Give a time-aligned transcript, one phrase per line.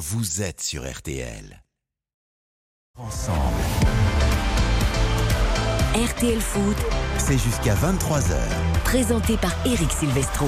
[0.00, 1.62] vous êtes sur RTL.
[2.96, 3.36] Ensemble.
[5.94, 6.76] RTL Foot,
[7.18, 8.34] C'est jusqu'à 23h.
[8.84, 10.46] présenté par Eric Silvestro.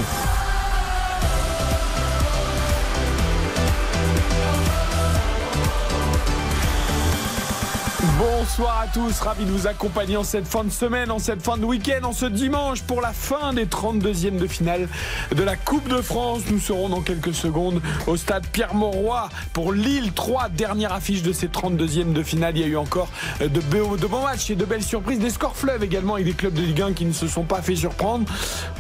[8.43, 11.57] Bonsoir à tous, ravi de vous accompagner en cette fin de semaine, en cette fin
[11.57, 14.89] de week-end, en ce dimanche pour la fin des 32e de finale
[15.33, 16.43] de la Coupe de France.
[16.51, 21.47] Nous serons dans quelques secondes au stade Pierre-Mauroy pour Lille 3, dernière affiche de ces
[21.47, 22.57] 32e de finale.
[22.57, 23.61] Il y a eu encore de,
[24.09, 26.83] bons matchs et de belles surprises, des scores fleuves également avec des clubs de Ligue
[26.83, 28.27] 1 qui ne se sont pas fait surprendre.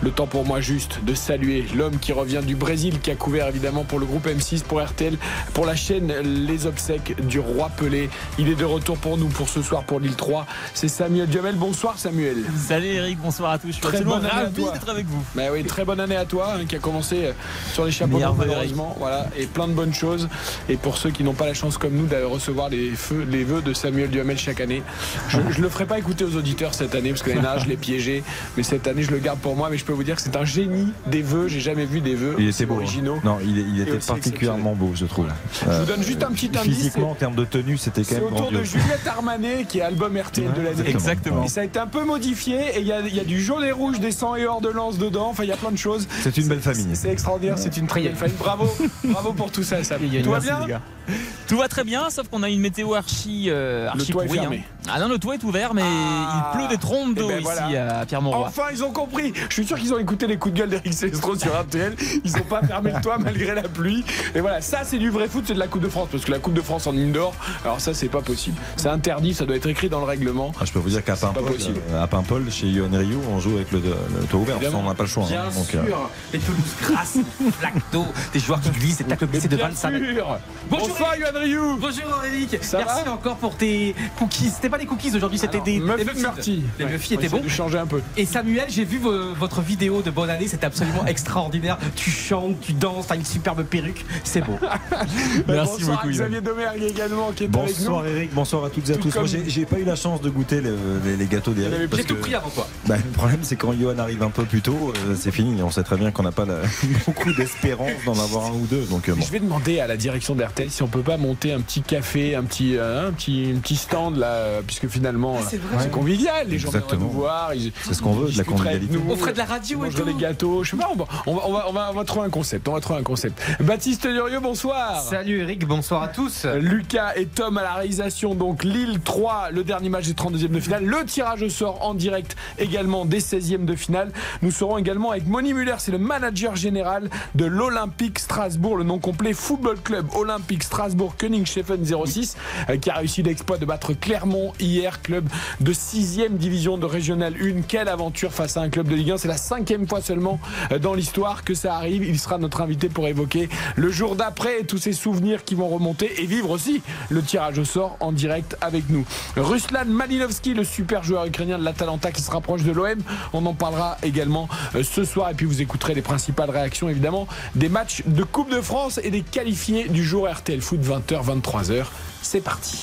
[0.02, 3.46] Le temps pour moi juste de saluer l'homme qui revient du Brésil, qui a couvert
[3.46, 5.16] évidemment pour le groupe M6, pour RTL,
[5.54, 6.12] pour la chaîne
[6.46, 8.10] Les Obsèques du Roi Pelé.
[8.40, 10.46] Il est de retour pour nous pour ce soir pour l'île 3.
[10.74, 11.56] C'est Samuel Duhamel.
[11.56, 12.36] Bonsoir Samuel.
[12.56, 13.68] Salut Eric, bonsoir à tous.
[13.68, 14.72] Je suis Très absolument bonne année à ravi toi.
[14.72, 15.22] d'être avec vous.
[15.34, 17.32] Bah oui, très bonne année à toi hein, qui a commencé euh,
[17.72, 18.96] sur les chapeaux malheureusement.
[18.98, 20.28] Voilà, et plein de bonnes choses.
[20.68, 23.44] Et pour ceux qui n'ont pas la chance comme nous d'aller recevoir les, feux, les
[23.44, 24.82] vœux de Samuel Duhamel chaque année,
[25.28, 27.68] je ne le ferai pas écouter aux auditeurs cette année parce que l'année dernière je
[27.68, 28.24] l'ai piégé.
[28.56, 29.68] Mais cette année je le garde pour moi.
[29.70, 31.48] Mais je peux vous dire que c'est un génie des vœux.
[31.48, 32.74] J'ai jamais vu des vœux Il beau.
[32.74, 32.76] hein.
[32.78, 33.18] originaux.
[33.24, 35.26] Non, il, était particulièrement beau, je trouve.
[35.66, 36.76] Je vous donne juste un petit indice.
[36.76, 38.62] Physiquement, en termes de tenue, c'était quand C'est même autour de.
[38.62, 40.88] Juliette Armanet qui est album RTL de l'année.
[40.88, 41.44] Exactement.
[41.44, 43.40] Et ça a été un peu modifié et il y a, il y a du
[43.40, 45.28] jaune et rouge, des 100 et hors de lance dedans.
[45.30, 46.06] Enfin, il y a plein de choses.
[46.22, 46.94] C'est une belle famille.
[46.94, 48.36] C'est extraordinaire, c'est une très belle famille.
[48.38, 48.70] Bravo,
[49.04, 50.00] bravo pour tout ça, Sam.
[50.22, 50.80] Tout va bien
[51.48, 54.38] Tout va très bien, sauf qu'on a une météo archi, euh, archi toit est pourrie,
[54.38, 54.64] fermé.
[54.86, 54.90] hein.
[54.94, 56.52] Ah non, le toit est ouvert, mais Ah.
[56.54, 57.98] il pleut des trompes d'eau Eh ben ici voilà.
[58.00, 58.46] à Pierre-Mauroy.
[58.48, 59.32] Enfin, ils ont compris.
[59.48, 61.94] Je suis sûr qu'ils ont écouté les coups de gueule d'Eric Cestro sur RTL.
[62.24, 64.04] Ils n'ont pas fermé le toit malgré la pluie.
[64.34, 66.08] Et voilà, ça, c'est du vrai foot, c'est de la Coupe de France.
[66.10, 68.56] Parce que la Coupe de France en indoor, alors ça, c'est pas possible.
[68.76, 70.52] C'est interdit, ça doit être écrit dans le règlement.
[70.60, 71.44] Ah, je peux vous dire qu'à Paimpol,
[71.90, 74.56] euh, à Paimpol, chez Yohan Ryu, on joue avec le, le toit ouvert.
[74.56, 74.80] Évidemment.
[74.84, 75.24] On n'a pas le choix.
[75.24, 75.28] hein.
[75.28, 77.18] Bien euh, sûr, les pelouses grasses,
[77.58, 80.04] flaques d'eau, des joueurs qui glissent, des tacles glissés de Bien 25 mètres.
[80.14, 80.38] sûr.
[80.70, 81.58] Bonjour, Bonsoir, Yohan Ryu.
[81.80, 84.50] Bonjour Eric, Ça merci va encore pour tes cookies.
[84.50, 85.80] C'était pas des cookies aujourd'hui, c'était des, des.
[85.80, 86.62] Murty.
[86.78, 87.40] Les on étaient bons.
[87.40, 88.00] de changer un peu.
[88.16, 91.76] Et Samuel, j'ai vu vo- votre vidéo de bonne année, c'était absolument extraordinaire.
[91.96, 94.56] Tu chantes, tu danses, t'as une superbe perruque, c'est beau.
[95.48, 97.84] Merci Bonsoir beaucoup, Xavier Domergue également qui est avec nous.
[97.86, 99.14] Bonsoir Eric, bonsoir à toutes et à Tout tous.
[99.14, 101.90] Moi, comme- j'ai j'ai pas eu la chance de goûter le- les, les gâteaux d'Eric.
[101.96, 102.68] J'ai tout pris avant toi.
[102.86, 105.60] bah, le problème, c'est quand Johan arrive un peu plus tôt, euh, c'est fini.
[105.62, 106.60] On sait très bien qu'on n'a pas la-
[107.06, 108.82] beaucoup d'espérance d'en avoir un ou deux.
[108.84, 109.22] Donc, euh, bon.
[109.24, 112.34] Je vais demander à la direction d'RTL si on peut pas monter un petit café,
[112.34, 115.78] un petit, euh, un petit, un petit stand là, euh, puisque finalement Ah, c'est euh,
[115.78, 117.50] c'est convivial, les gens viennent nous voir,
[117.82, 118.94] C'est ce qu'on veut, de la convivialité.
[118.94, 120.02] nous, On ferait de la radio on et tout.
[120.04, 122.04] des gâteaux, je sais pas, on va, on va, on va, on va- on va
[122.04, 123.40] trouver un concept, on va trouver un concept.
[123.60, 125.00] Baptiste Durieux, bonsoir.
[125.02, 126.44] Salut Eric, bonsoir à tous.
[126.46, 130.60] Lucas et Tom à la réalisation, donc Lille 3, le dernier match des 32e de
[130.60, 130.84] finale.
[130.84, 134.10] Le tirage au sort en direct également des 16e de finale.
[134.42, 138.98] Nous serons également avec Moni Muller, c'est le manager général de l'Olympique Strasbourg, le nom
[138.98, 140.71] complet Football Club Olympique Strasbourg
[141.18, 142.36] Königshofen 06,
[142.70, 145.28] euh, qui a réussi l'exploit de battre Clermont hier, club
[145.60, 147.62] de 6e division de Régional 1.
[147.68, 150.40] Quelle aventure face à un club de Ligue 1, c'est la cinquième fois seulement
[150.70, 152.04] euh, dans l'histoire que ça arrive.
[152.04, 156.22] Il sera notre invité pour évoquer le jour d'après tous ces souvenirs qui vont remonter
[156.22, 159.04] et vivre aussi le tirage au sort en direct avec nous.
[159.36, 162.98] Ruslan Malinovski, le super joueur ukrainien de l'Atalanta qui se rapproche de l'OM,
[163.32, 167.26] on en parlera également euh, ce soir et puis vous écouterez les principales réactions évidemment
[167.54, 171.84] des matchs de Coupe de France et des qualifiés du jour RTL Foot 20h 23h.
[172.22, 172.82] C'est parti.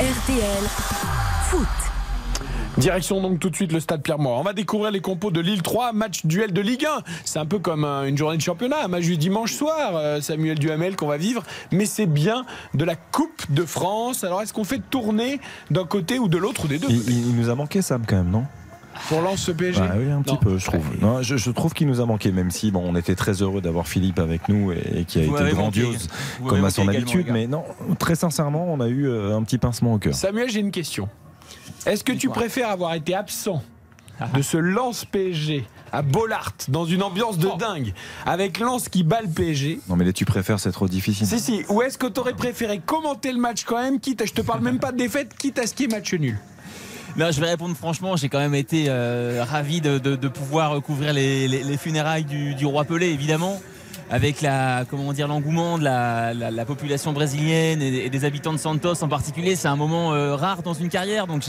[0.00, 0.64] RTL
[1.48, 1.66] Foot.
[2.76, 4.38] Direction donc tout de suite le stade Pierre-Mauroy.
[4.38, 7.02] On va découvrir les compos de Lille 3, match duel de Ligue 1.
[7.24, 10.20] C'est un peu comme euh, une journée de championnat, un match du dimanche soir, euh,
[10.20, 11.42] Samuel Duhamel qu'on va vivre,
[11.72, 14.22] mais c'est bien de la Coupe de France.
[14.22, 15.40] Alors est-ce qu'on fait tourner
[15.72, 16.86] d'un côté ou de l'autre ou des deux?
[16.90, 18.44] Il, il- il nous a manqué Sam quand même, non?
[19.08, 20.40] Pour lance ce PSG Bah oui, un petit Non.
[20.40, 20.84] peu, je trouve.
[21.00, 23.60] Non, je, je trouve qu'il nous a manqué, même si bon, on était très heureux
[23.60, 25.54] d'avoir Philippe avec nous et, et qui a Vous été manqué.
[25.54, 26.08] grandiose
[26.46, 27.28] comme à son habitude.
[27.30, 27.64] Mais non,
[27.98, 30.14] très sincèrement, on a eu euh, un petit pincement au cœur.
[30.14, 31.08] Samuel, j'ai une question.
[31.86, 33.62] Est-ce que tu préfères avoir été absent
[34.34, 37.56] de ce lance PSG à Bollard dans une ambiance de Oh.
[37.56, 37.94] dingue
[38.26, 41.26] avec Lens qui bat le PSG Non, mais tu préfères, c'est trop difficile.
[41.26, 41.62] Si, si.
[41.70, 44.42] Ou est-ce que tu aurais préféré commenter le match quand même, quitte à, je te
[44.42, 46.36] parle même pas de défaite, quitte à ce qui est match nul?
[47.18, 48.16] Je vais répondre franchement.
[48.16, 49.98] J'ai quand même été euh, ravi de,
[50.28, 53.60] pouvoir couvrir les, les- les funérailles du roi Pelé, évidemment.
[54.10, 58.52] Avec la, comment dire, l'engouement de la, la- la population brésilienne et, et des habitants
[58.52, 59.56] de Santos en particulier.
[59.56, 61.42] C'est un moment euh, rare dans une carrière, donc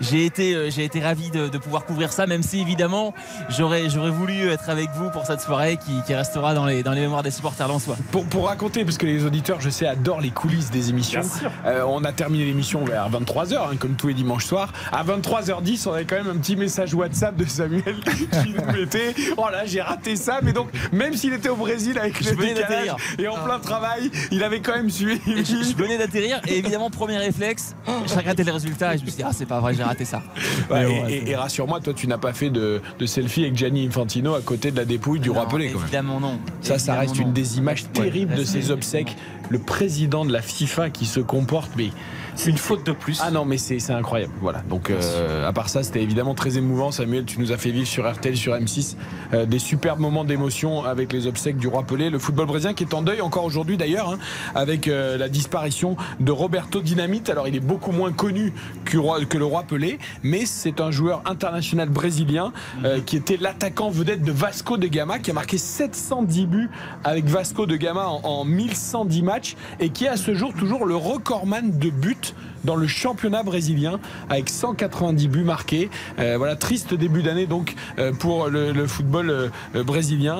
[0.00, 3.14] j'ai, été, euh, j'ai été ravi de, de pouvoir couvrir ça, même si évidemment
[3.48, 6.92] j'aurais, j'aurais voulu être avec vous pour cette soirée qui, qui restera dans les, dans
[6.92, 7.96] les mémoires des supporters lensois.
[8.12, 11.22] Pour, pour raconter, parce que les auditeurs, je sais, adorent les coulisses des émissions.
[11.66, 14.72] Euh, on a terminé l'émission vers 23h, comme tous les dimanches soirs.
[14.92, 17.96] À 23h10, on avait quand même un petit message WhatsApp de Samuel
[18.44, 20.40] qui nous mettait Oh là, j'ai raté ça.
[20.42, 22.96] Mais donc, même s'il était au Brésil avec Je le venais décalage d'atterrir.
[23.18, 25.20] et en plein travail, il avait quand même suivi.
[25.26, 27.74] Je, je venais d'atterrir et évidemment, premier réflexe,
[28.06, 30.04] j'ai regardé les résultats et je me suis dit, ah, c'est pas vrai, j'ai raté
[30.04, 30.22] ça.
[30.70, 33.86] Ouais, Mais bon, et, rassure-moi, toi, tu n'as pas fait de, de selfie avec Gianni
[33.86, 35.66] Infantino à côté de la dépouille du roi Non, Pelé.
[35.66, 36.38] Évidemment, non.
[36.62, 37.22] Ça, ça reste non.
[37.22, 39.16] une des images terribles Ouais, de ces obsèques.
[39.50, 41.90] Le président de la FIFA qui se comporte, mais
[42.34, 43.20] C'est une faute de plus.
[43.22, 44.32] ah non, mais c'est c'est incroyable.
[44.40, 44.62] Voilà.
[44.70, 46.90] Donc, euh, à part ça, c'était évidemment très émouvant.
[46.90, 48.96] Samuel, tu nous as fait vivre sur RTL, sur M6,
[49.34, 51.93] euh, des superbes moments d'émotion avec les obsèques du roi Pelé.
[51.96, 54.18] Le football brésilien qui est en deuil encore aujourd'hui d'ailleurs, hein,
[54.56, 57.30] avec euh, la disparition de Roberto Dinamite.
[57.30, 58.52] Alors, il est beaucoup moins connu
[58.84, 62.52] que, le roi Pelé, mais c'est un joueur international brésilien
[62.84, 66.70] euh, qui était l'attaquant vedette de Vasco de Gama, qui a marqué 710 buts
[67.04, 70.86] avec Vasco de Gama en, en 1110 matchs et qui est à ce jour toujours
[70.86, 75.90] le recordman de buts dans le championnat brésilien avec 190 buts marqués.
[76.18, 80.38] Euh, voilà, triste début d'année donc euh, pour le, le football euh, brésilien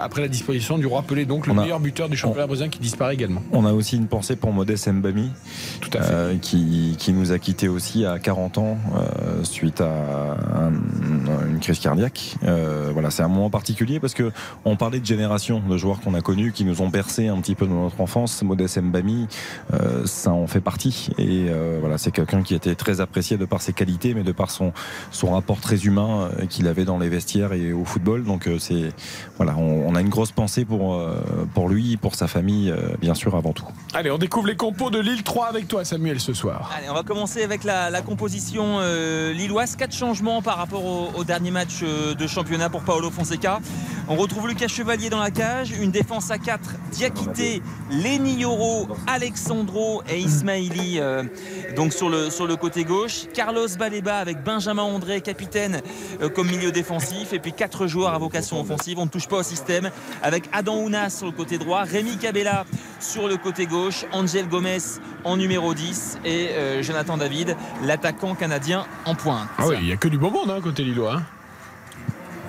[0.00, 2.68] après la disparition du roi Pelé, donc le On a- meilleur buteur du championnat brésilien
[2.70, 3.42] qui disparaît également.
[3.52, 5.30] On a aussi une pensée pour Modeste Mbami,
[5.80, 6.38] Tout à fait.
[6.40, 8.78] qui, qui nous a quittés aussi à 40 ans
[9.42, 10.72] suite à un-
[11.50, 12.36] une crise cardiaque.
[12.92, 14.30] Voilà, c'est un moment particulier parce que
[14.64, 17.54] on parlait de génération de joueurs qu'on a connus, qui nous ont bercé un petit
[17.54, 18.42] peu dans notre enfance.
[18.42, 19.26] Modeste Mbami,
[20.04, 21.08] ça en fait partie.
[21.18, 24.32] Et euh, voilà, c'est quelqu'un qui était très apprécié de par ses qualités, mais de
[24.32, 24.72] par son
[25.10, 28.24] son rapport très humain euh, qu'il avait dans les vestiaires et au football.
[28.24, 28.92] Donc euh, c'est
[29.36, 31.16] voilà, on, on a une grosse pensée pour euh,
[31.54, 33.66] pour lui, pour sa famille, euh, bien sûr avant tout.
[33.94, 36.70] Allez, on découvre les compos de Lille 3 avec toi Samuel ce soir.
[36.76, 39.76] Allez, on va commencer avec la, la composition euh, lilloise.
[39.76, 43.60] Quatre changements par rapport au, au dernier match euh, de championnat pour Paolo Fonseca.
[44.08, 45.72] On retrouve Lucas Chevalier dans la cage.
[45.72, 46.74] Une défense à 4.
[46.92, 51.24] Diakité, Lenny Yoro, Alexandro et Ismaili euh,
[51.76, 53.24] donc sur le, sur le côté gauche.
[53.34, 55.80] Carlos Baleba avec Benjamin André, capitaine,
[56.22, 57.32] euh, comme milieu défensif.
[57.32, 58.98] Et puis quatre joueurs à vocation offensive.
[58.98, 59.90] On ne touche pas au système.
[60.22, 62.64] Avec Adam Ounas sur le côté droit, Rémi Cabella
[63.00, 64.78] sur le côté gauche, Angel Gomez
[65.24, 69.48] en numéro 10 et euh, Jonathan David, l'attaquant canadien en pointe.
[69.58, 71.14] Ah oui, il n'y a que du bon monde hein, côté Lillois.
[71.16, 71.22] hein.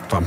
[0.05, 0.23] Enfin,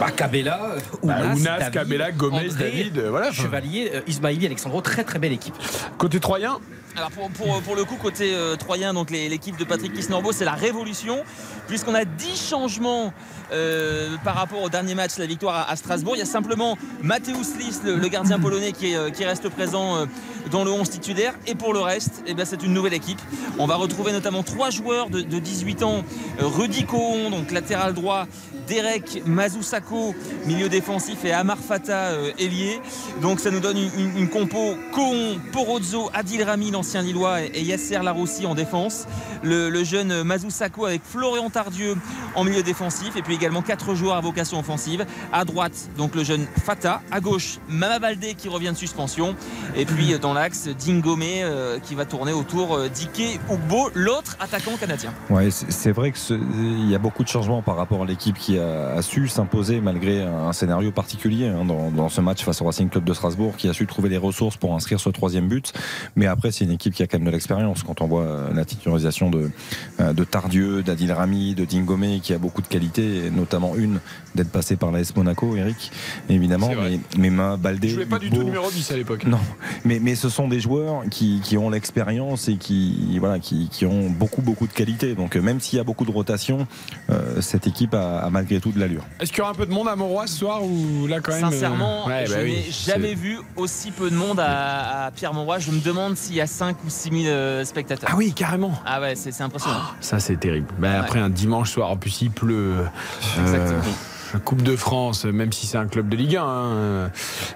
[0.00, 3.32] Bah, Cabella, euh, bah, Ounas, Ounas, David, Cabella, Gomez, André, David, voilà.
[3.32, 5.54] Chevalier, euh, Ismaili, Alexandro, très très belle équipe.
[5.98, 6.58] Côté Troyen,
[6.96, 7.28] Alors pour,
[7.62, 11.24] pour- le coup côté euh, troyen, donc l'équipe de Patrick Kisnorbo, c'est la révolution
[11.66, 13.12] puisqu'on a 10 changements
[13.52, 16.16] euh, par rapport au dernier match, la victoire à, Strasbourg.
[16.16, 20.06] Il y a simplement Mateusz Lis, le, gardien polonais, qui, euh, reste présent euh,
[20.50, 21.34] dans le 11 titulaire.
[21.46, 23.20] Et pour le reste, eh ben, c'est une nouvelle équipe.
[23.58, 26.02] On va retrouver notamment trois joueurs de, de 18 ans.
[26.38, 28.26] Rudy Cohon, donc latéral droit,
[28.66, 30.14] Derek Mazusako,
[30.46, 32.80] milieu défensif, et Amar Fata, ailier.
[33.20, 38.00] Donc ça nous donne une, compo Cohon, Porozzo, Adil Rami, l'ancien Lillois, et, et Yasser
[38.02, 39.06] Laroussi en défense.
[39.42, 41.96] Le, le jeune Mazusako avec Florian Tardieu
[42.34, 43.16] en milieu défensif.
[43.16, 45.04] Et puis également quatre joueurs à vocation offensive.
[45.32, 47.02] À droite, donc le jeune Fata.
[47.10, 49.34] À gauche, Mama Baldé qui revient de suspension.
[49.76, 54.36] Et puis euh, dans l'axe, Dingome euh, qui va tourner autour euh, d'Ike Ugbo, l'autre
[54.40, 55.12] attaquant canadien.
[55.30, 58.36] Ouais, c'est vrai que ce- il y a beaucoup de changements par rapport à l'équipe
[58.38, 62.88] qui a, su s'imposer malgré un, scénario particulier hein, dans, ce match face au Racing
[62.88, 65.72] Club de Strasbourg, qui a su trouver les ressources pour inscrire ce troisième but.
[66.16, 67.82] Mais après, c'est une équipe qui a quand même de l'expérience.
[67.82, 69.50] Quand on voit la titularisation de,
[69.98, 74.00] de Tardieu, d'Adil Rami, de Dingomé, qui a beaucoup de qualités, et notamment une
[74.34, 75.92] d'être passé par l'AS Monaco, Eric,
[76.28, 76.70] évidemment.
[76.76, 79.26] Mais, mais Ma Baldé, je jouais pas du tout numéro 10 à l'époque.
[79.26, 79.38] non,
[79.84, 83.86] mais, mais ce sont des joueurs qui, qui ont l'expérience et qui, voilà, qui, qui
[83.86, 85.14] ont beaucoup, beaucoup de qualité.
[85.14, 86.66] Donc euh, même s'il y a beaucoup de rotation,
[87.10, 89.04] euh, cette équipe a, a malgré tout de l'allure.
[89.20, 91.32] Est-ce qu'il y aura un peu de monde à Montroy ce soir ou là quand
[91.32, 95.10] même euh, Sincèrement, ouais, je bah n'ai jamais vu aussi peu de monde à, à
[95.10, 95.58] Pierre-Mauroy.
[95.60, 98.10] Je me demande s'il y a 5 ou 6 000 euh, spectateurs.
[98.12, 98.72] Ah oui, carrément.
[98.84, 99.80] Ah ouais, c'est impressionnant.
[100.00, 100.66] Ça c'est terrible.
[100.78, 102.84] Bah, Après un dimanche soir, en plus il pleut.
[103.20, 104.13] Exactement.
[104.34, 107.10] Euh, Coupe de France, même si c'est un club de Ligue 1, hein,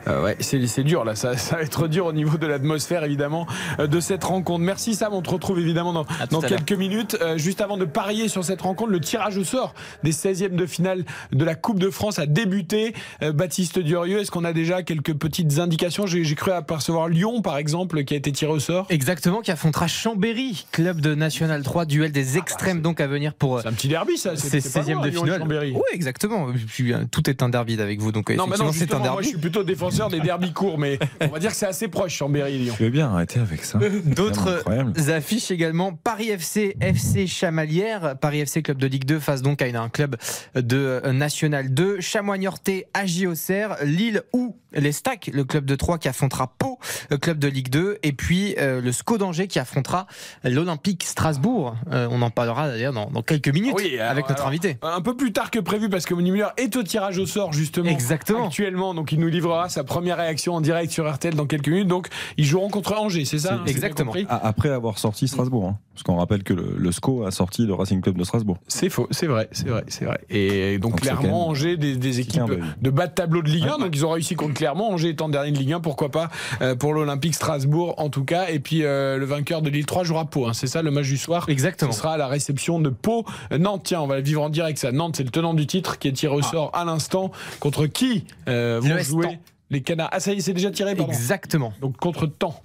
[0.07, 1.15] euh, ouais, c'est c'est dur là.
[1.15, 3.47] Ça, ça va être dur au niveau de l'atmosphère évidemment
[3.79, 4.61] euh, de cette rencontre.
[4.61, 7.17] Merci Sam, on te retrouve évidemment dans, dans quelques minutes.
[7.21, 10.67] Euh, juste avant de parier sur cette rencontre, le tirage au sort des 16e de
[10.67, 12.95] finale de la Coupe de France a débuté.
[13.23, 16.07] Euh, Baptiste Durieux, est-ce qu'on a déjà quelques petites indications?
[16.07, 18.87] J'ai j'ai cru apercevoir Lyon par exemple qui a été tiré au sort.
[18.91, 23.57] Exactement, qui affrontera Chambéry, club de National 3, duel des extrêmes donc à venir pour
[23.57, 24.37] euh, C'est un petit derby ça.
[24.37, 25.43] ces c'est pas 16e loin, de finale.
[25.49, 26.47] Oui, exactement.
[26.81, 28.99] Euh, tout est un derby avec vous, donc euh, Non, mais non, c'est un justement,
[29.01, 29.29] moi je derby.
[29.29, 32.55] suis plutôt défenseur des derbys courts, mais on va dire que c'est assez proche, Chambéry
[32.55, 32.75] et Lyon.
[32.77, 33.79] Tu veux bien arrêter avec ça?
[34.05, 34.65] D'autres
[35.11, 35.93] affiches également.
[35.93, 38.17] Paris FC, FC Chamalières.
[38.21, 40.17] Paris FC, club de Ligue 2, face donc à un club
[40.55, 42.01] de euh, National 2.
[42.01, 46.79] Chamois-Niortais, AJ Auxerre, Lille ou les Stacks, le club de Troyes qui affrontera Pau,
[47.11, 47.99] le club de Ligue 2.
[48.03, 50.07] Et puis euh, le SCO d'Angers qui affrontera
[50.45, 51.77] l'Olympique Strasbourg.
[51.93, 54.79] Euh, on en parlera d'ailleurs dans, dans quelques minutes Oui, alors, avec notre alors, invité.
[54.83, 57.53] Un peu plus tard que prévu parce que Moni Müller est au tirage au sort
[57.53, 58.47] justement Exactement.
[58.47, 58.95] actuellement.
[58.95, 61.89] Donc il nous livrera sa première réaction en direct sur RTL dans quelques minutes.
[61.89, 64.13] Donc ils joueront contre Angers, c'est ça hein, exactement.
[64.29, 65.67] Après avoir sorti Strasbourg.
[65.69, 65.79] hein.
[65.95, 68.59] Parce qu'on rappelle que le, le SCO a sorti le Racing Club de Strasbourg.
[68.69, 70.21] C'est faux, c'est vrai, c'est vrai, c'est vrai.
[70.31, 72.43] Et donc, clairement, même- Angers, des, des équipes
[72.81, 74.93] de bas de tableau de Ligue 1, donc ils ont réussi contre Clermont.
[74.93, 76.29] Angers étant dernier de Ligue 1, pourquoi pas
[76.63, 78.49] euh, pour l'Olympique Strasbourg en tout cas.
[78.49, 80.53] Et puis euh, le vainqueur de Lille 3 jouera Pau, hein.
[80.53, 81.47] c'est ça le match du soir.
[81.49, 81.91] Exactement.
[81.91, 83.25] Ce sera à la réception de Pau.
[83.51, 84.93] Euh, Nantes, tiens, on va le vivre en direct ça.
[84.93, 87.31] Nantes, c'est le tenant du titre qui est tiré au sort à l'instant.
[87.61, 89.39] Contre qui euh, vont jouer
[89.71, 90.11] les Canards?
[90.13, 91.13] Ah ça y est, c'est déjà tiré, pardon.
[91.13, 91.73] Exactement.
[91.81, 92.63] Donc contre Temps.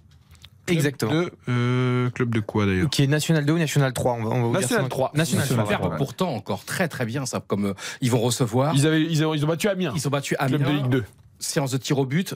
[0.65, 1.11] Club Exactement.
[1.11, 2.89] De, euh, club de quoi d'ailleurs?
[2.89, 4.89] Qui est National 2 ou National 3 on va, on va vous dire National ça.
[4.89, 5.11] 3.
[5.13, 5.75] National National 3.
[5.75, 5.87] trois.
[5.87, 5.97] voilà.
[5.97, 7.43] Pourtant, encore très très bien ça.
[7.45, 8.73] Comme euh, ils vont recevoir.
[8.73, 10.83] ils, avaient, ils, ont, ils ont battu Amiens, Ils ont battu club de Amiens.
[10.83, 11.03] Ligue 2.
[11.39, 12.35] Séance de tir au but.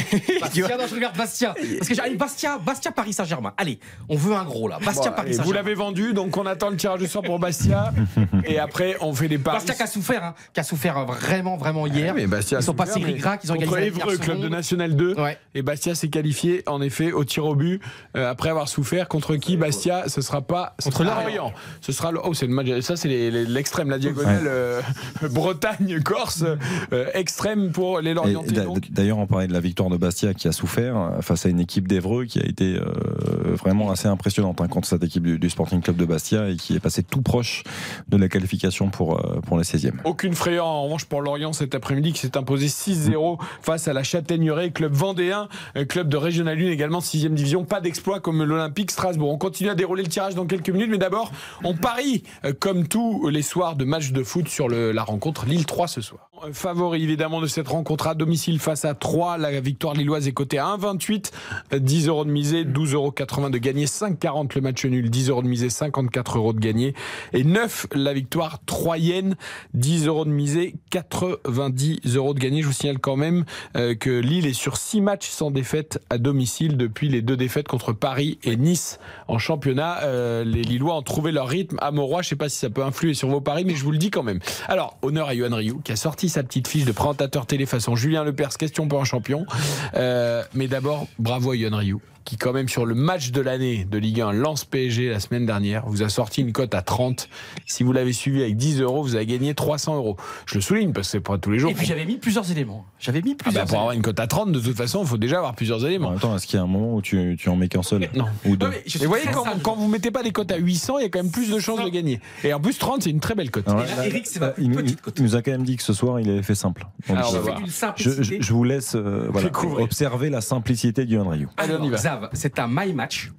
[0.40, 1.54] Bastia, non, je regarde Bastia.
[1.78, 3.52] Parce que j'ai Bastia, Bastia Paris Saint-Germain.
[3.56, 3.78] Allez,
[4.08, 4.78] on veut un gros là.
[4.84, 5.44] Bastia Bon, Paris Saint-Germain.
[5.46, 7.92] vous l'avez vendu, donc on attend le tirage au sort pour Bastia.
[8.44, 9.56] et après, on fait des paris.
[9.58, 12.14] Bastia qui a souffert, hein, qui a souffert vraiment vraiment hier.
[12.14, 14.96] Mais Bastia ils sont souffert, passés ric-rac, ils ont contre gagné Évreux, club de National
[14.96, 15.14] 2.
[15.20, 15.38] Ouais.
[15.54, 17.80] Et Bastia s'est qualifié, en effet, au tir au but,
[18.16, 19.08] euh, après avoir souffert.
[19.08, 20.74] Contre qui Bastia Ce sera pas.
[20.82, 21.52] Contre Lorient.
[21.80, 22.12] Ce sera.
[22.12, 22.66] le- Oh, c'est le match.
[22.80, 24.80] Ça, c'est l'extrême, la diagonale euh,
[25.30, 26.44] Bretagne-Corse,
[26.92, 28.64] euh, extrême pour les Lorientais.
[28.90, 31.60] D'ailleurs, on parlait de la victoire de Bastia qui a souffert euh, face à une
[31.60, 35.80] équipe d'Evreux qui a été euh, vraiment assez impressionnante hein, contre cette équipe du, Sporting
[35.80, 37.64] Club de Bastia et qui est passée tout proche
[38.08, 39.92] de la qualification pour, euh, pour les 16e.
[40.04, 44.02] Aucune frayeur en revanche pour Lorient cet après-midi qui s'est imposé 6-0 face à la
[44.02, 47.64] Châtaigneraie, club vendéen, euh, club de Régional 1 également 6 division.
[47.64, 49.30] Pas d'exploit comme l'Olympique Strasbourg.
[49.30, 51.32] On continue à dérouler le tirage dans quelques minutes, mais d'abord
[51.64, 52.22] on parie
[52.60, 56.00] comme tous les soirs de matchs de foot sur le- la rencontre Lille 3 ce
[56.00, 56.30] soir.
[56.52, 59.36] Favori évidemment de cette rencontre à domicile face à 3.
[59.36, 61.30] La victoire lilloise est cotée à 1,28.
[61.72, 65.42] euh, 10 euros de misée, 12,80 euros de gagné, 5,40 le match nul, 10 euros
[65.42, 66.94] de misée, 54 euros de gagné.
[67.32, 69.36] Et 9 la victoire troyenne,
[69.74, 72.62] 10 euros de misée, 90 euros de gagné.
[72.62, 73.44] Je vous signale quand même
[73.76, 77.68] euh, que Lille est sur 6 matchs sans défaite à domicile depuis les deux défaites
[77.68, 80.02] contre Paris et Nice en championnat.
[80.02, 82.22] Euh, les Lillois ont trouvé leur rythme à Mauroy.
[82.22, 84.10] Je sais pas si ça peut influer sur vos paris, mais je vous le dis
[84.10, 84.40] quand même.
[84.68, 87.96] Alors, honneur à Yohan Ryu qui a sorti sa petite fiche de présentateur télé façon
[87.96, 89.46] Julien Lepers, question pour un champion.
[89.94, 93.84] Euh, mais d'abord, bravo à Yohan Ryu qui quand même sur le match de l'année
[93.84, 97.28] de Ligue 1 lance PSG la semaine dernière vous a sorti une cote à 30
[97.66, 100.16] si vous l'avez suivi avec 10 euros vous avez gagné 300 euros.
[100.46, 101.70] Je le souligne parce que c'est pas tous les jours.
[101.70, 102.84] Et puis j'avais mis plusieurs éléments.
[102.98, 103.66] J'avais mis Ah bah, plusieurs.
[103.66, 105.86] pour avoir une cote à 30 de toute façon il faut déjà avoir plusieurs En
[105.86, 106.10] éléments.
[106.10, 108.08] Même temps, est-ce qu'il y a un moment où tu, tu en mets qu'un seul?
[108.14, 108.26] Non.
[108.44, 108.66] Ou deux?
[108.66, 111.06] Non, mais vous voyez quand, quand vous mettez pas des cotes à 800 il y
[111.06, 112.20] a quand même plus de chances de gagner.
[112.44, 113.66] Et en plus 30 c'est une très belle cote.
[113.66, 115.14] Là, Eric, c'est ma euh, il, petite cote.
[115.18, 116.86] il nous a quand même dit que ce soir, il avait fait simple.
[117.08, 117.56] Donc, Alors, on va
[117.96, 121.48] je- je, je- vous laisse euh, voilà, observer la simplicité du Ryu.
[121.56, 121.96] Allez, on y va.
[122.32, 123.30] C'est un my match.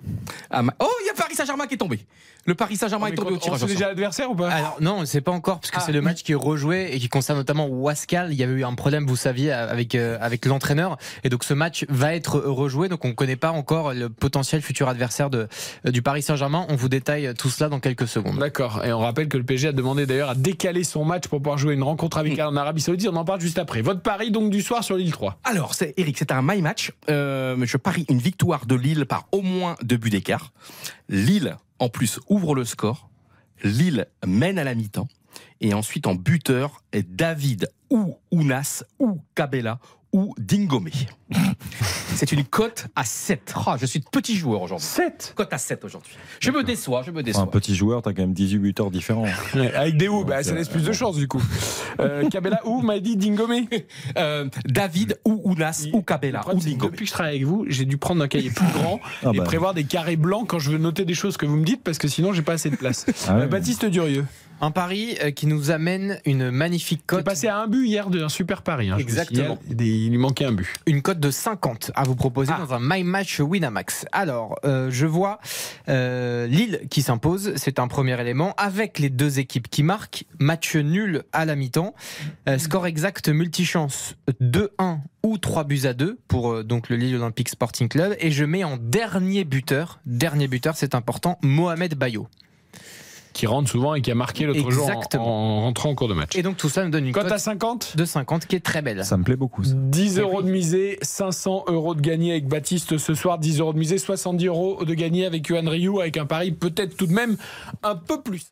[0.50, 2.00] Un ma- Oh, il y a Paris Saint-Germain qui est tombé.
[2.46, 3.60] Le Paris Saint-Germain est tombé au on tirage.
[3.60, 3.68] sort.
[3.70, 5.92] déjà l'adversaire ou pas Alors non, on ne sait pas encore parce que Ah, c'est
[5.92, 6.06] le oui.
[6.06, 8.30] match qui est rejoué et qui concerne notamment Wascal.
[8.34, 11.54] Il y avait eu un problème, vous saviez, avec euh, avec l'entraîneur et donc ce
[11.54, 12.90] match va être rejoué.
[12.90, 15.48] Donc on ne connaît pas encore le potentiel futur adversaire de
[15.86, 16.66] euh, du Paris Saint-Germain.
[16.70, 18.40] On vous détaille tout cela dans quelques secondes.
[18.40, 18.84] D'accord.
[18.84, 21.60] Et on rappelle que le PSG a demandé d'ailleurs à décaler son match pour pouvoir
[21.60, 23.08] jouer une rencontre amicale en Arabie Saoudite.
[23.12, 23.84] On en parle juste après.
[23.84, 25.38] Votre pari donc du soir sur l'île 3.
[25.44, 26.92] Alors, c'est Eric, c'est un my match.
[27.10, 30.54] Euh, je parie une victoire de Lille par au moins deux buts d'écart.
[31.10, 33.10] Lille, en plus, ouvre le score.
[33.64, 35.08] Lille mène à la mi-temps.
[35.62, 39.80] Et ensuite, en buteur, David ou Ounas ou Cabella
[40.14, 40.92] ou Dingomé.
[42.16, 43.54] C'est une cote à 7.
[43.66, 44.86] Ah, je suis de petit joueur aujourd'hui.
[44.86, 46.14] 7 Cote à 7 aujourd'hui.
[46.40, 47.44] Je me déçois, je me déçois.
[47.44, 49.26] un petit joueur, t'as quand même 18 buteurs différents.
[49.54, 51.42] Avec des ou, bah, ça euh, laisse plus de chance du coup.
[52.00, 53.68] Euh, Cabella ou m'a dit Dingomé.
[54.18, 56.92] Euh, David ou Ounas ou Cabella ou Dingomé.
[56.92, 59.38] Depuis que je travaille avec vous, j'ai dû prendre un cahier plus grand Ah et
[59.38, 59.44] bah.
[59.44, 61.98] prévoir des carrés blancs quand je veux noter des choses que vous me dites parce
[61.98, 63.06] que sinon j'ai pas assez de place.
[63.28, 63.38] Ah.
[63.38, 64.26] Euh, Baptiste Durieux,
[64.62, 67.88] Un pari euh, qui nous amène une magnifique qui est cote, passé à un but
[67.88, 68.90] hier d'un super pari.
[68.92, 69.58] hein, Exactement.
[69.70, 70.68] Il lui manquait un but.
[70.86, 74.06] une cote de 50 à vous proposer dans un My Match Winamax.
[74.12, 75.40] Alors, euh, je vois
[75.90, 80.76] euh, Lille qui s'impose, c'est un premier élément, avec les deux équipes qui marquent, match
[80.76, 81.96] nul à la mi-temps,
[82.48, 87.50] Euh, score exact multichance 2-1 ou 3 buts à 2 pour donc le Lille Olympique
[87.50, 92.28] Sporting Club, et je mets en dernier buteur, dernier buteur c'est important, Mohamed Bayo.
[93.34, 96.36] Qui rentre souvent et qui a marqué l'autre jour en, rentrant en cours de match.
[96.36, 98.60] Et donc tout ça me donne une Cote cote à 50 de 50 qui est
[98.60, 99.06] très belle.
[99.06, 99.64] Ça me plaît beaucoup.
[99.64, 99.74] Ça.
[99.76, 100.46] 10 Eh euros oui.
[100.46, 104.46] de misée, 500 euros de gagné avec Baptiste ce soir, 10 euros de misée, 70
[104.48, 107.38] euros de gagné avec Yohan Ryu, avec un pari peut-être tout de même
[107.84, 108.48] un peu plus.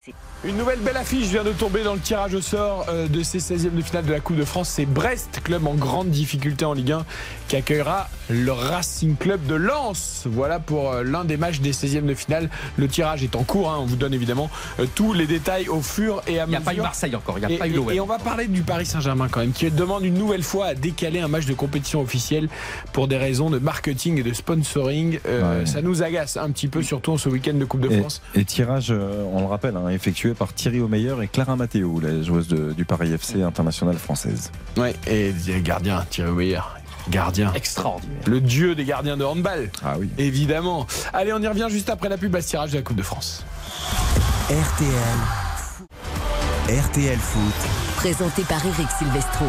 [0.45, 3.39] Une nouvelle belle affiche vient de tomber dans le tirage au sort euh, de ces
[3.39, 4.69] 16e de finale de la Coupe de France.
[4.69, 7.05] C'est Brest, club en grande difficulté en Ligue 1,
[7.47, 10.23] qui accueillera le Racing Club de Lens.
[10.25, 12.49] Voilà pour euh, l'un des matchs des 16e de finale.
[12.77, 13.77] Le tirage est en cours, hein.
[13.81, 14.49] on vous donne évidemment
[14.95, 16.59] tous les détails au fur et à Il n'y mesure.
[16.61, 17.91] a pas eu Marseille encore, il n'y a Et, pas eu et- l'OM.
[17.91, 20.73] et on va parler du Paris Saint-Germain quand même, qui demande une nouvelle fois à
[20.75, 22.49] décaler un match de compétition officielle
[22.93, 25.19] pour des raisons de marketing et de sponsoring.
[25.27, 25.65] Euh, Ouais.
[25.65, 28.21] Ça nous agace un petit peu, surtout en ce week-end de Coupe de Et, France.
[28.35, 32.21] et tirage, euh, on le rappelle, hein, effectué par Thierry Omeyer et Clara Matteo, la
[32.21, 34.51] joueuse de- du Paris FC internationale française.
[34.77, 36.59] Ouais, et le gardien, Thierry Meyer.
[37.09, 37.51] Gardien.
[37.55, 38.17] Extraordinaire.
[38.27, 39.71] Le dieu des gardiens de handball.
[39.83, 40.09] Ah oui.
[40.19, 40.85] Évidemment.
[41.13, 43.01] Allez, on y revient juste après la pub à ce tirage de la Coupe de
[43.03, 43.43] France.
[44.49, 45.19] RTL.
[46.69, 47.53] RTL Foot.
[47.97, 49.45] Présenté par Eric Silvestro.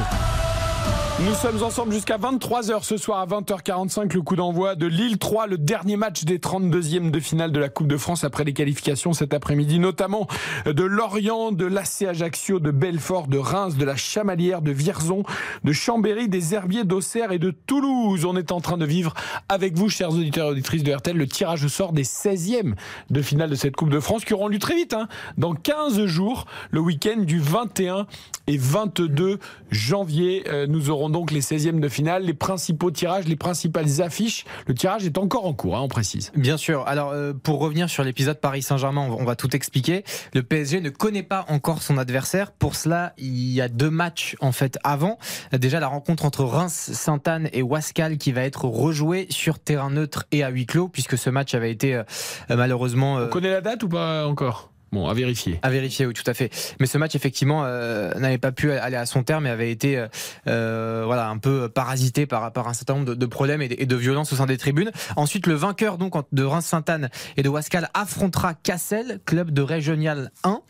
[1.26, 5.48] Nous sommes ensemble jusqu'à 23h ce soir à 20h45, le coup d'envoi de Lille 3,
[5.48, 9.12] le dernier match des 32e de finale de la Coupe de France après les qualifications
[9.12, 10.28] cet après-midi, notamment
[10.64, 15.24] de Lorient, de l'AC Ajaccio, de Belfort, de Reims, de la Chamalière, de Vierzon,
[15.62, 18.24] de Chambéry, des Herbiers d'Auxerre et de Toulouse.
[18.24, 19.12] On est en train de vivre
[19.50, 22.76] avec vous, chers auditeurs et auditrices de RTL, le tirage au sort des 16e
[23.10, 26.06] de finale de cette Coupe de France qui auront lieu très vite, hein, dans 15
[26.06, 28.06] jours, le week-end du 21
[28.46, 29.38] et 22
[29.70, 30.44] janvier.
[30.48, 34.44] Euh, nous aurons donc les 16e de finale, les principaux tirages, les principales affiches.
[34.66, 36.32] Le tirage est encore en cours, hein, on précise.
[36.36, 36.86] Bien sûr.
[36.86, 40.04] Alors, euh, pour revenir sur l'épisode Paris Saint-Germain, on va- on va tout expliquer.
[40.34, 42.52] Le PSG ne connaît pas encore son adversaire.
[42.52, 45.18] Pour cela, il y a deux matchs en fait avant.
[45.52, 50.24] Déjà la rencontre entre Reims, Sainte-Anne et Wascal qui va être rejouée sur terrain neutre
[50.32, 52.02] et à huis clos puisque ce match avait été euh,
[52.48, 54.69] malheureusement euh, On connaît la date ou pas encore?
[54.92, 55.58] Bon, à vérifier.
[55.62, 56.50] à vérifier, oui, tout à fait.
[56.80, 59.96] Mais ce match, effectivement, euh, n'avait pas pu aller à son terme et avait été,
[59.96, 60.08] euh,
[60.48, 63.76] euh, voilà, un peu parasité par, par un certain nombre de, de problèmes et de,
[63.78, 64.90] et de violences au sein des tribunes.
[65.16, 70.60] Ensuite, le vainqueur donc de Reims-Sainte-Anne et de Wascal affrontera Cassel, club de Régional 1.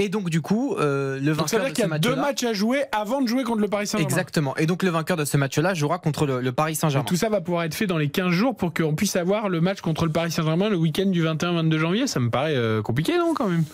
[0.00, 1.94] Et donc, du coup, euh, le Donc ça vainqueur veut de dire ce qu'il y
[1.94, 2.22] a deux match-là.
[2.28, 4.08] matchs à jouer avant de jouer contre le Paris Saint-Germain.
[4.08, 4.56] Exactement.
[4.56, 7.04] Et donc, le vainqueur de ce match-là jouera contre le, le Paris Saint-Germain.
[7.04, 9.60] tout ça va pouvoir être fait dans les 15 jours pour qu'on puisse avoir le
[9.60, 12.06] match contre le Paris Saint-Germain le week-end du 21-22 janvier.
[12.06, 13.64] Ça me paraît euh, compliqué, non, quand même?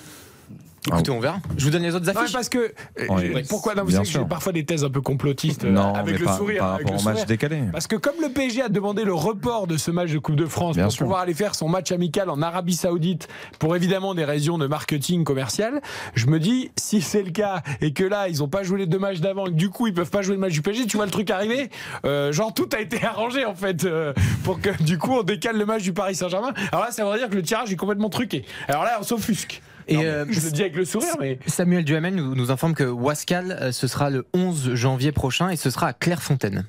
[0.86, 1.38] Écoutez, on verra.
[1.56, 2.32] Je vous donne les autres Non, affiches.
[2.34, 2.58] parce que
[3.00, 5.94] euh, pourquoi non, vous savez que j'ai parfois des thèses un peu complotistes euh, non,
[5.94, 6.58] avec mais le sourire.
[6.58, 7.62] par rapport au match décalé.
[7.72, 10.44] Parce que comme le PSG a demandé le report de ce match de Coupe de
[10.44, 11.04] France Bien pour sûr.
[11.04, 15.24] pouvoir aller faire son match amical en Arabie Saoudite pour évidemment des raisons de marketing
[15.24, 15.80] commercial,
[16.14, 18.86] je me dis si c'est le cas et que là ils ont pas joué les
[18.86, 20.86] deux matchs d'avant et que du coup ils peuvent pas jouer le match du PSG,
[20.86, 21.70] tu vois le truc arriver,
[22.04, 24.12] euh, genre tout a été arrangé en fait euh,
[24.44, 26.52] pour que du coup on décale le match du Paris Saint-Germain.
[26.72, 28.44] Alors là ça veut dire que le tirage est complètement truqué.
[28.68, 29.62] Alors là on s'offusque.
[29.88, 32.50] Et, Non, mais euh, je le dis avec le sourire mais Samuel Duhamel nous, nous
[32.50, 36.66] informe que Wascal, euh, ce sera le 11 janvier prochain et ce sera à Clairefontaine.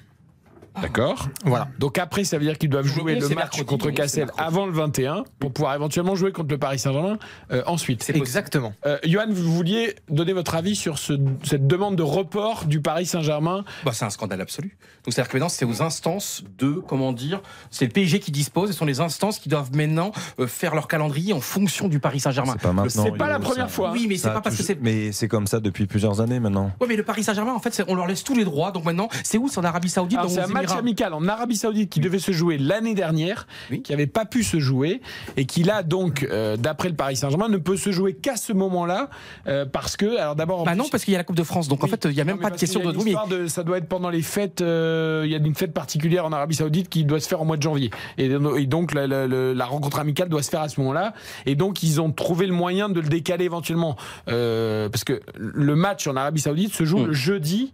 [0.82, 1.28] D'accord.
[1.46, 1.68] Voilà.
[1.80, 4.66] Donc après, ça veut dire qu'ils doivent jouer le match mercredi, contre oui, Cassel avant
[4.66, 7.18] le 21 pour pouvoir éventuellement jouer contre le Paris Saint-Germain
[7.52, 8.04] euh, ensuite.
[8.04, 8.16] C'est.
[8.16, 8.74] Exactement.
[8.86, 13.06] Euh, Johan, vous vouliez donner votre avis sur ce- cette demande de report du Paris
[13.06, 13.64] Saint-Germain?
[13.84, 14.78] Bah, c'est un scandale absolu.
[15.04, 18.70] Donc c'est-à-dire que maintenant c'est aux instances de comment dire, c'est le PSG qui dispose,
[18.70, 22.00] et ce sont les instances qui doivent maintenant euh, faire leur calendrier en fonction du
[22.00, 22.54] Paris Saint-Germain.
[22.54, 23.04] C'est pas maintenant.
[23.04, 23.92] C'est pas la première ça- fois.
[23.92, 26.72] Oui, mais c'est pas parce que c'est Mais c'est comme ça depuis plusieurs années maintenant.
[26.82, 28.72] Ouais, mais le Paris Saint-Germain, en fait, c'est- on leur laisse tous les droits.
[28.72, 30.30] Donc maintenant, c'est où C'est en Arabie Saoudite, Alors,
[30.68, 33.82] match amical en Arabie Saoudite qui devait se jouer l'année dernière, Oui.
[33.82, 35.02] qui n'avait pas pu se jouer
[35.38, 38.54] et qui là donc, euh, d'après le Paris Saint-Germain, ne peut se jouer qu'à ce
[38.54, 39.10] moment-là
[39.48, 41.44] euh, parce que, alors d'abord, Bah plus, non, parce qu'il y a la Coupe de
[41.44, 41.68] France.
[41.68, 42.98] Donc en fait, il y a même Non, pas de question de.
[42.98, 44.62] oui, de- ça doit être pendant les fêtes.
[44.62, 47.46] euh, Il y a une fête particulière en Arabie Saoudite qui doit se faire au
[47.46, 47.90] mois de janvier.
[48.18, 51.14] Et, et donc la, la- la- la rencontre amicale doit se faire à ce moment-là.
[51.46, 56.08] Et donc ils ont trouvé le moyen de le décaler éventuellement parce que le match
[56.08, 57.06] en Arabie Saoudite se joue Mm.
[57.08, 57.74] le jeudi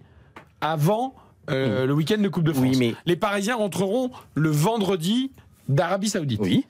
[0.61, 1.13] avant
[1.49, 2.65] euh, le week-end de Coupe de France.
[2.69, 5.31] Oui, mais- Les Parisiens rentreront le vendredi
[5.69, 6.39] d'Arabie Saoudite.
[6.43, 6.65] Oui.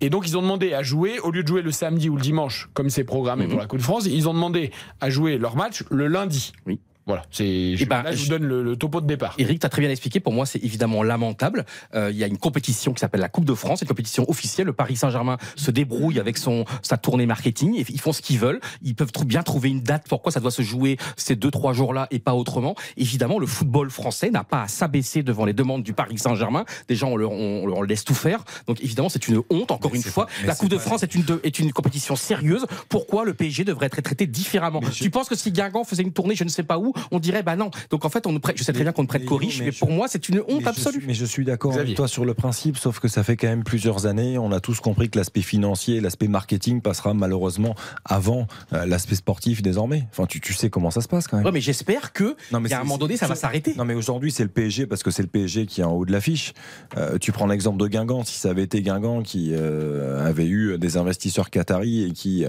[0.00, 2.22] Et donc ils ont demandé à jouer, au lieu de jouer le samedi ou le
[2.22, 3.50] dimanche, comme c'est programmé Mhm.
[3.50, 6.52] pour la Coupe de France, ils ont demandé à jouer leur match le lundi.
[6.66, 6.78] Oui.
[7.06, 7.76] Voilà, c'est.
[7.76, 9.34] je- ben, là, je vous je- donne le, le topo de départ.
[9.38, 10.18] Eric, tu as très bien expliqué.
[10.18, 11.64] Pour moi, c'est évidemment lamentable.
[11.94, 14.66] Euh, Il y a une compétition qui s'appelle la Coupe de France, une compétition officielle.
[14.66, 17.76] Le Paris Saint-Germain se débrouille avec son sa tournée marketing.
[17.76, 18.60] Et ils font ce qu'ils veulent.
[18.82, 20.04] Ils peuvent bien trouver une date.
[20.08, 23.90] Pourquoi ça doit se jouer ces deux trois jours-là et pas autrement Évidemment, le football
[23.90, 26.64] français n'a pas à s'abaisser devant les demandes du Paris Saint-Germain.
[26.88, 28.42] Déjà, on leur, on leur laisse tout faire.
[28.66, 29.70] Donc évidemment, c'est une honte.
[29.70, 32.16] Encore Mais une fois, pas- la Coupe de France est une de- est une compétition
[32.16, 32.66] sérieuse.
[32.88, 34.80] Pourquoi le PSG devrait être traité différemment?
[34.82, 36.92] Mais je- Tu penses que si Guingamp faisait une tournée, je ne sais pas où,
[37.10, 37.70] on dirait bah non.
[37.90, 39.66] Donc en fait, on prête, je sais très bien qu'on ne prête qu'aux riches, mais
[39.66, 40.98] mais je- pour moi, c'est une honte Mais je absolue.
[40.98, 43.48] suis- mais je suis d'accord avec toi sur le principe, sauf que ça fait quand
[43.48, 44.38] même plusieurs années.
[44.38, 49.62] On a tous compris que l'aspect financier, l'aspect marketing passera malheureusement avant euh, l'aspect sportif
[49.62, 50.06] désormais.
[50.10, 51.46] Enfin, tu, tu sais comment ça se passe quand même.
[51.46, 53.74] Ouais, mais j'espère que Non, mais a un moment donné, ça va s'arrêter.
[53.76, 56.04] Non, mais aujourd'hui, c'est le PSG parce que c'est le PSG qui est en haut
[56.04, 56.52] de l'affiche.
[56.96, 58.24] Euh, tu prends l'exemple de Guingamp.
[58.24, 62.44] Si ça avait été Guingamp qui euh, avait eu des investisseurs qataris et qui,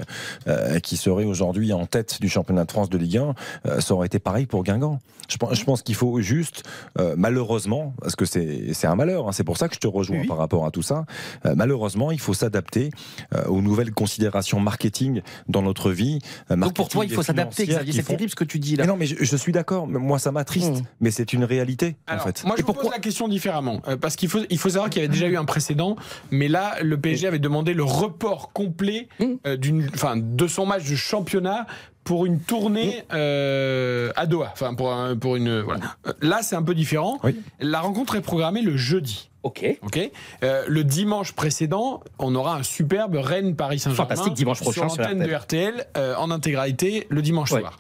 [0.48, 3.36] euh, qui serait aujourd'hui en tête du championnat de France de Ligue 1,
[3.68, 5.00] euh, ça aurait été pareil pareil pour Guingamp.
[5.30, 6.64] Je pense, je pense qu'il faut juste,
[7.00, 9.88] euh, malheureusement, parce que c'est c'est un malheur, hein, c'est pour ça que je te
[9.88, 11.06] rejoins Oui, par rapport à tout ça,
[11.46, 12.92] euh, malheureusement, il faut s'adapter
[13.36, 16.20] euh, aux nouvelles considérations marketing dans notre vie.
[16.52, 17.92] euh, Donc pour toi, il faut s'adapter, Xavier.
[17.94, 18.84] C'est font- terrible ce que tu dis là.
[18.84, 19.88] Mais non, mais je, je suis d'accord.
[19.88, 20.86] Moi, ça m'attriste, Mmh.
[21.02, 22.44] mais c'est une réalité Alors, en fait.
[22.46, 23.82] Moi, je Et vous pose pourquoi- la question différemment.
[23.88, 25.96] euh, parce qu'il faut, il faut savoir qu'il y avait déjà eu un précédent,
[26.32, 29.26] mais là, le PSG avait demandé le report complet Mm.
[29.46, 31.66] euh, d'une, enfin, de son match de championnat
[32.08, 34.50] pour une tournée euh, à Doha.
[34.54, 35.60] Enfin, pour, un- pour une.
[35.60, 35.82] Voilà.
[36.22, 37.20] Là, c'est un peu différent.
[37.24, 37.36] Oui.
[37.60, 39.30] La rencontre est programmée le jeudi.
[39.48, 39.66] Ok.
[39.82, 40.12] Ok.
[40.44, 44.10] Euh, le dimanche précédent, on aura un superbe Rennes Paris Saint-Germain.
[44.10, 47.62] Fantastique, dimanche prochain sur l'antenne de RTL euh, en intégralité le dimanche Ouais.
[47.62, 47.78] soir.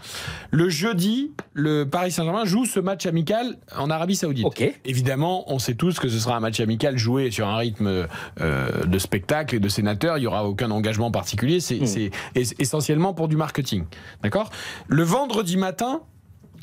[0.51, 4.45] Le jeudi, le Paris Saint-Germain joue ce match amical en Arabie Saoudite.
[4.45, 4.63] Ok.
[4.85, 8.07] Évidemment, on sait tous que ce sera un match amical joué sur un rythme
[8.41, 10.17] euh, de spectacle et de sénateur.
[10.17, 11.59] Il n'y aura aucun engagement particulier.
[11.59, 12.09] C'est Mm.
[12.35, 13.83] es- essentiellement pour du marketing.
[14.23, 14.49] D'accord?
[14.87, 16.01] Le vendredi matin,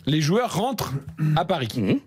[0.06, 0.92] les joueurs rentrent
[1.36, 1.68] à Paris.
[1.76, 2.00] Mhm.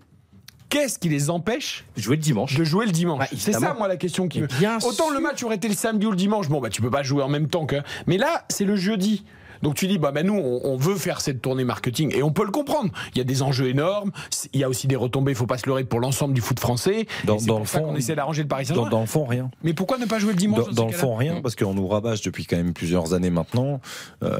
[0.68, 2.54] Qu'est-ce qui les empêche Jouer le dimanche.
[2.54, 4.58] de jouer le dimanche Bah, C'est ça, moi, la question qui Mais me.
[4.58, 6.90] bien Autant le match aurait été le samedi ou le dimanche, bon, bah, tu peux
[6.90, 7.76] pas jouer en même temps que.
[8.06, 9.24] Mais là, c'est le jeudi.
[9.62, 12.30] Donc tu dis, bah, bah nous, on, on veut faire cette tournée marketing et on
[12.30, 12.90] peut le comprendre.
[13.14, 14.10] Il y a des enjeux énormes,
[14.52, 16.58] il y a aussi des retombées, il faut pas se leurrer pour l'ensemble du foot
[16.60, 17.06] français.
[17.24, 18.90] Dans- pour le ça fond, qu'on essaie d'arranger le Paris Saint-Germain.
[18.90, 19.50] dans le fond, rien.
[19.62, 22.20] Mais pourquoi ne pas jouer le dimanche Dans, le fond, rien, parce qu'on nous rabâche
[22.22, 23.80] depuis quand même plusieurs années maintenant
[24.22, 24.38] euh,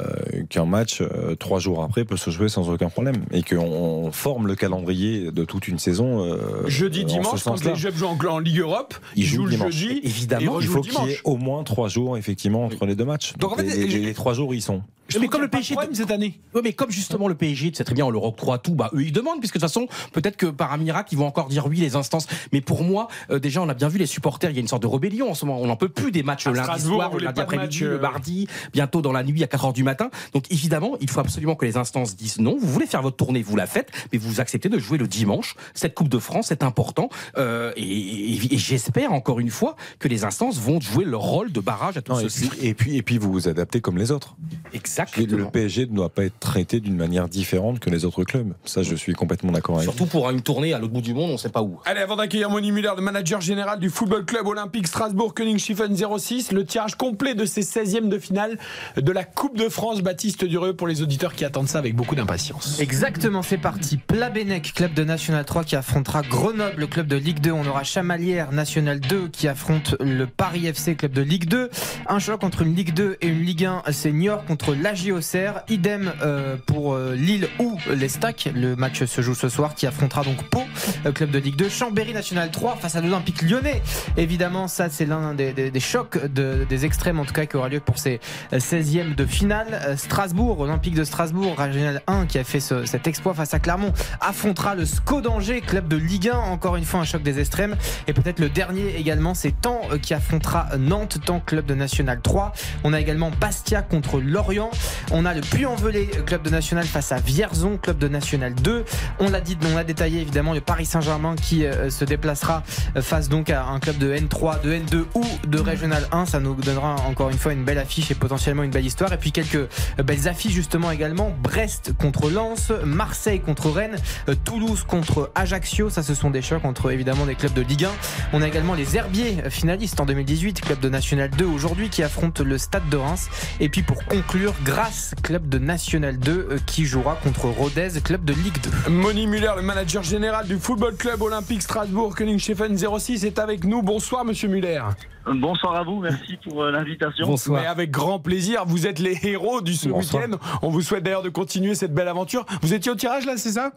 [0.48, 3.24] qu'un match, euh, trois jours après, peut se jouer sans aucun problème.
[3.30, 6.24] Et qu'on on forme le calendrier de toute une saison.
[6.24, 9.50] euh, Jeudi, dimanche, quand les jeunes jouent en, en Ligue Europe, Ils ils jouent le
[9.52, 9.72] dimanche.
[9.72, 10.00] jeudi.
[10.02, 13.34] Évidemment, Il faut qu'il y ait au moins trois jours, effectivement, entre les deux matchs.
[13.38, 14.82] Donc, en fait, les, je- les- les trois jours, ils sont.
[15.08, 16.38] Je Mais trouve comme le de PSG cette année.
[16.54, 19.02] Oui, mais comme justement le PSG, c'est très bien, on leur octroie tout, bah eux
[19.02, 21.66] ils demandent, puisque de toute façon, peut-être que par un miracle, ils vont encore dire
[21.66, 22.26] oui, les instances.
[22.52, 24.68] Mais pour moi, euh, déjà, on a bien vu les supporters, il y a une
[24.68, 25.60] sorte de rébellion en ce moment.
[25.60, 27.82] On n'en peut plus des matchs À le lundi Strasbourg, soir, le lundi après-midi, match,
[27.82, 30.10] euh, le mardi, bientôt dans la nuit à 4 heures du matin.
[30.34, 33.42] Donc évidemment, il faut absolument que les instances disent non, vous voulez faire votre tournée,
[33.42, 35.54] vous la faites, mais vous acceptez de jouer le dimanche.
[35.74, 37.08] Cette Coupe de France, c'est important.
[37.38, 41.50] Euh, et et- et j'espère encore une fois que les instances vont jouer leur rôle
[41.52, 42.48] de barrage à tout Non, et, ceci.
[42.48, 44.36] puis, et, puis, et puis, vous vous adaptez comme les autres.
[44.72, 45.50] Le Exactement.
[45.50, 48.54] PSG ne doit pas être traité d'une manière différente que les autres clubs.
[48.64, 49.96] Ça, je suis complètement d'accord avec vous.
[49.96, 51.78] Surtout pour une tournée à l'autre bout du monde, on sait pas où.
[51.84, 56.52] Allez, avant d'accueillir Moni Muller, le manager général du Football Club Olympique Strasbourg Königshofen 06,
[56.52, 58.58] le tirage complet de ces 16e de finale
[58.96, 62.14] de la Coupe de France Baptiste Dureux pour les auditeurs qui attendent ça avec beaucoup
[62.14, 62.80] d'impatience.
[62.80, 63.98] Exactement, c'est parti.
[63.98, 67.52] Plabennec, club de National 3 qui affrontera Grenoble, club de Ligue 2.
[67.52, 71.70] On aura Chamalières, National 2 qui affronte le Paris FC, club de Ligue 2.
[72.08, 75.62] Un choc entre une Ligue 2 et une Ligue 1, c'est Niort contre Auxerre.
[75.68, 78.48] Idem euh, pour euh, Lille ou les Stacks.
[78.54, 80.62] Le match se joue ce soir qui affrontera donc Pau,
[81.04, 81.68] euh, club de Ligue 2.
[81.68, 83.82] Chambéry National 3 face à l'Olympique lyonnais.
[84.16, 87.80] Évidemment, ça c'est l'un des, chocs, de- des extrêmes en tout cas qui aura lieu
[87.80, 88.18] pour ces
[88.52, 89.66] 16e de finale.
[89.86, 93.58] Euh, Strasbourg, Olympique de Strasbourg, Régional 1 qui a fait ce- cet exploit face à
[93.58, 96.36] Clermont, affrontera le SCO d'Angers, club de Ligue 1.
[96.38, 97.76] Encore une fois, un choc des extrêmes.
[98.06, 102.20] Et peut-être le dernier également, c'est Tant euh, qui affrontera Nantes, Tant club de National
[102.22, 102.52] 3.
[102.84, 104.70] On a également Bastia contre Lorient.
[105.10, 108.84] On a le Puy-en-Velay, club de National face à Vierzon, club de National 2.
[109.20, 112.62] On l'a détaillé évidemment, le Paris Saint-Germain qui euh, se déplacera
[112.96, 116.26] euh, face donc à un club de N3, de N2 ou de Régional 1.
[116.26, 119.12] Ça nous donnera encore une fois une belle affiche et potentiellement une belle histoire.
[119.12, 121.34] Et puis quelques euh, belles affiches justement également.
[121.42, 123.96] Brest contre Lens, Marseille contre Rennes,
[124.44, 125.90] Toulouse contre Ajaccio.
[125.90, 127.90] Ça, ce sont des chocs entre évidemment des clubs de Ligue 1.
[128.32, 132.40] On a également les Herbiers finalistes en 2018, club de National 2 aujourd'hui qui affronte
[132.40, 133.28] le Stade de Reims.
[133.60, 138.22] Et puis pour conclure, Grasse, club de National 2 euh, qui jouera contre Rodez, club
[138.26, 138.90] de Ligue 2.
[138.90, 143.80] Moni Muller, le manager général du Football Club Olympique Strasbourg Königshofen 06 est avec nous.
[143.80, 144.82] Bonsoir Monsieur Muller.
[145.26, 147.34] Bonsoir à vous, merci pour euh, l'invitation.
[147.48, 150.24] Mais avec grand plaisir, vous êtes les héros du ce Bonsoir.
[150.24, 150.36] week-end.
[150.60, 152.44] On vous souhaite d'ailleurs de continuer cette belle aventure.
[152.60, 153.72] Vous étiez au tirage là, c'est ça?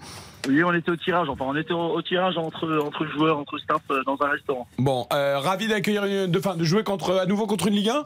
[0.50, 3.82] Oui, on était au tirage, enfin on était au, tirage entre, entre joueurs, entre staff
[3.92, 4.68] euh, dans un restaurant.
[4.78, 7.90] Bon, euh, ravi d'accueillir, une- de, enfin, de jouer contre, à nouveau contre une Ligue
[7.90, 8.04] 1.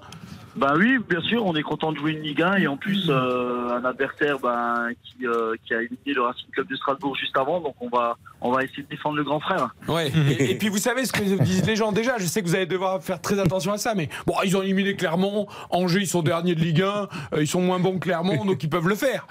[0.56, 3.08] Bah oui, bien sûr, on est content de jouer une Ligue 1 et en plus
[3.10, 7.38] euh, un adversaire ben, qui, euh, qui a éliminé le Racing Club de Strasbourg juste
[7.38, 9.76] avant, donc on va, on va essayer de défendre le grand frère.
[9.90, 10.10] Ouais.
[10.40, 12.18] Et, et puis vous savez ce que disent les gens déjà.
[12.20, 14.62] Je sais que vous allez devoir faire très attention à ça, mais bon, ils ont
[14.62, 15.48] éliminé Clermont.
[15.72, 16.86] Angers, ils sont derniers de Ligue 1.
[16.86, 17.08] euh,
[17.42, 19.28] ils sont moins bons que Clermont, donc ils peuvent le faire.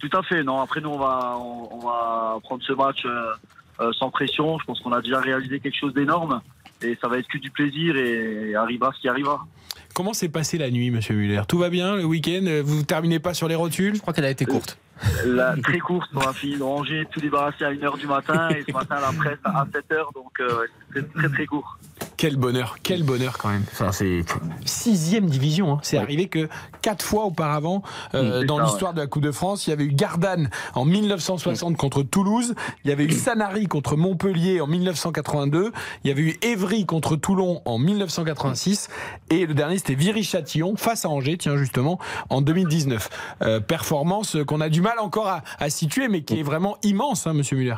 [0.00, 3.92] Tout à fait, non, après nous on va, on, on va prendre ce match euh,
[3.92, 6.42] sans pression, je pense qu'on a déjà réalisé quelque chose d'énorme
[6.82, 9.46] et ça va être que du plaisir et arrivera ce qui arrivera.
[9.94, 11.42] Comment s'est passée la nuit, Monsieur Muller?
[11.48, 12.62] Tout va bien le week-end?
[12.64, 13.96] Vous terminez pas sur les rotules?
[13.96, 14.78] Je crois qu'elle a été courte.
[15.26, 18.64] La très courte, on a fini de ranger, tout débarrasser à 1h du matin et
[18.66, 21.78] ce matin la presse à 7h, donc euh, c'est très très court.
[22.16, 23.64] Quel bonheur, quel bonheur quand même.
[23.72, 24.24] Enfin, c'est
[24.66, 25.72] sixième division.
[25.72, 25.78] Hein.
[25.82, 26.48] C'est arrivé que
[26.82, 27.82] quatre fois auparavant
[28.14, 29.66] euh, Mm, dans l'histoire de la Coupe de France.
[29.66, 32.54] Il y avait eu Gardanne en 1960 contre Toulouse.
[32.84, 35.72] Il y avait eu Sanary contre Montpellier en 1982.
[36.04, 38.88] Il y avait eu Évry contre Toulon en 1986.
[39.30, 43.08] Et le dernier, c'était Viry-Châtillon face à Angers, tiens justement, en 2019.
[43.42, 47.32] Euh, performance qu'on a du mal encore à, situer, mais qui est vraiment immense, hein,
[47.32, 47.76] Monsieur Muller.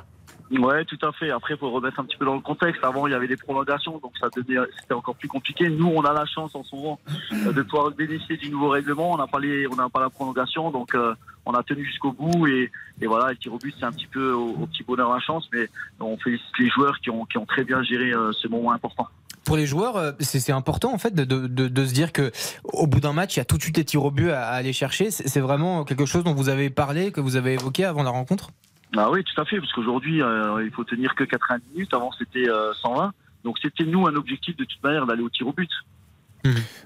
[0.59, 1.31] Ouais, tout à fait.
[1.31, 2.85] Après, faut remettre un petit peu dans le contexte.
[2.85, 5.70] Avant, il y avait des prolongations, donc ça c'était encore plus compliqué.
[5.70, 7.01] Nous, on a la chance en ce moment
[7.33, 9.12] euh, de pouvoir bénéficier du nouveau règlement.
[9.12, 9.38] On n'a pas
[9.70, 11.14] on n'a pas la prolongation, donc euh,
[11.46, 12.46] on a tenu jusqu'au bout.
[12.48, 12.70] Et,
[13.03, 15.48] voilà, le tir au but, c'est un petit peu au, au petit bonheur la chance,
[15.55, 15.70] mais
[16.01, 19.09] on félicite les joueurs qui ont, qui ont très bien géré euh, ce moment important.
[19.44, 22.31] Pour les joueurs, euh, c'est important en fait de, se dire que
[22.64, 24.48] au bout d'un match, il y a tout de suite les tirs au but à,
[24.48, 25.11] aller chercher.
[25.11, 28.50] C'est vraiment quelque chose dont vous avez parlé, que vous avez évoqué avant la rencontre?
[28.96, 31.94] Ah oui, tout à fait, parce qu'aujourd'hui, euh, il faut tenir que 90 minutes.
[31.94, 33.12] Avant, c'était euh, 120.
[33.42, 35.70] Donc, c'était nous un objectif de toute manière d'aller au tir au but.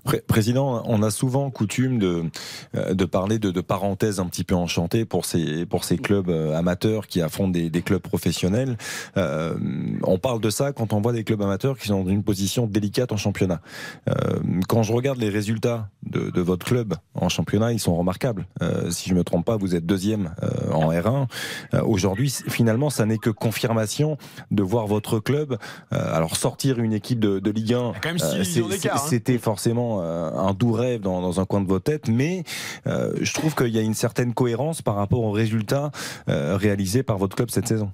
[0.04, 2.24] Pré- Président, on a souvent coutume de,
[2.76, 6.28] euh, de parler de, de parenthèses un petit peu enchantées pour ces, pour ces clubs
[6.28, 8.76] euh, amateurs qui affrontent des, des clubs professionnels.
[9.16, 9.54] Euh,
[10.02, 12.66] on parle de ça quand on voit des clubs amateurs qui sont dans une position
[12.66, 13.60] délicate en championnat.
[14.08, 14.14] Euh,
[14.68, 18.46] quand je regarde les résultats de, de votre club en championnat, ils sont remarquables.
[18.62, 21.26] Euh, si je me trompe pas, vous êtes deuxième euh, en R1.
[21.74, 24.18] Euh, Aujourd'hui, finalement, ça n'est que confirmation
[24.50, 25.56] de voir votre club
[25.92, 27.78] euh, alors sortir une équipe de, de Ligue 1.
[27.78, 29.06] Il y a quand même six euh, divisions c'est- d'écart, hein.
[29.08, 32.42] C'était forcément euh, un doux rêve dans, un coin de vos têtes, mais
[32.88, 35.92] euh, je trouve qu'il y a une certaine cohérence par rapport aux résultats
[36.28, 37.92] euh, réalisés par votre club cette saison.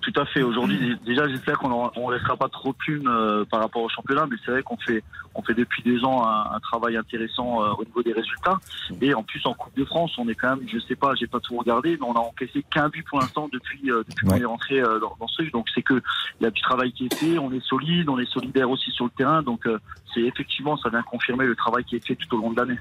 [0.00, 0.42] Tout à fait.
[0.42, 1.68] Aujourd'hui, déjà, j'espère qu'on
[2.08, 4.76] ne laissera pas trop de plumes euh, par rapport au championnat, mais c'est vrai qu'on
[4.78, 5.02] fait,
[5.34, 8.58] on fait depuis deux ans un, un travail intéressant euh, au niveau des résultats.
[9.02, 11.26] Et en plus, en Coupe de France, on est quand même, je sais pas, j'ai
[11.26, 14.36] pas tout regardé, mais on a encaissé qu'un but pour l'instant depuis, euh, depuis Ouais.
[14.36, 15.52] qu'on est rentré euh, dans, dans ce truc.
[15.52, 16.00] Donc c'est que
[16.40, 18.90] il y a du travail qui est fait, on est solide, on est solidaire aussi
[18.92, 19.42] sur le terrain.
[19.42, 19.78] Donc euh,
[20.14, 22.78] c'est effectivement, ça vient confirmer le travail qui est fait tout au long de l'année.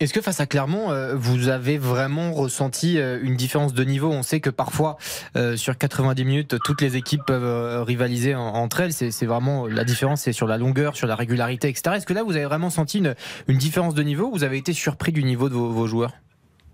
[0.00, 4.08] Est-ce que face à Clermont, euh, vous avez vraiment ressenti euh, une différence de niveau?
[4.10, 4.96] On sait que parfois,
[5.36, 8.94] euh, sur 90 minutes, toutes les équipes peuvent rivaliser en- entre elles.
[8.94, 11.96] C'est vraiment la différence, c'est sur la longueur, sur la régularité, etc.
[11.96, 13.14] Est-ce que là, vous avez vraiment senti une,
[13.58, 16.12] différence de niveau ou Vous avez été surpris du niveau de vos, joueurs?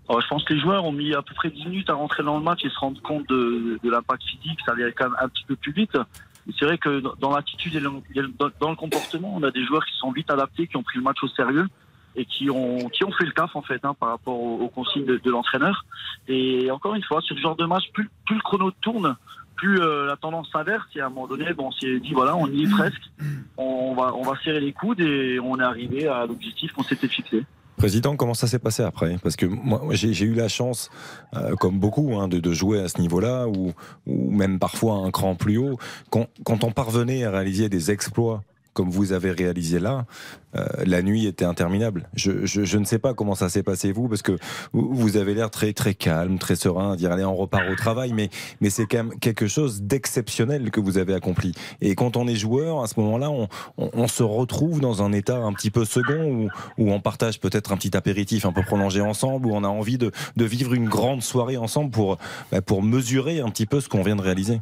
[0.07, 2.23] Alors, je pense que les joueurs ont mis à peu près 10 minutes à rentrer
[2.23, 4.59] dans le match et se rendre compte de, l'impact physique.
[4.65, 5.97] Ça allait quand même un petit peu plus vite.
[6.57, 10.13] C'est vrai que dans- l'attitude et dans le comportement, on a des joueurs qui sont
[10.13, 11.67] vite adaptés, qui ont pris le match au sérieux
[12.17, 14.69] et qui ont qui ont fait le taf en fait hein, par rapport aux, aux
[14.69, 15.85] consignes de, l'entraîneur.
[16.27, 19.15] Et encore une fois, sur ce genre de match, plus, le chrono tourne,
[19.55, 20.87] plus euh, la tendance s'inverse.
[20.95, 23.01] Et à un moment donné, on s'est dit voilà, on y est presque.
[23.55, 27.07] On va on va serrer les coudes et on est arrivé à l'objectif qu'on s'était
[27.07, 27.45] fixé.
[27.77, 29.17] Président, comment ça s'est passé après?
[29.21, 30.89] Parce que moi, j'ai eu la chance,
[31.35, 33.71] euh, comme beaucoup, hein, de, de jouer à ce niveau-là, ou,
[34.07, 35.77] ou même parfois un cran plus haut.
[36.09, 38.41] Quand, quand on parvenait à réaliser des exploits
[38.77, 40.05] comme vous avez réalisé là,
[40.55, 42.07] euh, la nuit était interminable.
[42.13, 44.37] Je, ne sais pas comment ça s'est passé vous, parce que
[44.71, 48.13] vous, avez l'air très très calme, très serein, à dire allez on repart au travail,
[48.13, 48.29] mais
[48.61, 51.53] mais c'est quand même quelque chose d'exceptionnel que vous avez accompli.
[51.81, 53.31] Et quand on est joueur, à ce moment-là,
[53.77, 57.71] on se retrouve dans un état un petit peu second où, où on partage peut-être
[57.71, 60.87] un petit apéritif un peu prolongé ensemble, où on a envie de, de vivre une
[60.87, 62.19] grande soirée ensemble pour
[62.51, 64.59] bah, pour mesurer un petit peu ce qu'on vient de réaliser.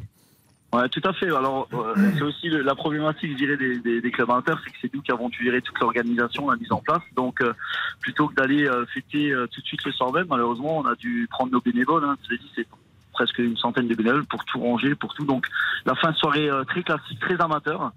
[0.76, 1.34] Ouais, tout à fait.
[1.34, 5.00] Alors, euh, c'est aussi la problématique, je dirais, des, clubs amateurs, c'est que c'est nous
[5.00, 7.00] qui avons dû gérer toute l'organisation, la mise en place.
[7.14, 7.54] Donc, euh,
[8.00, 11.26] plutôt que d'aller euh, fêter tout de suite le soir même, malheureusement, on a dû
[11.30, 12.04] prendre nos bénévoles.
[12.04, 12.18] Hein.
[12.28, 12.66] Je dit, c'est
[13.14, 15.24] presque une centaine de bénévoles pour tout ranger, pour tout.
[15.24, 15.46] Donc,
[15.86, 17.92] la fin de soirée très classique, très amateur.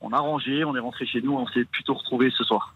[0.00, 2.74] On a rangé, on est rentré chez nous, on s'est plutôt retrouvés ce soir.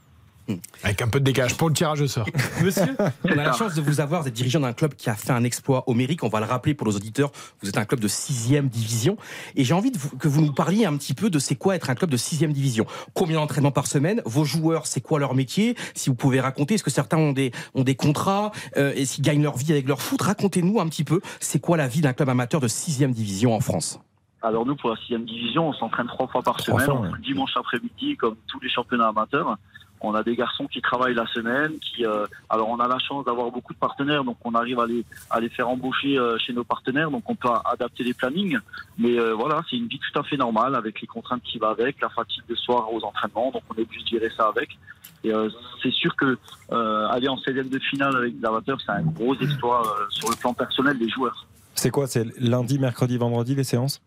[0.83, 2.27] Avec un peu de décalage pour le tirage au sort.
[2.63, 5.15] Monsieur, on a la chance de vous avoir, vous êtes dirigeant d'un club qui a
[5.15, 6.25] fait un exploit homérique.
[6.25, 7.31] On va le rappeler pour nos auditeurs.
[7.63, 9.17] Vous êtes un club de sixième division.
[9.57, 11.75] Et j'ai envie de vous- que vous nous parliez un petit peu de c'est quoi
[11.77, 12.87] être un club de sixième division.
[13.15, 14.23] Combien d'entraînements par semaine?
[14.25, 15.77] Vos joueurs, c'est quoi leur métier?
[15.95, 19.25] Si vous pouvez raconter, est-ce que certains ont des, ont des contrats euh, et s'ils
[19.25, 20.21] gagnent leur vie avec leur foot?
[20.23, 23.61] Racontez-nous un petit peu, c'est quoi la vie d'un club amateur de sixième division en
[23.61, 24.01] France?
[24.41, 27.19] Alors nous, pour la sixième division, on s'entraîne trois fois par Trois semaine, fois, ouais.
[27.25, 29.57] dimanche après-midi, comme tous les championnats amateurs.
[30.01, 33.25] On a des garçons qui travaillent la semaine, qui, euh, alors on a la chance
[33.25, 36.53] d'avoir beaucoup de partenaires, donc on arrive à les, à les faire embaucher euh, chez
[36.53, 38.59] nos partenaires, donc on peut adapter les plannings.
[38.99, 41.71] Mais euh, voilà, c'est une vie tout à fait normale avec les contraintes qui va
[41.71, 44.79] avec, la fatigue de soir aux entraînements, donc on est obligé de gérer ça avec.
[45.25, 45.49] Et euh,
[45.83, 46.39] c'est sûr que
[46.73, 50.31] euh, aller en 16e de finale avec les amateurs, c'est un gros exploit euh, sur
[50.31, 51.47] le plan personnel des joueurs.
[51.75, 54.01] C'est quoi C'est lundi, mercredi, vendredi les séances?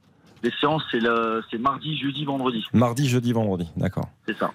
[0.43, 3.69] Les séances, c'est le, c'est mardi, jeudi, vendredi, Mardi, jeudi, vendredi.
[3.77, 4.09] D'accord.
[4.25, 4.51] c'est ça.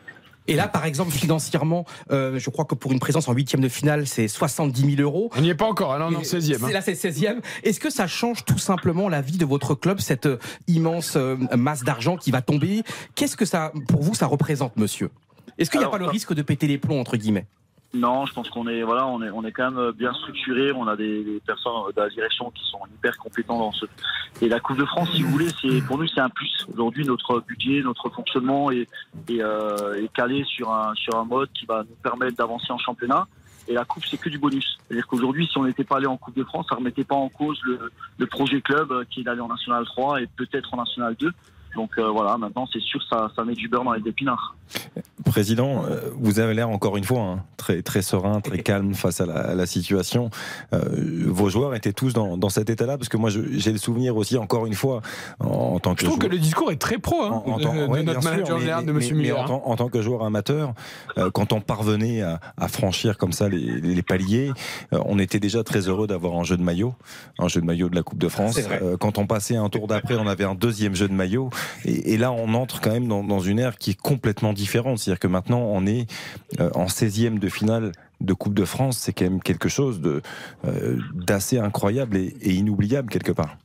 [0.48, 3.68] Et là, par exemple, financièrement, euh, je crois que pour une présence en huitième de
[3.68, 5.30] finale, c'est 70 000 euros.
[5.36, 6.58] On n'y est pas encore, hein, là on est en 16e.
[6.66, 7.40] C'est- Là, c'est 16e.
[7.64, 11.36] Est-ce que ça change tout simplement la vie de votre club, cette euh, immense euh,
[11.56, 12.82] masse d'argent qui va tomber?
[13.14, 15.10] Qu'est-ce que ça, pour vous, ça représente, monsieur?
[15.58, 17.46] Est-ce qu'il n'y a Alors, pas le risque de péter les plombs, entre guillemets?
[17.94, 20.72] Non, je pense qu'on est voilà, on est on est quand même bien structuré.
[20.72, 23.86] On a des, des personnes de la direction qui sont hyper compétentes dans ce.
[24.42, 26.66] Et la Coupe de France, si vous voulez, c'est pour nous c'est un plus.
[26.72, 28.88] Aujourd'hui, notre budget, notre fonctionnement est
[29.28, 32.78] est, euh, est calé sur un sur un mode qui va nous permettre d'avancer en
[32.78, 33.26] championnat.
[33.68, 34.78] Et la coupe, c'est que du bonus.
[34.86, 37.28] C'est-à-dire qu'aujourd'hui, si on n'était pas allé en Coupe de France, ça remettait pas en
[37.28, 40.76] cause le, le projet club euh, qui est d'aller en National 3 et peut-être en
[40.76, 41.32] National 2.
[41.76, 44.56] Donc euh, voilà, maintenant c'est sûr, ça, ça met du beurre dans les épinards.
[45.24, 49.20] Président, euh, vous avez l'air encore une fois hein, très très serein, très calme face
[49.20, 50.30] à la, à la situation.
[50.72, 50.78] Euh,
[51.26, 54.36] vos joueurs étaient tous dans, dans cet état-là parce que moi j'ai le souvenir aussi
[54.38, 55.02] encore une fois
[55.40, 57.58] en, en tant que Je trouve que le discours est très pro hein, en- en
[57.58, 59.32] de, tant- de ouais, notre sûr, manager mais- de mais- Monsieur mais Muller.
[59.32, 60.72] en, tant, en tant que joueur amateur,
[61.18, 64.52] euh, quand on parvenait à, à franchir comme ça les, les paliers,
[64.92, 66.94] euh, on était déjà très heureux d'avoir un jeu de maillot,
[67.38, 68.58] un jeu de maillot de la Coupe de France.
[68.82, 71.50] Euh, quand on passait un tour d'après, on avait un deuxième jeu de maillot.
[71.84, 74.98] Et, là, on entre quand même dans, une ère qui est complètement différente.
[74.98, 76.06] C'est-à-dire que maintenant, on est
[76.60, 78.98] euh, en 16e de finale de Coupe de France.
[78.98, 80.00] C'est quand même quelque chose
[80.64, 83.56] euh, d'assez incroyable et inoubliable quelque part.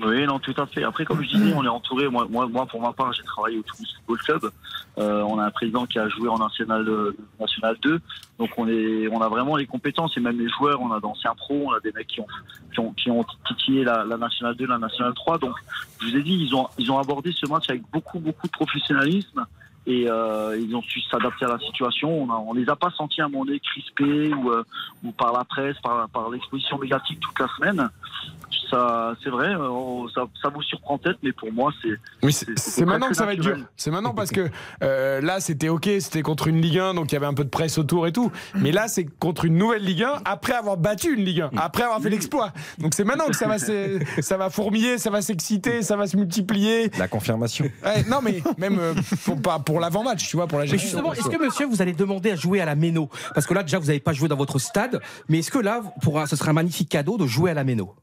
[0.00, 0.84] Oui, non, tout à fait.
[0.84, 2.08] Après, comme je disais, on est entouré.
[2.08, 4.52] Moi, moi, moi pour ma part, j'ai travaillé au Toulouse Football Club.
[4.98, 8.00] Euh, on a un président qui a joué en national, euh, national 2.
[8.38, 10.80] Donc, on est, on a vraiment les compétences et même les joueurs.
[10.80, 12.26] On a d'anciens pros, on a des mecs qui ont,
[12.72, 15.38] qui ont, qui ont titillé la, la national 2, la national 3.
[15.38, 15.54] Donc,
[16.00, 18.52] je vous ai dit, ils ont, ils ont abordé ce match avec beaucoup, beaucoup de
[18.52, 19.44] professionnalisme.
[19.90, 22.22] Et euh, ils ont su s'adapter à la situation.
[22.22, 24.62] On, a, on les a pas sentis à un moment donné crispés ou, euh,
[25.02, 27.88] ou par la presse, par, par l'exposition médiatique toute la semaine.
[28.70, 29.54] Ça, c'est vrai,
[30.14, 33.32] ça, ça vous surprend peut-être, mais pour moi, c'est Mais c'est maintenant que ça va
[33.32, 33.56] être dur.
[33.78, 34.50] C'est maintenant parce que
[34.82, 37.44] euh, là, c'était ok, c'était contre une Ligue 1, donc il y avait un peu
[37.44, 38.30] de presse autour et tout.
[38.54, 41.84] Mais là, c'est contre une nouvelle Ligue 1 après avoir battu une Ligue 1, après
[41.84, 42.52] avoir fait l'exploit.
[42.76, 46.18] Donc c'est maintenant que ça va, ça va fourmiller, ça va s'exciter, ça va se
[46.18, 46.90] multiplier.
[46.98, 47.64] La confirmation.
[47.82, 48.92] Ouais, non, mais même euh,
[49.24, 50.88] pour, pas- pour l'avant-match, tu vois, pour la Mais gestion.
[50.98, 53.08] justement, est-ce que monsieur, vous allez demander à jouer à la Méno?
[53.34, 55.82] Parce que là, déjà, vous n'avez pas joué dans votre stade, mais est-ce que là,
[56.02, 57.94] pour un- ce serait un magnifique cadeau de jouer à la Méno?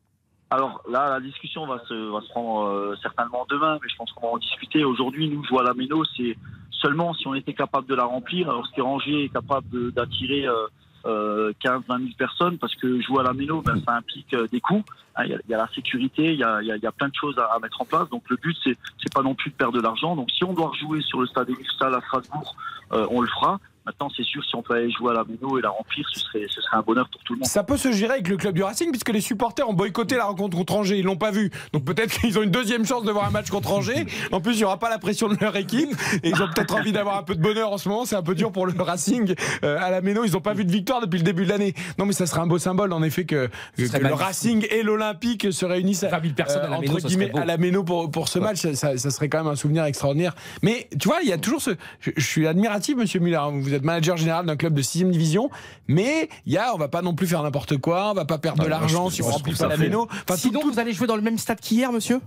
[0.51, 4.11] Alors là, la discussion va se, va se prendre euh, certainement demain, mais je pense
[4.13, 4.83] qu'on va en discuter.
[4.85, 6.37] Aujourd'hui, nous, jouer à la Méno, c'est
[6.71, 8.49] seulement si on était capable de la remplir.
[8.49, 10.67] Alors, si Angers est capable d'attirer euh,
[11.05, 14.83] 15-20 000 personnes, parce que jouer à la Méno, ben, ça implique euh, des coûts.
[15.15, 17.07] Hein, Il y, y a la sécurité, il y a, y a- y a plein
[17.09, 18.09] de choses à, à mettre en place.
[18.09, 20.15] Donc le but, c'est pas non plus de perdre de l'argent.
[20.15, 22.55] Donc si on doit rejouer sur le stade Cristal à Strasbourg,
[22.93, 23.59] euh, on le fera.
[23.85, 26.19] Maintenant, c'est sûr, si on peut aller jouer à la Méno et la remplir, ce
[26.19, 27.47] serait, ce serait un bonheur pour tout le monde.
[27.47, 30.25] Ça peut se gérer avec le club du Racing puisque les supporters ont boycotté la
[30.25, 31.51] rencontre contre Angers, ils l'ont pas vu.
[31.71, 34.05] Donc peut-être qu'ils ont une deuxième chance de voir un match contre Angers.
[34.31, 35.89] En plus, il y aura pas la pression de leur équipe
[36.23, 38.05] et ils ont peut-être envie d'avoir un peu de bonheur en ce moment.
[38.05, 40.23] C'est un peu dur pour le Racing euh, à la Méno.
[40.23, 41.73] Ils ont pas vu de victoire depuis le début de l'année.
[41.99, 44.13] Non, mais ça serait un beau symbole en effet que, le.
[44.13, 47.37] Racing et l'Olympique se réunissent à, 20 000 personnes à la euh, Méno, entre guillemets
[47.37, 48.57] à la Méno pour, pour ce match.
[48.57, 50.33] Ça, ça- ça serait quand même un souvenir extraordinaire.
[50.63, 51.71] Mais tu vois, il y a toujours ce.
[51.99, 53.35] Je, je suis admiratif, Monsieur Muller.
[53.35, 53.51] hein.
[53.75, 55.49] Vous êtes manager général d'un club de 6 division,
[55.89, 58.11] mais il y a, on va pas non plus faire n'importe quoi.
[58.11, 60.07] On va pas perdre Non, de l'argent si on remplit pas la Méno.
[60.09, 62.21] Enfin, Sinon, tout- vous allez jouer dans le même stade qu'hier, monsieur?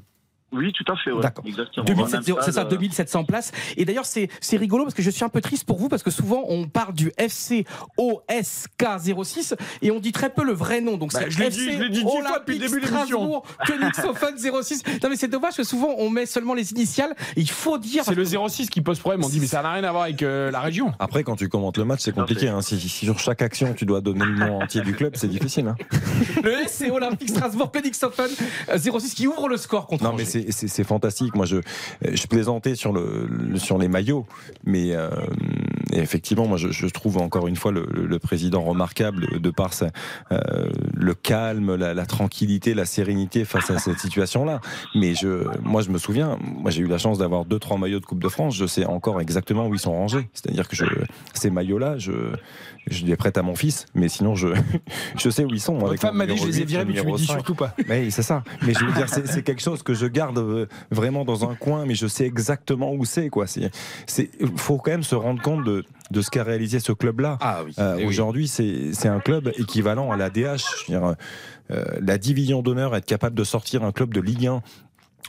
[0.52, 1.12] Oui, tout à fait.
[1.12, 1.20] Ouais.
[1.20, 1.44] D'accord.
[1.46, 1.84] Exactement.
[1.84, 3.52] 2700, Dans le c'est ça, même stade, 2700 places.
[3.76, 6.02] Et d'ailleurs, c'est c'est rigolo parce que je suis un peu triste pour vous parce
[6.02, 7.66] que souvent on parle du FC
[7.98, 8.84] OSK
[9.24, 10.96] 06 et on dit très peu le vrai nom.
[10.96, 12.86] Donc Bah, c'est je l'ai dit- je l'ai dit dix fois depuis le début de
[12.86, 13.42] l'émission.
[13.66, 14.82] Königshofen 06.
[15.02, 17.14] Non mais c'est dommage que souvent on met seulement les initiales.
[17.36, 18.04] Et il faut dire.
[18.04, 19.22] C'est le 06 qui pose problème.
[19.24, 20.92] On dit, mais ça n'a rien à voir avec euh, la région.
[20.98, 22.48] Après, quand tu commentes le match, c'est compliqué.
[22.48, 22.62] Hein.
[22.62, 25.68] Si, si sur chaque action, tu dois donner le nom entier du club, c'est difficile.
[25.68, 25.76] Hein.
[26.42, 28.30] le FC Olympique Strasbourg Königshofen
[28.70, 30.24] euh, 06 qui ouvre le score contre Non, mais.
[30.50, 31.34] C'est- fantastique.
[31.34, 31.56] Moi, je,
[32.02, 34.26] je plaisantais sur, le, sur les maillots,
[34.64, 35.10] mais euh,
[35.92, 39.90] effectivement, moi, je, trouve encore une fois le, président remarquable de par sa,
[40.32, 44.60] euh, le calme, la, tranquillité, la sérénité face à cette situation-là.
[44.94, 48.00] Mais je, moi, je me souviens, moi, j'ai eu la chance d'avoir deux, trois maillots
[48.00, 48.56] de Coupe de France.
[48.56, 50.28] Je sais encore exactement où ils sont rangés.
[50.32, 50.76] C'est-à-dire que
[51.34, 52.12] ces maillots-là, je,
[52.86, 54.48] je les prête à mon fils, mais sinon, je,
[55.16, 55.74] je sais où ils sont.
[55.74, 57.32] Votre avec femme m'a dit, je les ai 8, virés, mais tu numéro dis 5.
[57.34, 57.74] surtout pas.
[57.88, 58.42] Oui, c'est ça.
[58.62, 61.84] Mais je veux dire, c'est quelque chose que je garde euh, vraiment dans un coin,
[61.86, 63.28] mais je sais exactement où c'est.
[63.28, 63.46] Quoi.
[63.46, 63.70] C'est,
[64.56, 67.38] faut quand même se rendre compte de, de ce qu'a réalisé ce club-là.
[67.40, 67.74] Ah oui.
[67.78, 68.08] Euh, Eh oui.
[68.08, 70.36] Aujourd'hui, c'est, c'est un club équivalent à la DH.
[70.86, 71.14] Je veux dire,
[71.70, 74.62] euh, la division d'honneur, être capable de sortir un club de Ligue 1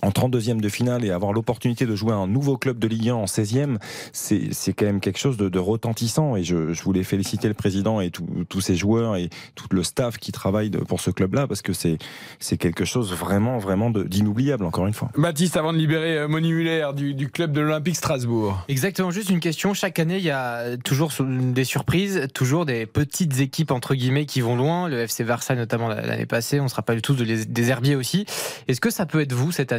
[0.02, 3.16] en 32e de finale et avoir l'opportunité de jouer un nouveau club de Ligue 1
[3.16, 3.78] en 16e,
[4.14, 6.36] c'est quand même quelque chose de, de retentissant.
[6.36, 10.18] Et je, je, voulais féliciter le président et tous ces joueurs et tout le staff
[10.18, 14.88] qui travaille de, pour ce club-là parce que c'est quelque chose vraiment, vraiment d'inoubliable, encore
[14.88, 15.10] une fois.
[15.18, 18.64] Baptiste, avant de libérer euh, Moni Muller du, du club de l'Olympique Strasbourg.
[18.68, 19.74] Exactement, juste une question.
[19.74, 24.42] Chaque année, il y a toujours des surprises, toujours des petites équipes, entre guillemets, qui
[24.42, 24.88] vont loin.
[24.88, 28.26] Le FC Versailles, notamment l'année passée, on se rappelle tous de des Herbiers aussi.
[28.68, 29.79] Est-ce que ça peut être vous cette année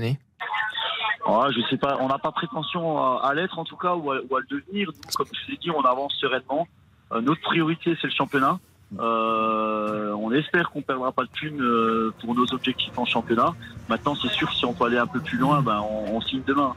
[1.70, 4.90] Sais pas, on n'a pas prétention à, l'être en tout cas ou à, le devenir.
[5.14, 6.66] comme je vous ai dit, on avance sereinement.
[7.12, 8.58] Euh, notre priorité, c'est le championnat.
[8.98, 13.54] Euh, on espère qu'on perdra pas de thunes euh, pour nos objectifs en championnat.
[13.88, 16.74] Maintenant, c'est sûr, si on peut aller un peu plus loin, ben, on signe demain.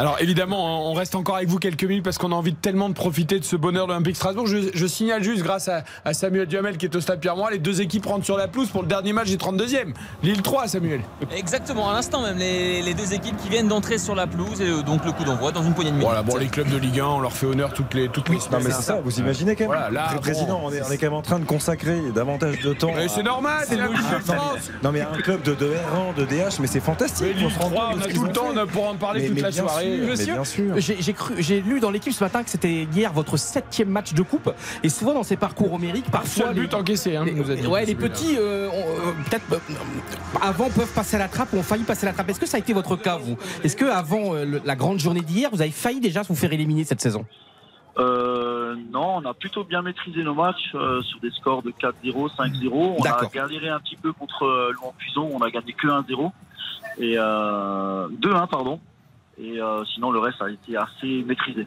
[0.00, 2.88] Alors évidemment, on reste encore avec vous quelques minutes parce qu'on a envie de tellement
[2.88, 4.46] de profiter de ce bonheur de l'Olympique Strasbourg.
[4.46, 7.58] Je, je, signale juste, grâce à, à, Samuel Duhamel qui est au stade Pierre-Moi, les
[7.58, 9.92] deux équipes rentrent sur la pelouse pour le dernier match des 32e.
[10.22, 11.00] Lille 3, Samuel.
[11.36, 14.68] Exactement, à l'instant même, les, les, deux équipes qui viennent d'entrer sur la pelouse et
[14.68, 16.06] euh, donc le coup d'envoi dans une poignée de minutes.
[16.06, 18.38] Voilà, bon, les clubs de Ligue 1, on leur fait honneur toutes les, toutes les
[18.38, 18.60] semaines.
[18.60, 20.98] Non, mais c'est ça, vous imaginez quand même voilà, là, Président, on, est, on est,
[20.98, 22.92] quand même en train de consacrer davantage de temps.
[22.94, 24.70] Mais c'est normal, c'est la de France.
[24.84, 27.26] Non, mais un club de, de R1, de DH, mais c'est fantastique.
[27.26, 29.87] Mais Lille 3, on a tout le temps pour en parler toute la soirée.
[29.96, 30.74] Bien sûr.
[30.78, 34.22] J'ai cru, j'ai lu dans l'équipe ce matin que c'était hier votre septième match de
[34.22, 34.50] coupe.
[34.82, 37.16] Et souvent dans ces parcours homériques, parfois le but encaissé.
[37.16, 41.52] Hein, les, ouais, les petits, euh, euh, peut-être euh, avant peuvent passer à la trappe
[41.52, 42.28] ou ont failli passer à la trappe.
[42.30, 43.36] Est-ce que ça a été votre cas vous?
[43.64, 44.34] Est-ce que avant
[44.64, 47.24] la grande journée d'hier, vous avez failli déjà vous faire éliminer cette saison?
[47.98, 52.70] Non, on a plutôt bien maîtrisé nos matchs sur des scores de 4-0, 5-0.
[52.72, 56.30] On a galéré un petit peu contre Louan Puison, on a gagné que 1-0
[56.98, 58.80] et 2-1 pardon.
[59.40, 61.66] Et euh, sinon, le reste a été assez maîtrisé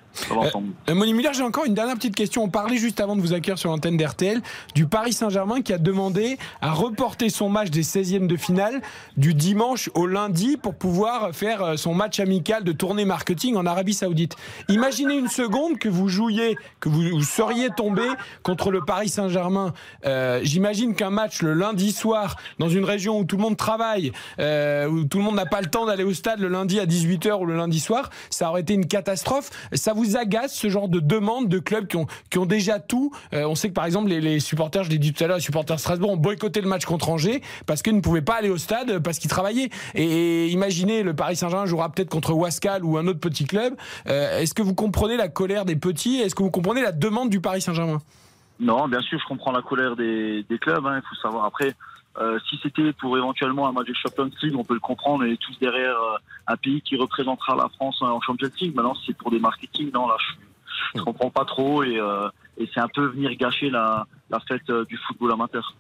[0.90, 2.44] Euh, Moni Muller, j'ai encore une dernière petite question.
[2.44, 4.42] On parlait juste avant de vous accueillir sur l'antenne d'RTL
[4.76, 8.82] du Paris Saint-Germain qui a demandé à reporter son match des 16e de finale
[9.16, 13.66] du dimanche au lundi pour pouvoir faire euh, son match amical de tournée marketing en
[13.66, 14.36] Arabie Saoudite.
[14.68, 18.04] Imaginez une seconde que vous jouiez, que vous, seriez tombé
[18.44, 19.74] contre le Paris Saint-Germain.
[20.06, 24.12] Euh, J'imagine qu'un match le lundi soir dans une région où tout le monde travaille,
[24.40, 26.86] euh, où tout le monde n'a pas le temps d'aller au stade le lundi à
[26.86, 29.50] 18h ou le lundi soir, ça aurait été une catastrophe.
[29.74, 33.12] Ça vous agace ce genre de demande de clubs qui ont, déjà tout?
[33.34, 35.44] Euh, On sait que par exemple les, supporters, je l'ai dit tout à l'heure, les
[35.44, 38.58] supporters Strasbourg ont boycotté le match contre Angers parce qu'ils ne pouvaient pas aller au
[38.58, 39.70] stade parce qu'ils travaillaient.
[39.96, 43.76] Et, imaginez le Paris Saint-Germain jouera peut-être contre Wascal ou un autre petit club.
[44.08, 46.18] Euh, est-ce que vous comprenez la colère des petits?
[46.18, 48.00] Est-ce que vous comprenez la demande du Paris Saint-Germain?
[48.60, 50.86] Non, bien sûr, je comprends la colère des, clubs.
[50.86, 51.02] Hein.
[51.04, 51.74] Il faut savoir après.
[52.18, 55.38] Euh, si c'était pour éventuellement un match de Champions League, on peut le comprendre, est
[55.38, 58.76] tous derrière euh, un pays qui représentera la France en Champions League.
[58.76, 62.28] Maintenant, si c'est pour des marketing, non, là, je, je comprends pas trop et, euh,
[62.58, 65.74] et c'est un peu venir gâcher la, la fête euh, du football amateur.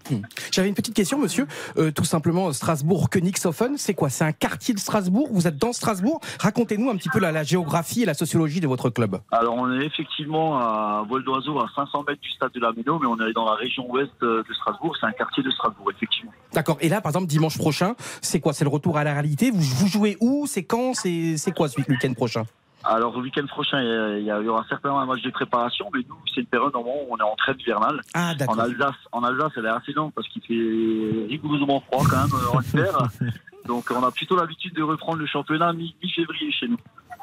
[0.52, 1.48] J'avais une petite question, monsieur.
[1.78, 4.10] Euh, tout simplement, Strasbourg, Königshofen, c'est quoi?
[4.10, 5.30] C'est un quartier de Strasbourg?
[5.32, 6.20] Vous êtes dans Strasbourg?
[6.40, 9.20] Racontez-nous un petit peu la, la, géographie et la sociologie de votre club.
[9.32, 13.00] Alors, on est effectivement à vol d'oiseau, à 500 mètres du stade de la Méno,
[13.00, 14.96] mais on est dans la région ouest euh, de Strasbourg.
[15.00, 16.32] C'est un quartier de Strasbourg, effectivement.
[16.54, 16.78] D'accord.
[16.82, 18.52] Et là, par exemple, dimanche prochain, c'est quoi?
[18.52, 19.52] C'est le retour à la réalité?
[19.52, 20.48] Vous, vous jouez où?
[20.48, 20.94] C'est quand?
[20.94, 22.44] C'est quoi ce week-end prochain?
[22.84, 26.42] Alors, le week-end prochain, il y, aura certainement un match de préparation, mais nous, c'est
[26.42, 28.02] une période où on est en trêve hivernale.
[28.14, 32.22] Ah, en Alsace, en Alsace, elle est assez longue parce qu'il fait rigoureusement froid quand
[32.22, 32.98] même en hiver.
[33.66, 36.78] Donc, on a plutôt l'habitude de reprendre le championnat mi-février chez nous.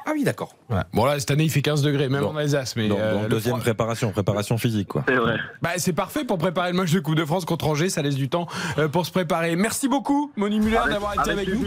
[0.06, 0.54] Ah oui, d'accord.
[0.94, 2.76] Bon là, cette année, il fait 15 degrés, même en Alsace.
[2.76, 5.04] Mais donc, euh, deuxième préparation, préparation physique, quoi.
[5.06, 5.36] C'est vrai.
[5.61, 7.90] Bah, c'est parfait pour préparer le match de Coupe de France contre Angers.
[7.90, 8.46] Ça laisse du temps
[8.78, 9.54] euh, pour se préparer.
[9.56, 11.66] Merci beaucoup, Moni Muller, d'avoir été avec, nous.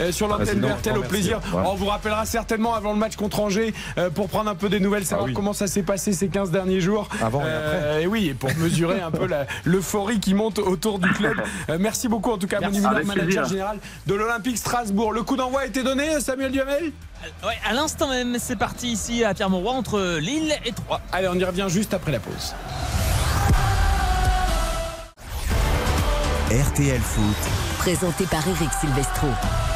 [0.00, 1.40] Euh, sur l'antenne de RTL au plaisir.
[1.52, 4.80] On vous rappellera certainement avant le match contre Angers euh, pour prendre un peu des
[4.80, 7.08] nouvelles, savoir ah comment ça s'est passé ces 15 derniers jours.
[7.22, 8.02] Avant et euh, après.
[8.02, 9.28] Et oui, et pour mesurer un peu
[9.64, 11.36] l'euphorie qui monte autour du club.
[11.78, 15.12] merci beaucoup en tout cas, Moni Muller, manager général de l'Olympique Strasbourg.
[15.12, 16.92] Le coup d'envoi a été donné, Samuel Duhamel?
[17.44, 21.00] Ouais, à l'instant même, c'est parti ici à Pierre-Mauroy entre Lille et Troyes.
[21.12, 22.54] Allez, on y revient juste après la pause.
[26.50, 27.67] RTL Foot.
[27.78, 29.28] Présenté par Eric Silvestro.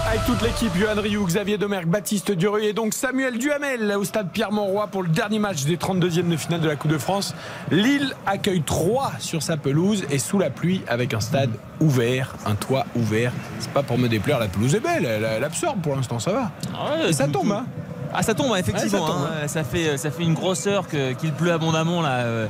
[0.09, 4.30] Avec toute l'équipe, Johan Rioux, Xavier Domergue, Baptiste Duru et donc Samuel Duhamel au stade
[4.30, 7.34] Pierre-Montroy pour le dernier match des 32e de finale de la Coupe de France.
[7.70, 11.50] Lille accueille 3 sur sa pelouse et sous la pluie avec un stade
[11.80, 13.32] ouvert, un toit ouvert.
[13.61, 16.50] C'est pas pour me déplaire, la pelouse est belle, elle, absorbe pour l'instant, ça va.
[16.74, 17.66] Ah et ça tombe, hein
[18.14, 19.48] Ah ça tombe effectivement, Ouais, ça tombe, hein.
[19.48, 22.46] ça, fait, ça fait une grosseur que- qu'il pleut abondamment là, euh,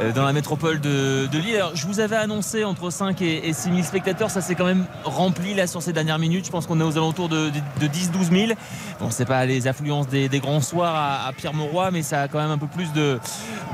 [0.00, 1.56] euh, dans la métropole de, de Lille.
[1.56, 4.84] Alors, je vous avais annoncé entre 5 et, 6 000 spectateurs, ça s'est quand même
[5.04, 6.46] rempli là sur ces dernières minutes.
[6.46, 7.50] Je pense qu'on est aux alentours de,
[7.80, 8.52] de, 10-12 000.
[9.00, 12.28] Bon, c'est pas les affluences des, des grands soirs à, à Pierre-Mauroy, mais ça a
[12.28, 13.18] quand même un peu plus de,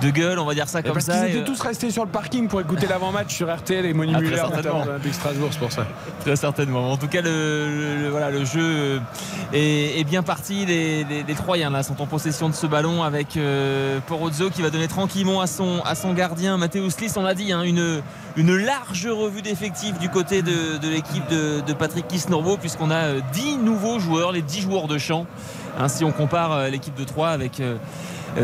[0.03, 1.15] de gueule, on va dire ça Et comme parce ça.
[1.19, 3.95] qu'ils Et, étaient euh, tous restés sur le parking pour écouter l'avant-match sur RTL et
[3.95, 4.57] Moni Ah, très Muller, certainement.
[4.63, 5.87] notamment d'Olympique Strasbourg, c'est pour ça.
[6.21, 6.93] Très certainement.
[6.93, 8.99] En tout cas, le, le- le- voilà, le jeu euh,
[9.55, 10.67] est, est bien parti.
[10.67, 14.63] Les, les- les Troyens là, sont en possession de ce ballon avec euh, Porozzo qui
[14.63, 17.17] va donner tranquillement à son, gardien Mathéus Liss.
[17.17, 18.03] On l'a dit, hein, une,
[18.57, 20.53] large revue d'effectifs du côté de,
[20.83, 25.27] l'équipe de, Patrick Kisnorbo puisqu'on a euh, 10 nouveaux joueurs, les 10 joueurs de champ.
[25.89, 27.77] Si on compare euh, l'équipe de Troyes avec euh,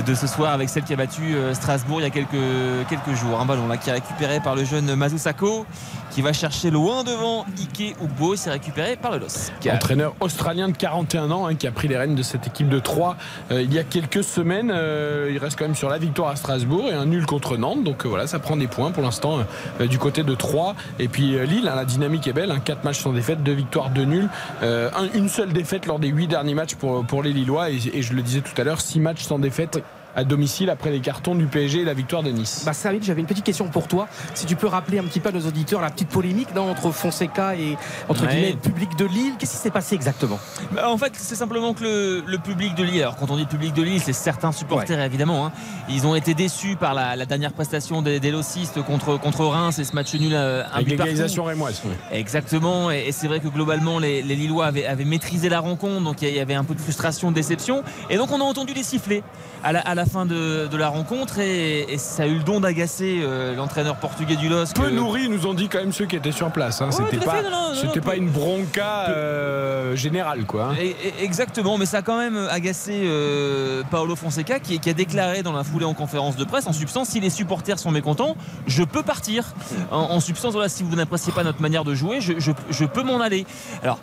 [0.06, 3.14] de ce soir avec celle qui a battu euh, Strasbourg il y a quelques, quelques
[3.16, 3.40] jours.
[3.40, 5.64] Un ballon qui est récupéré par le jeune Mazusako
[6.10, 8.36] qui va chercher loin devant Ike Ugbo.
[8.36, 9.52] C'est récupéré par le LOSC.
[9.70, 12.78] Entraîneur australien de 41 ans hein, qui a pris les rênes de cette équipe de
[12.78, 13.16] 3
[13.50, 14.72] il y a quelques semaines.
[14.74, 17.84] Euh, il reste quand même sur la victoire à Strasbourg et un nul contre Nantes.
[17.84, 19.38] Donc euh, voilà, ça prend des points pour l'instant
[19.80, 20.74] euh, du côté de 3.
[20.98, 22.52] Et puis euh, Lille, hein, la dynamique est belle.
[22.64, 24.28] 4 matchs sans défaite, 2 victoires, 2 nuls.
[24.62, 27.70] Euh, un- une seule défaite lors des 8 derniers matchs pour, pour les Lillois.
[27.70, 29.75] Et, et je le disais tout à l'heure, 6 matchs sans défaite
[30.16, 32.62] à domicile après les cartons du PSG et la victoire de Nice.
[32.64, 34.08] Bah Saïd, j'avais une petite question pour toi.
[34.34, 36.90] Si tu peux rappeler un petit peu à nos auditeurs la petite polémique non, entre
[36.90, 37.76] Fonseca et
[38.08, 38.28] entre Ouais.
[38.32, 39.34] guillemets le public de Lille.
[39.38, 40.38] Qu'est-ce qui s'est passé exactement?
[40.72, 43.44] Bah, en fait, c'est simplement que le, le public de Lille, alors quand on dit
[43.46, 45.52] public de Lille, c'est certains supporters évidemment, hein.
[45.88, 49.78] ils ont été déçus par la, la dernière prestation des, des Lossistes contre, contre Reims
[49.78, 51.82] et ce match nul euh, un but l'égalisation rémoise.
[51.84, 52.18] ouais.
[52.18, 56.02] Exactement, et, et c'est vrai que globalement les, les Lillois avaient, avaient maîtrisé la rencontre,
[56.02, 58.72] donc il y avait un peu de frustration, de déception, et donc on a entendu
[58.72, 59.22] les sifflets
[59.66, 62.44] à la, à la fin de, de la rencontre, et, et ça a eu le
[62.44, 64.76] don d'agacer euh, l'entraîneur portugais du LOSC.
[64.76, 66.80] Peu euh, nourris, nous ont dit quand même ceux qui étaient sur place.
[66.80, 66.86] hein.
[66.90, 70.44] Ouais, C'était pas, fait, non, non, non, c'était non, pas peu- une bronca euh, générale,
[70.46, 70.66] quoi.
[70.70, 70.76] hein.
[70.80, 74.92] Et- et- Exactement, mais ça a quand même agacé euh, Paolo Fonseca qui, qui a
[74.94, 78.36] déclaré dans la foulée en conférence de presse, en substance, si les supporters sont mécontents,
[78.68, 79.44] je peux partir.
[79.90, 82.84] En, en substance, voilà, si vous n'appréciez pas notre manière de jouer, je, je- je
[82.84, 83.44] peux m'en aller.
[83.82, 83.98] Alors,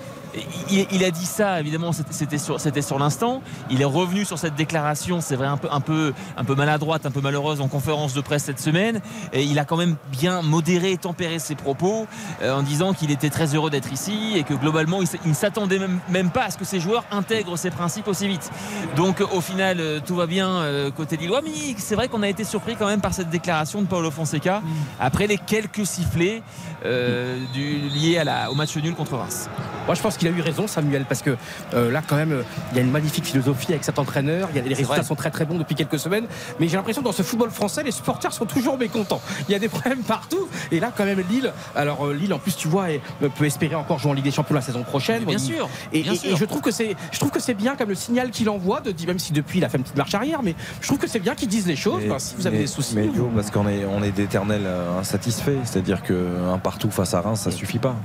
[0.69, 2.37] il, il a dit ça, évidemment, c'était-
[2.81, 3.41] sur, l'instant.
[3.69, 7.05] Il est revenu sur cette déclaration, c'est vrai, un peu, un, peu, un peu maladroite,
[7.05, 9.01] un peu malheureuse en conférence de presse cette semaine.
[9.31, 12.07] Et il a quand même bien modéré et tempéré ses propos
[12.41, 15.79] euh, en disant qu'il était très heureux d'être ici et que globalement, il ne s'attendait
[15.79, 18.51] même, même pas à ce que ses joueurs intègrent ces principes aussi vite.
[18.95, 21.41] Donc, au final, euh, tout va bien euh, côté Lillois.
[21.43, 24.61] Mais c'est vrai qu'on a été surpris quand même par cette déclaration de Paulo Fonseca
[24.99, 26.41] après les quelques sifflets
[26.85, 29.49] euh, du, liés à la, au match nul contre Reims.
[29.85, 31.35] Moi, je pense qu'il a eu raison, Samuel, parce que
[31.73, 34.49] euh, là, quand même, euh, il y a une magnifique philosophie avec cet entraîneur.
[34.51, 35.03] Il y a, les résultats vrai.
[35.03, 36.25] sont très très bons depuis quelques semaines.
[36.59, 39.21] Mais j'ai l'impression que dans ce football français, les supporters sont toujours mécontents.
[39.47, 40.47] Il y a des problèmes partout.
[40.71, 41.51] Et là, quand même, Lille.
[41.75, 43.01] Alors, euh, Lille, en plus, tu vois, est-
[43.37, 45.23] peut espérer encore jouer en Ligue des Champions la saison prochaine.
[45.25, 45.69] Bien sûr.
[45.91, 46.33] Et, bien et- sûr.
[46.33, 48.81] et je trouve que c'est, je trouve que c'est bien comme le signal qu'il envoie,
[48.81, 50.99] de dire même si depuis il a fait une petite marche arrière, mais je trouve
[50.99, 52.01] que c'est bien qu'ils disent les choses.
[52.03, 54.11] Mais- Enfin, si vous avez mais- des soucis, Mais vous- parce qu'on est, on est
[54.11, 54.67] d'éternels
[54.99, 55.51] insatisfaits.
[55.65, 57.95] C'est-à-dire qu'un partout face à Reims, ça suffit pas.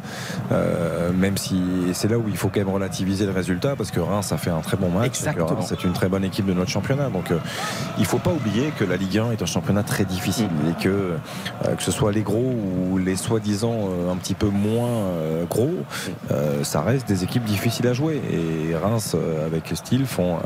[0.52, 3.90] Euh, même si et c'est là où il faut quand même relativiser le résultat, parce
[3.90, 5.06] que Reims a fait un très bon match.
[5.06, 5.60] Exactement.
[5.62, 7.10] C'est une très bonne équipe de notre championnat.
[7.10, 7.38] Donc euh,
[7.98, 10.70] il faut pas oublier que la Ligue 1 est un championnat très difficile Mm.
[10.70, 12.54] et que euh, que ce soit les gros
[12.90, 15.74] ou les soi-disant euh, un petit peu moins euh, gros,
[16.30, 18.20] euh, ça reste des équipes difficiles à jouer.
[18.30, 20.38] Et Reims, euh, avec style, font,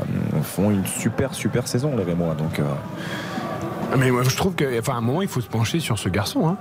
[0.43, 2.33] font une super super saison, les Rémois.
[2.35, 2.63] Donc euh,
[3.97, 6.09] Mais moi, je trouve qu'à enfin, à un moment, il faut se pencher sur ce
[6.09, 6.57] garçon, hein.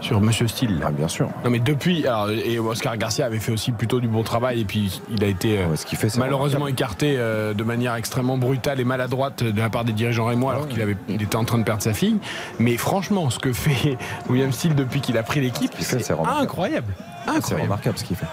[0.00, 0.80] Sur Monsieur Steele.
[0.84, 1.28] ah, bien sûr.
[1.44, 2.06] Non, mais depuis.
[2.06, 5.26] Alors, et Oscar Garcia avait fait aussi plutôt du bon travail, et puis il a
[5.26, 5.58] été.
[5.58, 9.42] euh, Ouais, ce qu'il fait, c'est Malheureusement écarté euh, de manière extrêmement brutale et maladroite
[9.42, 11.82] de la part des dirigeants rémois alors qu'il avait, il était en train de perdre
[11.82, 12.16] sa fille.
[12.58, 13.96] Mais franchement, ce que fait
[14.28, 16.92] William Steele depuis qu'il a pris l'équipe, qu'il c'est incroyable.
[17.26, 17.62] C'est Incroyable.
[17.64, 18.26] remarquable ce qu'il fait.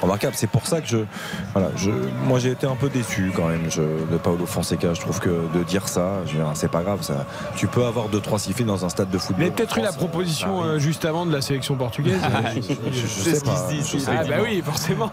[0.00, 0.34] Remarquable.
[0.36, 0.98] C'est pour ça que je,
[1.54, 1.90] voilà, je,
[2.24, 4.94] moi j'ai été un peu déçu quand même je, de Paolo Fonseca.
[4.94, 7.02] Je trouve que de dire ça, je veux dire, c'est pas grave.
[7.02, 7.26] Ça,
[7.56, 9.42] tu peux avoir deux trois sifflets dans un stade de Il football.
[9.46, 10.66] avait peut-être eu la proposition oui.
[10.68, 12.20] euh, juste avant de la sélection portugaise.
[12.54, 12.60] Je,
[12.92, 13.56] je- je C'est sais ce qui pas.
[13.56, 15.10] se dit, je c'est sais ah bah oui, forcément.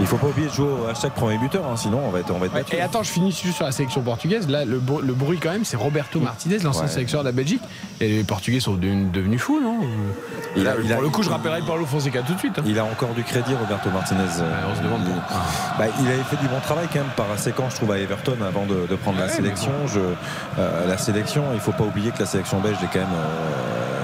[0.00, 2.32] Il faut pas oublier de jouer au hashtag premier buteur, hein, sinon on va être,
[2.32, 2.76] on va être battu.
[2.76, 4.48] Et attends, je finis juste sur la sélection portugaise.
[4.48, 6.88] Là, le, br- le bruit quand même, c'est Roberto Martinez, l'ancien Ouais.
[6.88, 7.62] sélectionneur de la Belgique.
[8.00, 9.80] Et les Portugais sont devenus, devenus fous, non?
[10.56, 12.58] Il Là, a- il Pour le coup, je rappellerai Paulo Fonseca tout de suite.
[12.58, 12.62] hein.
[12.66, 14.20] Il a encore du crédit, Roberto Martinez.
[14.22, 17.72] on se demande il, bah, il avait fait du bon travail quand même par séquence,
[17.72, 19.72] je trouve, à Everton avant de, de prendre la sélection.
[19.86, 20.00] Je,
[20.58, 23.97] euh, la sélection, il faut pas oublier que la sélection belge est quand même euh,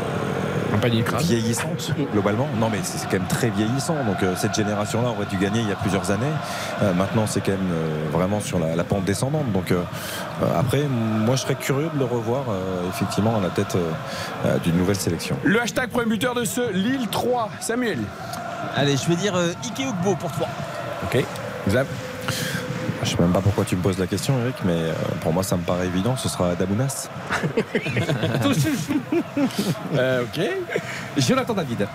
[1.05, 1.23] crâne.
[1.23, 2.49] vieillissante globalement.
[2.59, 3.97] Non, mais c'est quand même très vieillissant.
[4.05, 6.27] Donc euh, cette génération-là aurait dû gagner il y a plusieurs années.
[6.83, 9.51] Euh, maintenant, c'est quand même euh, vraiment sur la, la pente descendante.
[9.53, 9.73] Donc
[10.59, 13.91] après, moi, je serais curieux de le revoir euh, effectivement à la tête euh,
[14.47, 15.37] euh, d'une nouvelle sélection.
[15.45, 17.99] Le hashtag premier buteur de ce Lille 3, Samuel.
[18.77, 20.47] Allez, je vais dire euh, Ike Ugbo pour toi.
[21.05, 21.25] Ok.
[21.69, 21.87] Zap.
[23.05, 25.43] Je sais même pas pourquoi tu me poses la question, Eric, mais euh, pour moi,
[25.43, 26.17] ça me paraît évident.
[26.17, 27.09] Ce sera Damounas.
[29.95, 30.41] Euh, ok.
[31.19, 31.87] Jonathan David.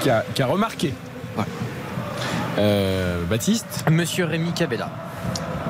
[0.00, 0.92] Qui a, qui a remarqué.
[1.36, 1.44] Ouais.
[2.58, 4.90] Euh, Baptiste Monsieur Rémi Cabella.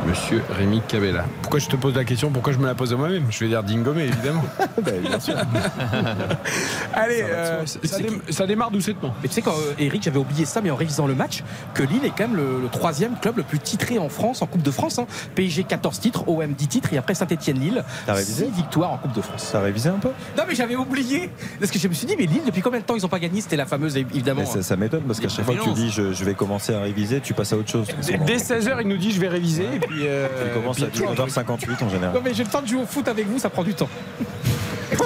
[0.06, 1.24] Monsieur Rémi Cabella.
[1.42, 2.30] Pourquoi je te pose la question?
[2.30, 3.24] Pourquoi je me la pose à moi-même?
[3.30, 4.44] Je vais dire Dingomé, évidemment.
[4.82, 5.34] Ben, bien sûr.
[6.94, 9.14] Allez, Ça euh, ça, dé- ça démarre doucettement.
[9.22, 11.42] Mais tu sais, quand euh, Eric, j'avais oublié ça, mais en révisant le match,
[11.72, 14.46] que Lille est quand même le, le troisième club le plus titré en France en
[14.46, 14.98] Coupe de France.
[14.98, 15.06] hein.
[15.34, 18.46] PSG 14 titres, OM 10 titres, et après Saint-Etienne-Lille, T'as révisé?
[18.46, 19.42] 6 victoires en Coupe de France.
[19.42, 20.10] Ça a révisé un peu?
[20.36, 21.30] Non, mais j'avais oublié.
[21.58, 23.18] Parce que je me suis dit, mais Lille, depuis combien de temps ils n'ont pas
[23.20, 23.40] gagné?
[23.40, 24.40] C'était la fameuse, évidemment.
[24.40, 26.74] Mais ça, ça m'étonne parce qu'à chaque fois que tu dis je, je vais commencer
[26.74, 27.86] à réviser, tu passes à autre chose.
[28.06, 29.64] Dès dès 16h, il nous dit je vais réviser.
[29.74, 32.14] Et puis, euh, Tu commences à puis- 19h58 en général.
[32.14, 33.88] Non, mais j'ai le temps de jouer au foot avec vous, ça prend du temps.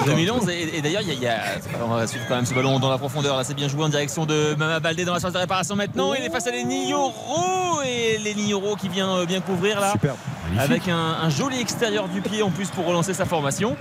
[0.07, 1.41] 2011 et, et d'ailleurs il y a, il y a-
[1.82, 3.89] on va suivre quand même ce ballon dans la profondeur là c'est bien joué en
[3.89, 6.91] direction de Mama Baldé dans la phase de réparation maintenant il est face à Lenny
[6.91, 10.16] Yoro et Lenny Yoro qui vient euh, bien couvrir là Superbe.
[10.59, 13.76] avec un, un joli extérieur du pied en plus pour relancer sa formation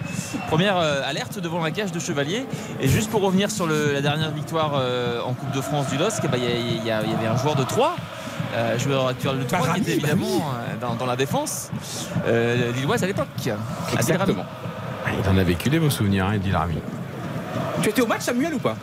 [0.47, 2.45] première euh, alerte devant la cage de Chevalier
[2.80, 5.97] et juste pour revenir sur le- la dernière victoire euh, en Coupe de France du
[5.97, 7.95] LOSC eh ben, il y, il il y avait un joueur de 3
[8.77, 11.69] joueur actuel de 3 qui Rami, était bah évidemment euh, dans, dans la défense
[12.27, 13.27] euh, lilloise à l'époque.
[13.93, 14.45] Exactement.
[15.05, 16.77] Ah, Il en a vécu des beaux souvenirs, hein, dit Rami.
[17.81, 18.75] Tu étais au match, Samuel, ou pas?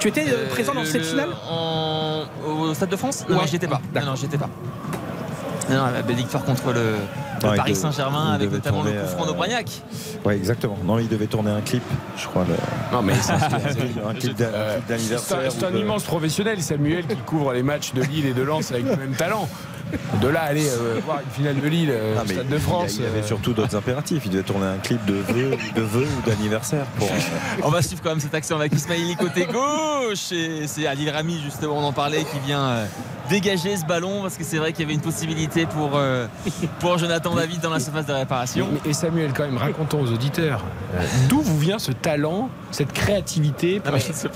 [0.00, 1.30] Tu étais euh, Euh, présent dans le- cette le- finale?
[1.50, 3.24] en- Au Stade de France?
[3.28, 3.40] Non, Ouais.
[3.42, 3.80] non, j'y étais pas.
[3.94, 4.48] Non, non, j'y étais pas.
[5.70, 6.94] Non, non, la belle victoire contre le,
[7.42, 9.70] le Paris devait- Saint-Germain avec notamment le coup franc euh, d'Aubragnac.
[10.24, 10.76] Ouais, exactement.
[10.84, 11.82] Non, il devait tourner un clip,
[12.16, 12.44] je crois.
[12.48, 12.56] le-
[12.96, 13.32] Non, mais c'est
[14.08, 15.38] un clip d'a- Euh, un clip c'est d'anniversaire.
[15.38, 18.42] un, c'est un de- immense professionnel, Samuel, qui couvre les matchs de Lille et de
[18.42, 19.48] Lens avec le même talent.
[20.20, 22.94] De là, aller euh, voir une finale de Lille, euh, Ah, au Stade de France.
[22.98, 24.22] Il y avait euh, surtout d'autres impératifs.
[24.24, 26.84] Il devait tourner un clip de vœux, de vœux ou d'anniversaire.
[26.98, 27.06] Pour...
[27.08, 30.32] euh, On va suivre quand même cette action avec Ismaili côté gauche.
[30.32, 32.86] Et c'est Adil Rami, justement, on en parlait, qui vient euh,
[33.28, 36.26] dégager ce ballon parce que c'est vrai qu'il y avait une possibilité pour, euh,
[36.80, 38.66] pour Jonathan David dans la surface de réparation.
[38.84, 40.64] Mais- Et Samuel, quand même, racontons aux auditeurs
[41.28, 43.80] d'où vous vient ce talent, cette créativité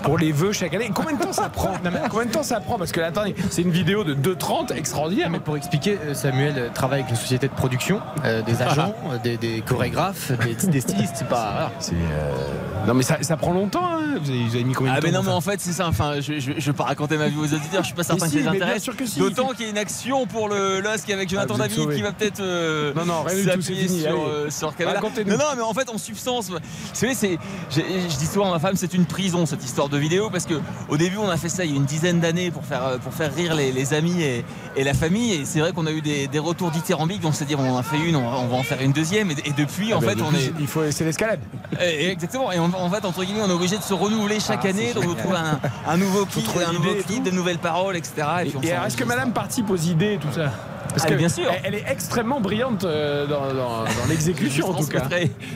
[0.02, 0.90] pour, les vœux chaque année?
[0.94, 1.72] Combien de temps ça prend?
[1.84, 2.76] Non, mais Combien de temps ça prend?
[2.78, 5.30] Parce que là, attendez, c'est une vidéo de 2h30 extraordinaire.
[5.30, 8.94] Mais pour expliquer, euh, Samuel euh, travaille avec une société de production, euh, des agents,
[9.10, 11.14] euh, des, des chorégraphes, des, des stylistes.
[11.16, 11.70] C'est pas.
[11.78, 13.84] C'est, euh, Non, mais ça, ça prend longtemps.
[13.84, 13.98] hein.
[14.22, 15.72] Vous, avez, vous avez mis combien de Ah temps mais non mais en fait c'est
[15.72, 18.02] ça enfin je, je, je vais pas raconter ma vie aux auditeurs je suis pas
[18.02, 19.18] certain si, que ça les intéresse sûr que si.
[19.20, 21.96] d'autant qu'il y a une action pour le LOSC avec Jonathan Ah, vous êtes David
[21.96, 24.74] qui va peut-être euh, Non, non, tout, s'appuyer sur, euh, sur.
[24.78, 25.30] Racontez-nous.
[25.30, 26.58] non non mais en fait en substance vous
[26.92, 27.38] savez c'est
[27.70, 30.60] je dis souvent à ma femme c'est une prison cette histoire de vidéo parce que
[30.90, 33.14] au début on a fait ça il y a une dizaine d'années pour faire pour
[33.14, 34.44] faire rire les, les amis et,
[34.76, 37.44] et la famille et c'est vrai qu'on a eu des, des retours dithyrambiques on s'est
[37.44, 39.36] dit on en a fait une on va, on va en faire une deuxième et,
[39.44, 41.40] et depuis Ah en ben, fait on est Il faut, c'est l'escalade.
[41.80, 42.52] exactement.
[42.52, 44.90] Et en, en fait, entre guillemets, on est obligé de se renouveler chaque Ah, année.
[44.92, 48.12] c'est Donc, on trouve un, un nouveau trouver un nouveau clip, de nouvelles paroles, etc.
[48.44, 50.52] Et, est-ce que madame participe aux idées et tout ça?
[50.90, 51.44] Parce Ah, que bien sûr.
[51.50, 55.02] Elle, elle est extrêmement brillante euh, dans, dans- dans je l'exécution en tout cas.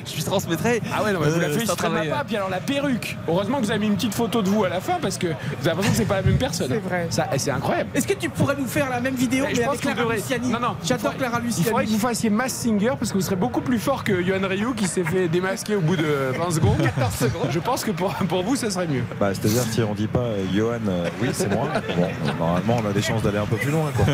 [0.06, 0.80] Je lui transmettrai.
[0.94, 2.24] Ah ouais, non, mais vous la Euh, féliciterez travail, pas.
[2.24, 3.16] Puis alors la perruque.
[3.28, 5.26] Heureusement que vous avez mis une petite photo de vous à la fin parce que
[5.26, 6.68] vous avez l'impression que c'est pas la même personne.
[6.70, 7.06] C'est vrai.
[7.10, 7.90] Ça, et c'est incroyable.
[7.94, 10.00] Est-ce que tu pourrais nous faire la même vidéo, Mais mais, je pense avec Clara
[10.02, 10.76] devrez- Luciani Non, non.
[10.84, 11.86] J'adore Clara Il faudrait que Luciani.
[11.92, 14.86] vous fassiez Mass Singer parce que vous serez beaucoup plus fort que Johan Ryu qui
[14.86, 16.78] s'est fait démasquer au bout de 20 secondes.
[16.82, 17.48] 14 secondes.
[17.50, 19.02] Je pense que pour, pour vous, ça serait mieux.
[19.20, 21.68] Bah, C'est-à-dire, si on dit pas euh, Johan, euh, oui, c'est moi.
[21.96, 23.90] Bon, normalement, on a des chances d'aller un peu plus loin.
[23.96, 24.06] Quoi.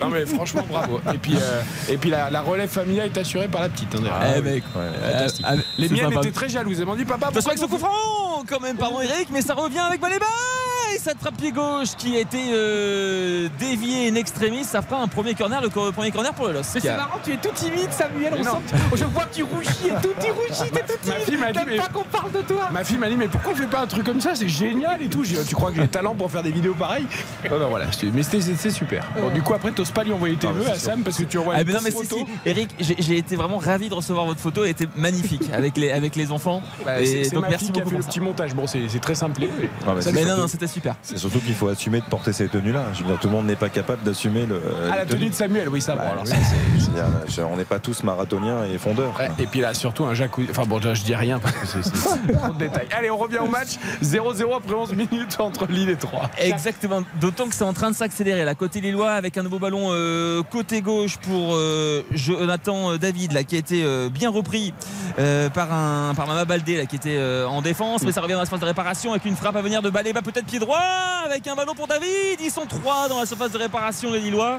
[0.00, 1.00] Non mais franchement bravo.
[1.12, 3.94] Et puis, euh, et puis la, la relève familiale est assurée par la petite.
[3.94, 4.34] hein, d'ailleurs.
[4.38, 4.62] Eh ben, Ouais.
[4.76, 6.78] euh, ah, Les miennes étaient très jalouses.
[6.80, 7.26] Elles m'ont dit papa.
[7.28, 10.26] Attention pourquoi avec ce coup franc quand même pardon Eric mais ça revient avec Baléba
[10.94, 15.08] et ça trappe pied gauche qui a été euh, dévié in extremis ça fera un
[15.08, 17.90] premier corner le premier corner pour le LOSC Mais c'est marrant, tu es tout timide,
[17.90, 18.34] Samuel.
[18.38, 18.50] On sent-
[18.96, 21.52] je vois que tu rougis et tout, tu rougis, t'es tout Ma fille m'a timide.
[21.52, 22.68] dit, mais- T'aimes pas qu'on parle de toi.
[22.72, 24.34] Ma fille m'a dit mais pourquoi on fait pas un truc comme ça?
[24.34, 25.22] C'est génial et tout.
[25.24, 27.06] Tu crois que j'ai le talent pour faire des vidéos pareilles?
[27.50, 27.86] Non non voilà.
[28.12, 29.04] Mais c'était c'est super.
[29.18, 30.74] Bon, du coup après t'oses pas lui envoyer tes Ah, vœux à.
[30.76, 32.16] Sam parce que tu envoies Ah, une mais non mais si, photo.
[32.18, 32.26] si.
[32.48, 36.16] Eric j'ai été vraiment ravi de recevoir votre photo elle était magnifique avec les, avec
[36.16, 38.10] les enfants Bah, Et donc ma merci fille qui a beaucoup fait le pour ça.
[38.10, 38.54] petit montage.
[38.54, 39.40] Bon c'est très simple.
[39.40, 42.86] mais- Ah, non non c'était super C'est surtout qu'il faut assumer de porter ces tenues-là.
[42.94, 44.60] Je veux dire, tout le monde n'est pas capable d'assumer le.
[44.92, 45.92] Ah la tenue de Samuel, oui ça.
[45.94, 47.44] Bon, Bah, alors oui.
[47.52, 49.14] on n'est pas tous marathoniens et fondeurs.
[49.18, 50.48] Ouais, et puis là, surtout un jacuzzi.
[50.50, 52.86] Enfin bon, je, je dis rien parce que c'est c'est trop de détails.
[52.96, 53.70] Allez, on revient au match.
[54.02, 56.30] 0-0 après 11 minutes entre Lille et 3.
[56.38, 58.44] Exactement, d'autant que c'est en train de s'accélérer.
[58.44, 63.32] La côté Lillois avec un nouveau ballon euh, côté gauche pour euh, Jonathan euh, David
[63.32, 64.72] là, qui a été euh, bien repris
[65.54, 68.02] par, un, par Mama Baldé là, qui était en défense.
[68.02, 70.46] Mais ça revient dans l'espace de réparation avec une frappe à venir de Baléba, peut-être
[70.46, 70.80] pied droit.
[71.24, 72.40] avec un ballon pour David.
[72.40, 74.58] Ils sont trois dans la surface de réparation les Lillois.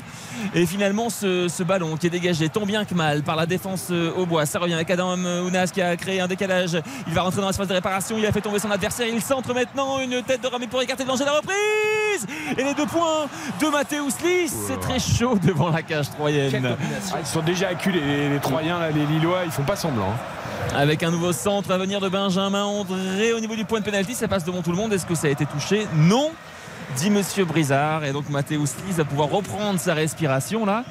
[0.53, 3.91] Et finalement ce, ce ballon qui est dégagé tant bien que mal par la défense
[3.91, 4.45] au bois.
[4.45, 6.77] Ça revient avec Adam Ounas qui a créé un décalage.
[7.07, 8.15] Il va rentrer dans la surface de réparation.
[8.17, 9.07] Il a fait tomber son adversaire.
[9.07, 12.25] Il centre maintenant une tête de Rami pour écarter le danger de la reprise.
[12.57, 13.25] Et les deux points
[13.59, 14.53] de Mathéus Lys.
[14.67, 16.76] C'est très chaud devant la cage troyenne.
[17.11, 20.09] Ah, ils sont déjà acculés, les, les Troyens, là, les Lillois, ils font pas semblant.
[20.09, 20.76] hein.
[20.78, 24.13] Avec un nouveau centre à venir de Benjamin André au niveau du point de pénalty,
[24.13, 24.93] ça passe devant tout le monde.
[24.93, 25.88] Est-ce que ça a été touché?
[25.95, 26.32] Non,
[26.97, 28.03] dit Monsieur Brizard.
[28.03, 30.84] Et donc Mathéus Lys va pouvoir reprendre sa respiration là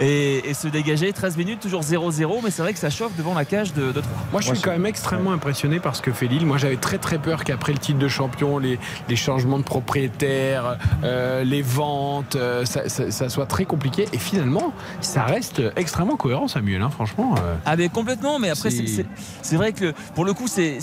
[0.00, 1.12] et, et se dégager.
[1.12, 4.00] 13 minutes, toujours 0-0, mais c'est vrai que ça chauffe devant la cage de, de
[4.00, 4.02] 3.
[4.32, 6.46] Moi, je suis quand même extrêmement impressionné par ce que fait Lille.
[6.46, 10.78] Moi, j'avais très très peur qu'après le titre de champion, les, les changements de propriétaires,
[11.04, 14.06] euh, les ventes, euh, ça, ça- ça soit très compliqué.
[14.12, 16.82] Et finalement, ça reste extrêmement cohérent, Samuel.
[16.82, 17.34] hein, franchement.
[17.38, 17.54] euh.
[17.66, 20.78] Ah mais complètement, mais après C'est- vrai que pour le coup c'est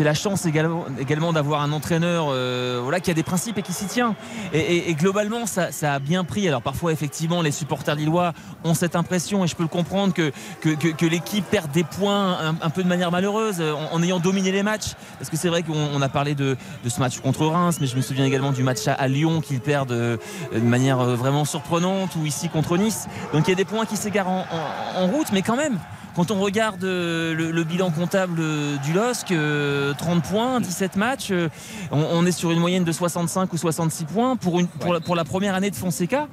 [0.00, 3.72] la chance également, également d'avoir un entraîneur euh, voilà, qui a des principes et qui
[3.72, 4.14] s'y tient.
[4.52, 6.46] Et, et- et globalement ça, ça a bien pris.
[6.46, 8.32] Alors parfois effectivement les supporters lillois
[8.64, 12.70] ont cette impression et je peux le comprendre que, que, l'équipe perd des points un,
[12.70, 14.92] peu de manière malheureuse euh, en, ayant dominé les matchs.
[15.18, 17.96] Parce que c'est vrai qu'on on a parlé de, ce match contre Reims, mais je
[17.96, 20.16] me souviens également du match à, Lyon qu'ils perdent euh,
[20.52, 23.06] de manière euh, vraiment surprenante ou ici contre Nice.
[23.32, 25.78] Donc il y a des points qui s'égarent en- en- en route, mais quand même.
[26.16, 30.96] Quand on regarde euh, le, le bilan comptable euh, du LOSC, euh, 30 points, 17
[30.96, 31.48] matchs, euh,
[31.92, 35.00] on, on est sur une moyenne de 65 ou 66 points pour, une, pour, la,
[35.00, 36.26] pour la première année de Fonseca.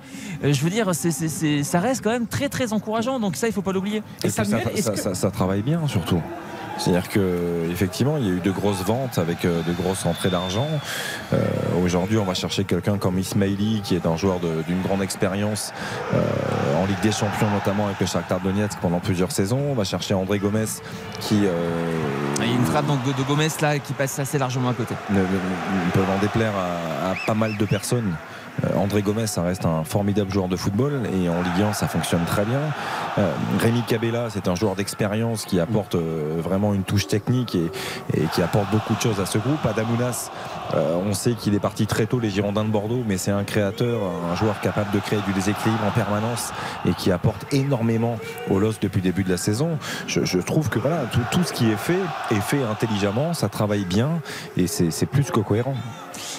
[0.44, 3.62] Euh, je veux dire, ça reste quand même très très encourageant, donc ça il faut
[3.62, 3.98] pas l'oublier.
[4.24, 6.22] Et puis ça, ça- ça- ça travaille bien surtout.
[6.78, 10.30] C'est-à-dire que effectivement, il y a eu de grosses ventes avec euh, de grosses entrées
[10.30, 10.68] d'argent.
[11.34, 11.38] Euh,
[11.84, 15.74] Aujourd'hui, on va chercher quelqu'un comme Ismaili, qui est un joueur de- d'une grande expérience
[16.14, 16.20] euh,
[16.82, 19.60] en Ligue des Champions, notamment avec le Shakhtar Donetsk pendant plusieurs saisons.
[19.72, 20.66] On va chercher André Gomez,
[21.20, 21.50] qui euh,
[22.40, 24.96] Il y a une frappe donc, de Gomez là qui passe assez largement à côté.
[25.10, 28.16] ne, ne- ne peuvent en déplaire à, à pas mal de personnes.
[28.64, 31.88] Euh, André Gomez, ça reste un formidable joueur de football et en Ligue 1, ça
[31.88, 32.60] fonctionne très bien.
[33.18, 37.72] Euh, Rémi Cabella, c'est un joueur d'expérience qui apporte euh, vraiment une touche technique et,
[38.34, 39.66] qui apporte beaucoup de choses à ce groupe.
[39.66, 40.30] Adamounas,
[40.74, 44.02] on sait qu'il est parti très tôt les Girondins de Bordeaux, mais c'est un créateur,
[44.32, 46.52] un joueur capable de créer du déséquilibre en permanence
[46.86, 48.18] et qui apporte énormément
[48.50, 49.78] au LOS depuis le début de la saison.
[50.08, 52.00] Je, trouve que voilà, tout, tout ce qui est fait
[52.32, 54.22] est fait intelligemment, ça travaille bien
[54.58, 55.76] et c'est plus que cohérent.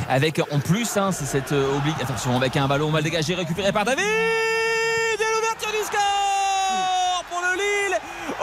[0.08, 3.72] Avec en plus, hein, c'est cette euh, obli- Attention, avec un ballon mal dégagé, récupéré
[3.72, 7.98] par David Et l'ouverture du score pour le Lille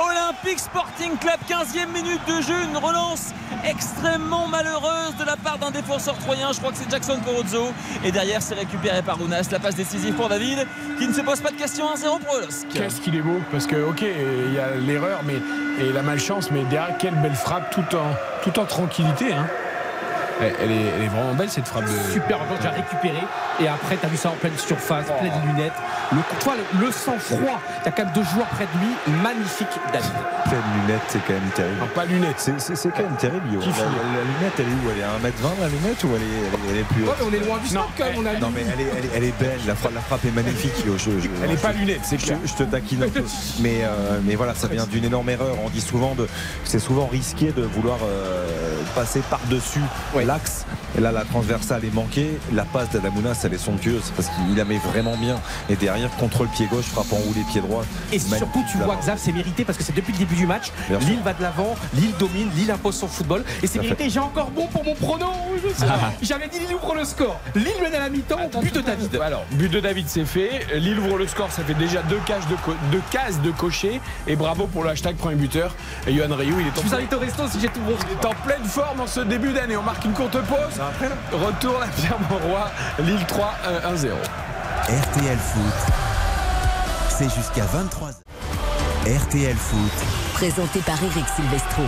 [0.10, 3.34] Olympique Sporting Club, 15e minute de jeu, une relance
[3.64, 7.72] extrêmement malheureuse de la part d'un défenseur troyen, je crois que c'est Jackson Corozzo.
[8.04, 10.66] Et derrière, c'est récupéré par Ounas, la passe décisive pour David,
[10.98, 12.68] qui ne se pose pas de questions 1-0 pour le LOSC.
[12.74, 15.36] Qu'est-ce qu'il est beau Parce que, ok, il y a l'erreur mais,
[15.80, 18.14] et la malchance, mais derrière, quelle belle frappe tout en,
[18.44, 19.34] tout en tranquillité.
[19.34, 19.46] hein.
[20.42, 22.12] Elle, elle est, elle est vraiment belle cette frappe de.
[22.12, 23.22] Super, encore déjà récupéré.
[23.60, 25.74] Et après, t'as vu ça en pleine surface, pleine lunettes.
[26.12, 27.62] Le, tu vois, le, le sang-froid.
[27.84, 29.16] T'as quand même deux joueurs près de lui.
[29.24, 30.12] Magnifique, David.
[30.46, 31.80] Pleine lunette, c'est quand même terrible.
[31.80, 32.36] Non, pas lunettes.
[32.38, 33.60] C'est- quand même terrible, Yo.
[33.60, 34.92] La, file la- la lunette, elle est où?
[34.92, 37.16] Elle est à 1m20 la lunette ou elle est, elle est, elle est plus haute
[37.26, 39.10] on est loin du Non, quand même, on a Non mais elle est, elle est-
[39.16, 40.74] elle est belle, la frappe, la frappe est magnifique.
[40.86, 40.98] Yo.
[40.98, 42.38] Je, je- Elle n'est pas lunettes, c'est je, clair.
[42.44, 43.24] je te taquine un peu.
[43.62, 45.56] Mais, euh, mais voilà, ça vient d'une énorme erreur.
[45.64, 46.28] On dit souvent de,
[46.64, 48.46] c'est souvent risqué de vouloir euh,
[48.96, 49.82] passer par-dessus
[50.26, 50.66] l'axe.
[50.98, 52.38] Et là, la transversale est manquée.
[52.54, 55.40] La passe d'Adamounas, elle est somptueuse parce qu'il la met vraiment bien.
[55.70, 57.84] Et derrière, contre le pied gauche, frappe en roulé pied droit.
[58.12, 59.02] Et surtout, tu vois, main.
[59.02, 60.72] Xav, c'est mérité parce que c'est depuis le début du match.
[61.02, 63.44] Lille va de l'avant, Lille domine, Lille impose son football.
[63.64, 64.10] Et c'est mérité.
[64.10, 65.28] J'ai encore bon pour mon prono.
[65.84, 66.12] Ah.
[66.22, 67.40] J'avais dit Lille ouvre le score.
[67.56, 69.16] Lille mène à la mi-temps, but de David.
[69.22, 70.66] Alors, but de David, c'est fait.
[70.76, 74.02] Lille ouvre le score, ça fait déjà deux cases de, co- deux cases de cocher.
[74.28, 75.74] Et bravo pour le hashtag premier buteur.
[76.08, 77.94] Et Johan Rioux, il est en Je vous invite au resto si j'ai tout bon.
[78.10, 79.78] Il est en pleine forme en ce début d'année.
[79.78, 80.82] On marque une courte pause.
[81.32, 84.08] Retour à Pierre Mauroy, Lille 3, euh, 1-0.
[84.80, 85.94] RTL Foot,
[87.10, 88.14] c'est jusqu'à 23h.
[89.06, 89.92] RTL Foot,
[90.34, 91.84] Présenté par Eric Silvestro.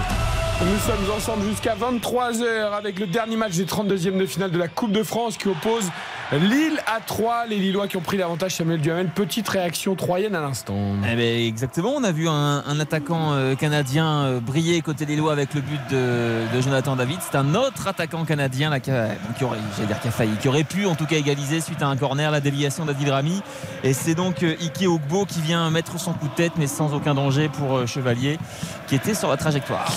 [0.66, 4.70] Nous sommes ensemble jusqu'à 23h avec le dernier match des 32e de finale de la
[4.70, 5.89] Coupe de France qui oppose
[6.32, 7.47] Lille à 3.
[7.49, 9.07] Les Lillois qui ont pris l'avantage, Samuel Duhamel.
[9.07, 10.76] Petite réaction troyenne à l'instant.
[11.05, 15.18] Eh ben, exactement, on a vu un, un attaquant euh, canadien euh, briller côté des
[15.18, 17.20] Lois avec le but de, de Jonathan David.
[17.22, 20.47] C'est un autre attaquant canadien là, qui, a, qui aurait, dire qui a failli, qui
[20.47, 23.41] aurait pu en tout cas égaliser suite à un corner, la déviation d'Adil Rami.
[23.84, 26.93] Et c'est donc euh, Ike Ogbo qui vient mettre son coup de tête, mais sans
[26.93, 28.39] aucun danger pour Chevalier,
[28.88, 29.91] qui était sur la trajectoire.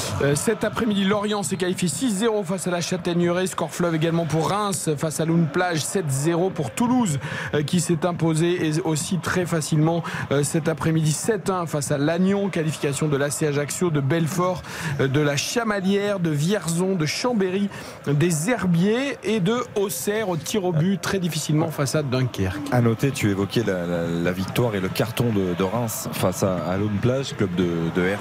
[0.57, 3.47] Cet après-midi, Lorient s'est qualifié 6-0 face à la Châtaigneraie.
[3.47, 6.07] Score fleuve également pour Reims face à Lune Plage 7-0.
[6.07, 7.19] 4-0 pour Toulouse
[7.55, 12.49] euh, qui s'est imposé et aussi très facilement euh, cet après-midi 7-1 face à Lannion.
[12.49, 14.63] Qualification de l'AC Ajaccio, de Belfort,
[15.01, 17.69] euh, de la Chamalière, de Vierzon, de Chambéry,
[18.07, 22.57] des Herbiers et de Auxerre au tir au but très difficilement face à Dunkerque.
[22.73, 26.99] À noter, tu évoquais la, victoire et le carton de, Reims face à, à Lone
[27.03, 28.15] Plage, club de, de R1,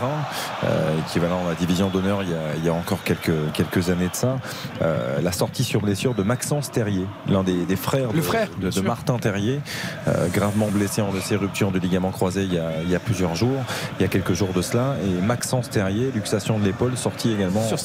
[0.63, 3.89] euh, équivalent à la division d'honneur il, y a- il y a encore quelques, quelques
[3.89, 4.38] années de ça.
[4.82, 8.49] Euh, la sortie sur blessure de Maxence Terrier, l'un des, des frères, Le de, frère,
[8.59, 8.82] de, de.
[8.82, 9.59] Martin Terrier,
[10.07, 12.99] euh, gravement blessé en laissé rupture du ligament croisé il y, a, il y a
[12.99, 13.61] plusieurs jours,
[13.99, 14.95] il y a quelques jours de cela.
[15.05, 17.78] Et Maxence Terrier, luxation de l'épaule, sorti également Sur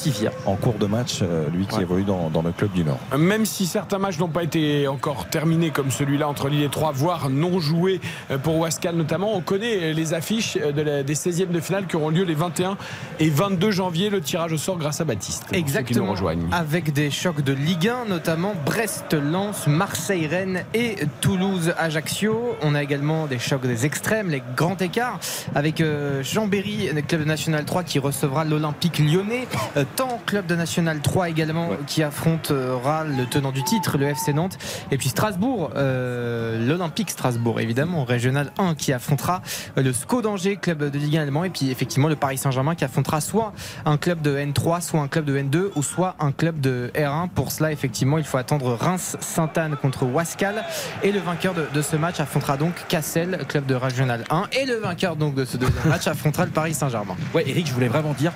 [0.45, 1.83] en cours de match, euh, lui qui Ouais.
[1.83, 2.99] évolue dans, dans le club du Nord.
[3.17, 6.91] Même si certains matchs n'ont pas été encore terminés comme celui-là entre Lille et Troyes,
[6.93, 7.99] voire non joués
[8.43, 12.09] pour Wascal notamment, on connaît les affiches de la- des 16e de finale qui auront
[12.09, 12.77] lieu les 21
[13.19, 14.09] et 22 janvier.
[14.09, 15.45] Le tirage au sort grâce à Baptiste.
[15.47, 16.11] qui nous Exactement.
[16.11, 16.47] rejoignent.
[16.51, 22.55] Avec des chocs de Ligue 1, notamment Brest-Lens, Marseille-Rennes et Toulouse-Ajaccio.
[22.61, 25.19] On a également des chocs des extrêmes, les grands écarts,
[25.55, 29.47] avec euh, Chambéry, le club de National 3 qui recevra l'Olympique lyonnais.
[29.77, 31.77] Euh, Tant club de National 3 également Ouais.
[31.87, 34.57] qui affrontera le tenant du titre, le FC Nantes.
[34.91, 39.41] Et puis Strasbourg, euh, l'Olympique Strasbourg évidemment, régional 1 qui affrontera
[39.75, 41.43] le SCO d'Angers, club de Ligue 1 allemand.
[41.43, 43.53] Et puis effectivement le Paris Saint-Germain qui affrontera soit
[43.85, 47.29] un club de N3, soit un club de N2 ou soit un club de R1.
[47.29, 50.63] Pour cela, effectivement, il faut attendre Reims-Sainte-Anne contre Wascal.
[51.03, 54.45] Et le vainqueur de, de ce match affrontera donc Cassel, club de Régional 1.
[54.51, 57.15] Et le vainqueur donc de ce deuxième match affrontera le Paris Saint-Germain.
[57.33, 58.31] Ouais, Eric, je voulais vraiment dire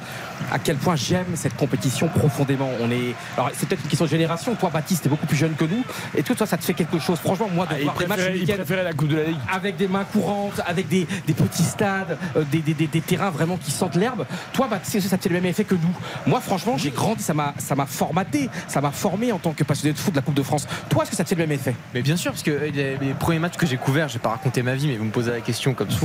[0.52, 2.70] à quel point j'aime cette compétition profondément.
[2.82, 4.56] On est, alors c'est peut-être une question de génération.
[4.56, 5.84] Toi, Baptiste, est beaucoup plus jeune que nous.
[6.16, 7.18] Et tout toi, ça te fait quelque chose.
[7.20, 9.38] Franchement, moi, de Ah, voir des matchs il la Coupe de la Ligue.
[9.52, 13.30] avec des mains courantes, avec des, des petits stades, euh, des, des- des- des terrains
[13.32, 14.26] vraiment qui sentent l'herbe.
[14.54, 15.96] Toi, Baptiste, est-ce que ça te fait le même effet que nous
[16.28, 19.64] Moi, franchement, j'ai grandi, ça m'a, ça m'a formaté, ça m'a formé en tant que
[19.64, 20.68] passionné de foot de la Coupe de France.
[20.90, 21.76] Toi, est-ce que ça te fait le même effet?
[21.94, 24.30] Mais bien sûr, parce que euh, les, les premiers matchs que j'ai couverts, j'ai pas
[24.30, 25.98] raconté ma vie, mais vous me posez la question comme ça.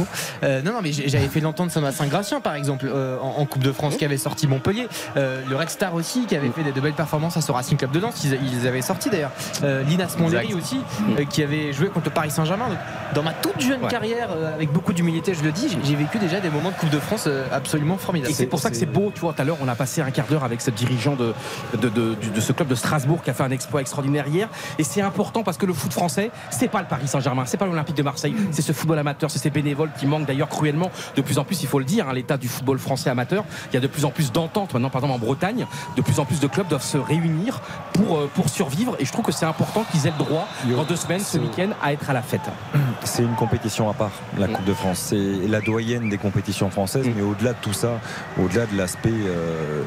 [0.42, 3.62] Euh, non, non, mais j'avais fait l'entente Thomas Saint-Gratien, par exemple, euh, en, en Coupe
[3.62, 4.88] de France, qui avait sorti Montpellier.
[5.16, 7.76] Euh, le Red Star aussi, qui avait fait des, de belles performances à ce Racing
[7.78, 9.32] Club de Lens, ils, ils avaient sorti d'ailleurs.
[9.62, 10.80] Euh, Linas Montlhéry aussi,
[11.18, 12.68] euh, qui avait joué contre le Paris Saint-Germain.
[12.68, 12.78] Donc,
[13.14, 13.88] dans ma toute jeune Ouais.
[13.88, 16.88] carrière, euh, avec beaucoup d'humilité, je le dis, j'ai- vécu déjà des moments de Coupe
[16.90, 18.30] de France euh, absolument formidables.
[18.30, 20.26] Et c'est pour ça que c'est beau, tu vois, l'heure on a passé un quart
[20.26, 21.34] d'heure avec ce dirigeant de,
[21.76, 24.48] de, de- du- de ce club de Strasbourg qui a fait un exploit extraordinaire hier.
[24.78, 27.66] Et c'est important parce que le foot français, c'est pas le Paris Saint-Germain, c'est pas
[27.66, 31.22] l'Olympique de Marseille, c'est ce football amateur, c'est ces bénévoles qui manquent d'ailleurs cruellement de
[31.22, 33.44] plus en plus, il faut le dire, hein, l'état du football français amateur.
[33.70, 36.18] Il y a de plus en plus d'ententes maintenant, par exemple en Bretagne, de plus
[36.20, 37.61] en plus de clubs doivent se réunir
[37.92, 38.96] pour, euh, pour survivre.
[38.98, 40.46] Et je trouve que c'est important qu'ils aient le droit,
[40.76, 42.40] dans deux semaines, ce week-end, à être à la fête.
[43.05, 44.98] C'est une compétition à part, la Coupe de France.
[45.09, 47.12] C'est la doyenne des compétitions françaises, Mm.
[47.16, 47.98] mais au-delà de tout ça,
[48.38, 49.39] au-delà de l'aspect euh,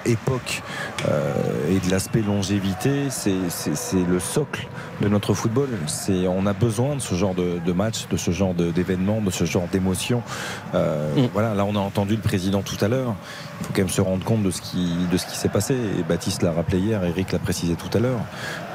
[0.06, 0.62] époque
[1.08, 1.34] euh,
[1.70, 3.34] et de l'aspect longévité, c'est-
[4.08, 4.68] le socle
[5.01, 5.70] de notre football.
[6.28, 9.32] On a besoin de ce genre de, de match, de ce genre de- d'événements, de
[9.32, 10.22] ce genre d'émotions.
[10.76, 11.30] Euh, Mm.
[11.34, 13.16] Voilà, là on a entendu le président tout à l'heure.
[13.62, 15.74] Il faut quand même se rendre compte de ce qui, de ce qui s'est passé.
[15.74, 18.20] Et Baptiste l'a rappelé hier, Eric l'a précisé tout à l'heure.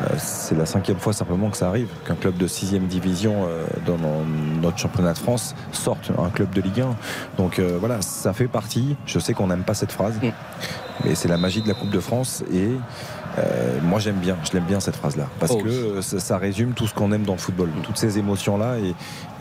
[0.03, 3.67] Euh, c'est la cinquième fois simplement que ça arrive, qu'un club de sixième division euh,
[3.87, 4.25] dans, dans
[4.63, 6.97] notre championnat de France sorte un club de Ligue 1.
[7.37, 8.97] Donc euh, voilà, ça fait partie.
[9.07, 10.31] Je sais qu'on n'aime pas cette phrase, Mm.
[11.05, 12.71] mais c'est la magie de la Coupe de France et
[13.39, 16.39] euh, moi j'aime bien, je l'aime bien cette phrase-là, parce Oh que euh, ça, ça
[16.39, 18.95] résume tout ce qu'on aime dans le football, toutes ces émotions-là et,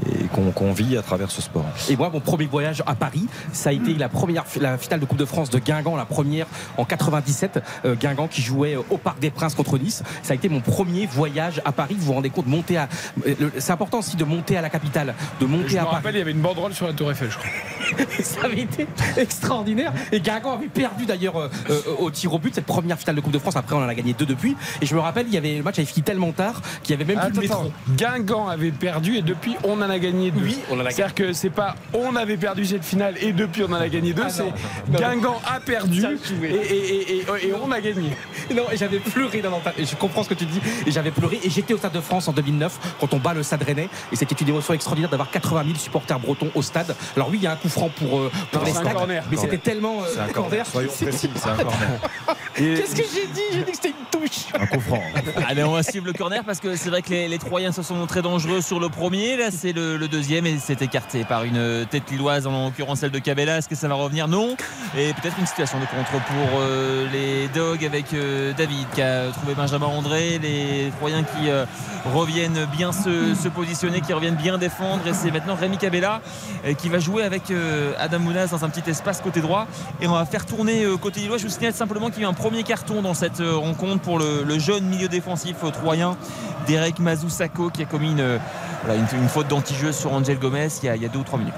[0.09, 1.65] et qu'on vit à travers ce sport.
[1.89, 5.05] Et moi, mon premier voyage à Paris, ça a été la première la finale de
[5.05, 6.45] Coupe de France de Guingamp, la première
[6.77, 7.59] en 97.
[7.85, 10.03] euh, Guingamp qui jouait au Parc des Princes contre Nice.
[10.23, 11.95] Ça a été mon premier voyage à Paris.
[11.97, 12.87] Vous vous rendez compte, monter à.
[13.57, 15.95] C'est important aussi de monter à la capitale, de monter Je à me Paris.
[15.97, 18.05] rappelle, il y avait une banderole sur la Tour Eiffel, je crois.
[18.23, 18.87] ça avait été
[19.17, 19.93] extraordinaire.
[20.11, 23.21] Et Guingamp avait perdu d'ailleurs euh, euh, au tir au but cette première finale de
[23.21, 23.55] Coupe de France.
[23.55, 24.55] Après, on en a gagné deux depuis.
[24.81, 27.01] Et je me rappelle, il y avait le match avait fini tellement tard qu'il y
[27.01, 27.71] avait même plus de métro.
[27.89, 30.41] Guingamp avait perdu et depuis on en a gagné deux.
[30.43, 30.95] Oui, on en a gagné.
[30.95, 34.13] C'est-à-dire que c'est pas on avait perdu cette finale et depuis on en a gagné
[34.13, 34.53] deux, Ah c'est
[34.91, 36.49] Guingamp a perdu et, je jouais.
[36.51, 38.09] et- et- et- et on a gagné.
[38.53, 39.73] Non, et j'avais pleuré dans l'entente.
[39.77, 40.61] Et je comprends ce que tu dis.
[40.85, 41.39] Et j'avais pleuré.
[41.43, 43.89] Et j'étais au Stade de France en 2009 quand on bat le Stade Rennais.
[44.11, 46.95] Et c'était une émotion extraordinaire d'avoir 80 000 supporters bretons au stade.
[47.15, 48.93] Alors oui, il y a un coup franc pour, euh, pour Non, les stades.
[48.93, 49.23] corner.
[49.29, 51.99] Mais c'était tellement euh, C'est un corner, soyons précis, c'est un corner.
[52.55, 53.41] Qu'est-ce que j'ai dit?
[53.53, 54.45] J'ai dit que c'était une touche.
[54.59, 55.01] un coup franc.
[55.47, 57.81] Allez, on va suivre le corner parce que c'est vrai que les, les Troyens se
[57.83, 59.37] sont montrés dangereux sur le premier.
[59.37, 63.11] Là, c'est le, le deuxième et c'est écarté par une tête lilloise, en l'occurrence celle
[63.11, 63.57] de Cabella.
[63.57, 64.27] Est-ce que ça va revenir?
[64.27, 64.55] Non.
[64.97, 69.29] Et peut-être une situation de contre pour euh, les Dogs avec euh, David qui a
[69.31, 70.39] trouvé Benjamin André.
[70.41, 71.65] Les Troyens qui euh,
[72.13, 75.07] reviennent bien se, se positionner, qui reviennent bien défendre.
[75.07, 76.21] Et c'est maintenant Rémi Cabella
[76.77, 79.67] qui va jouer avec euh, Adam Mounas dans un petit espace côté droit.
[80.01, 81.37] Et on va faire tourner euh, côté lillois.
[81.37, 84.01] Je vous signale simplement qu'il y a eu un premier carton dans cette euh, rencontre
[84.01, 86.15] pour le, le jeune milieu défensif troyen
[86.67, 88.39] Derek Mazoussako qui a commis une,
[88.83, 91.19] voilà, une, une faute d'anti-jeu sur Angel Gomez il y, a, il y a deux
[91.19, 91.53] ou trois minutes.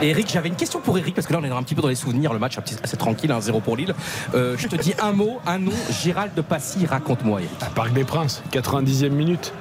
[0.00, 1.82] Et Eric, j'avais une question pour Eric, parce que là on est un petit peu
[1.82, 3.94] dans les souvenirs, le match assez tranquille, 1-0 pour Lille.
[4.34, 7.74] Euh, je te dis un mot, un nom, Gérald de Passy, raconte-moi Eric.
[7.74, 9.52] Parc des Princes, 90e minute.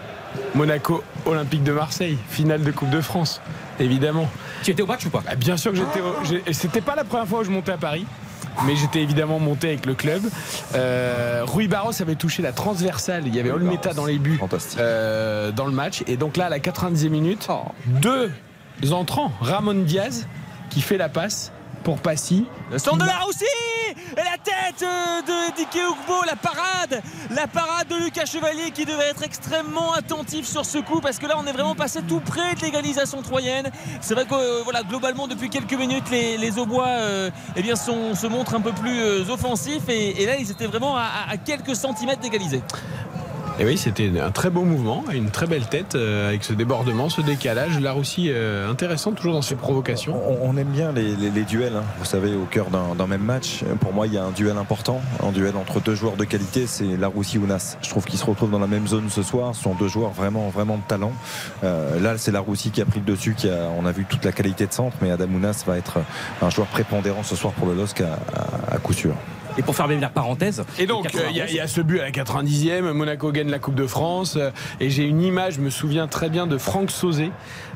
[0.54, 3.42] Monaco Olympique de Marseille, finale de Coupe de France,
[3.80, 4.30] évidemment.
[4.62, 5.24] Tu étais au match ou pas?
[5.26, 6.02] Bah, Bien sûr que j'étais.
[6.02, 8.06] au- C'était pas la première fois où je montais à Paris.
[8.66, 10.22] Mais j'étais évidemment monté avec le club.
[10.76, 13.24] Euh, Rui Barros avait touché la transversale.
[13.28, 14.40] Il y avait Olmeta dans les buts
[14.80, 16.04] euh, dans le match.
[16.08, 17.62] Et donc là, à la 90e minute, Oh.
[17.86, 18.32] deux
[18.92, 19.32] entrants.
[19.42, 20.28] Ramon Diaz
[20.70, 21.52] qui fait la passe
[21.88, 22.46] pour Passy.
[22.70, 23.46] Le centre de la Roussie
[24.12, 28.84] Et la tête euh, de Dike Ugbo, la parade La parade de Lucas Chevalier qui
[28.84, 32.20] devait être extrêmement attentif sur ce coup parce que là on est vraiment passé tout
[32.20, 33.72] près de l'égalisation troyenne.
[34.02, 37.78] C'est vrai que euh, voilà, globalement depuis quelques minutes les, les Aubois euh, eh bien,
[37.78, 41.38] sont- se montrent un peu plus euh, offensifs et, et là ils étaient vraiment à
[41.38, 42.62] quelques centimètres d'égaliser.
[43.60, 47.10] Et oui, c'était un très beau mouvement, une très belle tête euh, avec ce débordement,
[47.10, 47.80] ce décalage.
[47.80, 50.16] La Russie, euh, intéressant toujours dans ses provocations.
[50.30, 51.84] On, on aime bien les, les- les duels, hein.
[51.98, 53.64] vous savez, au cœur d'un même match.
[53.82, 56.68] Pour moi, il y a un duel important, un duel entre deux joueurs de qualité,
[56.68, 57.78] c'est Laroussi ou Nas.
[57.82, 59.56] Je trouve qu'ils se retrouvent dans la même zone ce soir.
[59.56, 61.14] Ce sont deux joueurs vraiment, vraiment de talent.
[61.64, 64.24] Euh, là, c'est Laroussi qui a pris le dessus, qui a, on a vu toute
[64.24, 65.98] la qualité de centre, mais Adam Ounas va être
[66.44, 69.16] un joueur prépondérant ce soir pour le LOSC à, à- à coup sûr.
[69.58, 70.64] Et pour fermer la parenthèse.
[70.80, 72.12] Et donc, le euh, il y, a- 91, il y a ce but à la
[72.12, 74.36] 90e, Monaco gagne la Coupe de France.
[74.38, 77.32] euh, et j'ai une image, je me souviens très bien de Franck Sauzé,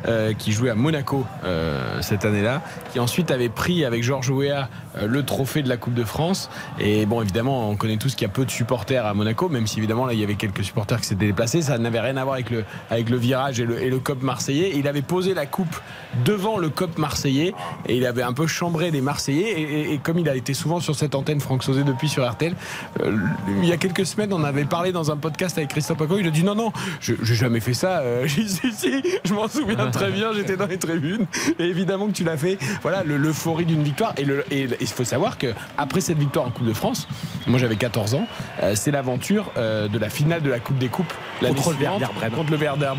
[0.08, 2.62] euh, qui jouait à Monaco euh, cette année-là,
[2.92, 4.64] qui ensuite avait pris avec Georges euh,
[5.00, 6.50] le trophée de la Coupe de France.
[6.80, 9.68] Et bon, évidemment, on connaît tous qu'il y a peu de supporters à Monaco, même
[9.68, 11.62] si évidemment, là, il y avait quelques supporters qui s'étaient déplacés.
[11.62, 14.22] Ça n'avait rien à voir avec le, avec le virage et le, et le COP
[14.22, 14.72] marseillais.
[14.76, 15.76] Il avait posé la coupe
[16.26, 17.54] devant le COP marseillais
[17.88, 19.92] et il avait un peu chambré les Marseillais.
[19.94, 22.54] Et, comme il a été souvent sur cette antenne, Franck Sauzé, depuis sur RTL,
[23.02, 23.18] euh,
[23.62, 26.18] il y a quelques semaines, on avait parlé dans un podcast avec Christophe Paco.
[26.20, 28.00] Il a dit non, non, je j'ai jamais fait ça.
[28.00, 28.28] Euh,
[29.24, 31.26] je m'en souviens très bien, j'étais dans les tribunes.
[31.60, 32.58] Et évidemment que tu l'as fait.
[32.82, 34.14] Voilà, le- l'euphorie d'une victoire.
[34.18, 37.08] Et le- et il faut savoir que après cette victoire en Coupe de France,
[37.48, 38.28] moi j'avais 14 ans,
[38.64, 41.14] euh, c'est l'aventure euh, de la finale de la Coupe des Coupes.
[41.42, 42.32] Contre le Werder Brême.
[42.34, 42.92] Contre le Werder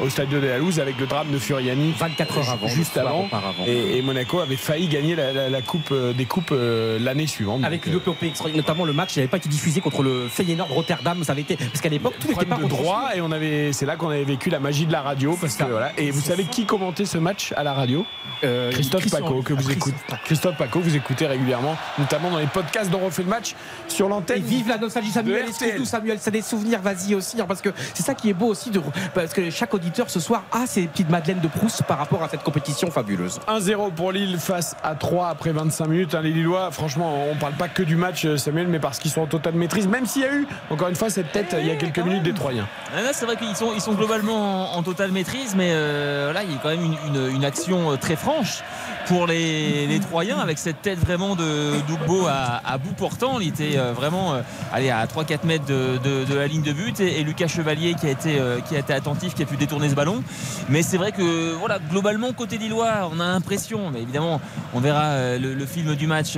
[0.00, 1.94] au stade de la Louse avec le drame de Furiani.
[1.98, 2.68] 24 heures avant.
[2.68, 3.28] Juste avant.
[3.66, 6.54] Et, et Monaco avait failli gagner la, la- la coupe euh, des coupes
[7.00, 7.64] l'année suivante.
[7.64, 10.68] Avec une OPOP extraordinaire, notamment le match, il n'avait pas été diffusé contre le Feyenoord
[10.70, 11.22] Rotterdam.
[11.24, 13.86] Ça avait été parce qu'à l'époque tout n'était pas de droit et on avait c'est
[13.86, 16.44] là qu'on avait vécu la magie de la radio parce que voilà et vous savez
[16.44, 18.04] qui commentait ce match à la radio?
[18.44, 22.90] Euh, Christophe Paco que vous écoutez Christophe Paco vous écoutez régulièrement notamment dans les podcasts
[22.90, 23.54] dont on refait le match
[23.88, 25.46] sur Et l'antenne vive la nostalgie Samuel,
[25.76, 28.46] tout Samuel, c'est des souvenirs, vas-y aussi, hein, parce que c'est ça qui est beau
[28.48, 28.80] aussi, de,
[29.14, 32.28] parce que chaque auditeur ce soir a ses petites madeleines de Proust par rapport à
[32.28, 33.38] cette compétition fabuleuse.
[33.48, 36.14] 1-0 pour Lille face à 3 après 25 minutes.
[36.14, 39.10] hein, les Lillois, franchement, on parle pas que du match, euh, Samuel, mais parce qu'ils
[39.10, 39.86] sont en totale maîtrise.
[39.86, 42.22] Même s'il y a eu, encore une fois, cette tête il y a quelques minutes
[42.22, 42.66] des Troyens.
[42.94, 46.42] Ah, c'est vrai qu'ils sont, ils sont globalement en, en totale maîtrise, mais euh, là,
[46.42, 48.62] il y a quand même une, une- une action euh, très franche
[49.06, 53.38] pour les, les Troyens avec cette tête vraiment de d'Ugbo à, à bout portant.
[53.38, 54.42] Il était euh, vraiment euh,
[54.72, 58.38] allez, à 3-4 mètres de, la ligne de but et, Lucas Chevalier qui a, été,
[58.40, 60.22] euh, qui a été attentif, qui a pu détourner ce ballon.
[60.70, 64.40] Mais c'est vrai que voilà, globalement, côté Lillois, on a l'impression, mais évidemment,
[64.74, 66.36] on verra le, film du match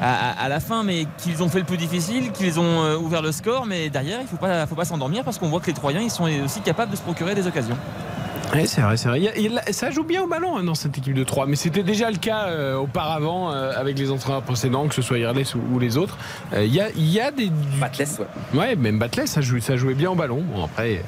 [0.00, 3.66] à, la fin, mais qu'ils ont fait le plus difficile, qu'ils ont ouvert le score,
[3.66, 6.00] mais derrière, il ne faut pas, faut pas s'endormir parce qu'on voit que les Troyens,
[6.00, 7.76] ils sont aussi capables de se procurer des occasions.
[8.54, 9.20] Oui, c'est vrai, c'est vrai.
[9.36, 11.82] Il il ça joue bien au ballon hein, dans cette équipe de 3, mais c'était
[11.82, 15.74] déjà le cas euh, auparavant euh, avec les entraîneurs précédents, que ce soit Irles ou,
[15.74, 16.16] ou les autres.
[16.54, 17.50] Euh, Il y, a, il y a des.
[17.80, 18.58] Batless, ouais.
[18.58, 20.42] Ouais, même Batles, ça, jouait- ça jouait bien au ballon.
[20.54, 21.02] Bon, après.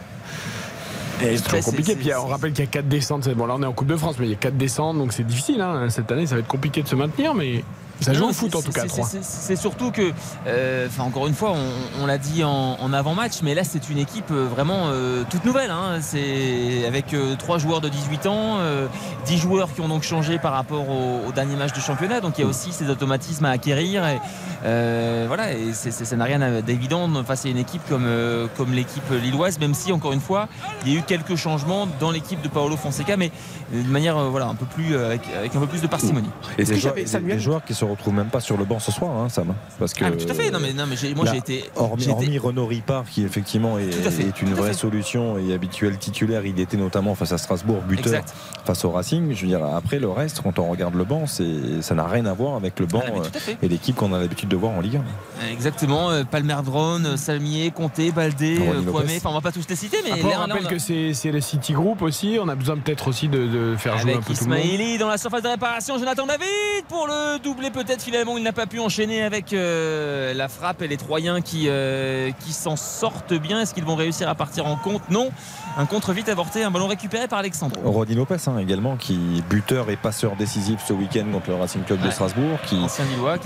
[1.19, 1.97] C'est c'est- compliqué.
[1.97, 3.29] Puis on rappelle qu'il y a 4 descentes.
[3.31, 5.13] Bon, là, on est en Coupe de France, mais il y a 4 descentes, donc
[5.13, 5.61] c'est difficile.
[5.61, 5.89] hein.
[5.91, 7.63] Cette année, ça va être compliqué de se maintenir, mais
[8.01, 9.07] ça joue Non, au foot en c'est- tout cas, c'est- 3.
[9.07, 10.13] c'est- C'est surtout que,
[10.47, 13.91] euh, enfin encore une fois, on, on l'a dit en, en avant-match, mais là c'est
[13.91, 15.71] une équipe euh, vraiment euh, toute nouvelle.
[15.71, 15.99] hein.
[16.01, 18.87] C'est avec euh, trois joueurs de 18 ans, euh,
[19.27, 22.21] 10 joueurs qui ont donc changé par rapport au, au dernier match de championnat.
[22.21, 24.07] Donc il y a aussi ces automatismes à acquérir.
[24.07, 24.21] Et,
[24.65, 29.03] euh, voilà, et ça n'a rien d'évident face à une équipe comme, euh, comme l'équipe
[29.11, 30.49] lilloise, même si encore une fois,
[30.85, 33.31] il y a eu quelques changements dans l'équipe de Paolo Fonseca, mais
[33.73, 36.29] de manière euh, voilà un peu plus euh, avec, avec un peu plus de parcimonie.
[36.59, 38.57] Et Est-ce des que joueurs, j'avais- des- des joueurs qui se retrouvent même pas sur
[38.57, 39.55] le banc ce soir, hein, Sam.
[39.79, 40.51] Parce que Ah, mais tout à fait.
[40.51, 44.41] Non mais non mais moi j'ai été Hormis, hormis Renaud Ripard, qui effectivement est, fait,
[44.43, 48.35] une vraie solution et habituel titulaire, il était notamment face à Strasbourg, buteur Exact.
[48.65, 49.35] face au Racing.
[49.35, 52.27] Je veux dire, après le reste, quand on regarde le banc, c'est, ça n'a rien
[52.27, 54.81] à voir avec le banc Ah, euh, et l'équipe qu'on a l'habitude de voir en
[54.81, 55.01] Ligue
[55.43, 55.49] 1.
[55.53, 58.59] Exactement, euh, Palmer Drone, euh, Salmier, Comté, Baldé.
[58.91, 60.79] Kwame, enfin on va pas tous les citer, mais Après, on rappelle on a- que
[60.79, 62.39] c'est c'est le City Group aussi.
[62.41, 64.59] On a besoin peut-être aussi de, de faire jouer un peu tout le monde.
[64.65, 68.53] Ismaili dans la surface de réparation, Jonathan David pour le doublé peut-être finalement il n'a
[68.53, 73.35] pas pu enchaîner avec euh, la frappe et les Troyens qui, euh, qui s'en sortent
[73.35, 73.61] bien.
[73.61, 75.03] Est-ce qu'ils vont réussir à partir en compte?
[75.11, 75.31] Non.
[75.79, 77.77] Un contre vite avorté, un ballon récupéré par Alexandre.
[77.85, 82.01] Rodin Lopez hein, également, qui buteur et passeur décisif ce week-end contre le Racing Club
[82.01, 82.11] de.
[82.11, 82.77] Strasbourg, qui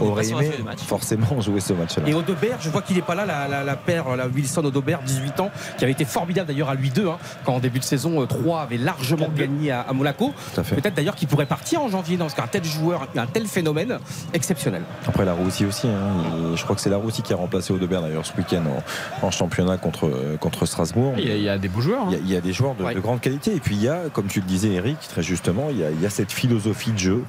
[0.00, 0.50] aurait aimé
[0.86, 2.02] forcément jouer ce match-là.
[2.06, 5.02] Et Odobert, je vois qu'il n'est pas là, la, la, la paire, la Wilson Odobert,
[5.02, 7.84] 18 ans, qui avait été formidable d'ailleurs à lui 2 hein, quand en début de
[7.84, 10.32] saison euh, 3 avait largement gagné à, à Monaco.
[10.54, 12.44] Peut-être d'ailleurs qu'il pourrait partir en janvier dans ce cas.
[12.44, 13.98] Un tel joueur, un tel phénomène
[14.32, 14.82] exceptionnel.
[15.06, 17.72] Après la Roussi aussi, hein, il- je crois que c'est la Roussi qui a remplacé
[17.72, 18.62] Audebert d'ailleurs ce week-end
[19.22, 20.10] en, en championnat contre,
[20.40, 21.14] contre Strasbourg.
[21.18, 22.02] Il y, a, il y a des beaux joueurs.
[22.02, 22.08] hein.
[22.10, 22.94] Il y, a, il y a des joueurs de, Ouais.
[22.94, 25.66] de grande qualité et puis il y a, comme tu le disais Eric, très justement,
[25.70, 27.24] il y a, il y a cette philosophie de jeu,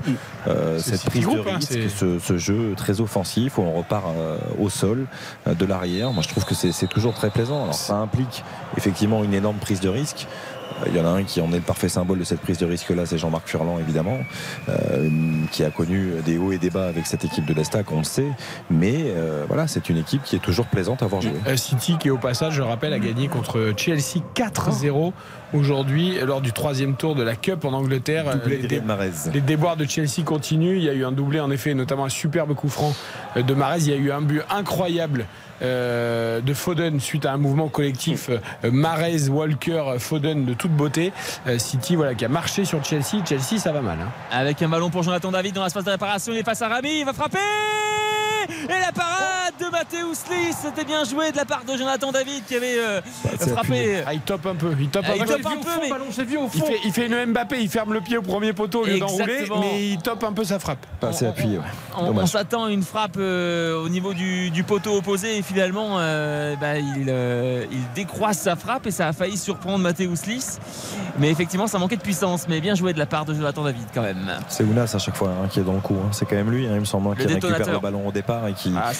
[0.47, 4.37] euh, cette prise de hein, risque, ce, ce jeu très offensif où on repart euh,
[4.59, 5.05] au sol
[5.47, 6.11] euh, de l'arrière.
[6.11, 7.63] Moi je trouve que c'est c'est toujours très plaisant.
[7.63, 8.43] Alors ça implique
[8.77, 10.27] effectivement une énorme prise de risque.
[10.82, 12.57] Euh, Il y en a un qui en est le parfait symbole de cette prise
[12.57, 14.18] de risque-là, c'est Jean-Marc Furlan, évidemment,
[14.70, 15.09] euh,
[15.51, 18.03] qui a connu des hauts et des bas avec cette équipe de l'Estac, on le
[18.03, 18.28] sait.
[18.70, 21.34] Mais euh, voilà, c'est une équipe qui est toujours plaisante à voir jouer.
[21.55, 25.13] City qui au passage, je rappelle, a gagné contre Chelsea 4-0
[25.53, 28.26] aujourd'hui lors du troisième tour de la Cup en Angleterre.
[28.45, 28.82] Les de dé-.
[29.34, 30.78] Les déboires de Chelsea continuent.
[30.78, 32.93] Il y a eu un doublé en effet, notamment un superbe coup franc
[33.36, 33.80] de Mahrez.
[33.80, 35.26] Il y a eu un but incroyable
[35.61, 38.29] euh, de Foden suite à un mouvement collectif.
[38.29, 41.13] Euh, Mahrez, Walker, Foden de toute beauté.
[41.47, 43.23] Euh, City voilà qui a marché sur Chelsea.
[43.27, 43.97] Chelsea ça va mal.
[44.01, 44.09] hein.
[44.31, 46.99] Avec un ballon pour Jonathan David dans l'espace de réparation, il est face à Rami,
[46.99, 47.37] il va frapper
[48.49, 52.43] Et la parade de Mathéus Lee, c'était bien joué de la part de Jonathan David
[52.45, 53.01] qui avait euh,
[53.39, 54.03] c'est frappé.
[54.05, 54.71] Ah, il top un peu.
[54.79, 55.27] Il top Ah, un il peu.
[55.37, 55.89] top un peu, mais-
[56.53, 58.99] Il fait, il fait une Mbappé, il ferme le pied au premier poteau au lieu
[58.99, 60.85] d'enrouler, mais il top un peu sa frappe.
[60.99, 61.57] Pas assez On- appuyé.
[61.57, 61.63] ouais.
[61.97, 62.29] On, on Dommage.
[62.29, 67.05] s'attend à une frappe euh, au niveau du, du poteau opposé finalement euh, bah, il,
[67.09, 70.57] euh, il décroise sa frappe et ça a failli surprendre Mathéus Lis.
[71.19, 72.47] Mais effectivement ça manquait de puissance.
[72.49, 74.29] Mais bien joué de la part de Jonathan David quand même.
[74.49, 75.95] C'est Ounas à chaque fois hein, qui est dans le coup.
[76.03, 76.09] hein.
[76.11, 78.47] C'est quand même lui, hein, il me semble, Le qui récupère le ballon au départ
[78.47, 78.91] et qui, Ah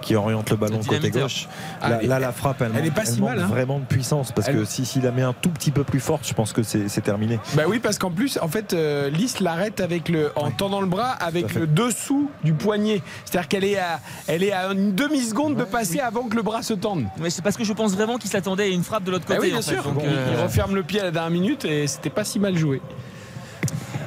[0.00, 1.48] qui oriente le ballon Le côté gauche.
[1.80, 3.46] Ah, là, la frappe, elle, elle est manque- pas si manque mal, hein.
[3.46, 6.00] vraiment de puissance parce Elle- que si s'il la met un tout petit peu plus
[6.00, 7.38] forte, je pense que c'est c'est terminé.
[7.54, 10.86] Bah oui, parce qu'en plus, en fait, euh, Lys l'arrête avec le, en tendant le
[10.86, 13.02] bras avec le dessous du poignet.
[13.24, 16.42] C'est-à-dire qu'elle est à, elle est à une demi seconde de passer avant que le
[16.42, 17.04] bras se tende.
[17.18, 19.36] Mais c'est parce que je pense vraiment qu'il s'attendait à une frappe de l'autre Bah
[19.36, 19.48] côté.
[19.48, 19.72] oui, bien en fait.
[19.74, 19.82] sûr.
[19.84, 22.38] Donc, Il- euh, Il referme le pied à la dernière minute et c'était pas si
[22.38, 22.80] mal joué.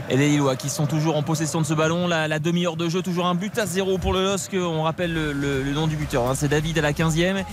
[0.07, 2.07] Et les Lillois qui sont toujours en possession de ce ballon.
[2.07, 4.51] La, la demi-heure de jeu, toujours un but à zéro pour le LOSC.
[4.53, 6.29] On rappelle le, le- le nom du buteur.
[6.29, 6.33] hein.
[6.35, 7.43] C'est David à la 15e.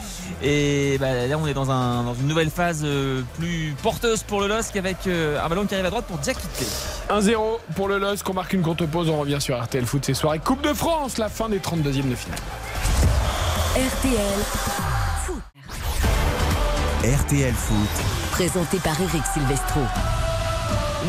[0.43, 4.43] Et bah, là, on est dans, un- dans une nouvelle phase euh, plus porteuse pour
[4.43, 6.66] le LOSC avec euh, un ballon qui arrive à droite pour Diakité.
[7.09, 7.39] 1-0
[7.74, 8.28] pour le LOSC.
[8.28, 9.09] On marque une courte pause.
[9.09, 10.39] On revient sur RTL Foot ces soirées.
[10.39, 12.39] Coupe de France, la fin des 32e de finale.
[13.75, 14.39] RTL
[15.25, 15.43] Foot.
[17.03, 17.89] RTL Foot,
[18.33, 19.81] Présenté par Eric Silvestro.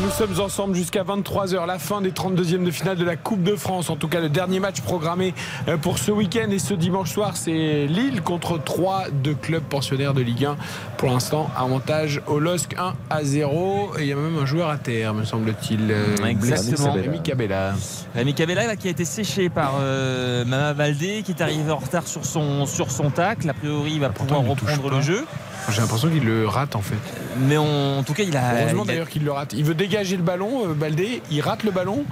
[0.02, 3.54] Nous sommes ensemble jusqu'à 23h, la fin des 32e de finale de la Coupe de
[3.54, 3.90] France.
[3.90, 5.34] En tout cas, le dernier match programmé
[5.68, 10.12] euh, pour ce week-end et ce dimanche soir, c'est Lille contre 3 de clubs pensionnaires
[10.12, 10.56] de Ligue 1.
[10.96, 13.92] Pour l'instant, avantage au LOSC 1 à 0.
[13.98, 15.88] Et il y a même un joueur à terre, me semble-t-il.
[15.90, 16.92] euh, Exactement.
[16.92, 17.74] Rémi Cabella.
[18.16, 21.78] Rémi Cabella là, qui a été séché par euh, Mama Baldé qui est arrivé en
[21.78, 23.48] retard sur son, sur son tacle.
[23.48, 25.24] A priori, il va pouvoir reprendre le jeu.
[25.70, 26.96] J'ai l'impression qu'il le rate en fait.
[27.38, 28.60] Mais on- en tout cas, il a.
[28.62, 29.52] Heureusement d'ailleurs qu'il le rate.
[29.54, 31.22] Il veut dégager le ballon, euh, Baldé.
[31.30, 32.04] Il rate le ballon.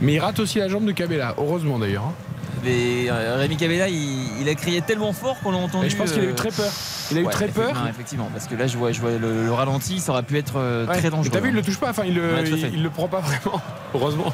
[0.00, 1.34] Mais il rate aussi la jambe de Cabella.
[1.38, 2.04] Heureusement d'ailleurs.
[2.04, 2.12] hein.
[2.64, 5.86] mais, euh, Rémi Cabella, il, il a crié tellement fort qu'on l'a entendu.
[5.86, 6.70] Et je pense qu'il a eu euh, très peur.
[7.10, 7.72] Il a eu très peur.
[7.88, 10.56] effectivement, parce que là, je vois, je vois le, le ralenti, ça aurait pu être
[10.88, 10.98] Ouais.
[10.98, 11.30] très dangereux.
[11.32, 11.90] T'as vu, il le touche pas.
[11.90, 13.60] Enfin, il Ouais, il le prend pas vraiment.
[13.94, 14.32] Heureusement.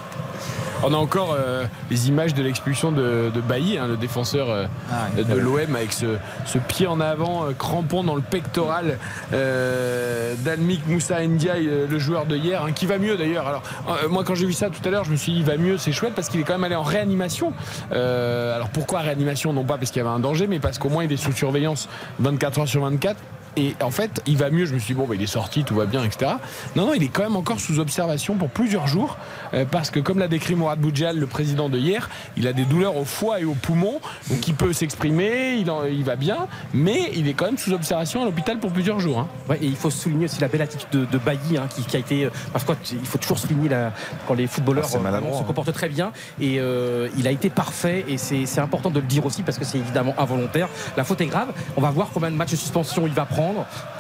[0.87, 4.67] On a encore euh, les images de l'expulsion de, de Bailly, hein, le défenseur euh,
[4.93, 6.05] Ah de l'OM, avec ce,
[6.45, 8.99] ce pied en avant, euh, crampon dans le pectoral
[9.33, 13.49] euh, d'Almik Moussa Ndiaye, euh, le joueur de hier, hein, qui va mieux d'ailleurs.
[13.49, 15.45] Alors, euh, moi, quand j'ai vu ça tout à l'heure, je me suis dit, il
[15.45, 17.55] va mieux, c'est chouette, parce qu'il est quand même allé en réanimation.
[17.93, 19.55] Euh, alors, pourquoi réanimation?
[19.55, 21.33] Non pas parce qu'il y avait un danger, mais parce qu'au moins, il est sous
[21.33, 23.17] surveillance 24 heures sur 24.
[23.57, 24.65] Et en fait, il va mieux.
[24.67, 26.33] Je me suis dit, bon, bah, il est sorti, tout va bien, etc.
[26.77, 29.17] Non, non, il est quand même encore sous observation pour plusieurs jours.
[29.53, 32.65] euh, parce que, comme l'a décrit Mourad Boudjal, le président de hier, il a des
[32.65, 34.01] douleurs au foie et au poumon.
[34.29, 36.49] Donc, il peut s'exprimer, il, en- il va bien.
[36.73, 39.19] Mais il est quand même sous observation à l'hôpital pour plusieurs jours.
[39.21, 39.29] hein.
[39.49, 41.97] Ouais, et il faut souligner aussi la belle attitude de, de Bailly hein, qui, qui
[41.97, 42.29] a été.
[42.53, 43.93] Parce qu'il faut toujours souligner la-
[44.27, 45.45] quand les footballeurs Ah, euh, se hein.
[45.47, 46.11] comportent très bien.
[46.41, 48.05] Et euh, il a été parfait.
[48.09, 50.69] Et c'est c'est important de le dire aussi parce que c'est évidemment involontaire.
[50.97, 51.53] La faute est grave.
[51.77, 53.44] On va voir combien de matchs de suspension il va prendre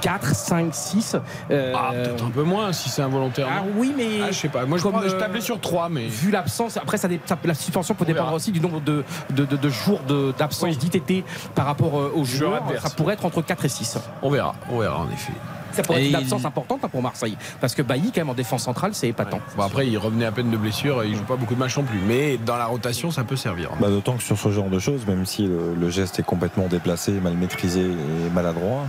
[0.00, 1.16] 4, 5, 6.
[1.50, 3.46] Euh, Ah, peut-être un peu moins si c'est involontaire.
[3.50, 4.20] ah oui, mais.
[4.22, 4.64] Ah, je sais pas.
[4.66, 6.06] Moi, je, Comme, je euh, tablais sur 3, mais.
[6.06, 9.56] Vu l'absence, après ça, ça- la suspension peut dépendre aussi du nombre de, de, de-
[9.56, 10.00] de jours
[10.38, 10.76] d'absence Oui.
[10.76, 11.24] d'ITT
[11.54, 12.80] par rapport euh, aux Joueur joueurs.
[12.82, 13.98] Ça pourrait être entre 4 et 6.
[14.22, 14.54] On verra.
[14.70, 15.32] On verra, en effet.
[15.74, 17.36] Ça pourrait être une il- absence importante hein, pour Marseille.
[17.60, 19.40] Parce que Bailly, quand même, en défense centrale, c'est épatant.
[19.56, 21.76] Bon, après, il revenait à peine de blessure, et il joue pas beaucoup de matchs
[21.76, 21.98] non plus.
[22.06, 23.70] Mais dans la rotation, ça peut servir.
[23.80, 26.66] Bah, D'autant que sur ce genre de choses, même si le, le geste est complètement
[26.66, 28.84] déplacé, mal maîtrisé et maladroit,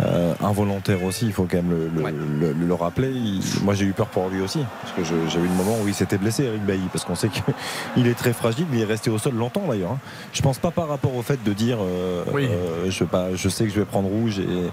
[0.00, 2.12] euh, involontaire aussi, il faut quand même le, le- Ouais.
[2.12, 3.10] le- le rappeler.
[3.10, 5.88] Il- moi j'ai eu peur pour lui aussi, parce que j'ai eu le moment où
[5.88, 7.28] il s'était blessé, Eric Bailly, parce qu'on sait
[7.94, 9.92] qu'il est très fragile, mais il est resté au sol longtemps d'ailleurs.
[9.92, 9.98] hein.
[10.32, 12.46] Je pense pas par rapport au fait de dire euh, Oui.
[12.50, 12.90] euh,
[13.36, 14.68] je, sais que je vais prendre rouge et euh,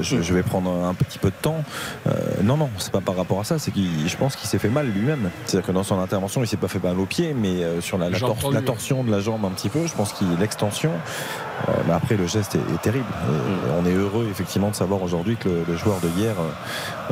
[0.00, 1.62] je, je vais prendre un petit peu de temps.
[2.06, 2.10] Euh,
[2.42, 4.68] non, non, c'est pas par rapport à ça, c'est qu'il, je pense qu'il s'est fait
[4.68, 5.30] mal lui-même.
[5.46, 7.98] C'est-à-dire que dans son intervention, il s'est pas fait mal au pied, mais euh, sur
[7.98, 10.90] la, la, tor- la torsion de la jambe un petit peu, je pense qu'il l'extension.
[11.68, 13.04] Euh, mais après, le geste est, est terrible.
[13.28, 16.34] Et on est heureux effectivement de savoir aujourd'hui que le, le joueur de hier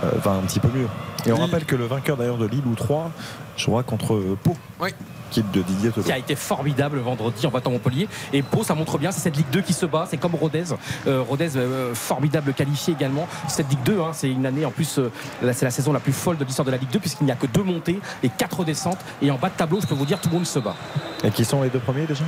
[0.03, 0.89] euh, va un petit peu mieux.
[1.27, 3.11] Et on rappelle que le vainqueur d'ailleurs de Lille ou 3
[3.57, 4.91] jouera contre Pau, Oui.
[5.31, 6.05] kit de Didier Tolo.
[6.05, 8.09] qui a été formidable vendredi en battant Montpellier.
[8.33, 10.07] Et Pau, ça montre bien, c'est cette Ligue 2 qui se bat.
[10.11, 10.65] C'est comme Rodez.
[11.07, 13.29] Euh, Rodez, euh, formidable qualifié également.
[13.49, 15.11] Cette Ligue 2, hein, c'est une année en plus, euh,
[15.53, 17.37] c'est la saison la plus folle de l'histoire de la Ligue 2, puisqu'il n'y a
[17.37, 18.99] que deux montées et quatre descentes.
[19.23, 20.75] Et en bas de tableau, je peux vous dire, tout le monde se bat.
[21.23, 22.25] Et qui sont les deux premiers déjà?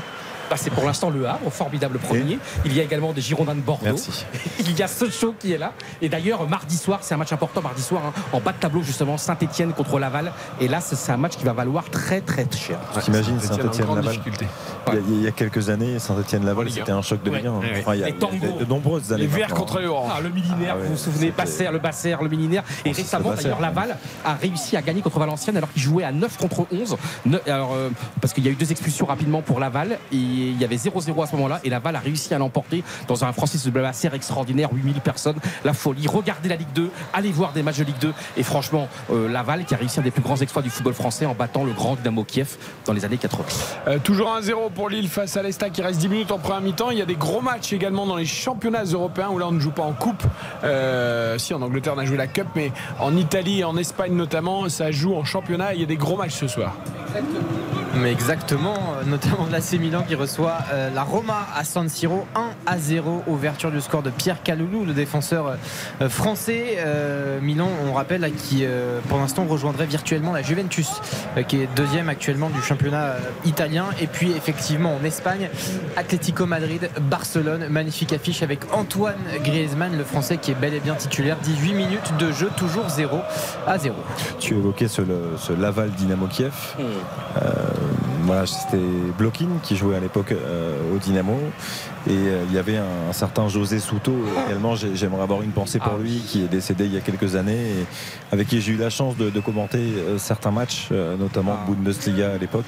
[0.55, 2.39] Bah, c'est pour l'instant le Havre, formidable premier.
[2.65, 3.87] Il y a également des Girondins de Bordeaux.
[3.87, 4.25] Merci.
[4.61, 5.73] Il y a Sochaux qui est là.
[6.01, 8.81] Et d'ailleurs, mardi soir, c'est un match important mardi soir, hein, en bas de tableau
[8.85, 10.31] justement, Saint-Etienne contre Laval.
[10.61, 12.79] Et là, c'est un match qui va valoir très très cher.
[13.03, 14.49] T'imagines Saint-Étienne en grande Saint-Etienne-Laval
[14.87, 17.39] il, y a- il y a quelques années, En Saint-Etienne-Laval, c'était un choc de Ouais.
[17.39, 17.53] Ligue 1.
[17.59, 17.81] Ouais, ouais.
[17.81, 19.23] Enfin, il y a, de, de nombreuses années.
[19.23, 20.13] Les Verts contre les Oranges.
[20.17, 22.63] Ah, le millénaire, Ah ouais, vous vous souvenez, Basser, le Basser, le millénaire.
[22.85, 26.37] Et récemment, d'ailleurs, Laval a réussi à gagner contre Valenciennes alors qu'il jouait à 9
[26.37, 26.97] contre 11.
[27.27, 27.91] Ne- alors, euh,
[28.21, 29.99] parce qu'il y a eu deux expulsions rapidement pour Laval.
[30.13, 31.61] Et il y avait 0-0 à ce moment-là.
[31.65, 35.37] Et Laval a réussi à l'emporter dans un Francis de Basser extraordinaire, 8000 personnes.
[35.65, 36.07] La folie.
[36.07, 38.13] Regardez la Ligue 2, allez voir des matchs de Ligue 2.
[38.37, 41.27] Et franchement, euh, Laval qui a réussi un des plus grands exploits du football français
[41.27, 42.57] en battant le grand Dynamo Kiev
[42.87, 43.45] dans les années 80.
[43.89, 45.77] Euh, toujours 1-0 pour Lille face à l'Estac.
[45.77, 46.91] Il reste 10 minutes en première mi-temps.
[46.91, 49.61] Il y a des gros matchs également dans les championnats européens où là on ne
[49.61, 50.23] joue pas en coupe.
[50.63, 54.15] Euh, si en Angleterre on a joué la Cup, mais en Italie et en Espagne
[54.15, 55.75] notamment, ça joue en championnat.
[55.75, 56.75] Il y a des gros matchs ce soir.
[57.97, 58.75] Mais exactement,
[59.07, 63.71] notamment l'AC Milan qui reçoit euh, la Roma à San Siro 1 à 0, ouverture
[63.71, 65.59] du score de Pierre Caloulou, le défenseur
[66.01, 66.79] euh, français.
[66.79, 70.89] Euh, Milan, on rappelle, là, qui euh, pour l'instant rejoindrait virtuellement la Juventus,
[71.37, 73.85] euh, qui est deuxième actuellement du championnat euh, italien.
[74.01, 75.51] Et puis effectivement en Espagne,
[75.95, 80.95] Atlético Madrid, Barcelone, magnifique affiche avec Antoine Griezmann, le français qui est bel et bien
[80.95, 81.37] titulaire.
[81.43, 83.19] 18 minutes de jeu, toujours 0
[83.67, 83.95] à 0.
[84.39, 85.03] Tu évoquais ce,
[85.53, 86.55] Laval Dynamo Kiev.
[86.81, 87.41] Euh,
[88.25, 88.79] voilà, c'était
[89.19, 91.39] Blokin qui jouait à l'époque euh, au Dynamo.
[92.07, 94.13] Et euh, il y avait un, un certain José Souto
[94.47, 94.77] également.
[94.77, 97.35] J'ai- J'aimerais avoir une pensée pour Ah lui, qui est décédé il y a quelques
[97.37, 97.87] années et
[98.33, 101.71] avec qui j'ai eu la chance de, de commenter euh, certains matchs, euh, notamment Ah.
[101.71, 102.67] Bundesliga à l'époque.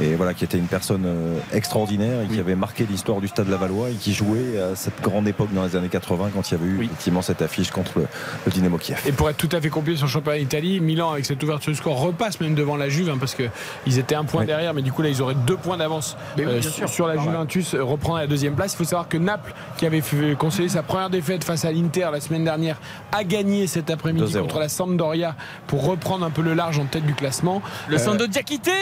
[0.00, 2.40] Et voilà, qui était une personne euh, extraordinaire et qui Oui.
[2.40, 5.76] avait marqué l'histoire du Stade Lavallois et qui jouait à cette grande époque dans les
[5.76, 6.84] années 80 quand il y avait eu Oui.
[6.86, 8.06] effectivement cette affiche contre le,
[8.46, 9.00] le Dynamo Kiev.
[9.06, 11.70] Et pour être tout à fait complet sur le championnat d'Italie, Milan avec cette ouverture
[11.72, 14.46] du score repasse même devant la Juve hein, parce qu'ils étaient un point Oui.
[14.46, 16.16] derrière, mais du coup là ils auraient deux points d'avance
[16.62, 17.16] sur, sur la.
[17.16, 18.72] Juventus, euh, reprend la deuxième place.
[18.72, 20.02] Il faut savoir que Naples, qui avait
[20.38, 22.80] concéder sa première défaite face à l'Inter la semaine dernière,
[23.12, 24.40] a gagné cet après-midi 2-0.
[24.40, 25.36] contre la Sampdoria
[25.68, 27.62] pour reprendre un peu le large en tête du classement.
[27.88, 28.72] Le Euh, centre de Diakité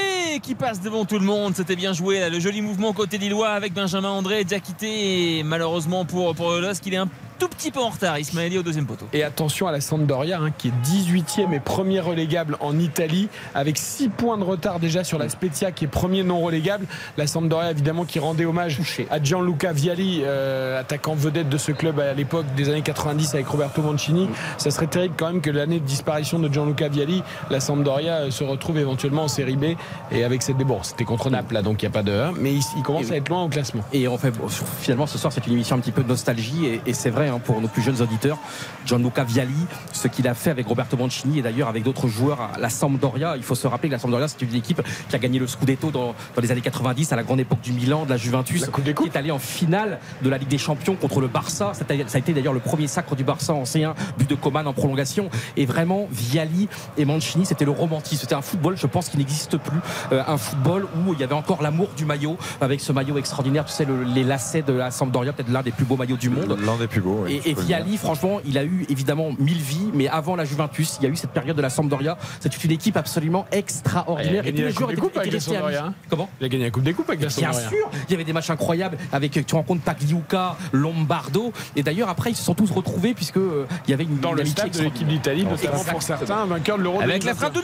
[0.42, 1.54] qui passe devant tout le monde.
[1.54, 2.20] C'était bien joué.
[2.20, 2.28] là.
[2.30, 4.44] Le joli mouvement côté Lillois avec Benjamin André.
[4.44, 7.08] Diakité, malheureusement pour, pour le LOSC, il est un
[7.44, 8.18] tout petit peu en retard.
[8.18, 9.06] Ismaëli au deuxième poteau.
[9.12, 13.76] Et attention à la Sampdoria hein, qui est 18e et premier relégable en Italie avec
[13.76, 16.86] 6 points de retard déjà sur la Spezia qui est premier non relégable.
[17.18, 18.80] La Sampdoria évidemment qui rendait hommage
[19.10, 23.46] à Gianluca Vialli, euh, attaquant vedette de ce club à l'époque des années 90 avec
[23.46, 24.30] Roberto Mancini.
[24.56, 28.30] Ça serait terrible quand même que l'année de disparition de Gianluca Vialli, la Sampdoria euh,
[28.30, 29.76] se retrouve éventuellement en série B
[30.12, 32.32] et avec cette bon, c'était contre Naples là donc il n'y a pas de 1
[32.38, 33.82] mais il, il commence à être loin au classement.
[33.92, 34.48] Et on fait bon,
[34.80, 37.33] finalement ce soir c'est une émission un petit peu de nostalgie et, et c'est vrai
[37.34, 38.38] hein, pour nos plus jeunes auditeurs.
[38.86, 39.52] Gianluca Vialli,
[39.92, 43.36] ce qu'il a fait avec Roberto Mancini et d'ailleurs avec d'autres joueurs à la Sampdoria.
[43.36, 45.90] Il faut se rappeler que la Sampdoria c'est une équipe qui a gagné le Scudetto
[45.90, 48.66] dans, dans les années 90 à la grande époque du Milan, de la Juventus, La
[48.68, 51.72] Coupe des qui est allé en finale de la Ligue des Champions contre le Barça.
[51.74, 54.34] Ça a ça a été d'ailleurs le premier sacre du Barça en C1, but de
[54.34, 55.28] Coman en prolongation.
[55.56, 58.20] Et vraiment Vialli et Mancini c'était le romantisme.
[58.22, 59.78] C'était un football, je pense, qui n'existe plus.
[60.12, 63.64] Euh, un football où il y avait encore l'amour du maillot avec ce maillot extraordinaire.
[63.64, 66.30] Tu sais le- les lacets de la Sampdoria, peut-être l'un des plus beaux maillots du
[66.30, 66.56] monde.
[66.64, 67.13] L'un des plus beaux.
[67.28, 67.54] Et, et.
[67.54, 71.10] Vialli, franchement, il a eu évidemment mille vies, mais avant la Juventus, il y a
[71.10, 72.18] eu cette période de la Sampdoria.
[72.40, 74.44] C'est une équipe absolument extraordinaire.
[74.44, 75.76] Il a gagné la Coupe des Coupes avec la restés amis.
[75.76, 75.94] Hein.
[76.08, 78.24] Comment Il a gagné la Coupe des Coupes avec la Bien sûr, il y avait
[78.24, 82.70] des matchs incroyables avec tu rencontres Pagliuca, Lombardo, et d'ailleurs après ils se sont tous
[82.70, 85.84] retrouvés puisque euh, il y avait une Dans une le stade de l'équipe d'Italie, notamment
[85.84, 87.34] pour certains, vainqueurs de l'Euro Avec la 2021.
[87.34, 87.60] frappe de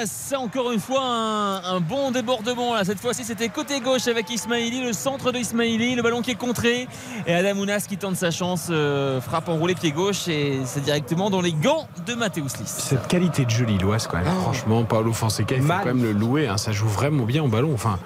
[0.00, 2.74] Adamounas, encore une fois un, un bon débordement.
[2.74, 2.84] Là.
[2.84, 6.36] Cette fois-ci, c'était côté gauche avec Ismaili, le centre de Ismaili, le ballon qui est
[6.36, 6.88] contré.
[7.26, 11.40] Et Adamounas qui tente sa chance, euh, frappe enroulé pied gauche et c'est directement dans
[11.40, 12.68] les gants de Mathéus Liss.
[12.70, 14.26] Cette qualité de jeu lilloise, quand même.
[14.42, 15.80] Franchement, Paolo Fonseca, il faut Mal.
[15.82, 16.48] quand même le louer.
[16.48, 16.56] hein.
[16.56, 17.70] Ça joue vraiment bien au ballon.
[17.74, 17.98] Enfin,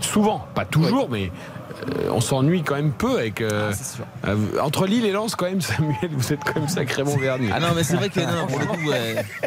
[0.00, 1.30] souvent, pas toujours, mais
[1.88, 3.40] euh, on s'ennuie quand même peu avec.
[3.40, 3.72] euh,
[4.24, 7.48] Ah, euh, entre Lille et Lens, quand même, Samuel, vous êtes quand même sacrément vernis.
[7.52, 8.92] Ah non, mais c'est vrai que non, pour le coup,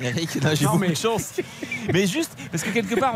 [0.02, 1.34] Eric, j'ai beaucoup mais- de chance.
[1.94, 3.16] Mais juste, parce que quelque part,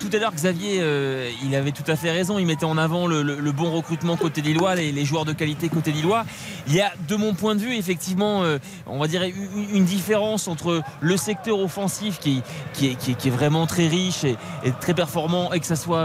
[0.00, 2.38] tout à l'heure, Xavier, euh, il avait tout à fait raison.
[2.38, 3.22] Il mettait en avant le,
[3.52, 6.24] bon recrutement côté Lillois, les, joueurs de qualité côté Lillois.
[6.68, 10.46] Il y a, de mon point de vue, effectivement, euh, on va dire une, différence
[10.46, 12.42] entre le secteur offensif qui,
[12.74, 14.36] qui, est, qui est- vraiment très riche et,
[14.80, 15.98] très performant, et que ça soit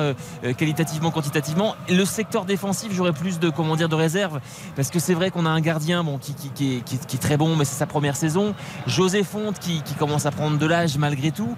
[0.44, 1.76] euh, qualitativement, quantitativement.
[1.90, 4.40] Le secteur défensif, j'aurais plus de, comment dire, de réserve,
[4.76, 7.56] parce que c'est vrai qu'on a un gardien bon, qui, qui- est, est- très bon,
[7.56, 8.54] mais c'est sa première saison.
[8.88, 11.56] José Fonte qui, commence à prendre de l'âge malgré tout.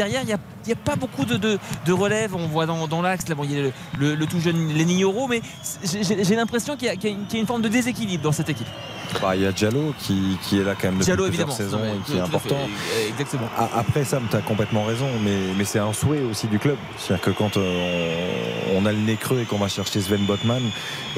[0.00, 0.26] Derrière, il
[0.66, 2.34] n'y a, pas beaucoup de, de, de relève.
[2.34, 5.42] On voit dans, l'axe, là, il y a le, tout jeune Lenny Euro, mais
[5.84, 8.66] j'ai l'impression qu'il y a une forme de déséquilibre dans cette équipe.
[9.20, 11.70] Bah, Il y a Diallo qui, qui est là quand même depuis Diallo, plusieurs évidemment.
[11.70, 12.20] saisons et qui est fait.
[12.22, 12.58] important.
[13.08, 13.48] Exactement.
[13.58, 16.76] A- Après Sam, tu as complètement raison, mais, mais c'est un souhait aussi du club.
[16.98, 20.24] C'est-à-dire que quand euh, on, on a le nez creux et qu'on va chercher Sven
[20.26, 20.62] Botman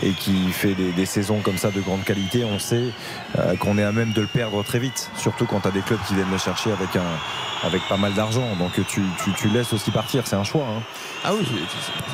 [0.03, 2.91] et qui fait des, des saisons comme ça de grande qualité, on sait
[3.39, 5.11] euh, qu'on est à même de le perdre très vite.
[5.17, 8.15] Surtout quand tu as des clubs qui viennent le chercher avec, un, avec pas mal
[8.15, 8.47] d'argent.
[8.59, 8.83] Donc tu,
[9.25, 10.65] tu, tu laisses aussi partir, c'est un choix.
[10.69, 10.83] hein.
[11.25, 11.47] Ah oui,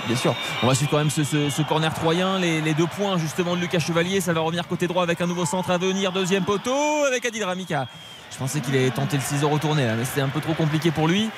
[0.07, 0.35] bien sûr.
[0.63, 3.57] On va suivre quand même ce, ce- ce corner troyen, les, les deux points justement
[3.57, 4.21] de Lucas Chevalier.
[4.21, 6.13] Ça va revenir côté droit avec un nouveau centre à venir.
[6.13, 7.87] Deuxième poteau avec Adil Rami qui a-
[8.31, 10.91] Je pensais qu'il allait tenter le ciseau retourné là, mais c'était un peu trop compliqué
[10.91, 11.31] pour lui.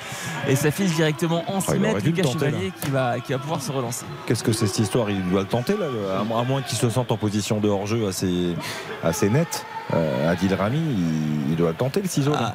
[0.47, 2.05] Et ça file directement en 6 Ah, mètres.
[2.05, 2.47] Lucas tenter.
[2.47, 4.05] Chevalier qui va, qui va pouvoir se relancer.
[4.27, 5.85] Qu'est-ce que c'est cette histoire Il doit le tenter là,
[6.19, 8.55] à, mo- à moins qu'il se sente en position de hors-jeu assez,
[9.03, 9.65] assez nette.
[9.93, 12.33] Euh, Adil Rami, il, il doit le tenter le ciseau.
[12.35, 12.53] Ah,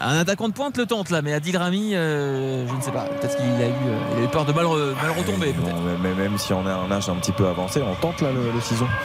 [0.00, 3.02] un attaquant de pointe le tente là, mais Adil Rami, euh, je ne sais pas.
[3.20, 5.54] Peut-être qu'il a, eu, euh, il a eu peur de mal, re- mal retomber.
[5.58, 8.20] Non, mais- mais même si on a un âge un petit peu avancé, on tente
[8.20, 8.86] là le, le ciseau.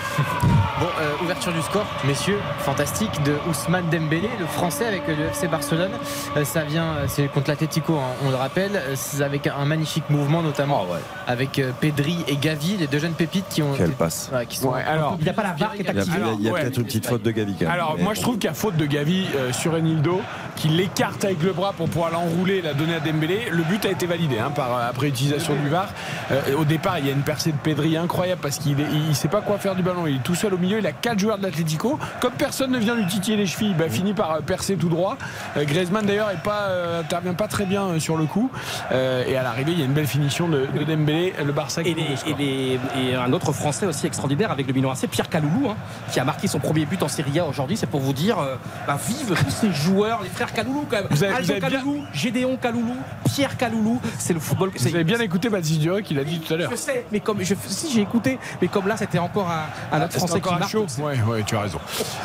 [0.81, 5.47] Bon, euh, ouverture du score, messieurs, fantastique de Ousmane Dembélé, le français avec le FC
[5.47, 5.91] Barcelone.
[6.35, 9.63] Euh, ça vient, euh, c'est contre l'Atlético, hein, on le rappelle, euh, c'est avec un
[9.65, 10.87] magnifique mouvement, notamment
[11.27, 13.73] avec euh, Pedri et Gavi, les deux jeunes pépites qui ont.
[13.77, 14.29] Quelle passe.
[14.31, 15.97] voilà, qui sont Ouais, alors, il n'y a pas la VAR qui est Il y
[15.97, 16.17] a, activée.
[16.39, 16.61] Il y a ouais.
[16.61, 17.73] peut-être une petite faute de Gavi quand même.
[17.73, 20.19] Alors, moi, je trouve qu'il y a faute de Gavi euh, sur Enildo,
[20.55, 23.49] qui l'écarte avec le bras pour pouvoir l'enrouler et la donner à Dembélé.
[23.51, 25.89] Le but a été validé hein, par, après utilisation du VAR.
[26.31, 29.27] Euh, au départ, il y a une percée de Pedri incroyable parce qu'il ne sait
[29.27, 30.07] pas quoi faire du ballon.
[30.07, 30.79] Il est tout seul au milieu.
[30.79, 31.99] Il a quatre joueurs de l'Atlético.
[32.19, 35.17] Comme personne ne vient lui titiller les chevilles, bah, finit par euh, percer tout droit.
[35.55, 37.03] Euh, Griezmann, d'ailleurs, est pas, euh,
[37.37, 38.49] pas très bien euh, sur le coup.
[38.91, 41.33] Euh, et à l'arrivée, il y a une belle finition de, de Dembélé.
[41.45, 42.79] Le Barça qui Et, le et les-
[43.11, 45.75] et un autre Français aussi extraordinaire avec le Milan AC, Pierre Kaloulou, hein,
[46.11, 47.77] qui a marqué son premier but en Serie A aujourd'hui.
[47.77, 48.55] C'est pour vous dire, euh,
[48.87, 51.07] bah, vive tous ces joueurs, les frères Kaloulou quand même.
[51.09, 51.83] Vous avez- Aldo vous avez bien-
[52.13, 52.95] Gédéon Kaloulou,
[53.25, 54.69] Pierre Kaloulou, c'est le football.
[54.69, 56.71] Vous c'est- avez bien écouté Baptiste qui l'a dit tout à l'heure.
[56.71, 60.03] Je sais, mais comme je, si j'ai écouté, mais comme là c'était encore un, un
[60.03, 60.71] autre Français qui marque.
[60.71, 60.85] chaud.
[60.99, 61.79] Ouais, ouais, tu as raison.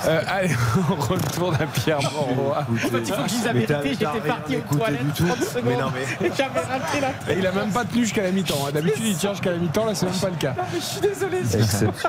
[0.06, 0.50] Euh, allez,
[0.90, 1.98] on retourne à Pierre.
[1.98, 4.54] En fait, il faut que je dise la Mais vérité, t'as- j'étais t'as rien parti
[4.54, 5.26] aux écouté toilettes du tout.
[5.26, 5.62] 30 secondes.
[5.66, 8.30] Mais non, mais- Et J'avais raté la Et Il a même pas tenu jusqu'à la
[8.30, 8.54] mi-temps.
[8.66, 8.70] hein.
[8.72, 9.84] D'habitude, il tient jusqu'à la mi-temps.
[9.86, 10.54] Là, c'est même pas le cas.
[10.74, 11.38] Je suis désolé.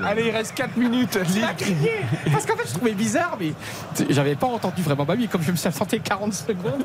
[0.03, 1.18] Allez, il reste 4 minutes.
[1.35, 1.91] Il a crié
[2.31, 3.53] Parce qu'en fait, je trouvais bizarre, mais
[4.09, 5.27] j'avais pas entendu vraiment Babi.
[5.27, 5.99] Comme je me suis absenté
[6.30, 6.84] 40 secondes,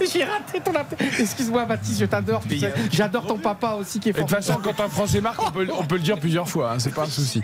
[0.12, 0.98] j'ai raté ton appel.
[1.18, 2.42] Excuse-moi, Baptiste, je t'adore.
[2.48, 2.72] tu sais.
[2.92, 5.50] J'adore ton papa aussi qui est Et de toute façon, quand un Français marque, on
[5.50, 6.72] peut, on peut le dire plusieurs fois.
[6.72, 7.42] hein, c'est pas un souci.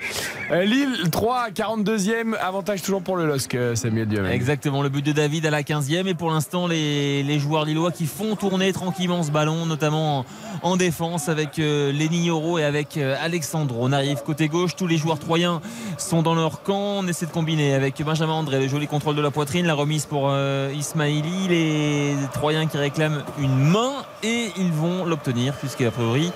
[0.51, 2.35] Euh, Lille, 3, 42e.
[2.39, 4.29] Avantage toujours pour le LOSC, euh, Samuel Diamant.
[4.29, 7.91] Exactement, le but de David à la 15e et pour l'instant les, les joueurs lillois
[7.93, 10.25] qui font tourner tranquillement ce ballon, notamment en,
[10.63, 13.79] en défense avec euh, Lenny Yoro et avec euh, Alexandro.
[13.83, 15.61] On arrive côté gauche, tous les joueurs troyens
[15.99, 19.23] sont dans leur camp, on essaie de combiner avec Benjamin André, le joli contrôle de
[19.23, 20.71] la poitrine, la remise pour euh,
[21.49, 23.93] Les troyens qui réclament une main
[24.23, 26.33] et ils vont l'obtenir puisqu'à priori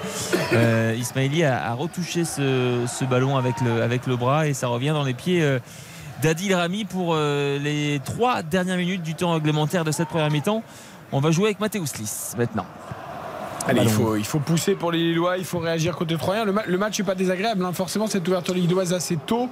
[0.53, 5.43] euh, Ismaili a, retouché ce, ballon avec le, bras et ça revient dans les pieds.
[5.43, 5.59] euh,
[6.23, 10.63] d'Adil Rami pour euh, les trois dernières minutes du temps réglementaire de cette première mi-temps.
[11.13, 12.67] On va jouer avec Mathéus Liss maintenant.
[13.69, 16.45] Allez, il faut, il faut pousser pour les Lillois, il faut réagir côté Troyen.
[16.45, 17.65] Le, ma- le match n'est pas désagréable.
[17.65, 17.73] hein.
[17.73, 19.49] Forcément, cette ouverture lilloise assez tôt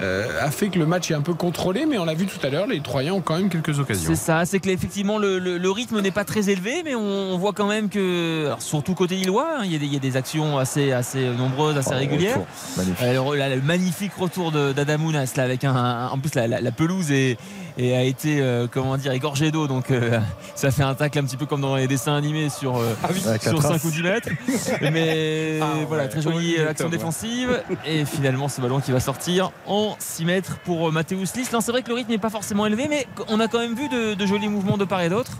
[0.00, 2.44] euh, a fait que le match est un peu contrôlé, mais on l'a vu tout
[2.46, 4.08] à l'heure, les Troyens ont quand même quelques occasions.
[4.10, 7.00] C'est ça, c'est que effectivement le, le- le rythme n'est pas très élevé, mais on,
[7.34, 9.92] on voit quand même que, alors, surtout côté lillois, hein, il y, a des- il
[9.92, 12.38] y a des actions assez, assez nombreuses, assez Oh, régulières.
[12.38, 12.46] retour.
[12.76, 13.06] Magnifique.
[13.06, 17.10] Le, là, le magnifique retour d'Adamounas avec un, un- en plus la, la- la pelouse
[17.12, 17.36] est,
[17.80, 19.66] et a été euh, comment dire égorgée d'eau.
[19.66, 20.20] Donc euh,
[20.54, 22.94] ça fait un tacle un petit peu comme dans les dessins animés sur euh,
[23.24, 23.84] la sur 5 trace.
[23.84, 24.28] ou 10 mètres.
[24.92, 25.58] Mais
[25.88, 27.62] voilà très jolie action défensive.
[27.86, 31.82] Et finalement ce ballon qui va sortir en 6 mètres pour Mathéus non c'est vrai
[31.82, 34.26] que le rythme n'est pas forcément élevé mais on a quand même vu de, de
[34.26, 35.32] jolis mouvements de part et d'autre.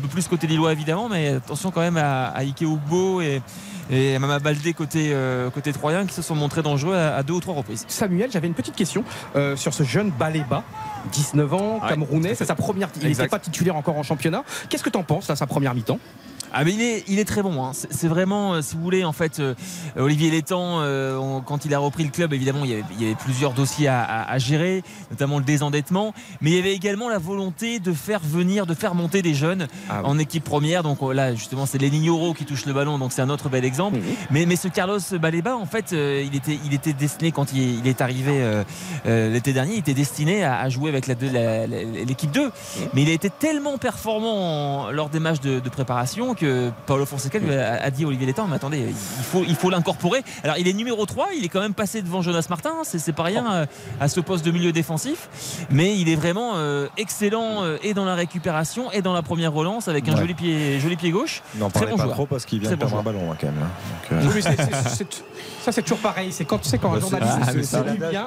[0.00, 3.42] Peu plus côté lillois évidemment, mais attention quand même à, à Ike Ugbo et,
[3.90, 7.34] et Mama Baldé côté, euh, côté troyen qui se sont montrés dangereux à, à deux
[7.34, 7.84] ou trois reprises.
[7.88, 9.04] Samuel, j'avais une petite question
[9.36, 10.62] euh, sur ce jeune Baléba,
[11.12, 12.34] 19 ans, Ouais, camerounais.
[12.34, 12.88] C'est sa première.
[13.02, 14.44] Il n'était pas titulaire encore en championnat.
[14.68, 15.98] Qu'est-ce que tu en penses à sa première mi-temps?
[16.52, 17.64] Ah mais il est, il est très bon.
[17.64, 17.72] hein.
[17.72, 19.54] C'est vraiment, euh, si vous voulez, en fait, euh,
[19.96, 23.02] Olivier Létang, euh, on- quand il a repris le club, évidemment, il y avait, il
[23.02, 26.74] y avait plusieurs dossiers à, à- à gérer, notamment le désendettement, mais il y avait
[26.74, 30.10] également la volonté de faire venir, de faire monter des jeunes Ah oui.
[30.10, 30.82] en équipe première.
[30.82, 33.64] Donc là, justement, c'est Lenny Yoro qui touche le ballon, donc c'est un autre bel
[33.64, 33.98] exemple.
[34.30, 37.86] Mais, mais ce Carlos Baleba, en fait, il, était, il était destiné, quand il, il
[37.86, 38.62] est arrivé
[39.04, 42.50] l'été dernier, il était destiné à, à jouer avec la deux- la- la- l'équipe 2.
[42.94, 47.06] Mais il a été tellement performant en- lors des matchs de, de préparation que Paolo
[47.06, 48.94] Fonseca lui a, a dit à Olivier Létang mais attendez, il
[49.24, 50.22] faut, il faut l'incorporer.
[50.42, 53.12] Alors il est numéro 3, il est quand même passé devant Jonas Martin, c'est, c'est
[53.12, 53.66] pas rien euh,
[54.00, 55.28] à ce poste de milieu défensif,
[55.70, 59.52] mais il est vraiment euh, excellent euh, et dans la récupération et dans la première
[59.52, 60.18] relance avec un Ouais.
[60.20, 61.42] joli pied, joli pied gauche.
[61.56, 62.14] N'en Très bon pas joueur.
[62.14, 63.62] trop parce qu'il vient de bon perdre un ballon hein, quand même.
[63.62, 63.68] hein.
[64.10, 64.42] Donc, euh, Oui,
[65.62, 66.32] Ça, c'est toujours pareil.
[66.32, 67.76] C'est quand tu sais quand un bah, c'est- journaliste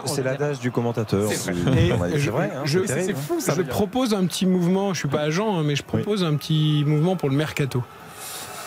[0.05, 1.29] c'est- l'adage- du commentateur.
[1.31, 1.89] C'est vrai.
[2.15, 3.13] C'est hein, hein.
[3.27, 3.53] fou, ça.
[3.55, 6.83] Je propose un petit mouvement, je suis pas agent, hein, mais je propose un petit
[6.85, 7.81] mouvement pour le mercato.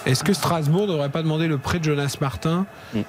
[0.06, 2.64] Est-ce que Strasbourg ne devrait pas demander le prêt de Jonas Martin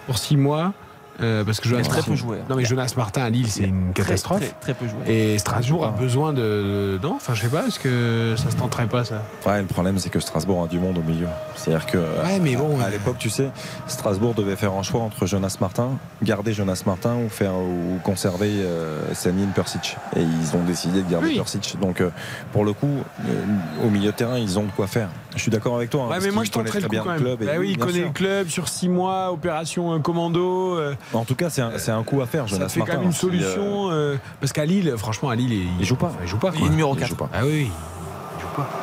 [0.07, 0.73] pour 6 mois
[1.21, 2.37] euh, Parce que Jonas Très Martin, peu joué.
[2.39, 2.45] hein.
[2.49, 4.39] non mais Jonas Martin à Lille c'est une Très, catastrophe.
[4.39, 5.13] Très, très peu joué.
[5.13, 8.87] Et Strasbourg a besoin de, non Enfin je sais pas, est-ce que ça se tenterait
[8.87, 9.23] pas ça?
[9.45, 11.27] Ouais, le problème, c'est que Strasbourg a du monde au milieu.
[11.55, 13.49] C'est-à-dire que Ouais, mais bon, à l'époque, tu sais,
[13.87, 15.89] Strasbourg devait faire un choix entre Jonas Martin,
[16.21, 19.97] garder Jonas Martin ou faire ou conserver euh, Samin Persic.
[20.15, 21.35] Et ils ont décidé de garder Oui.
[21.37, 21.77] Persic.
[21.81, 22.09] Donc, euh,
[22.53, 22.87] pour le coup,
[23.27, 25.09] euh, au milieu de terrain, ils ont de quoi faire.
[25.35, 26.05] Je suis d'accord avec toi.
[26.05, 27.37] hein, Ouais, mais moi je tenterais connaissent le très coup bien quand le même.
[27.37, 27.41] club.
[27.43, 28.05] et Bah oui, il connaît sûr.
[28.07, 30.79] le club sur 6 mois, opération euh, commando.
[31.13, 32.81] En tout cas, c'est un, c'est un coup à faire, ça Jonas Martin.
[32.93, 33.91] quand même une Si, euh, solution.
[33.91, 36.11] euh, parce qu'à Lille, franchement, à Lille, il, Il joue pas.
[36.21, 36.51] il joue pas.
[36.57, 37.09] Il est numéro il 4.
[37.09, 37.29] joue pas.
[37.33, 37.69] Ah oui.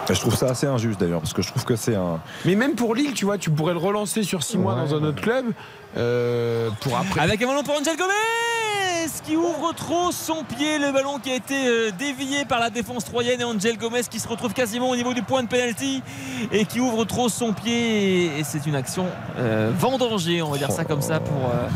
[0.09, 2.21] Je trouve ça assez injuste d'ailleurs, parce que je trouve que c'est un.
[2.45, 4.89] Mais même pour Lille, tu vois, tu pourrais le relancer sur 6 mois Ouais.
[4.89, 5.47] dans un autre club
[5.97, 7.21] euh, pour après.
[7.21, 8.13] Avec un ballon pour Angel Gomez
[9.25, 10.79] qui ouvre trop son pied.
[10.79, 14.29] Le ballon qui a été dévié par la défense troyenne et Angel Gomez qui se
[14.29, 16.03] retrouve quasiment au niveau du point de penalty
[16.53, 18.27] et qui ouvre trop son pied.
[18.27, 19.07] Et, et c'est une action
[19.39, 21.69] euh, vendangée, on va dire ça comme ça, pour, euh,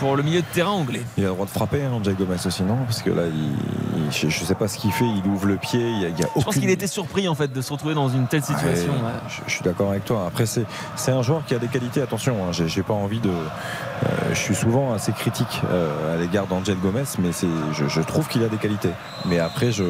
[0.00, 1.02] pour le milieu de terrain anglais.
[1.16, 2.78] Il a le droit de frapper, hein, Jay Gomez aussi, non?
[2.86, 5.56] Parce que là, il- il- je, je sais pas ce qu'il fait, il ouvre le
[5.56, 7.60] pied, il y a, il y a Je pense qu'il était surpris en fait de
[7.60, 8.92] se retrouver dans une telle situation.
[8.92, 9.12] Ouais, ouais.
[9.28, 10.24] je, je suis d'accord avec toi.
[10.26, 10.64] Après, c'est
[11.12, 12.00] un joueur qui a des qualités.
[12.02, 13.28] Attention, hein, j'ai pas envie de.
[13.30, 17.30] euh, je suis souvent assez critique euh, à l'égard d'Angel Gomez, mais
[17.72, 18.90] je, je trouve qu'il a des qualités.
[19.26, 19.84] Mais après, je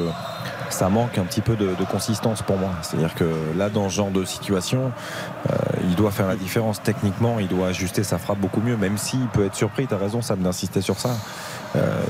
[0.74, 2.70] ça manque un petit peu de, de consistance pour moi.
[2.82, 3.24] C'est-à-dire que
[3.56, 4.92] là, dans ce genre de situation,
[5.48, 5.54] euh,
[5.88, 9.26] il doit faire la différence techniquement, il doit ajuster sa frappe beaucoup mieux, même s'il
[9.28, 9.86] peut être surpris.
[9.86, 11.16] Tu as raison, Sam, d'insister sur ça.
[11.76, 12.02] Euh,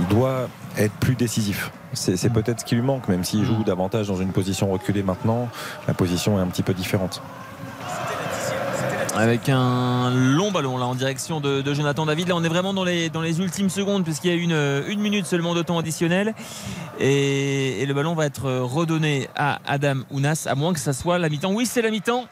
[0.00, 1.70] il doit être plus décisif.
[1.92, 5.02] C'est c'est peut-être ce qui lui manque, même s'il joue davantage dans une position reculée
[5.02, 5.48] maintenant,
[5.86, 7.22] la position est un petit peu différente.
[9.16, 12.28] Avec un long ballon là en direction de, de Jonathan David.
[12.28, 15.00] Là on est vraiment dans les, dans les ultimes secondes puisqu'il y a une, une
[15.00, 16.34] minute seulement de temps additionnel.
[16.98, 21.18] Et, et le ballon va être redonné à Adam Ounas, à moins que ça soit
[21.18, 21.52] la mi-temps.
[21.52, 22.26] Oui c'est la mi-temps.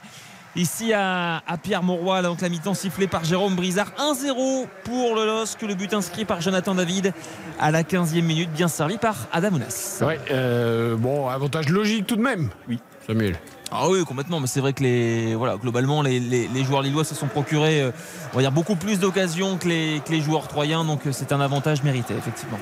[0.57, 3.87] Ici à, à Pierre Mauroy, donc la mi-temps sifflée par Jérôme Brizard.
[3.99, 5.63] 1-0 pour le LOSC.
[5.63, 7.15] Le but inscrit par Jonathan David
[7.61, 10.03] à la 15e minute, bien servi par Adam Ounas.
[10.05, 12.51] Ouais, euh, bon, avantage logique tout de même.
[12.69, 13.37] Oui, Samuel.
[13.75, 14.39] Ah oui, complètement.
[14.39, 17.91] Mais c'est vrai que les, voilà, globalement, les, joueurs lillois se sont procurés, euh,
[18.33, 20.85] on va dire, beaucoup plus d'occasions que les, que les joueurs troyens.
[20.85, 22.59] Donc euh, c'est un avantage mérité, effectivement.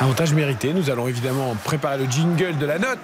[0.00, 0.72] Avantage mérité.
[0.72, 2.98] Nous allons évidemment préparer le jingle de la note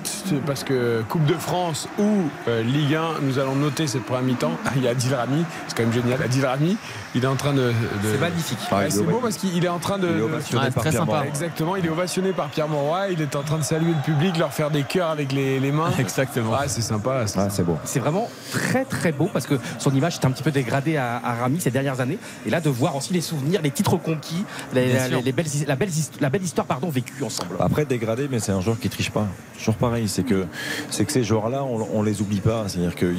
[0.46, 4.52] parce que Coupe de France ou euh, Ligue 1, nous allons noter cette première mi-temps.
[4.64, 6.22] Ah, Il y a Adil Rami, c'est quand même génial.
[6.22, 6.76] Adil Rami,
[7.16, 7.62] il est en train de.
[7.62, 7.72] de-
[8.12, 8.58] C'est magnifique.
[8.70, 10.06] Ah, Ouais, c'est est beau parce qu'il est en train de.
[10.08, 11.24] il est ovationné par très Pierre sympa.
[11.26, 13.08] Exactement, il est ovationné par Pierre Mauroy.
[13.10, 15.72] Il est en train de saluer le public, leur faire des cœurs avec les, les
[15.72, 15.90] mains.
[15.98, 16.52] Exactement.
[16.56, 17.26] Ah, c'est sympa.
[17.26, 17.76] c'est Ah, c'est beau.
[17.84, 21.20] C'est vraiment très très beau parce que son image est un petit peu dégradée à,
[21.24, 22.18] à Rami ces dernières années.
[22.46, 25.16] Et là, de voir aussi les souvenirs, les titres conquis, les, Bien sûr.
[25.16, 25.88] les- les belles, la, belle,
[26.20, 27.56] la belle histoire pardon, vécue ensemble.
[27.61, 29.27] Après dégradé, mais c'est un joueur qui triche pas.
[29.59, 30.47] Toujours pareil, c'est que
[30.90, 32.65] c'est que ces joueurs-là, on, on les oublie pas.
[32.69, 33.15] C'est-à-dire qu'il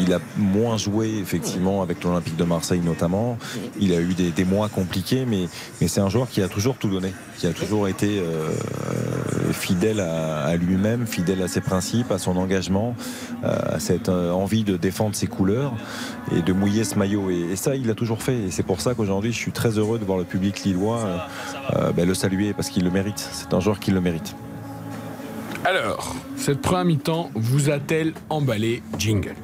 [0.00, 3.38] il a moins joué effectivement avec l'Olympique de Marseille notamment.
[3.78, 5.48] Il a eu des, mois compliqués, mais
[5.86, 8.50] c'est un joueur qui a toujours tout donné, qui a toujours été euh,
[9.52, 12.94] fidèle à, à lui-même, fidèle à ses principes, à son engagement,
[13.44, 15.72] euh, à cette euh, envie de défendre ses couleurs
[16.32, 17.30] et de mouiller ce maillot.
[17.30, 18.34] Et, et ça, il l'a toujours fait.
[18.36, 21.18] Et c'est pour ça qu'aujourd'hui, je suis très heureux de voir le public lillois euh,
[21.76, 23.18] euh, ben, le saluer parce qu'il le mérite.
[23.32, 24.34] C'est un joueur qui le mérite.
[25.64, 29.34] Alors, cette première mi-temps vous a-t-elle emballé Jingle?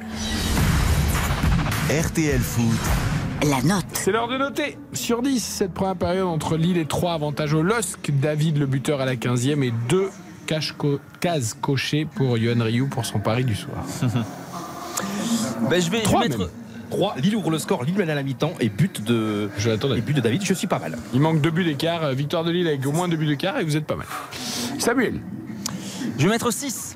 [1.89, 3.85] RTL Foot, La note.
[3.93, 7.63] C'est l'heure de noter sur 10 cette première période entre Lille et 3 avantage au
[7.63, 8.11] LOSC.
[8.11, 10.09] David le buteur à la 15e et 2
[10.45, 13.77] cache co- case cochée pour Yohan Ryu pour son pari du soir.
[15.69, 16.49] Ben, je vais, je vais mettre.
[16.91, 16.99] Même.
[16.99, 19.89] 3, Lille ouvre le score, Lille mène à la mi-temps et but de, Jonathan et
[19.91, 20.05] David.
[20.05, 20.41] but de David.
[20.43, 20.97] Je suis pas mal.
[21.13, 22.03] Il manque deux buts d'écart.
[22.03, 24.07] euh, Victoire de Lille avec au moins deux buts d'écart et vous êtes pas mal.
[24.79, 25.19] Samuel.
[26.17, 26.90] Je vais mettre 6.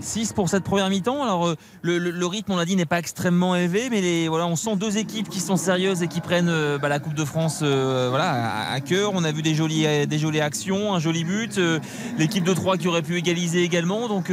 [0.00, 1.22] 6 pour cette première mi-temps.
[1.22, 4.76] Alors euh, le, rythme, on l'a dit, n'est pas extrêmement élevé, mais voilà, on sent
[4.76, 8.08] deux équipes qui sont sérieuses et qui prennent euh, bah, la Coupe de France euh,
[8.10, 9.12] voilà, à, cœur.
[9.14, 11.60] On a vu des jolies, des jolies actions, un joli but.
[12.18, 14.08] L'équipe de Troyes qui aurait pu égaliser également.
[14.08, 14.30] Donc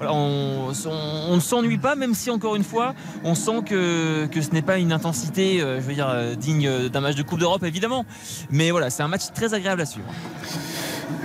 [0.00, 4.50] on, on- ne s'ennuie pas, même si encore une fois, on sent que, que ce
[4.50, 8.06] n'est pas une intensité, je veux dire, digne d'un match de Coupe d'Europe, évidemment.
[8.50, 10.08] Mais voilà, c'est un match très agréable à suivre.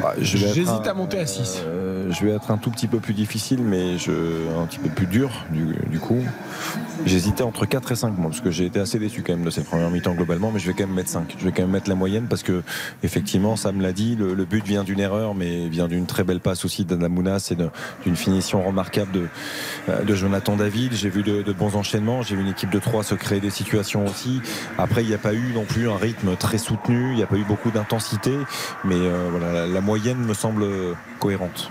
[0.01, 1.61] Bah, J'hésite à monter à six.
[1.65, 4.11] euh, je vais être un tout petit peu plus difficile, mais je,
[4.59, 6.23] un petit peu plus dur du, du coup.
[7.05, 9.49] J'hésitais entre 4 et 5 moi, parce que j'ai été assez déçu quand même de
[9.49, 11.35] cette première mi-temps globalement, mais je vais quand même mettre 5.
[11.39, 12.61] Je vais quand même mettre la moyenne parce que
[13.03, 16.23] effectivement, ça me l'a dit, le, le but vient d'une erreur, mais vient d'une très
[16.23, 17.57] belle passe aussi d'Adamounas et
[18.03, 19.27] d'une finition remarquable de,
[19.89, 20.93] euh, de Jonathan David.
[20.93, 23.49] J'ai vu de, de bons enchaînements, j'ai vu une équipe de 3 se créer des
[23.49, 24.41] situations aussi.
[24.77, 27.27] Après, il n'y a pas eu non plus un rythme très soutenu, il n'y a
[27.27, 28.33] pas eu beaucoup d'intensité,
[28.83, 30.65] mais euh, voilà, la, la moyenne me semble
[31.19, 31.69] cohérente.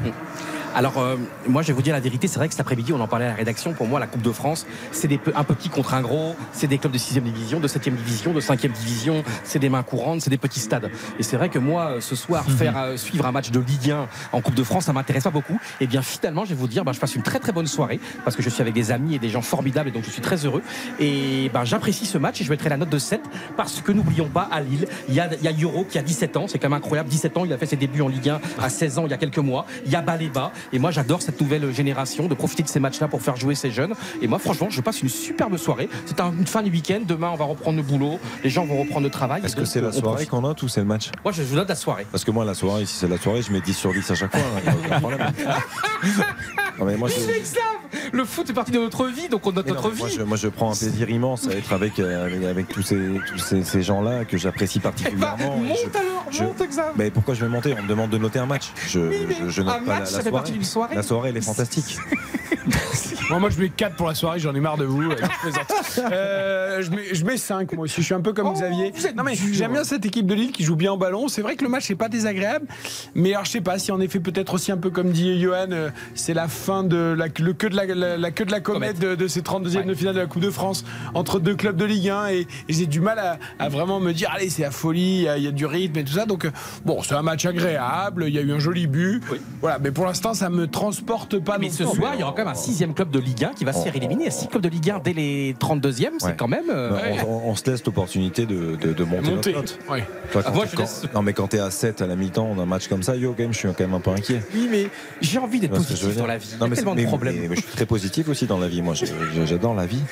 [0.79, 1.17] Alors, euh,
[1.49, 2.29] moi, je vais vous dire la vérité.
[2.29, 3.73] C'est vrai que cet après-midi, on en parlait à la rédaction.
[3.73, 6.37] Pour moi, la Coupe de France, c'est des un petit contre un gros.
[6.53, 9.25] C'est des clubs de 6 division, de 7 division, de 5 division.
[9.43, 10.89] C'est des mains courantes, c'est des petits stades.
[11.19, 13.91] Et c'est vrai que moi, euh, ce soir, faire euh, suivre un match de Ligue
[13.91, 15.59] 1 en Coupe de France, ça m'intéresse pas beaucoup.
[15.81, 17.99] Et bien, finalement, je vais vous dire, bah, je passe une très très bonne soirée
[18.25, 20.23] parce que je suis avec des amis et des gens formidables et donc je suis
[20.23, 20.63] très heureux.
[21.01, 23.21] Et ben, j'apprécie ce match et je mettrai la note de 7
[23.57, 26.37] parce que n'oublions pas, à Lille, il y a, y a Euro qui a 17
[26.37, 26.47] ans.
[26.47, 27.09] C'est quand même incroyable.
[27.09, 29.15] 17 ans, il a fait ses débuts en Ligue 1 à 16 ans il y
[29.15, 29.67] a quelques mois.
[29.85, 30.53] Il y a Baléba.
[30.73, 33.71] Et moi, j'adore cette nouvelle génération de profiter de ces matchs-là pour faire jouer ces
[33.71, 33.95] jeunes.
[34.23, 35.89] Et moi, franchement, je passe une superbe soirée.
[36.07, 37.01] C'est un- une fin du week-end.
[37.07, 38.19] Demain, on va reprendre le boulot.
[38.45, 39.43] Les gens vont reprendre le travail.
[39.45, 41.69] Est-ce que c'est la soirée qu'on note ou c'est le match Moi, je vous note
[41.69, 42.07] la soirée.
[42.11, 44.15] Parce que moi, la soirée, si c'est la soirée, je mets 10 sur 10 à
[44.15, 44.41] chaque fois.
[44.67, 45.51] hein.
[46.79, 49.75] Non, mais moi, je, Le foot est partie de notre vie, donc on note non,
[49.75, 50.15] notre moi, vie.
[50.17, 52.97] je, moi, je prends un plaisir immense à être avec, euh, avec, avec tous ces,
[53.29, 55.57] tous ces, ces gens-là que j'apprécie particulièrement.
[55.57, 56.85] Et monte je- alors, je- monte, Exam.
[56.97, 57.75] mais pourquoi je vais monter?
[57.77, 58.71] On me demande de noter un match.
[58.87, 60.95] Je, Oui, je, note un pas match, la, fait d'une soirée.
[60.95, 61.97] La soirée, elle est fantastique.
[63.31, 65.03] Moi, moi, je mets 4 pour la soirée, j'en ai marre de vous.
[65.03, 65.15] euh,
[65.45, 66.01] je.
[66.01, 68.91] Euh, je, mets, je mets 5 moi aussi, je suis un peu comme Oh, Xavier.
[68.95, 69.49] vous êtes Non mais dur.
[69.53, 71.29] j'aime bien cette équipe de Lille qui joue bien au ballon.
[71.29, 72.67] C'est vrai que le match n'est pas désagréable,
[73.15, 75.67] mais alors je sais pas si en effet peut-être aussi un peu comme dit Johan,
[75.73, 78.61] euh, c'est la fin de la, le queue de la, la- la queue de la
[78.61, 80.85] comète de, de ces 32e de finale de la Coupe de France
[81.15, 84.13] entre deux clubs de Ligue 1 et, et j'ai du mal à, à vraiment me
[84.13, 86.15] dire allez c'est la folie, il y, a- il y a du rythme et tout
[86.15, 86.25] ça.
[86.25, 86.49] Donc
[86.87, 89.23] bon c'est un match agréable, il y a eu un joli but.
[89.61, 91.59] Voilà, mais pour l'instant ça me transporte pas.
[91.59, 93.65] Mais ce soir, il y aura quand même un sixième club de Ligue 1 qui
[93.65, 94.23] va se faire éliminer.
[94.23, 96.35] Il y a six clubs de Ligue 1 dès les 32e, c'est Ouais.
[96.37, 96.71] quand même.
[96.71, 99.53] euh, on, on- on se laisse l'opportunité de, de, de monter, Monter.
[99.53, 99.79] notre note.
[99.91, 100.07] Ouais.
[100.33, 102.07] Toi, quand Ah, moi, t'es- je quand- laisse- Non, mais quand t'es à 7 à
[102.07, 103.95] la mi-temps, on a un match comme ça, yo, quand même, je suis quand même
[103.95, 104.41] un peu inquiet.
[104.55, 104.87] Oui, mais
[105.21, 106.49] j'ai envie d'être positif dans la vie.
[106.61, 107.37] Non, mais tellement c'est- de problèmes.
[107.49, 108.83] mais je suis très positif aussi dans la vie.
[108.83, 108.95] Moi,
[109.47, 110.03] j'adore la vie.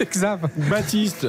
[0.70, 1.26] Baptiste,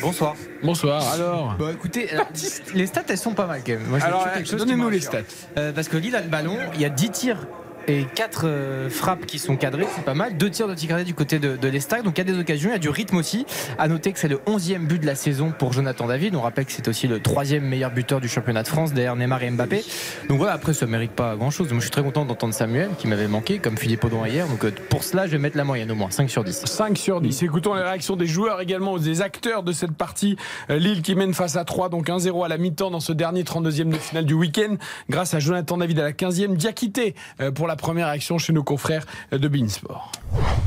[0.00, 0.34] Bonsoir.
[0.62, 1.02] bonsoir.
[1.12, 1.54] Alors.
[1.58, 2.26] Bon, écoutez, alors,
[2.74, 3.86] les stats, elles sont pas mal quand même.
[3.88, 4.26] Moi, Alors,
[4.56, 5.18] donnez-nous me les stats.
[5.56, 7.46] Euh, parce que Lille a le ballon, il y a 10 tirs
[7.88, 10.36] et 4 frappes qui sont cadrées, c'est pas mal.
[10.36, 12.70] 2 tirs de Tigradé du côté de, de l'Estac, donc il y a des occasions,
[12.70, 13.46] il y a du rythme aussi.
[13.78, 16.34] À noter que c'est le 11e but de la saison pour Jonathan David.
[16.34, 19.42] On rappelle que c'est aussi le troisième meilleur buteur du championnat de France derrière Neymar
[19.42, 19.84] et Mbappé.
[20.28, 21.68] Donc voilà, après ça mérite pas grand chose.
[21.68, 24.46] Moi je suis très content d'entendre Samuel qui m'avait manqué, comme Philippe Audon hier.
[24.48, 26.64] Donc euh, pour cela, je vais mettre la moyenne au moins, 5 sur 10.
[26.64, 27.42] 5 sur 10.
[27.42, 30.36] Écoutons les réactions des joueurs également, des acteurs de cette partie.
[30.70, 33.42] Euh, Lille qui mène face à 3, donc 1-0 à la mi-temps dans ce dernier
[33.42, 34.76] 32e de finale du week-end,
[35.10, 36.56] grâce à Jonathan David à la 15e.
[36.56, 40.12] Diakité euh, pour la première action chez nos confrères de Beansport.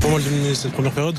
[0.00, 1.18] Pas mal dominé cette première période,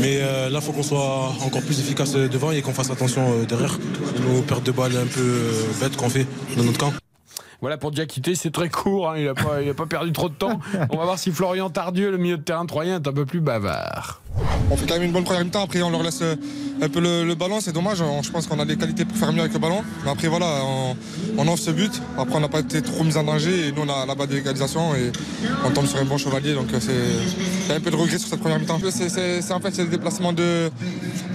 [0.00, 3.22] mais euh, là, il faut qu'on soit encore plus efficace devant et qu'on fasse attention
[3.32, 3.78] euh, derrière.
[4.26, 6.92] Nos pertes de balles un peu euh, bêtes qu'on fait dans notre camp.
[7.60, 10.58] Voilà pour Diakité, c'est très court, hein, il n'a pas perdu trop de temps.
[10.90, 13.40] On va voir si Florian Tardieu, le milieu de terrain troyen, est un peu plus
[13.40, 14.21] bavard.
[14.70, 16.34] On fait quand même une bonne première mi-temps, après on leur laisse euh,
[16.80, 19.16] un peu le, le ballon, c'est dommage, On- je pense qu'on a des qualités pour
[19.16, 19.82] faire mieux avec le ballon.
[20.04, 20.96] Mais après voilà, on,
[21.36, 23.82] on offre ce but, après on n'a pas été trop mis en danger et nous
[23.82, 25.12] on a la balle de l'égalisation et
[25.66, 27.96] on tombe sur un bon chevalier, donc euh, c'est il y a un peu de
[27.96, 28.78] regret sur cette première mi-temps.
[28.90, 30.70] C'est, en fait c'est le déplacement de,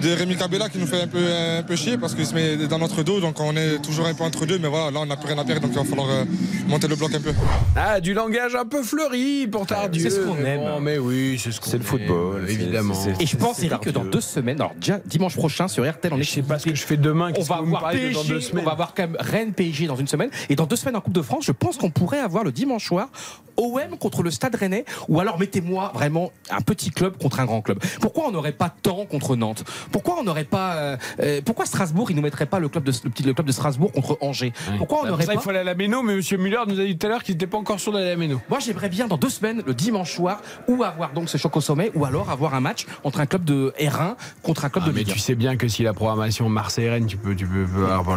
[0.02, 1.20] de Rémi Cabella qui nous fait un peu,
[1.60, 4.14] un peu chier parce qu'il se met dans notre dos, donc on est toujours un
[4.16, 5.86] peu entre deux, mais voilà, là on n'a plus rien à perdre, donc il va
[5.86, 6.24] falloir euh,
[6.68, 7.34] monter le bloc un peu.
[7.76, 10.02] Ah, du langage un peu fleuri pour Tardieu.
[10.10, 10.60] c'est ce qu'on Mais aime.
[10.62, 12.87] bon, mais oui, c'est ce qu'on C'est le football, évidemment.
[13.20, 16.18] Et je pense, Eric, que dans deux semaines, alors déjà dimanche prochain sur RTL, on
[16.18, 17.32] est Je sais pas ce que je fais demain.
[17.38, 20.30] On va avoir PSG, on va avoir quand même Rennes PSG dans une semaine.
[20.50, 22.86] Et dans deux semaines en Coupe de France, je pense qu'on pourrait avoir le dimanche
[22.86, 23.10] soir
[23.58, 27.62] OM contre le Stade Rennais ou alors mettez-moi vraiment un petit club contre un grand
[27.62, 27.80] club.
[28.00, 29.64] Pourquoi on n'aurait pas tant contre Nantes?
[29.92, 32.92] Pourquoi on n'aurait pas euh, euh, pourquoi Strasbourg il nous mettrait pas le club de
[33.04, 34.54] le petit le club de Strasbourg contre Angers?
[34.78, 36.38] Pourquoi on Bah, n'aurait pour ça, pas il faut aller à la Méno, mais Monsieur
[36.38, 38.16] Muller nous a dit tout à l'heure qu'il n'était pas encore sûr d'aller à la
[38.18, 38.40] Méno.
[38.50, 41.62] Moi, j'aimerais bien dans deux semaines, le dimanche soir, ou avoir donc ce choc au
[41.62, 44.90] sommet, ou alors avoir un match entre un club de R1 contre un club Ah,
[44.90, 45.14] de mais Ligue 1.
[45.14, 47.66] tu sais bien que si la programmation Marseille-Rennes, tu peux, tu peux,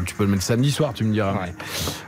[0.07, 1.33] tu peux le mettre samedi soir, tu me diras.
[1.35, 1.55] Ouais.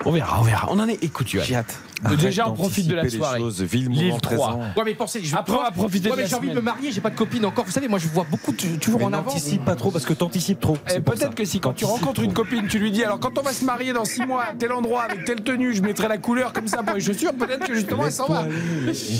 [0.05, 0.69] On verra, on verra.
[0.71, 1.03] On en est.
[1.03, 1.27] Écoute.
[1.29, 1.79] J'ai hâte.
[2.21, 3.39] Déjà, on profite de la soirée.
[3.39, 4.37] choses, vis le Lille moment 3.
[4.49, 4.61] présent.
[4.77, 6.91] Ouais, mais pensez, je Après, on va profiter Ouais, mais j'ai envie de me marier,
[6.91, 7.65] j'ai pas de copine encore.
[7.65, 9.27] Vous savez, moi, je vois beaucoup toujours Mais en avant.
[9.31, 10.77] n'anticipe pas trop parce que t'anticipes trop.
[10.89, 10.99] Ça.
[11.01, 13.53] peut-être que si quand tu rencontres une copine, tu lui dis alors quand on va
[13.53, 16.53] se marier dans 6 mois à tel endroit avec telle tenue, je mettrai la couleur
[16.53, 18.47] comme ça pour les chaussures, peut-être que justement elle s'en va.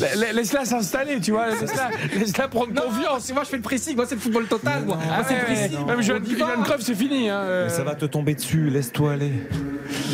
[0.01, 1.47] La- la- Laisse-la s'installer, tu vois,
[2.19, 3.22] laisse-la prendre confiance.
[3.23, 3.97] C'est moi, je fais le pressing.
[3.97, 4.85] Moi, c'est le football total.
[4.85, 5.87] Moi, Ah Moi, c'est le pressing.
[5.87, 7.29] Même Johan Cruyff, c'est fini.
[7.31, 7.41] Hein.
[7.45, 7.65] euh.
[7.69, 9.33] Mais ça va te tomber dessus, laisse-toi aller.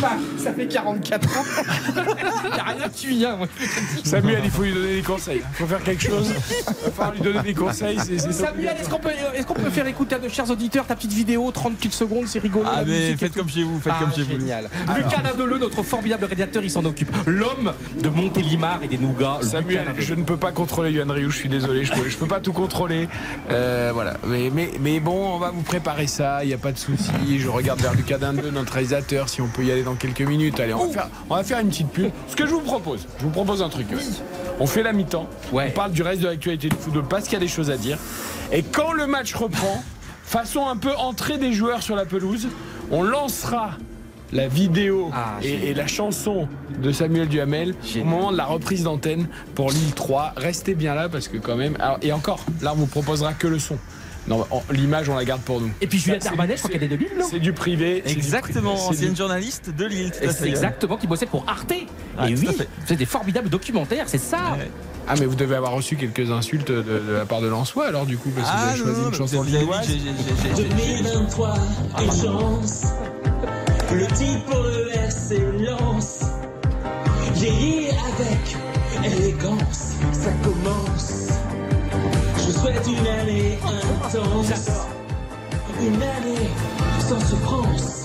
[0.01, 1.45] Bah, Ça fait 44 ans.
[2.45, 3.37] Il n'y a rien qui vient.
[3.37, 3.47] moi.
[4.05, 5.41] Samuel, il faut lui donner des conseils.
[5.51, 6.33] Il faut faire quelque chose.
[6.59, 7.99] Il va falloir lui donner des conseils.
[7.99, 10.87] c'est- c'est Samuel, est-ce qu'on peut, est-ce qu'on peut faire écouter à de chers auditeurs
[10.87, 12.65] ta petite vidéo, 30 petites secondes, c'est rigolo.
[12.69, 14.39] Ah mais faites comme chez vous, faites Ah, comme chez vous.
[14.41, 14.69] génial.
[14.97, 17.11] Lucas Nadeleu, notre formidable rédacteur, il s'en occupe.
[17.27, 17.73] L'homme
[18.03, 19.39] de Montélimar et des Nougats.
[19.43, 22.27] Samuel, je ne peux pas contrôler Yohan Ryu, je suis désolé, je peux, je peux
[22.27, 22.98] pas tout contrôler.
[23.51, 26.73] Euh, voilà, mais, mais, mais bon, on va vous préparer ça, il n'y a pas
[26.73, 27.39] de souci.
[27.39, 30.59] Je regarde vers Lucas Dindeux, notre réalisateur, si on peut y aller dans quelques minutes.
[30.61, 32.11] Allez, on va, faire, on va faire une petite pub.
[32.29, 33.87] Ce que je vous propose, je vous propose un truc.
[34.61, 35.69] On fait la mi-temps, Ouais.
[35.69, 37.77] on parle du reste de l'actualité du football parce qu'il y a des choses à
[37.77, 37.99] dire.
[38.53, 39.83] Et quand le match reprend,
[40.25, 42.49] façon un peu entrée des joueurs sur la pelouse,
[42.91, 43.71] on lancera
[44.33, 46.49] la vidéo Ah, et, et la chanson
[46.83, 50.35] de Samuel Duhamel au moment de la reprise d'antenne pour l'île 3.
[50.37, 51.77] Restez bien là parce que quand même.
[51.81, 53.79] alors, et encore, là on vous proposera que le son.
[54.27, 55.71] Non, on- l'image on la garde pour nous.
[55.81, 58.03] Et puis Juliette Armanet, je crois qu'elle est de Lille, non C'est du privé.
[58.07, 60.11] du Exactement, privé, ancienne du- journaliste de Lille.
[60.11, 60.49] tout à Et c'est fait.
[60.51, 61.71] exactement qui bossait pour Arte.
[61.73, 62.49] Ouais, et oui,
[62.85, 64.37] c'est des formidables documentaires, c'est ça.
[64.59, 64.71] Ouais.
[65.09, 68.05] Ah, mais vous devez avoir reçu quelques insultes de, de la part de Lançois alors
[68.05, 69.87] du coup, parce que vous Ah avez non, choisi non, une chanson lilloise.
[69.87, 71.55] j'ai- j'ai- j'ai- j'ai- 2023,
[72.03, 72.83] une chance.
[73.91, 76.21] Le titre pour le RC lance.
[77.35, 78.57] Vieillir avec
[79.03, 81.29] élégance, ça commence.
[82.37, 83.59] Je souhaite une année
[84.05, 84.87] intense.
[85.81, 86.51] Une année
[87.01, 88.05] sans souffrance.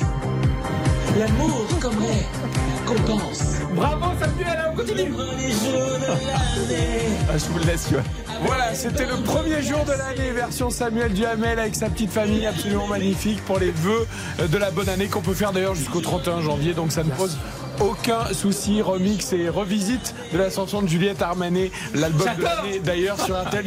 [1.20, 3.60] L'amour comme récompense.
[3.76, 5.10] Bravo Samuel, on continue.
[5.10, 7.18] Le premier jour de l'année.
[7.30, 8.04] Ah, je vous le laisse, Johan.
[8.46, 12.88] Voilà, c'était le premier jour de l'année, version Samuel Duhamel avec sa petite famille absolument
[12.88, 14.06] magnifique pour les vœux
[14.48, 16.74] de la bonne année qu'on peut faire d'ailleurs jusqu'au 31 janvier.
[16.74, 17.38] Donc ça ne pose
[17.80, 18.82] aucun souci.
[18.82, 23.46] Remix et revisite de la chanson de Juliette Armanet, l'album de l'année d'ailleurs sur un
[23.46, 23.66] tel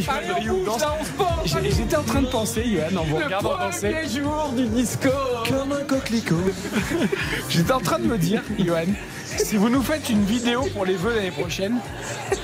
[1.45, 3.91] J'étais en train de penser, Johan, en vous regardant danser.
[3.91, 5.09] premier jour du disco.
[5.49, 6.37] Comme un coquelicot.
[7.49, 8.85] J'étais en train de me dire, Johan,
[9.37, 11.79] si vous nous faites une vidéo pour les vœux l'année prochaine,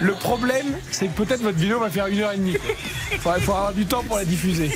[0.00, 2.56] le problème, c'est que peut-être votre vidéo va faire une heure et demie.
[3.12, 4.70] Il faudra, avoir du temps pour la diffuser.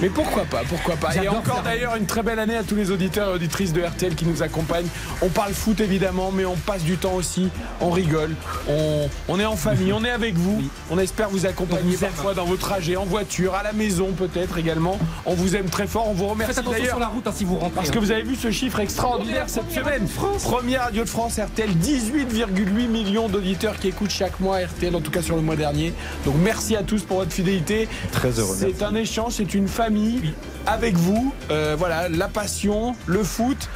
[0.00, 1.14] Mais pourquoi pas, pourquoi pas.
[1.16, 4.14] Et encore d'ailleurs une très belle année à tous les auditeurs et auditrices de RTL
[4.14, 4.86] qui nous accompagnent.
[5.20, 7.48] On parle foot évidemment, mais on passe du temps aussi,
[7.80, 8.34] on rigole,
[8.68, 10.62] on, on est en famille, on est avec vous.
[10.90, 14.98] On espère vous accompagner parfois dans vos trajets, en voiture, à la maison peut-être également.
[15.26, 16.88] On vous aime très fort, on vous Faites remercie attention d'ailleurs.
[16.90, 17.74] sur la route hein, si vous rentrez.
[17.74, 20.06] Parce que vous avez vu ce chiffre extraordinaire cette semaine.
[20.42, 25.10] Première radio de France RTL, 18,8 millions d'auditeurs qui écoutent chaque mois RTL, en tout
[25.10, 25.92] cas sur le mois dernier.
[26.24, 27.88] Donc merci à tous pour votre fidélité.
[28.12, 30.34] Très heureux, C'est un échange, c'est une famille
[30.66, 31.34] avec vous.
[31.50, 33.68] Euh, voilà, la passion, le foot.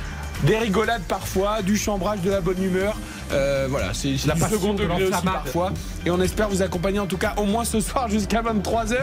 [0.42, 2.94] Des rigolades parfois, du chambrage, de la bonne humeur.
[3.32, 5.72] Euh, voilà, c'est La du passion second de degré aussi parfois.
[6.04, 8.96] Et on espère vous accompagner en tout cas au moins ce soir jusqu'à 23h.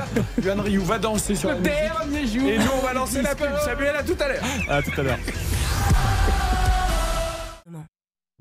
[0.43, 1.73] Yohan Ryu va danser sur la musique.
[1.73, 2.49] Dernier jour.
[2.49, 3.47] Et nous on va lancer la pub.
[3.65, 4.43] Samuel, à tout à l'heure.
[4.69, 5.19] À tout à l'heure.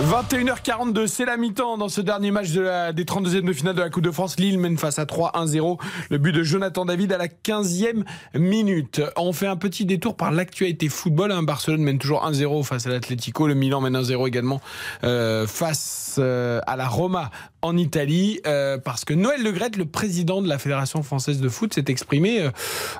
[0.00, 4.02] 21h42, c'est la mi-temps dans ce dernier match des 32e de finale de la Coupe
[4.02, 4.38] de France.
[4.38, 5.78] Lille mène face à 3 1-0.
[6.08, 8.02] Le but de Jonathan David à la 15e
[8.34, 9.02] minute.
[9.16, 11.30] On fait un petit détour par l'actualité football.
[11.30, 11.42] hein.
[11.42, 13.46] Barcelone mène toujours 1-0 face à l'Atlético.
[13.46, 14.62] Le Milan mène 1-0 également
[15.04, 18.40] euh, face euh, à la Roma en Italie.
[18.46, 21.84] euh, parce que Noël Le Graët, le président de la Fédération française de foot, s'est
[21.88, 22.48] exprimé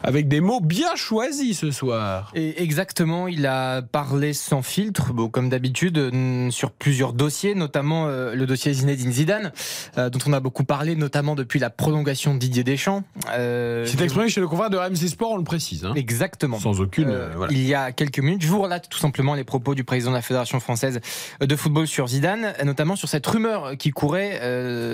[0.02, 2.30] avec des mots bien choisis ce soir.
[2.34, 6.12] Et exactement, il a parlé sans filtre, bon, comme d'habitude,
[6.50, 9.52] sur plusieurs dossiers, notamment euh, le dossier Zinedine Zidane,
[9.98, 13.04] euh, dont on a beaucoup parlé, notamment depuis la prolongation de Didier Deschamps.
[13.30, 15.84] Euh, C'est exprimé chez le confrère de RMC Sport, on le précise.
[15.84, 15.92] hein.
[15.94, 16.58] Exactement.
[16.58, 17.16] Sans aucune.
[17.36, 17.52] Voilà.
[17.52, 20.16] Il y a quelques minutes, je vous relate tout simplement les propos du président de
[20.16, 20.98] la Fédération française
[21.40, 24.40] de football sur Zidane, notamment sur cette rumeur qui courait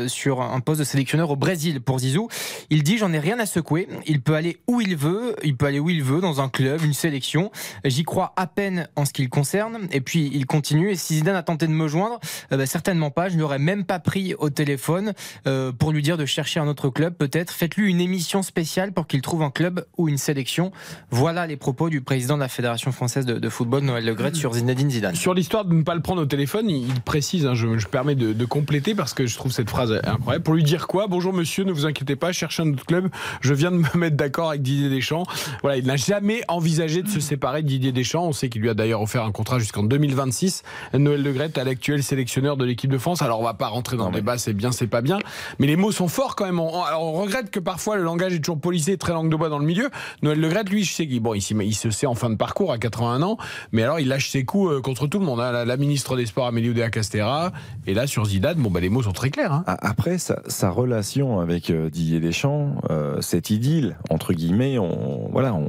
[0.09, 2.28] sur un poste de sélectionneur au Brésil pour Zizou.
[2.69, 5.65] Il dit j'en ai rien à secouer, il peut aller où il veut, il peut
[5.65, 7.51] aller où il veut dans un club, une sélection.
[7.86, 9.89] J'y crois à peine en ce qui le concerne.
[9.90, 12.21] Et puis il continue et si Zidane a tenté de me joindre,
[12.53, 13.29] euh, bah, certainement pas.
[13.29, 15.13] Je ne l'aurais même pas pris au téléphone
[15.47, 17.15] euh, pour lui dire de chercher un autre club.
[17.15, 20.73] Peut-être faites-lui une émission spéciale pour qu'il trouve un club ou une sélection.
[21.11, 24.53] Voilà les propos du président de la Fédération française de, football, Noël Le Graët, sur
[24.55, 25.15] Zinedine Zidane.
[25.15, 28.15] Sur l'histoire de ne pas le prendre au téléphone, il précise, hein, je, je permets
[28.15, 30.43] de, compléter parce que je trouve cette phrase incroyable.
[30.43, 31.07] Pour lui dire quoi?
[31.07, 33.09] Bonjour monsieur, ne vous inquiétez pas, cherchez un autre club.
[33.41, 35.25] Je viens de me mettre d'accord avec Didier Deschamps.
[35.63, 38.27] Voilà, il n'a jamais envisagé de se séparer de Didier Deschamps.
[38.27, 40.63] On sait qu'il lui a d'ailleurs offert un contrat jusqu'en 2026.
[40.95, 43.23] Noël Le Graët, à l'actuel sélectionneur de l'équipe de France.
[43.23, 45.19] Alors on va pas rentrer dans le débat, c'est bien, c'est pas bien.
[45.59, 46.59] Mais les mots sont forts quand même.
[46.61, 49.49] On, alors, on regrette que parfois le langage est toujours policé, très langue de bois
[49.49, 49.90] dans le milieu.
[50.23, 52.73] Noël Le lui, je sais qu'il bon, il, il se sait en fin de parcours
[52.73, 53.36] à 81 ans,
[53.73, 55.40] mais alors il lâche ses coups euh, contre tout le monde.
[55.40, 55.53] hein.
[55.53, 57.53] La, la ministre des Sports Amélie Oudéa Castera,
[57.86, 59.53] et là sur Zidane, bon bah les mots sont très clairs.
[59.53, 59.65] hein.
[59.66, 65.28] A- Après, sa, sa relation avec euh, Didier Deschamps, euh, cette idylle, entre guillemets, on,
[65.31, 65.69] voilà, on,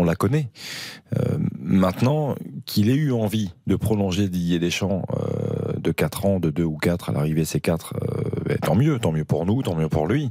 [0.00, 0.48] on la connaît.
[1.16, 2.34] Euh, maintenant,
[2.66, 6.76] qu'il ait eu envie de prolonger Didier Deschamps euh, de 4 ans, de 2 ou
[6.76, 9.88] 4, à l'arrivée c'est 4, euh, ben, tant mieux, tant mieux pour nous, tant mieux
[9.88, 10.30] pour lui.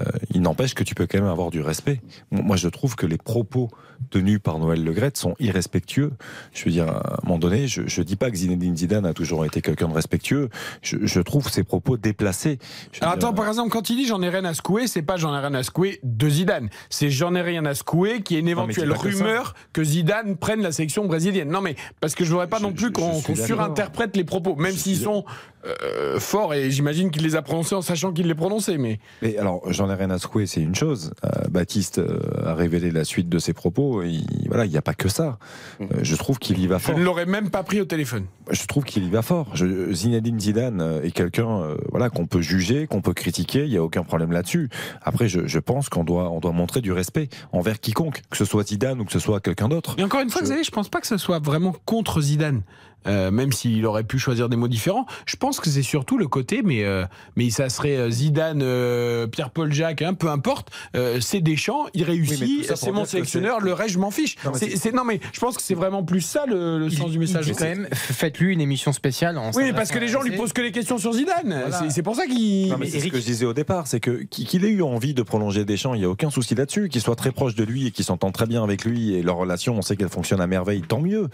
[0.00, 2.00] Euh, il n'empêche que tu peux quand même avoir du respect.
[2.30, 3.70] Moi, je trouve que les propos
[4.10, 6.12] tenus par Noël Le Graët sont irrespectueux.
[6.52, 9.14] Je veux dire, à un moment donné, je ne dis pas que Zinedine Zidane a
[9.14, 10.50] toujours été quelqu'un de respectueux.
[10.82, 12.58] Je, je trouve ses propos déplacés.
[13.00, 15.16] Alors dire, attends, par exemple, quand il dit j'en ai rien à secouer, c'est pas
[15.16, 16.68] j'en ai rien à secouer de Zidane.
[16.90, 20.72] C'est j'en ai rien à secouer qui est une éventuelle rumeur que Zidane prenne la
[20.72, 21.48] sélection brésilienne.
[21.48, 24.98] Non mais parce que je voudrais pas non plus qu'on surinterprète les propos, même s'ils
[24.98, 25.24] sont
[25.66, 28.78] euh, forts et j'imagine qu'il les a prononcés en sachant qu'il les prononçait.
[28.78, 31.12] Mais Mais alors, j'en ai rien à secouer, c'est une chose.
[31.24, 34.02] Euh, Baptiste euh, a révélé la suite de ses propos.
[34.02, 35.38] Il, voilà, il n'y a pas que ça.
[35.80, 36.98] Euh, je trouve qu'il y va je fort.
[36.98, 38.26] ne l'aurais même pas pris au téléphone.
[38.50, 39.48] Je trouve qu'il y va fort.
[39.54, 43.64] Je, Zinedine Zidane est quelqu'un, euh, voilà, qu'on peut juger, qu'on peut critiquer.
[43.64, 44.68] Il n'y a aucun problème là-dessus.
[45.02, 48.44] Après, je, je pense qu'on doit, on doit montrer du respect envers quiconque, que ce
[48.44, 49.96] soit Zidane ou que ce soit quelqu'un d'autre.
[49.98, 52.20] Et encore une fois, Je- vous savez, je pense pas que ce soit vraiment contre
[52.20, 52.62] Zidane.
[53.06, 56.26] Euh, même s'il aurait pu choisir des mots différents, je pense que c'est surtout le
[56.26, 57.04] côté, mais euh,
[57.36, 60.70] mais ça serait euh, Zidane, euh, Pierre-Paul Jacques, hein, peu importe.
[60.96, 64.36] Euh, c'est Deschamps, il réussit, c'est mon sélectionneur, le reste je m'en fiche.
[64.44, 66.78] Non, mais C'est- c'est- c'est- non mais je pense que c'est vraiment plus ça le,
[66.78, 67.46] le sens du message.
[67.46, 69.38] Il dit quand même, faites-lui une émission spéciale.
[69.38, 71.62] En Oui, parce que les gens lui posent que les questions sur Zidane.
[71.68, 71.88] Voilà.
[71.90, 72.68] C'est- pour ça qu'il.
[72.68, 75.14] Non, mais c'est ce que je disais au départ, c'est que qu'il ait eu envie
[75.14, 77.86] de prolonger Deschamps, il n'y a aucun souci là-dessus, qu'il soit très proche de lui
[77.86, 80.46] et qu'il s'entende très bien avec lui et leur relation, on sait qu'elle fonctionne à
[80.46, 81.28] merveille, tant mieux.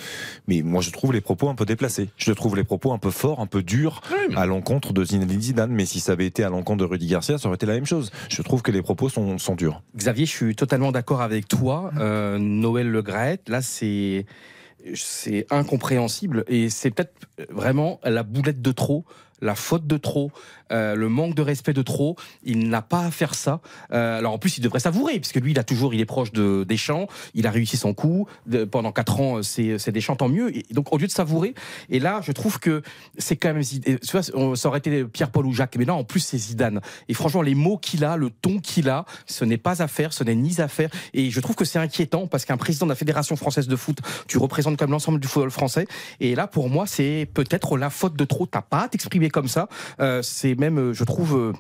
[0.49, 2.10] Mais moi, je trouve les propos un peu déplacés.
[2.16, 4.01] Je trouve les propos un peu forts, un peu durs
[4.35, 5.70] à l'encontre de Zinedine Zidane.
[5.70, 7.86] Mais si ça avait été à l'encontre de Rudy Garcia, ça aurait été la même
[7.86, 8.10] chose.
[8.28, 9.81] Je trouve que les propos sont, sont durs.
[9.97, 11.93] Xavier, je suis totalement d'accord avec toi.
[11.98, 14.26] Euh, Noël Le Graët, là, c'est
[14.94, 17.14] c'est incompréhensible et c'est peut-être
[17.48, 19.06] vraiment la boulette de trop,
[19.40, 20.31] la faute de trop,
[20.75, 22.17] euh, le manque de respect de trop.
[22.43, 23.61] Il n'a pas à faire ça.
[23.93, 26.33] Euh, alors en plus, il devrait savourer puisque lui, il a toujours, il est proche
[26.33, 27.07] de Deschamps.
[27.35, 28.27] Il a réussi son coup
[28.71, 29.43] pendant quatre ans.
[29.43, 30.53] C'est c'est Deschamps, tant mieux.
[30.71, 31.55] Donc au lieu de savourer,
[31.91, 32.83] et là, je trouve que
[33.19, 33.63] c'est quand même.
[33.63, 36.81] Ça aurait été Pierre-Paul ou Jacques, mais là, en plus, c'est Zidane.
[37.09, 40.13] Et franchement, les mots qu'il a, le ton qu'il a, ce n'est pas à faire,
[40.13, 40.91] ce n'est ni à faire.
[41.13, 43.99] Et je trouve que c'est inquiétant parce qu'un président de la Fédération française de foot,
[44.27, 45.87] tu représentes comme l'ensemble du football français.
[46.21, 48.47] Et là, pour moi, c'est peut-être la faute de trop.
[48.47, 49.69] T'as pas à t'exprimer comme ça.
[50.01, 51.55] Euh, c'est euh, je trouve.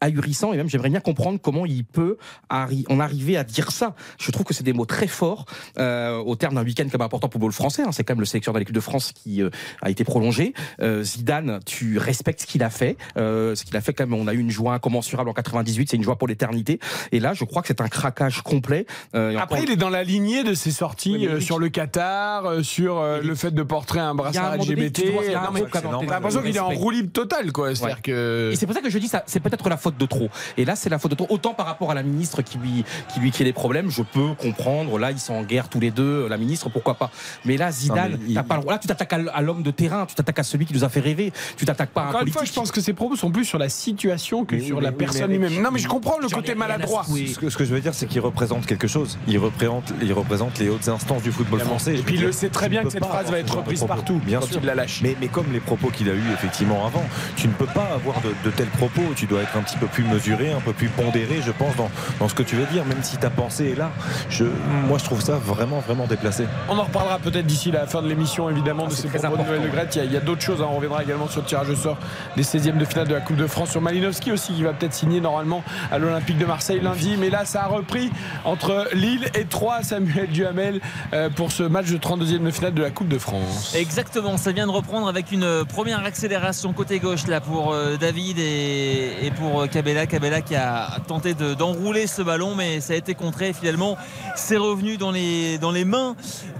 [0.00, 2.16] Ahurissant et même j'aimerais bien comprendre comment il peut
[2.50, 3.94] arri- en arriver à dire ça.
[4.18, 5.46] Je trouve que c'est des mots très forts
[5.78, 7.82] euh, au terme d'un week-end comme important pour le football français.
[7.82, 7.92] hein.
[7.92, 9.50] C'est quand même le sélectionneur de l'équipe de France qui euh,
[9.82, 10.52] a été prolongé.
[10.80, 12.96] Euh, Zidane, tu respectes ce qu'il a fait.
[13.16, 15.96] Ce qu'il a fait quand même, on a eu une joie incommensurable en 98, c'est
[15.96, 16.80] une joie pour l'éternité.
[17.12, 18.86] Et là, je crois que c'est un craquage complet.
[19.14, 22.64] Et Après, encore- il est dans la lignée de ses sorties Oui, sur le Qatar,
[22.64, 25.02] sur le fait de porter un brassard LGBT.
[25.40, 27.70] quand même, t'es- l'impression qu'il est en roue libre totale, quoi.
[27.72, 27.94] Ouais.
[28.02, 28.50] que.
[28.52, 30.28] Et c'est pour ça que je dis ça, c'est peut-être la faute de trop.
[30.56, 31.26] Et là, c'est la faute de trop.
[31.30, 34.34] Autant par rapport à la ministre qui lui, qui lui crée des problèmes, je peux
[34.40, 34.98] comprendre.
[34.98, 36.28] Là, ils sont en guerre tous les deux.
[36.28, 37.10] La ministre, pourquoi pas.
[37.44, 38.72] Mais là, Zidane, Non, mais il- pas le droit.
[38.74, 41.00] Là, tu t'attaques à, l'homme de terrain, tu t'attaques à celui qui nous a fait
[41.00, 41.32] rêver.
[41.56, 42.54] Tu t'attaques pas à un Encore une fois, politique.
[42.54, 44.90] je pense que ses propos sont plus sur la situation que Mais sur mais la
[44.90, 45.60] oui, personne lui-même.
[45.60, 47.04] Non, mais je comprends le côté maladroit.
[47.04, 49.18] Ce que, ce que je veux dire, c'est qu'il représente quelque chose.
[49.26, 51.78] Il représente, il représente les hautes instances du football Évidemment.
[51.78, 51.96] français.
[51.98, 54.40] Et puis il le sait très bien que cette phrase va être reprise partout bien
[54.40, 54.60] sûr.
[54.62, 55.00] il la lâche.
[55.02, 57.02] Mais, mais comme les propos qu'il a eu effectivement avant,
[57.36, 59.02] tu ne peux pas avoir de, de tels propos.
[59.16, 61.90] Tu dois être un petit peu plus mesuré, un peu plus pondéré, je pense, dans,
[62.20, 63.90] dans ce que tu veux dire, même si ta pensée est là.
[64.28, 64.44] Je,
[64.86, 66.44] moi, je trouve ça vraiment, vraiment déplacé.
[66.68, 69.42] On en reparlera peut-être d'ici la fin de l'émission, évidemment, de c'est ces propos de.
[69.48, 69.96] Noël Graët.
[69.96, 70.60] Il y a, d'autres choses.
[70.62, 70.66] hein.
[70.70, 71.98] On reviendra également sur le tirage au sort
[72.36, 74.94] des 16e de finale de la Coupe de France sur Malinowski aussi, qui va peut-être
[74.94, 77.16] signer normalement à l'Olympique de Marseille lundi.
[77.18, 78.10] Mais là, ça a repris
[78.44, 80.80] entre Lille et Troyes, Samuel Duhamel,
[81.12, 83.74] euh, pour ce match de 32e de finale de la Coupe de France.
[83.76, 88.38] Exactement, ça vient de reprendre avec une première accélération côté gauche là pour euh, David
[88.38, 90.06] et, et pour euh, Cabella.
[90.42, 93.96] Qui a tenté de- d'enrouler ce ballon mais ça a été contré finalement
[94.36, 96.16] c'est revenu dans les, dans les mains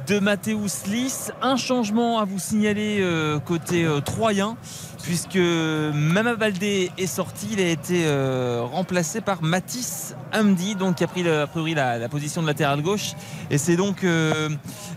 [0.07, 1.33] de Mathéus Lys.
[1.43, 4.57] Un changement à vous signaler euh, côté euh, troyen
[5.05, 11.05] puisque Mama Baldé est sorti, il a été euh, remplacé par Matisse Hamdi, donc qui
[11.05, 13.13] a pris a priori la, la position de latéral gauche.
[13.51, 14.49] Et c'est donc euh,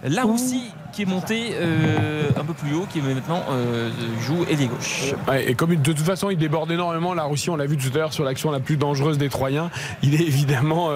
[0.03, 5.13] Laroussi qui est monté euh, un peu plus haut, qui maintenant euh, joue ailier gauche.
[5.45, 7.97] Et comme de toute façon il déborde énormément, la Russie, on l'a vu tout à
[7.99, 9.69] l'heure sur l'action la plus dangereuse des Troyens,
[10.01, 10.89] il est évidemment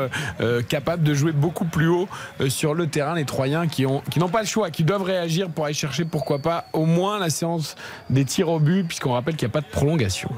[0.70, 2.08] capable de jouer beaucoup plus haut
[2.48, 3.14] sur le terrain.
[3.14, 6.66] Les Troyens qui n'ont pas le choix, qui doivent réagir pour aller chercher pourquoi pas
[6.74, 7.76] au moins la séance
[8.10, 10.30] des tirs au but, puisqu'on rappelle qu'il n'y a pas de prolongation.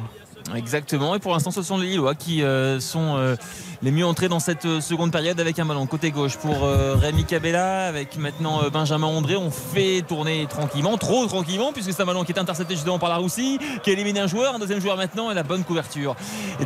[0.55, 1.15] Exactement.
[1.15, 3.35] Et pour l'instant, ce sont les Lillois qui euh, sont euh,
[3.83, 6.95] les mieux entrés dans cette euh, seconde période avec un ballon côté gauche pour euh,
[6.95, 9.35] Rémi Cabella, avec maintenant euh, Benjamin André.
[9.35, 13.09] On fait tourner tranquillement, trop tranquillement, puisque c'est un ballon qui est intercepté justement par
[13.09, 16.15] la Roussi, qui a éliminé un joueur, un deuxième joueur maintenant, et la bonne couverture.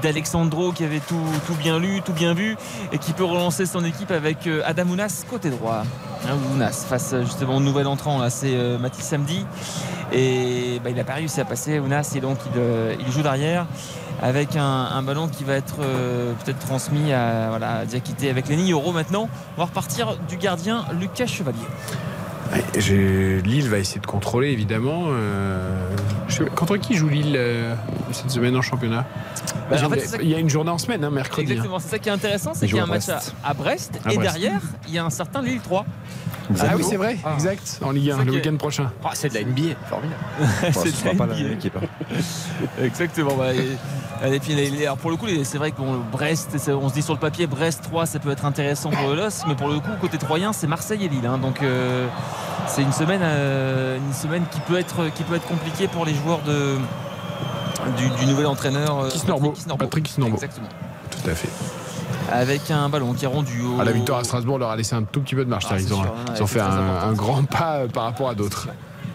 [0.03, 2.55] D'Alexandro qui avait tout, bien lu, tout bien vu,
[2.91, 5.83] et qui peut relancer son équipe avec Adam Ounas côté droit.
[6.53, 9.43] Ounas face justement au nouvel entrant, là, c'est Mathis Samedi.
[10.11, 12.37] Et bah, il n'a pas réussi à passer Ounas et donc
[12.99, 13.65] il joue derrière
[14.21, 18.91] avec un, ballon qui va être euh, peut-être transmis à, voilà, Diakité avec Lenny Euro
[18.91, 19.29] maintenant.
[19.55, 21.59] On va repartir du gardien Lucas Chevalier.
[23.43, 25.05] Lille va essayer de contrôler évidemment.
[25.09, 25.69] euh,
[26.27, 27.73] je contre qui joue Lille euh,
[28.11, 29.05] cette semaine en championnat?
[29.69, 31.47] Bah, J'ai- en fait, c'est ça- Il y a une journée en semaine, hein, mercredi.
[31.47, 31.51] hein.
[31.51, 33.35] Exactement, c'est ça qui est intéressant, c'est Il qu'il y a un match à, Brest.
[33.43, 34.31] à Brest À et Brest.
[34.33, 35.85] derrière il y a un certain Lille 3.
[36.61, 38.89] Ah oui, c'est vrai, exact, en Ligue 1, C'est le week-end prochain.
[39.03, 40.21] Ah, c'est de la NBA, formidable.
[40.71, 41.67] C'est de pas la NBA.
[41.75, 42.15] hein.
[42.81, 43.35] Exactement.
[43.35, 47.01] bah, et, puis, alors pour le coup, c'est vrai que bon, Brest, on se dit
[47.01, 49.79] sur le papier, Brest 3, ça peut être intéressant pour le LOS, mais pour le
[49.79, 51.25] coup, côté troyen, c'est Marseille et Lille.
[51.25, 51.37] hein.
[51.37, 52.07] donc euh,
[52.67, 56.13] c'est une semaine, euh, une semaine qui peut être, qui peut être compliquée pour les
[56.13, 56.75] joueurs de,
[57.97, 59.83] du, du nouvel entraîneur euh, Kisnorbo, Patrick Kisnorbo.
[59.85, 60.35] Patrick Kisnorbo.
[60.35, 60.67] Exactement.
[61.11, 61.49] Tout à fait.
[62.31, 63.77] Avec un ballon qui est rendu au.
[63.79, 65.65] Ah, la victoire à Strasbourg leur a laissé un tout petit peu de marche.
[65.69, 68.67] Ah, ils ont, sûr, ils ont fait un, grand pas euh, par rapport à d'autres.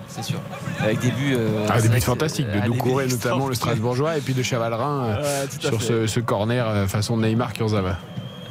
[0.08, 0.40] C'est sûr.
[0.82, 1.34] Avec des buts.
[1.38, 5.04] euh, Ah, des buts que fantastiques de Doucouré notamment le Strasbourgeois et puis de Chavalrin
[5.04, 7.96] euh, à sur ce, ce corner euh, façon Neymar Kurzawa.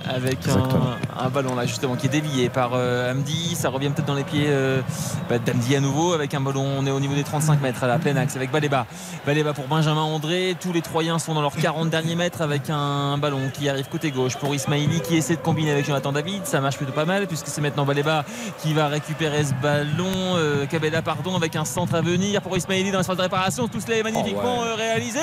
[0.07, 3.56] Avec un, ballon là justement qui est dévié par euh, Hamdi.
[3.56, 4.82] Ça revient peut-être dans les pieds euh,
[5.30, 6.65] bah, d'Hamdi à nouveau avec un ballon.
[6.78, 8.86] On est au niveau des 35 mètres à la pleine axe avec Baléba
[9.26, 10.56] Baléba pour Benjamin André.
[10.60, 14.11] Tous les Troyens sont dans leurs 40 derniers mètres avec un ballon qui arrive côté
[14.11, 16.45] gauche pour Ismaili qui essaie de combiner avec Jonathan David.
[16.45, 18.26] Ça marche plutôt pas mal puisque c'est maintenant Baléba
[18.61, 20.36] qui va récupérer ce ballon.
[20.36, 20.65] Euh,
[21.03, 23.68] pardon avec un centre à venir pour Ismaili dans la phase de réparation.
[23.68, 25.19] Tout cela est magnifiquement euh, réalisé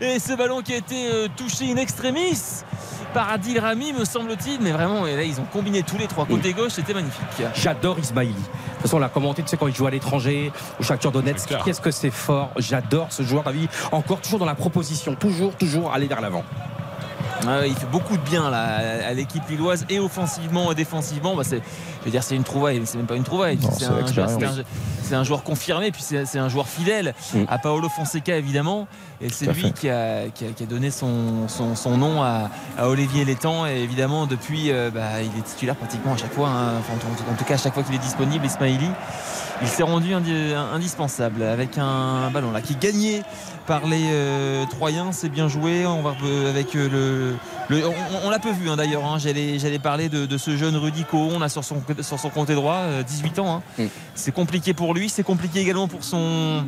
[0.00, 2.62] et ce ballon qui a été euh, touché in extremis
[3.12, 6.26] par Adil Rami me semble-t-il mais vraiment et là ils ont combiné tous les trois
[6.26, 7.20] côté gauche c'était magnifique
[7.54, 8.32] J'adore Ismaili.
[8.32, 11.12] De toute façon, on l'a commenté, tu sais, quand il joue à l'étranger, au Shakhtar
[11.12, 12.50] Donetsk, qu'est-ce que c'est fort.
[12.56, 13.68] J'adore ce joueur, David.
[13.92, 16.44] Encore toujours dans la proposition, toujours, toujours aller vers l'avant.
[17.46, 21.34] Ah il fait beaucoup de bien là, à l'équipe lilloise et offensivement et défensivement.
[21.34, 21.56] Bah, c'est,
[22.00, 23.58] je veux dire, c'est une trouvaille, mais c'est même pas une trouvaille.
[23.72, 23.84] C'est,
[25.14, 27.44] un, joueur confirmé, puis c'est, un joueur fidèle Mm.
[27.48, 28.86] à Paolo Fonseca évidemment.
[29.20, 32.48] Et c'est lui qui a, qui, a, qui a donné son, son, son nom à,
[32.78, 33.66] à Olivier Létang.
[33.66, 36.48] Et évidemment, depuis, euh, bah, il est titulaire pratiquement à chaque fois.
[36.48, 36.72] hein.
[36.78, 38.88] Enfin, en, tout- en tout cas, à chaque fois qu'il est disponible, Ismaili.
[39.62, 43.22] Il s'est rendu indi- indispensable avec un ballon là qui gagné
[43.70, 45.12] par les euh, Troyens.
[45.12, 45.86] C'est bien joué.
[45.86, 47.36] On va euh, avec euh, le,
[47.70, 49.04] le- on, on l'a peu vu hein, d'ailleurs.
[49.04, 49.18] hein.
[49.18, 52.54] J'allais, j'allais parler de, de ce jeune Rudy Cohon là sur son sur son côté
[52.54, 53.62] droit, euh, 18 ans.
[53.78, 53.82] hein.
[53.84, 53.86] Mm.
[54.14, 55.08] C'est compliqué pour lui.
[55.08, 56.64] C'est compliqué également pour son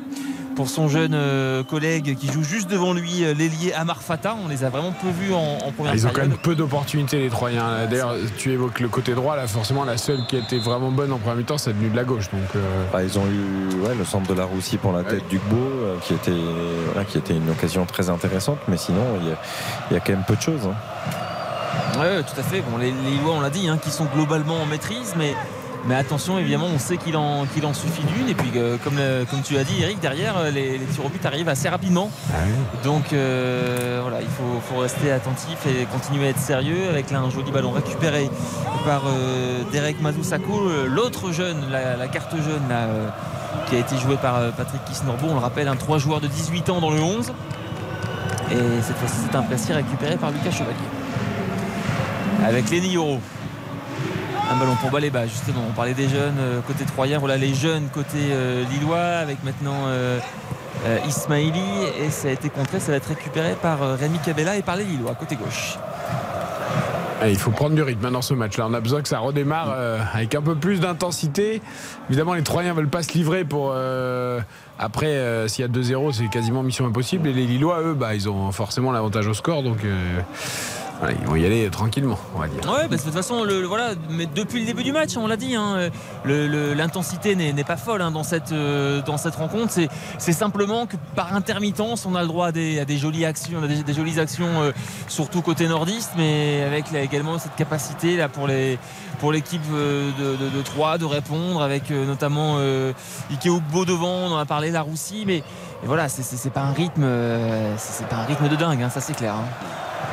[0.54, 4.36] pour son jeune euh, collègue qui joue juste devant lui, euh, l'ailier Amar Fata.
[4.44, 6.54] On les a vraiment peu vus en, en première Ah, ils ont quand même peu
[6.54, 7.86] d'opportunités les Troyens.
[7.90, 11.10] D'ailleurs, tu évoques le côté droit, là forcément la seule qui a été vraiment bonne
[11.10, 12.28] en premier temps, c'est venue de la gauche.
[12.30, 12.60] Donc euh,
[12.92, 15.56] Bah, ils ont eu ouais, le centre de la Roussie pour la tête du Gbo,
[15.56, 16.30] euh, qui, était,
[16.92, 19.36] voilà, qui était une occasion très intéressante, mais sinon, il y a,
[19.90, 20.66] il y a quand même peu de choses.
[20.66, 20.74] hein.
[21.98, 22.60] Ouais, tout à fait.
[22.62, 25.34] Bon, les, les Lillois, on l'a dit, hein, qui sont globalement en maîtrise, mais,
[25.86, 28.28] mais attention, évidemment, on sait qu'il en, qu'il en suffit d'une.
[28.28, 31.04] Et puis, euh, comme, le- comme tu as dit, Eric, derrière, euh, les, les tirs
[31.04, 32.10] au but arrivent assez rapidement.
[32.82, 37.20] Donc, euh, voilà, il faut, faut rester attentif et continuer à être sérieux avec là
[37.20, 38.30] un joli ballon récupéré
[38.86, 43.08] par euh, Derek Mazoussako, euh, l'autre jeune, la, la carte jeune, là, euh,
[43.68, 45.26] qui a été jouée par euh, Patrick Kisnorbo.
[45.30, 47.32] On le rappelle, un trois joueurs de 18 ans dans le 11.
[48.52, 50.76] Et cette fois-ci, c'est un précis récupéré par Lucas Chevalier.
[52.44, 53.18] Avec Lenny Yoro.
[54.50, 55.62] Un ballon pour Baléba, justement.
[55.70, 57.18] On parlait des jeunes euh, côté troyen.
[57.18, 60.18] Voilà les jeunes côté euh, lillois avec maintenant euh,
[61.08, 61.62] Ismaili.
[61.98, 62.78] Et ça a été contré.
[62.78, 65.78] Ça va être récupéré par Rémi Cabella et par les Lillois côté gauche.
[67.28, 68.66] Il faut prendre du rythme hein, dans ce match-là.
[68.68, 71.62] On a besoin que ça redémarre euh, avec un peu plus d'intensité.
[72.08, 73.72] Évidemment, les Troyens veulent pas se livrer pour.
[73.74, 74.40] euh,
[74.78, 77.28] après, euh, s'il y a 2-0, c'est quasiment mission impossible.
[77.28, 79.62] Et les Lillois, eux, bah, ils ont forcément l'avantage au score.
[79.62, 80.20] Donc, euh,
[81.10, 82.60] ils vont y aller tranquillement, on va dire.
[82.70, 85.56] Ouais, bah, de toute façon, voilà, mais depuis le début du match, on l'a dit,
[85.56, 85.90] hein,
[86.24, 89.72] l'intensité n'est pas folle hein, dans, cette, euh, dans cette rencontre.
[89.72, 89.88] C'est-
[90.32, 94.18] simplement que par intermittence, on a le droit à des, jolies actions, des, des jolies
[94.18, 94.72] actions, euh,
[95.08, 98.48] surtout côté nordiste, mais avec également cette capacité là pour
[99.20, 102.92] pour l'équipe euh, de, de, de Troyes de répondre, avec notamment euh,
[103.30, 105.42] Ike Ugbo devant, on en a parlé, la Roussi, mais
[105.84, 107.02] voilà, c'est- pas un rythme,
[108.10, 109.34] pas un rythme de dingue, hein, ça c'est clair.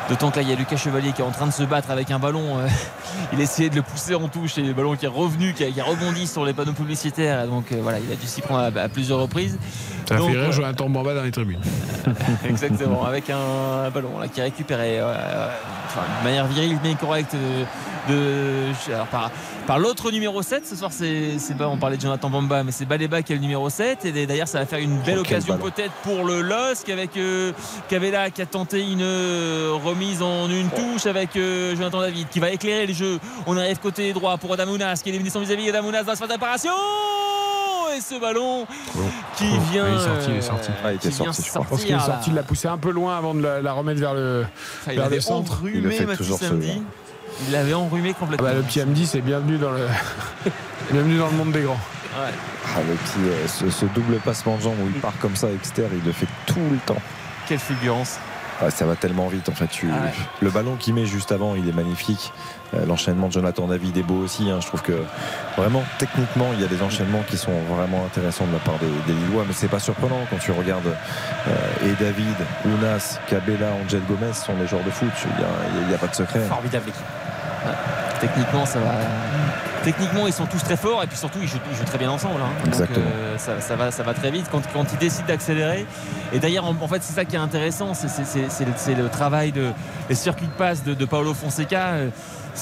[0.10, 1.92] D'autant que là, il y a Lucas Chevalier qui est en train de se battre
[1.92, 2.58] avec un ballon.
[2.58, 2.68] euh,
[3.34, 5.72] il essayait de le pousser en touche et le ballon qui est revenu, qui a,
[5.72, 7.46] qui a rebondi sur les panneaux publicitaires.
[7.48, 9.58] Donc euh, voilà, il a dû s'y prendre à, à plusieurs reprises.
[10.08, 11.60] Ça Donc, fait rire euh, Jonathan Bamba dans les tribunes.
[12.46, 18.14] Exactement, avec un ballon là, qui est récupéré enfin, de manière virile mais correcte de,
[18.14, 19.30] de- alors, par,
[19.70, 20.66] par l'autre numéro 7.
[20.66, 23.70] Ce soir, c'est on parlait de Jonathan Bamba, mais c'est Baleba qui est le numéro
[23.70, 24.04] 7.
[24.04, 27.52] Et d'ailleurs, ça va faire une belle Oh, occasion peut-être pour le LOSC avec euh,
[27.88, 32.40] Cavella qui a tenté une euh, remise en une touche avec euh, Jonathan David qui
[32.40, 33.20] va éclairer le jeu.
[33.46, 35.70] On arrive côté droit pour Adamounas qui est éliminé son vis-à-vis.
[35.70, 36.72] Adamounas dans la phase d'apparition
[37.96, 38.66] et ce ballon
[39.38, 39.88] qui vient.
[39.88, 40.70] Il est sorti, il est sorti.
[40.84, 41.66] Ah, il était sorti, je crois.
[41.70, 44.00] Pense qu'il est sorti, il l'a poussé un peu loin avant de la, la remettre
[44.00, 44.48] vers le.
[44.88, 45.60] Ah, vers le centre.
[45.64, 46.82] Il le enrhumé fait Mathis toujours, samedi.
[47.46, 48.48] Il l'avait enrhumé Ah complètement.
[48.48, 49.88] bah, le petit Amdi, c'est bienvenu dans le.
[50.92, 51.74] bienvenue dans le monde des grands.
[52.20, 52.32] Ouais.
[52.66, 55.48] Ah, le petit, euh, ce, ce double passement de jambes où il part comme ça
[55.52, 57.02] externe, il le fait tout le temps.
[57.48, 58.18] Quelle fulgurance.
[58.62, 59.68] Ah, ça va tellement vite en fait.
[59.68, 60.12] Tu- Ah ouais.
[60.42, 62.34] Le ballon qu'il met juste avant, il est magnifique.
[62.74, 64.50] Euh, L'enchaînement de Jonathan David est beau aussi.
[64.50, 64.58] hein.
[64.60, 65.02] Je trouve que
[65.56, 68.88] vraiment techniquement, il y a des enchaînements qui sont vraiment intéressants de la part des,
[69.12, 72.36] des Lillois, mais c'est pas surprenant quand tu regardes euh, et David,
[72.66, 75.08] Ounas, Cabella, Angel Gomez sont des joueurs de foot.
[75.80, 76.42] Il n'y a, a pas de secret.
[76.42, 77.06] Formidable équipe.
[78.20, 78.92] Techniquement, ça va.
[79.84, 82.12] Techniquement, ils sont tous très forts et puis surtout, ils jouent, ils jouent très bien
[82.12, 82.42] ensemble.
[82.42, 82.70] hein.
[82.70, 85.86] Donc, euh, ça, ça va, ça va très vite quand, quand ils décident d'accélérer.
[86.34, 89.72] Et d'ailleurs, en, en fait, c'est ça qui est intéressant, c'est le, travail de
[90.10, 91.94] les circuits de passe de, de Paolo Fonseca.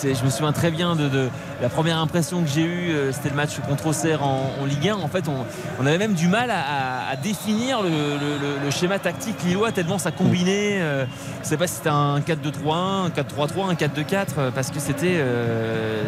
[0.03, 1.29] Je me souviens très bien de,
[1.61, 4.95] la première impression que j'ai eue, euh, c'était le match contre Auxerre en, Ligue 1.
[4.95, 10.11] En fait, on, avait même du mal à, définir le, schéma tactique lillois tellement ça
[10.11, 10.79] combinait.
[10.81, 11.05] euh,
[11.37, 14.79] je ne sais pas si c'était un 4-2-3-1, un 4-3-3, un 4-2-4, euh, parce que
[14.79, 15.23] c'était,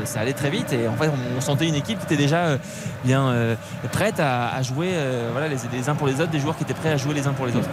[0.03, 2.57] ça allait très vite et en fait on, sentait une équipe qui était déjà
[3.03, 3.33] bien
[3.91, 4.89] prête à, jouer
[5.31, 7.27] voilà, les, les uns pour les autres, des joueurs qui étaient prêts à jouer les
[7.27, 7.69] uns pour les autres.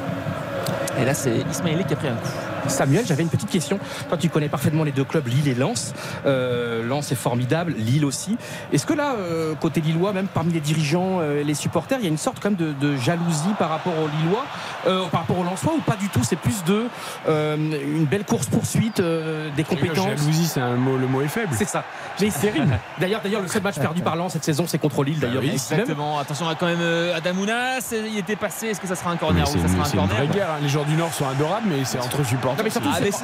[0.98, 2.55] Et là c'est Ismaël qui a pris un coup.
[2.68, 3.78] Samuel, j'avais une petite question.
[4.09, 5.94] Toi, tu connais parfaitement les deux clubs, Lille et Lens.
[6.26, 8.36] Euh, Lens est formidable, Lille aussi.
[8.72, 12.06] Est-ce que là, euh, côté Lillois, même parmi les dirigeants, euh, les supporters, il y
[12.06, 14.44] a une sorte quand même de, de jalousie par rapport aux Lillois,
[14.86, 16.84] euh, par rapport aux Lensois ou pas du tout C'est plus de
[17.28, 20.06] euh, une belle course poursuite, des compétences.
[20.20, 21.52] Jalousie, c'est un mot, le mot est faible.
[21.56, 21.84] C'est ça.
[22.20, 22.78] Mais c'est terrible.
[23.01, 25.18] D'ailleurs, d'ailleurs, le seul match perdu par Lens cette saison, c'est contre Lille.
[25.18, 25.51] D'ailleurs, oui.
[25.52, 26.18] Exactement.
[26.18, 28.68] Attention à quand même euh, Adamounas, il était passé.
[28.68, 30.51] Est-ce que ça sera un corner ou C'est ça une, sera un corner vraie guerre.
[30.51, 30.59] hein.
[30.62, 32.55] Les joueurs du Nord sont adorables, mais c'est entre supporters.
[32.56, 33.16] Non, mais surtout, Ah, c'est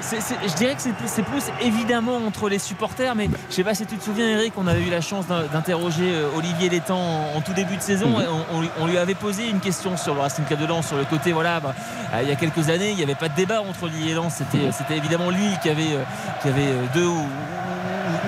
[0.00, 3.96] je dirais que c'est plus, évidemment entre les supporters, mais je sais pas si tu
[3.96, 7.40] te souviens, Eric, on avait eu la chance d'in- d'interroger euh, Olivier Létang en, en
[7.40, 8.20] tout début de saison.
[8.20, 10.66] Et on, on lui- on lui avait posé une question sur le Racing Club de
[10.66, 11.74] Lens, sur le côté, voilà, bah,
[12.14, 14.14] euh, il y a quelques années, il n'y avait pas de débat entre Lille et
[14.14, 14.34] Lens.
[14.72, 16.04] C'était, évidemment Lille qui avait, euh,
[16.42, 17.26] qui avait euh, deux ou,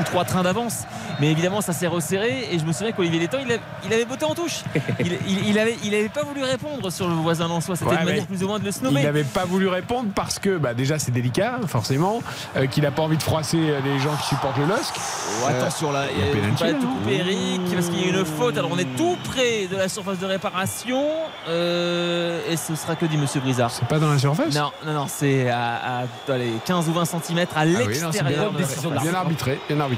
[0.01, 0.85] ou- trois trains d'avance.
[1.21, 2.49] Mais évidemment, ça s'est resserré.
[2.53, 4.61] Et je me souviens qu'Olivier Létang, il, a- il avait botté en touche.
[5.01, 7.75] Il, il, il avait, il avait pas voulu répondre sur le voisin lensois.
[7.77, 9.03] C'était Ouais, une manière plus ou moins de le Il snobber.
[9.03, 12.23] n'avait pas voulu répondre parce que bah, déjà c'est délicat, forcément,
[12.57, 14.95] euh, qu'il n'a pas envie de froisser euh, les gens qui supportent le LOSC.
[15.43, 18.19] Oh, attention là, il y a il pas là, tout Eric parce qu'il y a
[18.19, 18.57] une faute.
[18.59, 21.03] Alors on est tout près de la surface de réparation
[21.49, 23.71] euh, et ce sera que dit Monsieur Brizard.
[23.71, 24.55] C'est pas dans la surface?
[24.55, 28.11] Non, non, non, c'est à, à, allez, 15 ou 20 cm à Ah oui, non,
[28.13, 28.93] c'est bien, l'extérieur.
[28.93, 29.90] de la arbitré, bien arbitré.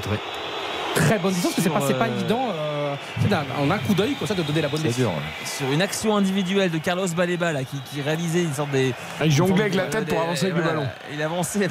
[0.95, 2.47] Très bonne décision, parce que c'est pas, c'est pas euh, évident.
[2.53, 2.95] euh,
[3.27, 5.09] c'est en un coup d'œil, comme ça, de donner la bonne C'est décision.
[5.11, 5.47] dur.
[5.47, 8.93] Sur une action individuelle de Carlos Baleba là, qui, qui réalisait une sorte des.
[9.19, 10.87] Ah, Il jonglait avec la tête pour avancer avec le ballon.
[11.11, 11.67] Il avançait.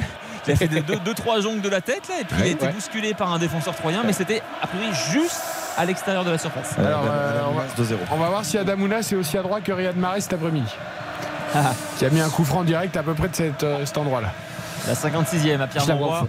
[0.49, 2.73] Il a fait 2-3 jongles de la tête là et puis il a été ouais.
[2.73, 5.41] bousculé par un défenseur troyen, mais c'était a priori juste
[5.79, 6.77] à l'extérieur de la surface.
[6.77, 7.99] Alors, Euh, euh, on va- 2-0.
[8.11, 10.67] On va voir si Adamounas est aussi à droite que Riyad Mahrez cet après-midi.
[11.97, 14.33] qui a mis un coup franc direct à peu près de cette, euh, cet endroit-là.
[14.89, 16.27] La 56e à Pierre Mauroy.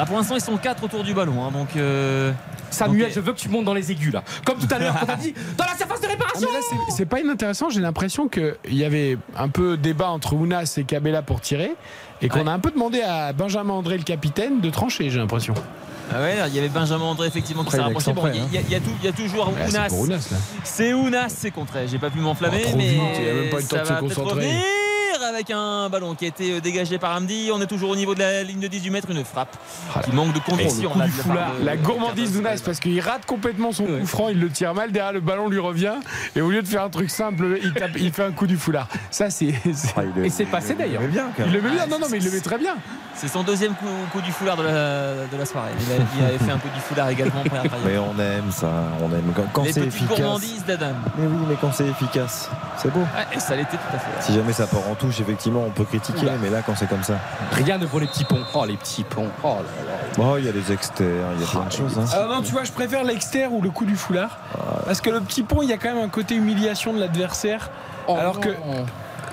[0.00, 1.44] Ah, pour l'instant, ils sont 4 autour du ballon.
[1.44, 2.32] hein, donc, euh,
[2.70, 4.22] Samuel, donc, je veux que tu montes dans les aigus là.
[4.44, 6.48] Comme tout à l'heure, quand t'as dit dans la surface de Ah, réparation.
[6.88, 7.68] c'est- pas inintéressant.
[7.70, 11.72] J'ai l'impression qu'il y avait un peu débat entre Ounas et Cabella pour tirer.
[12.22, 12.48] Et qu'on Ouais.
[12.48, 15.54] a un peu demandé à Benjamin André, le capitaine, de trancher, j'ai l'impression.
[16.14, 18.12] ah ouais, il y avait Benjamin André effectivement qui s'est rapproché.
[18.12, 20.28] Bon, excentré, il y, a- y y toujours c'est Ounas.
[20.62, 21.72] C'est Ounas, c'est contre.
[21.90, 24.00] J'ai pas pu m'enflammer, Oh, mais vite, il a même pas eu le temps ça
[24.00, 24.56] de se concentrer.
[25.24, 27.50] Avec un ballon qui a été euh, dégagé par Hamdi.
[27.52, 29.56] On est toujours au niveau de la ligne de 18 mètres, une frappe
[29.94, 30.92] Ah, qui manque de conviction.
[30.96, 31.46] la foulard.
[31.48, 34.48] part de- La de gourmandise d'Ounas parce qu'il rate complètement son coup franc, il le
[34.50, 35.94] tire mal, derrière le ballon lui revient
[36.36, 38.56] et au lieu de faire un truc simple, il, tape- il fait un coup du
[38.56, 38.88] foulard.
[39.10, 39.54] Ça c'est
[39.96, 41.00] Ah, Et c'est passé, il le d'ailleurs.
[41.02, 42.76] met bien, quand il le met bien, non non mais il le met très bien.
[43.14, 44.72] C'est son deuxième coup, coup du foulard de la,
[45.30, 45.70] de la soirée.
[45.78, 47.42] Il, a- il avait fait un coup du foulard également.
[47.84, 48.70] Mais on aime ça,
[49.02, 50.18] on aime quand, quand c'est efficace.
[50.66, 50.92] d'Adam.
[51.18, 53.00] Mais oui, mais quand c'est efficace, c'est beau.
[53.00, 54.22] Ouais, et ça l'était tout à fait.
[54.22, 57.02] Si jamais ça part en touche, effectivement, on peut critiquer, mais là, quand c'est comme
[57.02, 57.14] ça,
[57.52, 58.40] Rien ne vaut les petits ponts.
[58.54, 59.28] Oh les petits ponts.
[59.44, 60.24] Oh là là.
[60.32, 61.98] oh, il y a des externes, il y a plein de choses.
[61.98, 62.04] hein.
[62.14, 64.38] Alors non, tu vois, je préfère l'exter ou le coup du foulard
[64.86, 67.70] parce que le petit pont, il y a quand même un côté humiliation de l'adversaire.
[68.08, 68.86] Oh Alors que- non.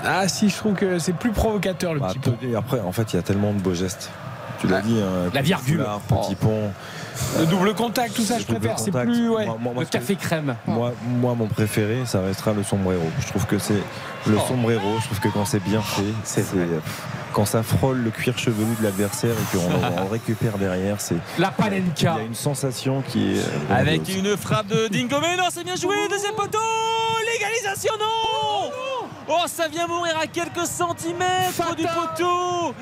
[0.06, 2.38] Ah si, je trouve que c'est plus provocateur le Bah, petit pont.
[2.42, 4.10] et après, en fait, il y a tellement de beaux gestes.
[4.60, 5.78] Tu l'as dit, hein, La virgule.
[5.80, 6.72] foulard, petit pont.
[7.40, 8.80] Le double contact, tout ça, je préfère.
[8.80, 9.46] C'est plus ouais.
[9.46, 10.56] Moi, moi, moi, Le café crème.
[10.68, 13.04] Moi, moi, mon préféré, ça restera le sombrero.
[13.20, 13.82] Je trouve que c'est
[14.28, 14.48] le Oh.
[14.48, 14.98] sombrero.
[15.00, 16.44] Je trouve que quand c'est bien fait, c'est
[17.34, 21.66] quand ça frôle le cuir chevelu de l'adversaire et qu'on récupère derrière, c'est La il
[21.66, 22.14] y panenka.
[22.16, 25.96] a une sensation qui est euh, Avec une frappe de Dingomé, non, c'est bien joué,
[26.10, 26.58] deuxième poteau,
[27.32, 28.72] l'égalisation, non
[29.32, 32.74] Oh, ça vient mourir à quelques centimètres du poteau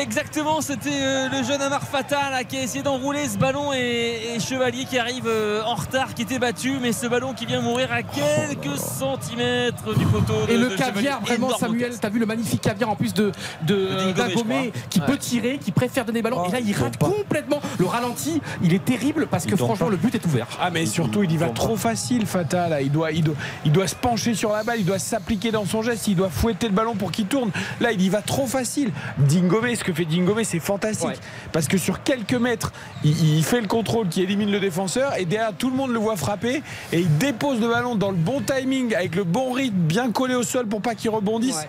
[0.00, 4.34] Exactement, c'était euh, le jeune Amar Fata là, qui a essayé d'enrouler ce ballon et,
[4.34, 7.60] et Chevalier qui arrive euh, en retard, qui était battu, mais ce ballon qui vient
[7.60, 10.46] mourir à quelques centimètres du poteau.
[10.46, 11.26] de- Et le de caviar, Chevalier.
[11.26, 13.32] vraiment, Énorme Samuel, t'as vu le magnifique caviar en plus de,
[13.62, 15.06] de, Dingomé, Dagomé, qui Ouais.
[15.06, 16.42] peut tirer, qui préfère donner ballon.
[16.44, 17.06] Oh, et là, il rate pas.
[17.10, 17.60] complètement.
[17.78, 19.90] Le ralenti, il est terrible parce Il que franchement, pas.
[19.90, 20.46] le but est ouvert.
[20.58, 23.34] Ah mais surtout il y va trop facile Fata là il doit, il doit
[23.66, 26.30] il doit se pencher sur la balle il doit s'appliquer dans son geste il doit
[26.30, 29.92] fouetter le ballon pour qu'il tourne là il y va trop facile Dingomé ce que
[29.92, 31.14] fait Dingomé c'est fantastique Ouais.
[31.52, 32.72] parce que sur quelques mètres
[33.04, 35.98] il, il fait le contrôle qui élimine le défenseur et derrière tout le monde le
[35.98, 36.62] voit frapper
[36.92, 40.34] et il dépose le ballon dans le bon timing avec le bon rythme bien collé
[40.34, 41.68] au sol pour pas qu'il rebondisse Ouais.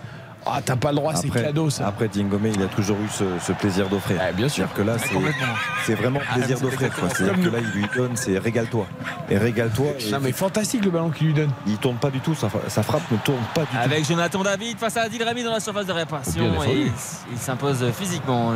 [0.50, 3.24] Ah t'as pas le droit c'est cadeau ça après Dingomé, il a toujours eu ce,
[3.44, 4.18] ce plaisir d'offrir.
[4.18, 4.68] Ouais, bien sûr.
[4.74, 6.90] C'est-à-dire que là, c'est, c'est vraiment plaisir c'est d'offrir.
[7.14, 8.86] C'est-à-dire que là, il lui donne, c'est régale-toi.
[9.30, 9.86] Et régale-toi.
[9.98, 12.48] et non mais fantastique le ballon qu'il lui donne Il tourne pas du tout, sa,
[12.68, 13.76] sa frappe ne tourne pas du tout.
[13.82, 16.92] Avec Jonathan David face à Adil Rami dans la surface de réparation et il,
[17.32, 18.52] il s'impose physiquement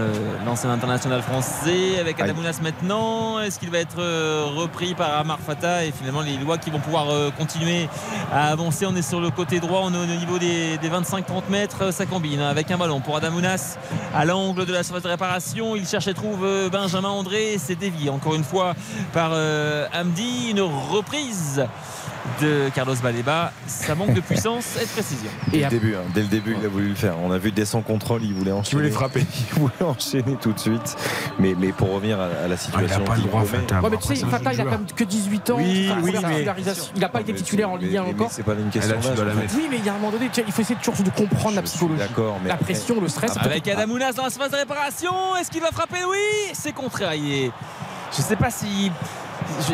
[0.46, 2.20] l'ancien international français avec.
[2.20, 6.56] Adamounas maintenant est-ce qu'il va être euh, repris par Amar Fata et finalement les lois
[6.58, 7.88] qui vont pouvoir euh, continuer
[8.32, 8.86] à avancer?
[8.86, 12.06] On est sur le côté droit on est au niveau des, des 25-30 mètres ça
[12.06, 13.76] combine hein, avec un ballon pour Adamounas
[14.14, 17.56] à l'angle de la surface de réparation il cherche et trouve euh, Benjamin André.
[17.58, 18.74] C'est dévié encore une fois
[19.12, 20.50] par euh, Hamdi.
[20.50, 21.66] Une reprise
[22.40, 26.02] de Carlos Baleba ça manque de puissance et de précision Dès Et le début, hein,
[26.14, 27.14] dès le début, il a voulu le faire.
[27.22, 28.82] On a vu dès son contrôle, il voulait enchaîner.
[28.82, 29.24] voulait frapper.
[29.54, 30.96] Il voulait enchaîner tout de suite.
[31.38, 34.60] Mais, mais pour revenir à, à la situation, Dingomé- Ouais, mais tu sais, Fata, il
[34.60, 35.56] a quand même que 18 ans.
[35.58, 36.46] Oui, oui, mais-.
[36.94, 38.30] Il n'a pas été titulaire en Ligue 1 Mais- mais encore.
[38.32, 39.54] C'est pas une question là, mettre.
[39.56, 41.62] Oui, mais il y a un moment donné, il faut essayer toujours de comprendre la
[41.62, 41.98] Je psychologie.
[42.00, 43.32] D'accord, mais La pression, le stress.
[43.36, 46.04] Avec Adamounas dans la surface de réparation, est-ce qu'il va frapper?
[46.08, 47.50] Oui, c'est contrarié.
[48.16, 48.90] Je sais pas si.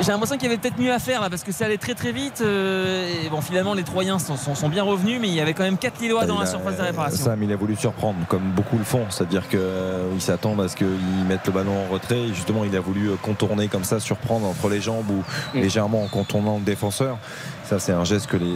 [0.02, 1.94] J'ai l'impression qu'il y avait peut-être mieux à faire là parce que ça allait très
[1.94, 2.40] très vite.
[2.42, 5.54] euh, et bon, finalement, les Troyens sont, sont- sont bien revenus, mais il y avait
[5.54, 7.24] quand même 4 Lillois dans Il la surface de réparation.
[7.24, 9.06] Sam, il a voulu surprendre, comme beaucoup le font.
[9.10, 10.86] C'est-à-dire qu'ils s'attendent à ce qu'ils
[11.28, 12.18] mettent le ballon en retrait.
[12.20, 15.22] Et justement, il a voulu euh, contourner comme ça, surprendre entre les jambes ou
[15.56, 15.60] Mm.
[15.62, 17.18] légèrement en contournant le défenseur.
[17.64, 18.54] Ça, c'est un geste que les,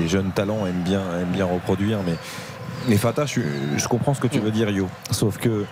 [0.00, 1.98] les jeunes talents aiment bien, aiment bien reproduire.
[2.06, 2.14] Mais,
[2.88, 3.40] mais Fata, je,
[3.76, 4.88] je comprends ce que tu veux dire, Yo.
[5.10, 5.64] Sauf que euh,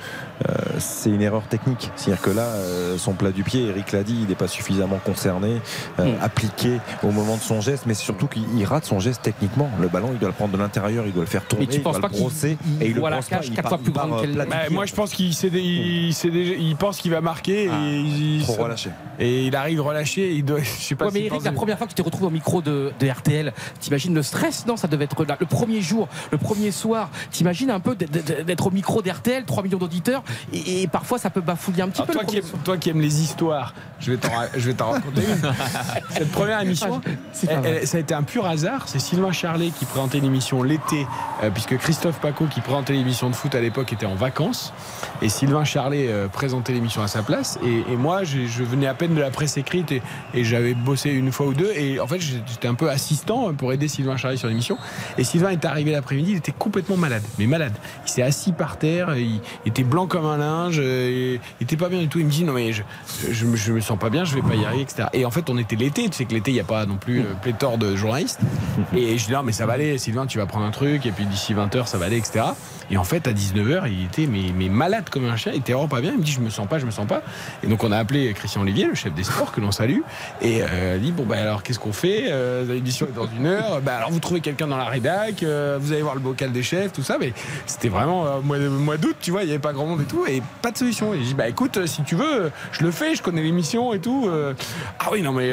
[0.78, 1.90] c'est une erreur technique.
[1.96, 4.98] C'est-à-dire que là, euh, son plat du pied, Eric l'a dit, il n'est pas suffisamment
[5.04, 5.60] concerné,
[6.00, 6.22] euh, Mm.
[6.22, 9.70] appliqué au moment de son geste, mais c'est surtout qu'il il rate son geste techniquement.
[9.80, 11.78] Le ballon, il doit le prendre de l'intérieur, il doit le faire tourner, Mais tu
[11.78, 13.48] il penses doit pas le qu'il- brosser, il et il le la brosse pas, cage
[13.48, 14.74] il quatre part- fois plus il part, grande euh, qu'elle- plat du Bah, pied.
[14.74, 17.68] moi je pense qu'il il, pense qu'il va marquer et,
[18.00, 18.90] il, Trop relâché.
[19.18, 21.78] et il arrive relâché il doit je sais pas Ouais, mais Eric, pense- la première
[21.78, 24.66] fois que tu t'es retrouvé au micro de, de RTL, t'imagines le stress?
[24.66, 27.10] Non, ça devait être là, le premier jour, le premier soir.
[27.30, 30.22] T'imagines un peu d'être au micro d'RTL, 3 millions d'auditeurs,
[30.52, 32.12] et, et parfois ça peut bafouiller un petit Alors, peu.
[32.14, 32.62] toi, qui aimes, soir.
[32.64, 35.52] toi qui aimes les histoires, je vais t'en, je vais t'en raconter une.
[36.10, 37.00] Cette première émission,
[37.48, 38.84] elle- elle- ça a été un pur hasard.
[38.86, 41.06] C'est Sylvain Charlet qui présentait l'émission l'été,
[41.42, 44.72] euh, puisque Christophe Paco qui présentait l'émission de foot à l'époque était en vacances.
[45.20, 47.58] Et Sylvain Charlet euh, présentait l'émission à sa place.
[47.64, 50.02] Et, et moi, je venais à peine de la presse écrite et,
[50.34, 51.70] et j'avais bossé une fois ou deux.
[51.76, 54.78] Et en fait, j'étais un peu assistant pour aider Sylvain Charlet sur l'émission.
[55.18, 57.72] Et Sylvain est arrivé l'après-midi, il était complètement malade, mais malade.
[58.06, 61.78] Il s'est assis par terre, il, il était blanc comme un linge, euh, il était
[61.78, 62.18] pas bien du tout.
[62.18, 62.82] Il me dit non mais je,
[63.30, 65.08] je, me- je me sens pas bien, je vais pas y arriver, etc.
[65.14, 66.96] Et en fait, on était l'été, tu sais que l'été, il n'y a pas non
[66.96, 68.38] plus euh, pléthore de journalistes.
[68.94, 71.12] Et je dis non mais ça va aller, Sylvain, tu vas prendre un truc, et
[71.12, 72.44] puis d'ici 20h, ça va aller, etc.
[72.92, 75.88] Et en fait, à 19h, il était mais, malade comme un chien, il était vraiment
[75.88, 76.12] pas bien.
[76.12, 77.22] Il me dit je me sens pas, je me sens pas.
[77.64, 80.00] Et donc on a appelé Christian Olivier, le chef des sports, que l'on salue,
[80.42, 82.26] et euh, dit bon bah alors qu'est-ce qu'on fait?
[82.28, 83.80] Euh, L'émission est dans une heure.
[83.80, 86.62] Bah alors vous trouvez quelqu'un dans la rédac, euh, vous allez voir le bocal des
[86.62, 87.16] chefs, tout ça.
[87.18, 87.32] Mais
[87.66, 90.26] c'était vraiment euh, mois, d'août, tu vois, il y avait pas grand monde et tout,
[90.26, 91.14] et pas de solution.
[91.14, 94.00] Et j'ai dit bah écoute, si tu veux, je le fais, je connais l'émission et
[94.00, 94.28] tout.
[94.98, 95.50] Ah oui non mais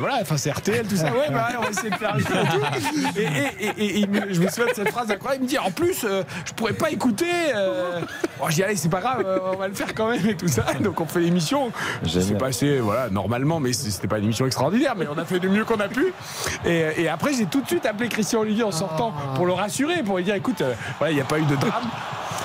[0.00, 1.12] voilà, enfin c'est RTL, tout ça.
[1.12, 3.18] Ouais bah on va essayer de faire tout.
[3.18, 5.44] Et, et- et- je me souviens de cette phrase incroyable.
[5.44, 7.26] Il me dit en plus, je pourrais pas écouter.
[7.54, 8.00] Euh...
[8.38, 10.36] Bon, j'ai dit allez c'est pas grave, euh, on va le faire quand même et
[10.36, 10.64] tout ça.
[10.80, 11.70] Donc on fait l'émission.
[12.06, 15.48] C'est passé voilà normalement, mais c'était pas une émission extraordinaire, mais on a fait du
[15.48, 16.12] mieux qu'on a pu.
[16.64, 20.02] Et, et après j'ai tout de suite appelé Christian Olivier en sortant pour le rassurer,
[20.02, 21.84] pour lui dire écoute, euh, voilà il n'y a pas eu de drame,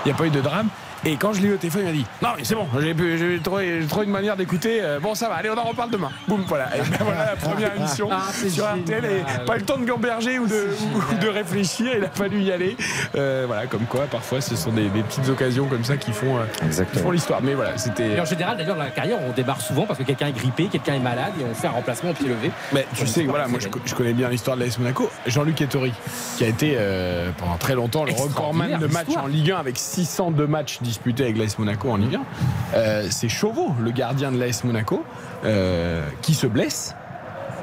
[0.05, 0.69] il n'y a pas eu de drame.
[1.07, 3.40] Et quand je l'ai eu au téléphone, il m'a dit Non, mais c'est bon, j'ai
[3.44, 4.80] trouvé, une manière d'écouter.
[4.82, 6.10] Euh, bon, ça va, allez, on en reparle demain.
[6.27, 6.76] Boum, voilà.
[6.76, 9.06] Et ben voilà la première émission Ah, c'est sur RTL.
[9.06, 10.68] Et pas le temps de gamberger ou de,
[11.14, 12.76] ou de réfléchir, il a fallu y aller.
[13.15, 16.38] Euh, voilà, comme quoi, parfois, ce sont des, des petites occasions comme ça qui font,
[16.38, 17.40] euh, qui font l'histoire.
[17.44, 18.19] Mais voilà, Et c'était.
[18.19, 20.95] en général, d'ailleurs, dans la carrière, on débarque souvent parce que quelqu'un est grippé, quelqu'un
[20.95, 22.49] est malade et on fait un remplacement au pied levé.
[22.73, 25.10] Mais tu sais, voilà, moi je, co- je connais bien l'histoire de l'AS Monaco.
[25.27, 25.94] Jean-Luc Ettori,
[26.38, 29.77] qui a été euh, pendant très longtemps le recordman de matchs en Ligue 1 avec
[29.77, 32.77] 602 matchs disputés avec l'AS Monaco en Ligue 1.
[32.77, 35.03] Euh, c'est Chauveau, le gardien de l'AS Monaco,
[35.43, 36.95] euh, qui se blesse.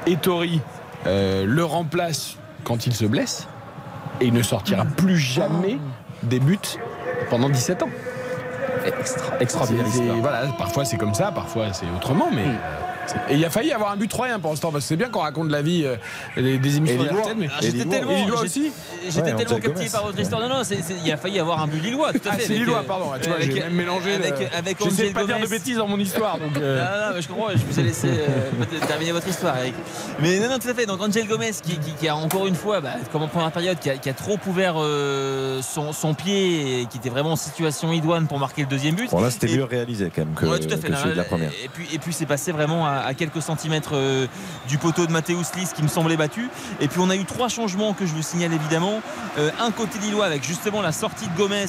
[0.05, 0.61] Ettori
[1.07, 3.47] euh, le remplace quand il se blesse
[4.21, 5.77] et il ne sortira plus jamais
[6.21, 6.59] des buts
[7.31, 7.89] pendant 17 ans.
[8.85, 9.85] Extra- extraordinaire.
[10.21, 12.43] Voilà, parfois c'est comme ça, parfois c'est autrement, mais.
[12.45, 12.92] c'est-
[13.29, 15.19] Et il a failli avoir un but troyen pour l'instant, parce que c'est bien qu'on
[15.21, 15.95] raconte la vie euh,
[16.35, 17.01] des, des émissions.
[17.03, 19.89] RTL, mais Ah, J'étais tellement, j'étais Ouais, tellement Angel captivé Gomez.
[19.91, 20.41] par votre histoire.
[20.41, 22.45] Non, non, c'est- c'est- il a failli avoir un but lillois, tout à Ah, fait.
[22.47, 23.11] c'est Lillois, euh, pardon.
[23.21, 24.13] Tu vois, avec- j'ai même mélangé.
[24.15, 26.37] Avec, le- avec J'essaie de pas dire de bêtises dans mon histoire.
[26.39, 29.57] Donc, euh, Non, non, mais je comprends, je vous ai laissé euh, terminer votre histoire.
[29.57, 29.73] Eric.
[30.21, 30.85] Mais non, non, tout à fait.
[30.85, 33.77] Donc Angel Gomez, qui, qui- qui a encore une fois, bah, comme en première période,
[33.79, 37.35] qui a, qui a trop ouvert euh, son, son pied et qui était vraiment en
[37.35, 39.09] situation idoine pour marquer le deuxième but.
[39.11, 40.87] Bon, là, c'était Et- mieux réalisé quand même que, Ouais, tout à fait.
[40.87, 41.51] que Non, celui de la première.
[41.63, 44.27] Et puis, et puis c'est passé vraiment à, à quelques centimètres euh,
[44.67, 46.49] du poteau de Mathéus Lys qui me semblait battu.
[46.79, 49.01] Et puis on a eu trois changements que je vous signale évidemment.
[49.37, 51.65] Euh, un côté lillois avec justement la sortie de Gomez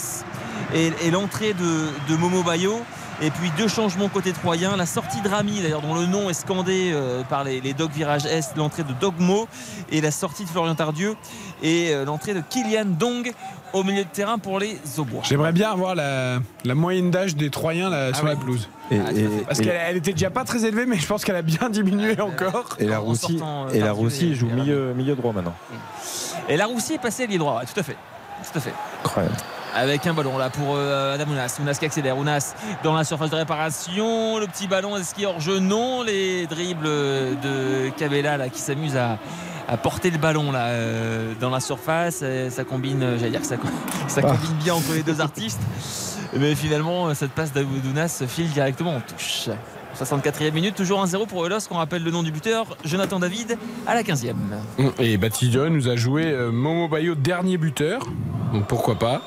[0.74, 2.80] et, l'entrée de, Momo Bayo.
[3.22, 6.34] Et puis deux changements côté troyen, la sortie de Rami d'ailleurs dont le nom est
[6.34, 9.46] scandé euh, par les, Doc Virage Est, l'entrée de Dogmo
[9.92, 11.14] et la sortie de Florian Tardieu
[11.62, 13.32] et l'entrée de Kylian Dong
[13.74, 15.20] au milieu de terrain pour les Aubois.
[15.24, 18.30] J'aimerais bien avoir la, la moyenne d'âge des Troyens là, sur oui.
[18.30, 18.68] la pelouse.
[18.90, 21.24] Et, Ah, et- Parce et- qu'elle elle était déjà pas très élevée, mais je pense
[21.24, 22.76] qu'elle a bien diminué encore.
[22.78, 25.32] et la en Roussi, sortant, euh, et la Tardieu Roussi et- joue milieu, milieu droit
[25.32, 25.54] maintenant.
[26.48, 27.96] Et la Roussi est passée lié droit, ouais, tout à fait.
[28.52, 28.74] Tout à fait.
[29.04, 29.34] Incroyable.
[29.76, 31.56] Avec un ballon là pour euh, Adam Ounas.
[31.60, 32.16] Ounas qui accélère.
[32.16, 32.54] Ounas
[32.84, 34.38] dans la surface de réparation.
[34.38, 35.58] Le petit ballon, est-ce qu'il est hors jeu?
[35.58, 36.02] Non.
[36.02, 39.18] Les dribbles de Cabella là, qui s'amuse à,
[39.68, 42.22] à porter le ballon là euh, dans la surface.
[42.22, 44.20] Et ça combine, j'allais dire que ça, Ah.
[44.22, 45.60] combine bien entre les deux artistes.
[46.36, 49.48] Mais finalement, cette passe d'Ounas file directement en touche.
[49.94, 53.56] 64e minute, toujours 1-0 pour Elos, qu'on rappelle le nom du buteur, Jonathan David,
[53.86, 54.34] à la 15e.
[54.98, 58.00] Et Baptiste Dion nous a joué euh, Momo Bayo, dernier buteur.
[58.52, 59.22] Donc pourquoi pas.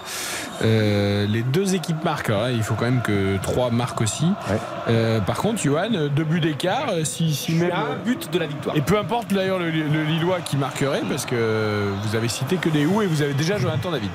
[0.64, 2.30] Euh, les deux équipes marquent.
[2.30, 4.26] Là, il faut quand même que trois marquent aussi.
[4.26, 4.58] Ouais.
[4.90, 6.88] Euh, par contre, Johan, deux buts d'écart.
[7.04, 8.76] Si, si même, un but de la victoire.
[8.76, 12.70] Et peu importe d'ailleurs le, le Lillois qui marquerait, parce que vous avez cité que
[12.70, 14.10] des ou et vous avez déjà Jonathan David.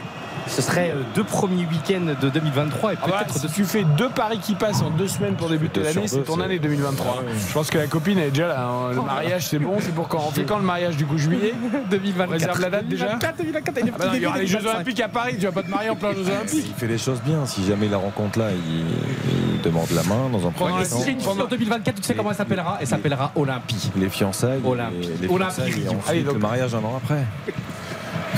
[0.48, 3.64] Ce serait euh, deux premiers week-ends de 2023 et Ah bah, peut-être si de tu
[3.64, 7.22] fais deux paris qui passent en deux semaines pour débuter l'année, c'est ton année 2023.
[7.48, 8.66] Je pense que la copine est déjà là.
[8.66, 8.90] hein.
[8.94, 9.76] Le mariage, c'est bon.
[9.80, 11.54] C'est pour quand On fait quand le mariage du coup juillet
[11.90, 12.28] 2024.
[12.28, 14.26] On réserve la date déjà 2024, 2024, et les Ah bah non, petits Il y
[14.26, 14.74] aura les Jeux 2025.
[14.76, 15.34] Olympiques à Paris.
[15.38, 16.66] Tu vas pas te marier en plein Jeux Olympiques.
[16.68, 17.46] Il fait les choses bien.
[17.46, 20.90] Si jamais la rencontre là, il, il demande la main dans un premier la- si
[20.92, 21.02] temps.
[21.04, 22.78] j'ai une fille en 2024, tu sais comment elle s'appellera?
[22.80, 23.90] Elle s'appellera Olympie.
[23.96, 25.08] Les fiançailles, Olympique.
[25.20, 25.54] les, les Olympique.
[25.64, 27.24] fiançailles et ensuite Allez, donc- le mariage un an après.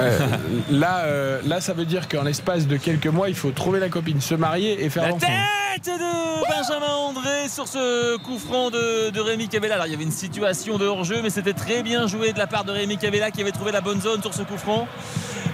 [0.00, 0.18] Euh,
[0.70, 3.88] là, euh, là, ça veut dire qu'en l'espace de quelques mois, il faut trouver la
[3.88, 5.26] copine, se marier et faire l'enfant.
[5.82, 9.74] De Benjamin André sur ce coup franc de, Rémi Cabella.
[9.74, 12.46] Alors il y avait une situation de hors-jeu, mais c'était très bien joué de la
[12.46, 14.86] part de Rémi Cabella qui avait trouvé la bonne zone sur ce coup franc.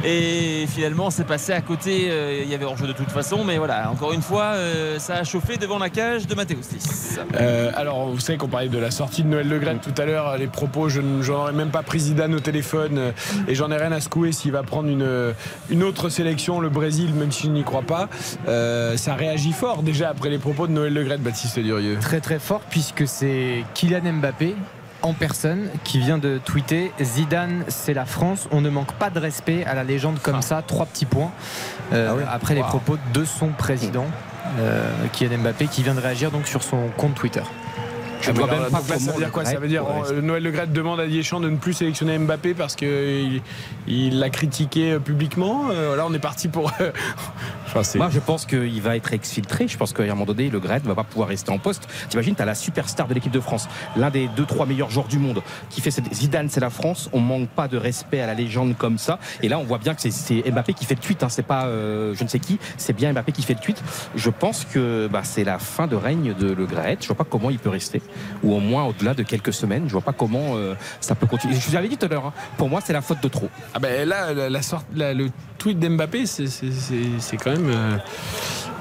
[0.03, 2.07] Et finalement, c'est passé à côté.
[2.11, 5.17] euh, il y avait hors-jeu de toute façon, mais voilà, encore une fois, euh, ça
[5.17, 7.19] a chauffé devant la cage de Mathéo Slis.
[7.35, 10.07] Euh, alors, vous savez qu'on parlait de la sortie de Noël Le Graët tout à
[10.07, 10.39] l'heure.
[10.39, 13.13] Les propos, je n'en aurais même pas pris Zidane au téléphone
[13.47, 15.35] et j'en ai rien à secouer s'il va prendre une,
[15.69, 18.09] une autre sélection, le Brésil, même si je n'y crois pas.
[18.47, 21.97] Ça réagit fort déjà après les propos de Noël Le Graët, Baptiste Durieux.
[22.01, 24.57] Très très fort puisque c'est Kylian Mbappé
[25.03, 28.49] en personne qui vient de tweeter Zidane, c'est la France.
[28.51, 30.63] On ne manque pas de respect à la légende comme ça.
[30.67, 31.31] Trois petits points
[31.93, 32.23] euh, Ah oui.
[32.31, 34.07] après les propos de son président,
[34.59, 37.43] euh, Kylian Mbappé, qui vient de réagir donc sur son compte Twitter.
[38.23, 40.51] Je Ah, vois même pas ça veut dire quoi Ça veut dire euh, Noël Le
[40.51, 43.41] Gret demande à Deschamps de ne plus sélectionner Mbappé parce qu'il
[43.87, 45.69] il l'a critiqué euh, publiquement.
[45.71, 46.73] Euh, là, on est parti pour.
[47.67, 49.69] enfin, Moi, je pense qu'il va être exfiltré.
[49.69, 51.89] Je pense qu'à un moment donné, le Gret ne va pas pouvoir rester en poste.
[52.09, 55.09] T'imagines, tu as la superstar de l'équipe de France, l'un des deux, trois meilleurs joueurs
[55.09, 56.13] du monde, qui fait cette...
[56.13, 57.09] Zidane, c'est la France.
[57.13, 59.19] On manque pas de respect à la légende comme ça.
[59.43, 61.23] Et là, on voit bien que c'est- c'est Mbappé qui fait le tweet.
[61.23, 61.29] Hein.
[61.31, 63.83] C'est pas euh, je ne sais qui, c'est bien Mbappé qui fait le tweet.
[64.15, 66.99] Je pense que bah, c'est la fin de règne de le Gret.
[67.01, 68.03] Je vois pas comment il peut rester,
[68.43, 69.85] ou au moins au-delà de quelques semaines.
[69.87, 71.55] Je vois pas comment euh, ça peut continuer.
[71.55, 73.49] Je vous avais dit tout à l'heure, hein, pour moi, c'est la faute de trop.
[73.75, 75.29] Ah ben là, la, sorte, le
[75.59, 77.71] tweet d'Mbappé, c'est quand même.
[77.71, 77.97] euh,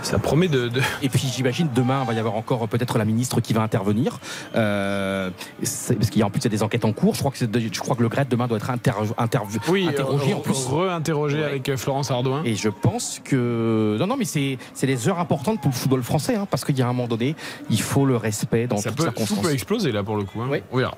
[0.01, 0.67] ça promet de.
[0.69, 3.53] de- Et puis j'imagine demain il va y avoir encore euh, peut-être la ministre qui
[3.53, 4.19] va intervenir
[4.55, 7.13] Euh, parce qu'il y a en plus il y a des enquêtes en cours.
[7.15, 10.33] Je crois que je crois que le Gret demain doit être inter- interv- Oui, interrogé
[10.33, 10.65] en re- plus.
[10.67, 11.43] re-interrogé Ouais.
[11.45, 12.41] avec euh, Florence Ardouin.
[12.45, 16.03] Et je pense que non non mais c'est c'est des heures importantes pour le football
[16.03, 17.35] français hein, parce qu'il y a un moment donné
[17.69, 19.41] il faut le respect dans Ça toutes peut, circonstances.
[19.41, 20.41] peut exploser là pour le coup.
[20.41, 20.47] hein.
[20.49, 20.59] Oui.
[20.71, 20.95] On verra.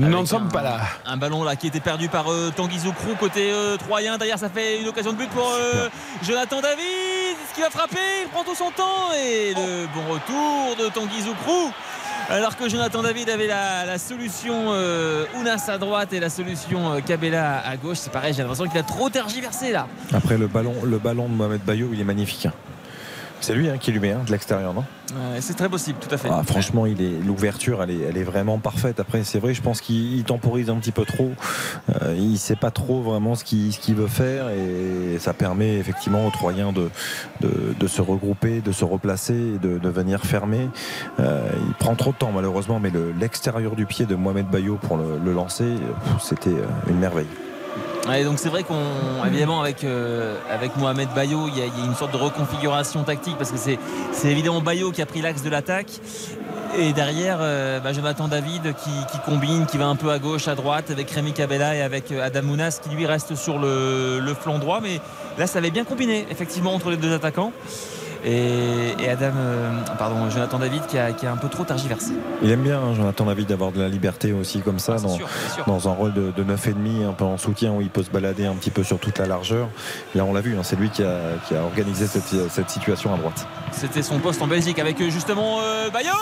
[0.00, 0.80] Nous n'en sommes pas là.
[1.04, 4.16] Un ballon là qui était perdu par euh, Tanguy Zoukrou côté euh, troyen.
[4.16, 5.90] Derrière, ça fait une occasion de but pour euh,
[6.22, 7.36] Jonathan David.
[7.44, 9.12] Est-ce qu'il va frapper Il prend tout son temps.
[9.22, 11.70] Et le bon retour de Tanguy Zoukrou.
[12.30, 17.00] Alors que Jonathan David avait la, la solution euh, Ounas à droite et la solution
[17.04, 19.88] Cabella à gauche, c'est pareil, j'ai l'impression qu'il a trop tergiversé là.
[20.14, 22.46] Après, le ballon, le ballon de Mohamed Bayo, il est magnifique.
[23.40, 24.84] C'est lui hein, qui lui met hein, de l'extérieur, non?
[25.12, 26.28] Ouais, c'est très possible, tout à fait.
[26.30, 29.00] Ah, Franchement, il est l'ouverture, elle est, elle est vraiment parfaite.
[29.00, 31.32] Après, c'est vrai, je pense qu'il il temporise un petit peu trop.
[32.02, 36.30] Euh, il sait pas trop vraiment ce qu'il veut faire et ça permet effectivement aux
[36.30, 36.90] Troyens de,
[37.40, 40.68] de, de se regrouper, de se replacer, et de, de venir fermer.
[41.18, 44.76] Euh, il prend trop de temps malheureusement, mais le- l'extérieur du pied de Mohamed Bayo
[44.80, 45.64] pour le, le lancer,
[46.04, 47.26] pff, c'était euh, une merveille.
[48.06, 52.12] Donc c'est vrai qu'on évidemment avec euh, avec Mohamed Bayo il y, a, une sorte
[52.12, 53.78] de reconfiguration tactique parce que c'est
[54.12, 56.00] c'est évidemment Bayo qui a pris l'axe de l'attaque.
[56.78, 57.90] Et derrière euh, bah,
[58.28, 61.74] David qui, qui combine qui va un peu à gauche à droite avec Rémi Cabella
[61.74, 64.80] et avec euh, Adam Mounas qui lui reste sur le, le flanc droit.
[64.80, 65.00] Mais
[65.38, 67.52] là ça avait bien combiné effectivement entre les deux attaquants
[68.24, 72.12] et, et Adam euh, pardon Jonathan David qui a, qui a un peu trop tergiversé
[72.42, 75.08] Il aime bien, hein, Jonathan David, d'avoir de la liberté aussi comme ça Ah, dans,
[75.08, 75.64] sûr, c'est sûr.
[75.66, 78.46] dans un rôle de, de 9,5, un peu en soutien où il peut se balader
[78.46, 79.68] un petit peu sur toute la largeur.
[80.14, 81.18] Là, on l'a vu, hein, c'est lui qui a,
[81.48, 83.46] qui a organisé cette, cette situation à droite.
[83.72, 86.12] C'était son poste en Belgique avec euh, justement euh, Bayo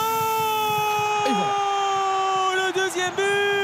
[2.55, 3.58] Le deuxième but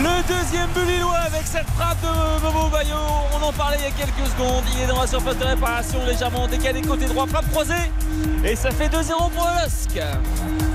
[0.00, 2.94] Le deuxième but lillois avec cette frappe de Momo Bayo.
[3.40, 4.62] On en parlait il y a quelques secondes.
[4.76, 7.74] Il est dans la surface de réparation légèrement décalé côté droit, frappe croisée.
[8.44, 10.00] Et ça fait 2-0 pour le LOSC.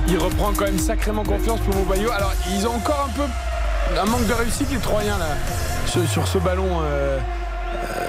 [0.08, 2.12] Il reprend quand même sacrément confiance pour Mobayo.
[2.12, 3.24] Alors, ils ont encore un peu
[4.00, 5.36] un manque de réussite, les Troyens, là,
[5.86, 6.82] sur, sur ce ballon.
[6.82, 8.08] euh, euh,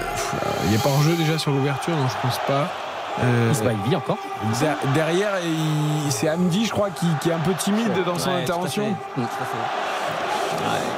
[0.66, 2.68] il n'est pas en jeu déjà sur l'ouverture, non, je pense pas.
[3.22, 4.18] Euh, Ismaël Vie encore.
[4.60, 8.30] der- derrière, il- c'est Hamdi, je crois, qui, qui est un peu timide dans son
[8.30, 8.84] Ouais, tout à intervention.
[8.86, 9.93] fait, tout à fait.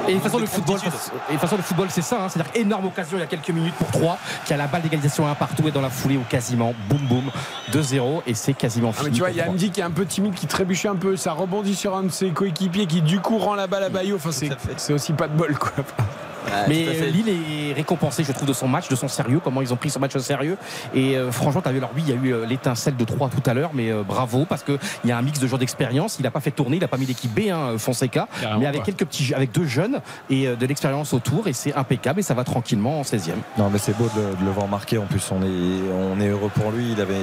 [0.07, 2.23] Et de toute façon, le football, et de toute façon, le football, c'est ça.
[2.23, 2.29] hein.
[2.29, 5.27] C'est-à-dire énorme occasion il y a quelques minutes pour 3 qui a la balle d'égalisation
[5.27, 7.31] un partout et dans la foulée ou quasiment boum boum
[7.71, 9.09] 2-0 et c'est quasiment Ah, fini.
[9.09, 9.49] mais tu vois, il y a.
[9.49, 11.15] Hamdi qui est un peu timide, qui trébuche un peu.
[11.17, 14.15] Ça rebondit sur un de ses coéquipiers qui, du coup, rend la balle à Bayo.
[14.15, 15.71] Enfin, à c'est aussi pas de bol, quoi.
[16.67, 19.73] Mais euh, Lille est récompensé, je trouve, de son match, de son sérieux, comment ils
[19.73, 20.57] ont pris son match au sérieux.
[20.93, 23.03] Et euh, franchement, tu as vu, alors oui, il y a eu euh, l'étincelle de
[23.03, 25.59] 3 tout à l'heure, mais euh, bravo, parce qu'il y a un mix de joueurs
[25.59, 26.17] d'expérience.
[26.19, 28.65] Il n'a pas fait tourner, il n'a pas mis l'équipe B, hein, Fonseca, Carrément mais
[28.67, 29.99] avec quelques petits, avec deux jeunes
[30.29, 33.31] et euh, de l'expérience autour, et c'est impeccable, et ça va tranquillement en 16e.
[33.57, 34.97] Non, mais c'est beau de, le- de le voir marquer.
[34.97, 36.91] En plus, on est, on est heureux pour lui.
[36.93, 37.13] Il avait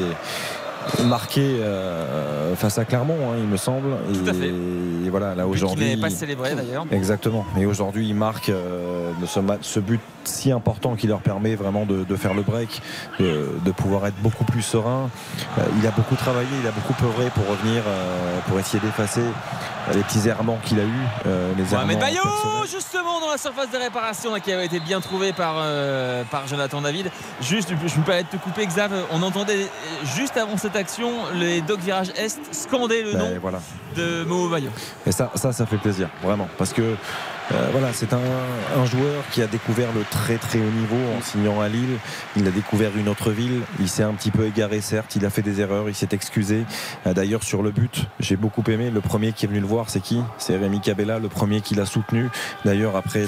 [1.04, 3.96] marqué euh, face à Clermont, hein, il me semble.
[4.12, 4.48] Tout et, à fait.
[4.48, 5.84] et voilà, là aujourd'hui.
[5.90, 6.86] n'avait pas célébré d'ailleurs.
[6.90, 7.44] Exactement.
[7.58, 9.12] Et aujourd'hui, il marque euh,
[9.60, 12.82] ce, but si important qui leur permet vraiment de, de faire le break,
[13.18, 15.10] de, de pouvoir être beaucoup plus serein.
[15.58, 17.82] Euh, il a beaucoup travaillé, il a beaucoup œuvré pour revenir,
[18.48, 19.22] pour essayer d'effacer
[19.94, 21.54] les petits errements qu'il a eu.
[21.56, 22.22] les Mohamed Bayo,
[22.70, 25.56] justement dans la surface de réparation qui avait été bien trouvé par,
[26.30, 27.10] par Jonathan David.
[27.40, 28.92] Juste, je me permets de te couper, Xav.
[29.12, 29.68] On entendait
[30.16, 33.60] juste avant cette action les Doc Virage Est scander le Ben, nom voilà.
[33.96, 34.70] de Momo Bayo.
[35.06, 36.48] Et ça, ça, ça fait plaisir, vraiment.
[36.58, 36.94] Parce que
[37.52, 38.20] euh, voilà, c'est un,
[38.86, 41.98] joueur qui a découvert le très très haut niveau en signant à Lille.
[42.36, 43.60] Il a découvert une autre ville.
[43.80, 45.14] Il s'est un petit peu égaré, certes.
[45.16, 45.88] Il a fait des erreurs.
[45.88, 46.64] Il s'est excusé.
[47.06, 48.90] Euh, D'ailleurs, sur le but, j'ai beaucoup aimé.
[48.90, 50.22] Le premier qui est venu le voir, c'est qui?
[50.38, 52.30] C'est Rémi Cabella, le premier qui l'a soutenu.
[52.64, 53.26] D'ailleurs, après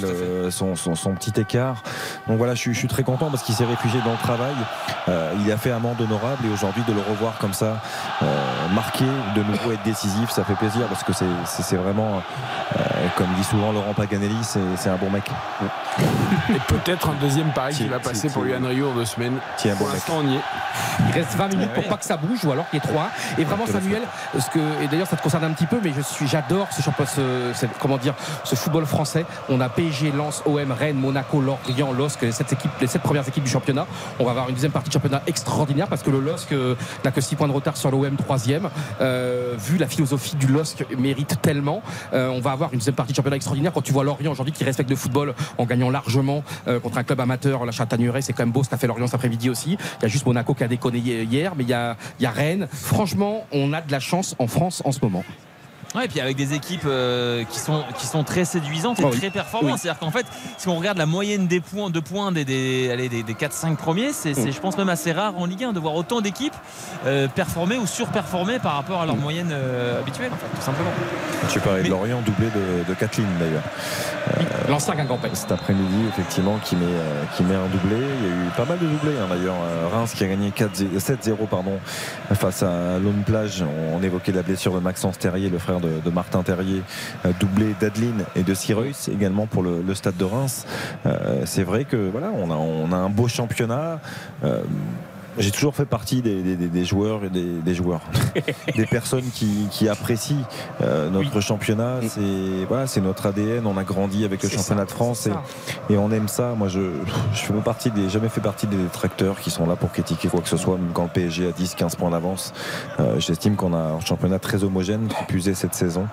[0.50, 0.74] son,
[1.14, 1.82] petit écart.
[2.26, 4.54] Donc voilà, je suis, très content parce qu'il s'est réfugié dans le travail.
[5.08, 7.82] Euh, il a fait amende honorable et aujourd'hui de le revoir comme ça,
[8.74, 12.22] marqué, de nouveau être décisif, ça fait plaisir parce que c'est- vraiment,
[13.16, 13.94] comme dit souvent Laurent
[14.42, 15.24] c'est c'est un bon mec.
[15.98, 18.46] Et peut-être un deuxième pari qui va passer pour.
[18.46, 19.38] Yann Rio en deux semaines.
[19.56, 20.40] Tiens, un bon Pour l'instant, on y est.
[21.08, 23.10] Il reste 20 minutes pour pas que ça bouge ou alors qu'il y ait 3
[23.38, 24.02] Et vraiment Samuel,
[24.38, 26.82] ce que, et d'ailleurs ça te concerne un petit peu, mais je suis, j'adore ce
[26.82, 28.14] championnat, ce, comment dire,
[28.44, 29.24] ce football français.
[29.48, 33.26] On a PSG, Lens, OM, Rennes, Monaco, Lorient, LOSC, les sept équipes, les sept premières
[33.28, 33.86] équipes du championnat.
[34.18, 36.74] On va avoir une deuxième partie de championnat extraordinaire parce que le LOSC euh,
[37.04, 38.68] n'a que 6 points de retard sur l'OM troisième.
[39.00, 41.82] Euh, vu la philosophie du LOSC mérite tellement,
[42.12, 44.52] euh, on va avoir une deuxième partie de championnat extraordinaire quand tu vois Lorient aujourd'hui
[44.52, 48.32] qui respecte le football en gagnant largement euh, contre un club amateur, la Chatagneraie, c'est
[48.32, 49.78] quand même beau ce qu'a fait Lorient cet après-midi aussi.
[50.00, 52.26] Il y a juste Monaco qui a déconné hier, mais il y a, il y
[52.26, 52.68] a Rennes.
[52.72, 55.24] Franchement, on a de la chance en France en ce moment.
[55.96, 59.08] Ouais, et puis avec des équipes euh, qui, sont, qui sont très séduisantes et Oh
[59.10, 59.18] oui.
[59.18, 59.72] très performantes.
[59.72, 59.78] Oui.
[59.80, 60.26] C'est-à-dire qu'en fait,
[60.58, 63.76] si on regarde la moyenne des points, de points des, des, allez, des, des 4-5
[63.76, 66.52] premiers, c'est, je pense même assez rare en Ligue 1 de voir autant d'équipes
[67.06, 70.90] euh, performer ou surperformer par rapport à leur moyenne euh, habituelle, en fait, tout simplement.
[71.50, 73.62] Tu parlais Mais- de Lorient, doublé de, de Kathleen d'ailleurs.
[74.68, 75.30] L'ancien Guingampais.
[75.32, 76.84] Cet après-midi, effectivement, qui met,
[77.36, 77.96] qui met un doublé.
[78.20, 79.54] Il y a eu pas mal de doublés hein, d'ailleurs.
[79.92, 81.78] Reims qui a gagné 4-0 7-0 pardon,
[82.34, 83.64] face à Lone Plage.
[83.94, 86.82] On évoquait la blessure de Maxence Terrier, le frère de, de Martin Terrier,
[87.24, 90.66] euh, doublé d'Adeline et de Cyrus également pour le, stade de Reims.
[91.06, 94.00] Euh, C'est vrai que voilà, on a, on a un beau championnat.
[95.38, 98.00] J'ai toujours fait partie des, des- des- des joueurs et des, des joueurs,
[98.76, 100.36] des personnes qui, qui apprécient
[100.80, 102.00] euh, notre championnat.
[102.08, 103.66] C'est voilà, c'est notre ADN.
[103.66, 105.26] On a grandi avec le championnat ça, de France
[105.88, 106.54] et, et on aime ça.
[106.56, 106.80] Moi, je
[107.34, 110.40] je fais partie des jamais fait partie des détracteurs qui sont là pour critiquer quoi
[110.40, 112.52] que ce soit, même quand le PSG a 10-15 points d'avance.
[113.00, 116.06] Euh, J'estime qu'on a un championnat très homogène qui puisait cette saison.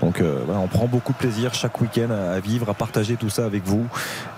[0.00, 3.16] Donc euh, voilà, on prend beaucoup de plaisir chaque week-end à, à vivre, à partager
[3.16, 3.86] tout ça avec vous,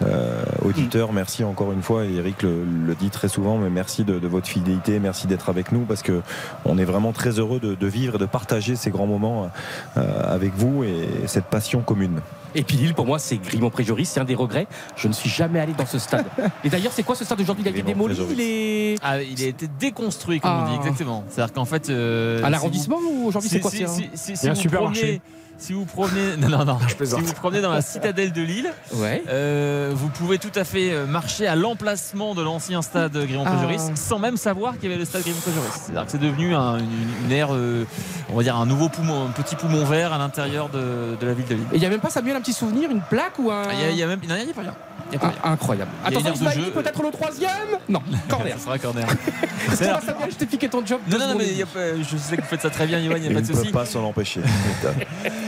[0.03, 1.13] euh, auditeurs.
[1.13, 2.05] Merci encore une fois.
[2.05, 5.49] Et Eric le, le dit très souvent, mais merci de, de votre fidélité, merci d'être
[5.51, 6.23] avec nous parce que
[6.65, 9.51] on est vraiment très heureux de, de vivre et de partager ces grands moments
[9.97, 12.21] euh, avec vous et cette passion commune.
[12.55, 14.67] Et puis Lille, pour moi, c'est Grimont-Préjoris, c'est un des regrets.
[14.97, 16.27] Je ne suis jamais allé dans ce stade.
[16.65, 18.95] Et d'ailleurs, c'est quoi ce stade aujourd'hui Il a été démoli il est...
[19.03, 20.69] Ah, il a été déconstruit, comme on Ah.
[20.71, 21.25] dit, exactement.
[21.29, 21.91] C'est-à-dire qu'en fait.
[21.91, 24.49] euh, Un si arrondissement ou aujourd'hui c'est quoi c'est un- si- si- si Il y
[24.49, 25.21] a un supermarché.
[25.61, 26.79] Si vous promenez, non, non, non.
[26.89, 29.23] si vous promenez dans la citadelle de Lille, Ouais.
[29.29, 33.97] euh, vous pouvez tout à fait euh, marcher à l'emplacement de l'ancien stade Grimont-Préjoris Ah.
[33.97, 35.71] sans même savoir qu'il y avait le stade Grimont-Préjoris.
[35.85, 36.87] C'est-à-dire que c'est devenu un- une,
[37.27, 37.85] une aire, euh,
[38.33, 41.35] on va dire un nouveau poumon, un petit poumon vert à l'intérieur de, de la
[41.35, 41.67] ville de Lille.
[41.73, 43.65] Et il n'y a même pas, Samuel, un petit souvenir, une plaque ou un.
[43.73, 44.75] Il y a, y a même, non, il n'y a pas rien.
[45.13, 45.37] Il y a pas rien.
[45.43, 45.91] Ah, incroyable.
[46.05, 46.71] Y Attention, jeu.
[46.71, 47.51] peut-être le troisième
[47.89, 48.55] Non, corner.
[48.59, 49.07] Ça sera corner.
[49.75, 51.01] Ça va, Samuel, je t'ai piqué ton job.
[51.11, 52.99] Non, non, non, mais y a pas- je sais que vous faites ça très bien,
[52.99, 53.65] Yoann, il n'y a pas de ne souci.
[53.71, 54.41] peuvent pas s'en empêcher.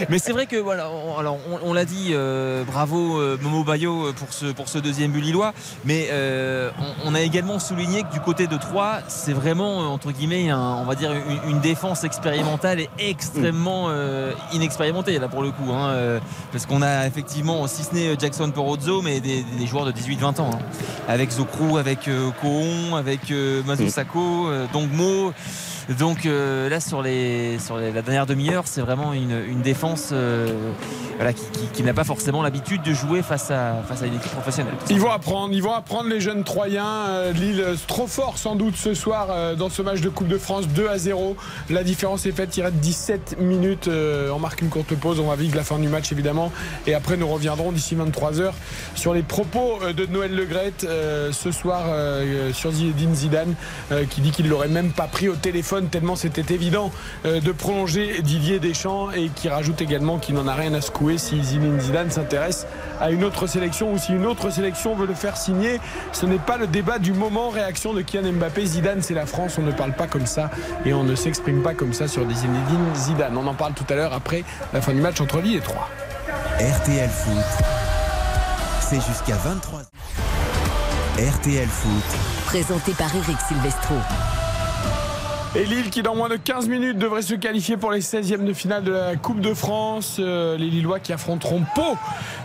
[0.08, 3.64] Mais c'est vrai que voilà, on, alors on, on l'a dit, euh, bravo euh, Momo
[3.64, 5.52] Bayo euh, pour ce pour ce deuxième but lillois.
[5.84, 6.70] Mais euh,
[7.04, 10.50] on, on a également souligné que du côté de Troyes, c'est vraiment euh, entre guillemets,
[10.50, 15.50] un- on va dire une, une défense expérimentale et extrêmement euh, inexpérimentée là pour le
[15.50, 16.20] coup, hein,
[16.52, 20.40] parce qu'on a effectivement, si ce n'est Jackson Porozzo, mais des, des joueurs de 18-20
[20.40, 20.58] ans, hein,
[21.08, 22.08] avec Zokrou, avec
[22.40, 25.32] Kohon, avec euh, Mazo Sako, euh, Dongmo.
[25.98, 30.10] Donc euh, là sur, les, sur les- la dernière demi-heure, c'est vraiment une, une défense
[30.12, 30.46] euh,
[31.16, 34.14] voilà, qui, qui- qui n'a pas forcément l'habitude de jouer face à, face à une
[34.14, 34.74] équipe professionnelle.
[34.90, 36.86] Ils vont apprendre, ils vont apprendre les jeunes Troyens.
[37.08, 40.68] Euh, Lille trop fort sans doute ce soir dans ce match de Coupe de France
[40.68, 41.36] 2 à 0.
[41.70, 43.88] La différence est faite, il reste 17 minutes.
[43.88, 46.52] on marque une courte pause, on va vivre la fin du match évidemment.
[46.86, 48.52] Et après nous reviendrons d'ici 23h
[48.94, 50.86] sur les propos de Noël Legrette
[51.32, 51.86] ce soir
[52.52, 53.54] sur Zinedine Zidane
[54.10, 56.90] qui dit qu'il l'aurait même pas pris au téléphone tellement c'était évident
[57.24, 61.16] euh, de prolonger Didier Deschamps et qui rajoute également qu'il n'en a rien à secouer
[61.16, 62.66] si Zinedine Zidane s'intéresse
[63.00, 65.80] à une autre sélection ou si une autre sélection veut le faire signer.
[66.12, 67.48] Ce n'est pas le débat du moment.
[67.48, 68.66] Réaction de Kylian Mbappé.
[68.66, 69.56] Zidane, c'est la France.
[69.58, 70.50] On ne parle pas comme ça
[70.84, 73.36] et on ne s'exprime pas comme ça sur des Zinedine Zidane.
[73.36, 75.88] On en parle tout à l'heure après la fin du match entre Lille et Troyes.
[76.58, 77.64] RTL Foot,
[78.80, 79.82] c'est jusqu'à 23
[81.18, 83.94] RTL Foot, Présenté par Eric Silvestro.
[85.54, 88.54] Et Lille qui dans moins de 15 minutes devrait se qualifier pour les 16e de
[88.54, 90.16] finale de la Coupe de France.
[90.18, 91.98] Euh, les Lillois qui affronteront Pau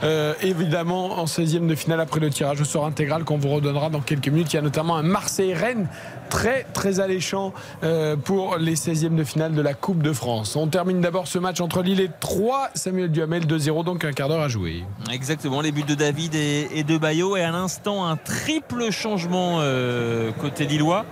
[0.04, 3.90] euh, évidemment en 16e de finale après le tirage au sort intégral qu'on vous redonnera
[3.90, 4.52] dans quelques minutes.
[4.52, 5.88] Il y a notamment un Marseille-Rennes
[6.30, 10.56] très très alléchant euh, pour les 16e de finale de la Coupe de France.
[10.56, 14.30] On termine d'abord ce match entre Lille et 3, Samuel Duhamel 2-0, donc un quart
[14.30, 14.84] d'heure à jouer.
[15.12, 17.38] Exactement, les buts de David et, de Bayo.
[17.38, 21.06] Et à l'instant, un triple changement euh, côté Lillois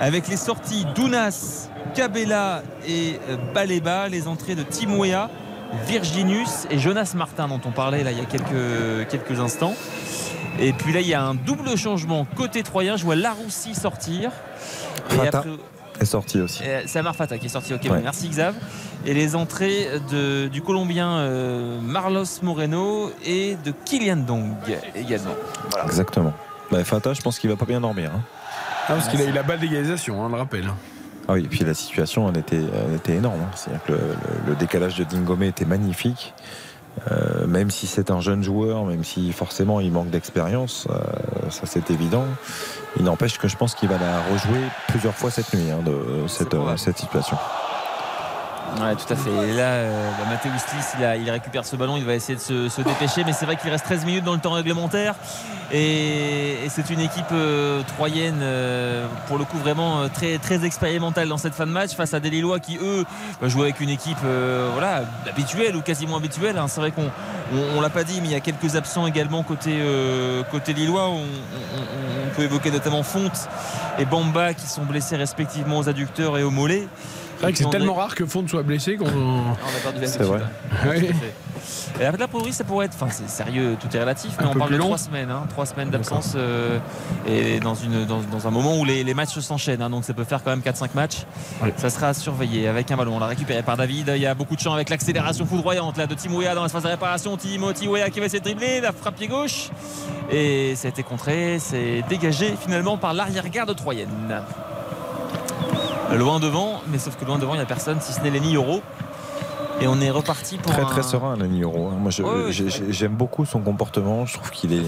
[0.00, 5.30] avec les sorties d'Ounas, Cabella et euh, Baleba, les entrées de Timouea,
[5.86, 9.74] Virginius et Jonas Martin dont on parlait là il y a quelques, quelques instants.
[10.58, 12.96] Et puis là, il y a un double changement côté troyen.
[12.96, 14.30] Je vois Laroussi sortir.
[15.10, 15.50] Et Fata après-
[16.00, 16.62] est sorti aussi.
[16.64, 17.74] euh, C'est Amar Fata qui est sorti.
[17.74, 17.90] Ok, Ouais.
[17.90, 18.54] bon, merci Xav.
[19.06, 24.50] Et les entrées de, du Colombien euh, Marlos Moreno et de Kylian Dong
[24.94, 25.34] également.
[25.70, 25.86] Voilà.
[25.86, 26.32] Exactement.
[26.70, 28.10] Bah, Fata, je pense qu'il va pas bien dormir.
[28.14, 28.20] hein.
[28.88, 30.68] Ah, parce qu'il a eu la balle d'égalisation, on le rappelle.
[31.28, 33.40] Ah oui, et puis la situation, elle était, elle était énorme.
[33.40, 33.50] hein.
[33.54, 36.34] C'est-à-dire que le, le- le décalage de Dingomé était magnifique.
[37.10, 41.62] Euh, même si c'est un jeune joueur, même si forcément il manque d'expérience, euh, ça
[41.64, 42.24] c'est évident.
[42.96, 46.28] Il n'empêche que je pense qu'il va la rejouer plusieurs fois cette nuit, hein, de
[46.28, 47.36] cette, euh, cette situation.
[48.80, 49.30] Ouais, tout à fait.
[49.30, 50.10] Et là, euh,
[50.98, 53.70] bah, il, récupère ce ballon, il va essayer de se, dépêcher, mais c'est vrai qu'il
[53.70, 55.14] reste 13 minutes dans le temps réglementaire.
[55.72, 61.36] Et, c'est une équipe euh, troyenne, euh, pour le coup, vraiment euh, très, expérimentale dans
[61.38, 63.04] cette fin de match, face à des Lillois qui, eux,
[63.40, 64.18] bah, jouent avec une équipe
[64.72, 66.58] voilà, habituelle ou quasiment habituelle.
[66.58, 66.66] hein.
[66.68, 67.10] C'est vrai qu'on
[67.54, 69.78] on, on l'a pas dit, mais il y a quelques absents également côté,
[70.50, 71.08] côté Lillois.
[71.08, 71.20] On-
[72.32, 73.48] on peut évoquer notamment Fonte
[73.98, 76.88] et Bamba qui sont blessés respectivement aux adducteurs et aux mollets.
[77.42, 79.04] C'est vrai que c'est tellement rare que Fonte soit blessé qu'on.
[79.06, 80.06] on a perdu l'habitude.
[80.06, 80.40] C'est vrai.
[80.82, 82.00] Fait.
[82.00, 82.94] Et après, la priori, ça pourrait être.
[82.94, 84.84] Enfin, c'est sérieux, tout est relatif, mais Un on parle de long.
[84.86, 85.30] trois semaines.
[85.30, 86.78] hein, trois semaines d'absence euh,
[87.26, 89.82] et dans, une, dans, dans un moment où les, les matchs s'enchaînent.
[89.82, 91.18] hein, donc ça peut faire quand même 4-5 matchs.
[91.76, 93.16] Ça sera à surveiller avec un ballon.
[93.16, 94.10] On l'a récupéré par David.
[94.14, 96.88] Il y a beaucoup de champs avec l'accélération foudroyante là, de Timouya dans l'espace de
[96.88, 97.36] réparation.
[97.36, 98.80] Timothy qui va essayer de dribbler.
[98.80, 99.68] La frappe pied gauche.
[100.30, 101.58] Et ça a été contré.
[101.58, 104.08] C'est dégagé finalement par l'arrière-garde troyenne.
[106.16, 108.54] Loin devant, mais sauf que loin devant, il n'y a personne si ce n'est Lenny
[108.54, 108.82] Euro.
[109.80, 111.88] Et on est reparti pour Très un- très serein, Lenny Euro.
[111.88, 111.96] hein.
[111.98, 112.52] Moi, Ouais, ouais,
[112.90, 114.26] j'aime beaucoup son comportement.
[114.26, 114.84] Je trouve qu'il est.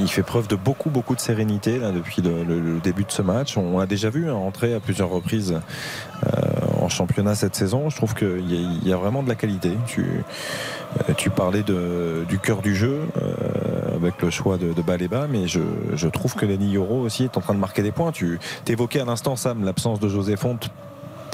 [0.00, 3.56] Il fait preuve de beaucoup beaucoup de sérénité depuis le, début de ce match.
[3.56, 5.60] On l'a déjà vu hein, entrer à plusieurs reprises
[6.24, 6.30] euh,
[6.80, 7.90] en championnat cette saison.
[7.90, 9.72] Je trouve qu'il y, a- vraiment de la qualité.
[9.86, 10.04] Tu,
[11.08, 16.08] euh, parlais du cœur du jeu euh, avec le choix de, de Baleba, mais je,
[16.08, 18.12] trouve que Lenny Euro aussi est en train de marquer des points.
[18.12, 20.70] Tu évoquais à l'instant, Sam, l'absence de José Fonte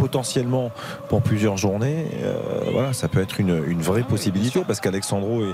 [0.02, 0.72] potentiellement
[1.08, 2.34] pour plusieurs journées, euh,
[2.72, 5.44] voilà, ça peut être une, vraie possibilité parce qu'Alexandro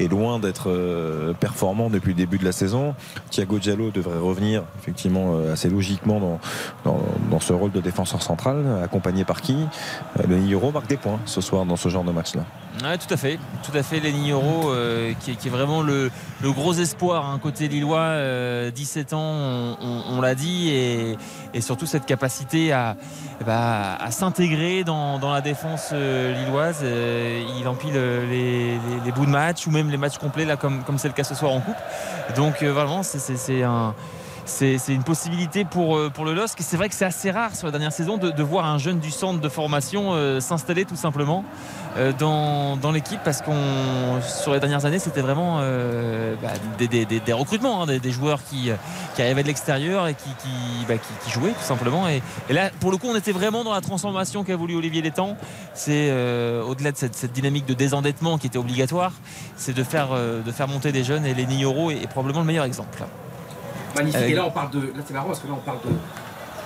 [0.00, 2.94] est, loin d'être euh, performant depuis le début de la saison.
[3.30, 6.40] Thiago Diallo devrait revenir effectivement euh, assez logiquement
[6.86, 9.58] dans, ce rôle de défenseur central, accompagné par qui?
[10.18, 12.44] Euh, Le Euro marque des points ce soir dans ce genre de match-là.
[12.78, 13.98] Tout à fait, tout à fait.
[13.98, 16.10] Lenny Euro, euh, qui, est- vraiment le,
[16.42, 22.72] gros espoir hein, côté lillois, euh, 17 ans, on, l'a dit, et, surtout cette capacité
[22.72, 22.96] à,
[23.44, 26.80] bah, à s'intégrer dans, la défense euh, lilloise.
[26.82, 30.98] Euh, il empile euh, les, bouts de match ou même les matchs complets, là, comme
[30.98, 31.76] c'est le cas ce soir en coupe.
[32.36, 33.94] Donc euh, vraiment, c'est un
[34.48, 36.58] c'est une possibilité pour, euh, pour le LOSC.
[36.60, 39.10] C'est vrai que c'est assez rare sur la dernière saison de, voir un jeune du
[39.10, 41.44] centre de formation euh, s'installer tout simplement
[41.98, 46.48] euh, dans, l'équipe parce qu'on sur les dernières années c'était vraiment bah,
[46.78, 48.70] des, recrutements, hein, des, joueurs qui,
[49.14, 50.28] qui arrivaient de l'extérieur et qui,
[50.88, 50.94] bah,
[51.28, 52.08] jouaient tout simplement.
[52.08, 55.36] Et, là pour le coup on était vraiment dans la transformation qu'a voulu Olivier Létang.
[55.74, 56.10] C'est
[56.62, 59.12] au-delà de cette, dynamique de désendettement qui était obligatoire,
[59.56, 60.08] c'est de faire,
[60.66, 62.98] monter des jeunes et les est, est probablement le meilleur exemple.
[63.94, 64.16] Magnifique.
[64.16, 64.80] Avec- Et là, on parle de.
[64.80, 65.88] Là, c'est marrant parce que là, on parle de.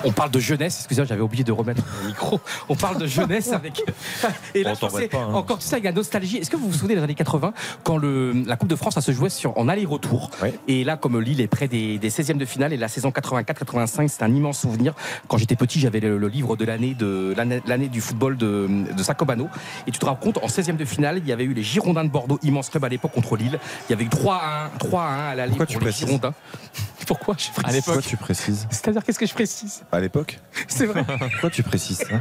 [0.05, 2.41] On parle de jeunesse, excusez-moi, j'avais oublié de remettre le micro.
[2.69, 3.83] On parle de jeunesse avec.
[4.55, 5.35] Et là, pas, hein.
[5.35, 6.39] encore tout ça, il y a nostalgie.
[6.39, 7.53] Est-ce que vous vous souvenez des années 80
[7.85, 10.31] quand le, la Coupe de France, ça se jouait sur, en aller-retour?
[10.69, 14.09] Et là, comme Lille est près des, des 16e de finale et la saison 84-85,
[14.09, 14.95] c'est un immense souvenir.
[15.29, 18.69] Quand j'étais petit, j'avais le, le livre de l'année de l'année l'année du football de,
[18.97, 19.49] de Sacobano.
[19.87, 22.05] Et tu te rends compte, en 16e de finale, il y avait eu les Girondins
[22.05, 23.59] de Bordeaux, immense club à l'époque contre Lille.
[23.89, 25.79] Il y avait eu 3 à 1, 3 à 1 à l'aller Pourquoi pour tu
[25.79, 26.35] les précises Girondins.
[27.07, 28.05] Pourquoi je précise À l'époque.
[28.07, 29.83] Tu précises C'est-à-dire, qu'est-ce que je précise?
[29.93, 30.39] À l'époque
[30.69, 31.05] C'est vrai.
[31.05, 32.19] Pourquoi tu précises ça?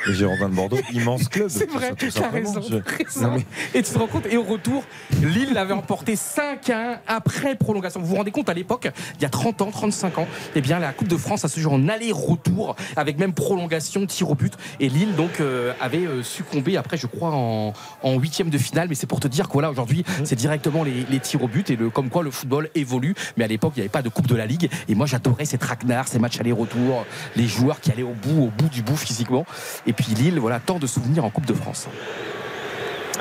[0.06, 1.48] Les Girondins de Bordeaux, immense club.
[1.48, 2.52] C'est vrai, ça, tout tu as simplement.
[2.52, 2.62] raison.
[2.68, 3.20] Je- raison.
[3.30, 4.84] Non, mais- Et tu te rends compte, et au retour,
[5.22, 8.00] Lille l'avait emporté 5 à 1 après prolongation.
[8.00, 10.78] Vous vous rendez compte, à l'époque, il y a 30 ans, 35 ans, eh bien,
[10.78, 14.54] la Coupe de France, ça se joue en aller-retour, avec même prolongation, tir au but.
[14.80, 17.72] Et Lille, donc, euh, avait euh, succombé après, je crois, en,
[18.02, 18.88] en huitième de finale.
[18.88, 21.70] Mais c'est pour te dire que voilà, aujourd'hui, c'est directement les, les tirs au but
[21.70, 23.14] et le, comme quoi le football évolue.
[23.36, 24.70] Mais à l'époque, il n'y avait pas de Coupe de la Ligue.
[24.88, 27.04] Et moi, j'adorais ces traquenards, ces matchs aller-retour,
[27.34, 29.44] les joueurs qui allaient au bout, au bout du bout physiquement.
[29.86, 31.88] Et puis Lille, voilà, tant de souvenirs en Coupe de France.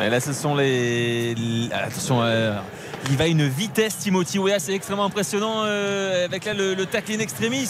[0.03, 1.33] Et là, ce sont les.
[1.35, 2.57] les- Attention, euh,
[3.09, 6.85] Il va à une vitesse, Timothy Weah, c'est extrêmement impressionnant euh, avec là le, le
[6.87, 7.69] tacle in extremis.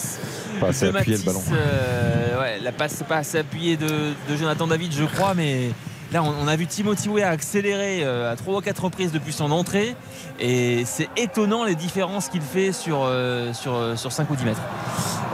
[0.62, 1.44] Pas assez de appuyé le ballon.
[1.52, 5.72] euh, ouais, la passe pas assez appuyée de, de Jonathan David, je crois, mais
[6.12, 9.34] là on, on a vu Timothy Weah accélérer euh, à 3 ou 4 reprises depuis
[9.34, 9.96] son entrée
[10.40, 14.46] et c'est étonnant les différences qu'il fait sur, euh, sur, euh, sur 5 ou 10
[14.46, 14.62] mètres.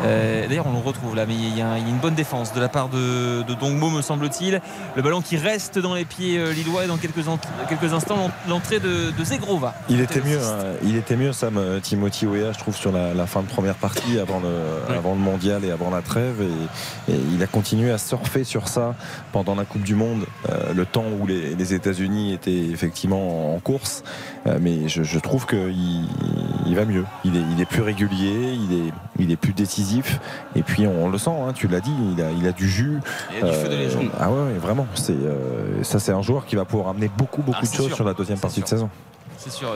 [0.04, 2.16] Euh, D'ailleurs, on le retrouve là, mais il y, a, il y a une bonne
[2.16, 4.60] défense de la part de, de Dongbo, me semble-t-il.
[4.96, 7.24] Le ballon qui reste dans les pieds euh, lillois et dans quelques,
[7.70, 9.76] quelques instants, l'en- l'entrée de, de Zegrova.
[9.90, 10.74] Il était mieux, hein.
[10.84, 13.76] il était mieux Sam euh, Timothy Weah, je trouve, sur la, la fin de première
[13.76, 16.42] partie, avant le, avant le mondial et avant la trêve.
[17.08, 18.96] Et, et il a continué à surfer sur ça
[19.32, 23.60] pendant la Coupe du Monde, euh, le temps où les, les États-Unis étaient effectivement en
[23.60, 24.04] course.
[24.48, 26.06] Euh, mais je, je trouve qu'il
[26.66, 27.06] il va mieux.
[27.26, 30.20] Il est, il est plus régulier, il est, il est plus décisif.
[30.56, 33.00] Et puis on, le sent, hein, tu l'as dit, il a, il a du jus.
[33.38, 34.10] Il a du feu de légende.
[34.20, 34.88] ah ouais, vraiment.
[34.96, 37.88] C'est, euh, ça, c'est un joueur qui va pouvoir amener beaucoup, beaucoup Ah, de choses
[37.88, 37.96] sûr.
[37.96, 38.64] sur la deuxième partie sûr.
[38.64, 38.90] de saison.
[39.44, 39.74] C'est sûr.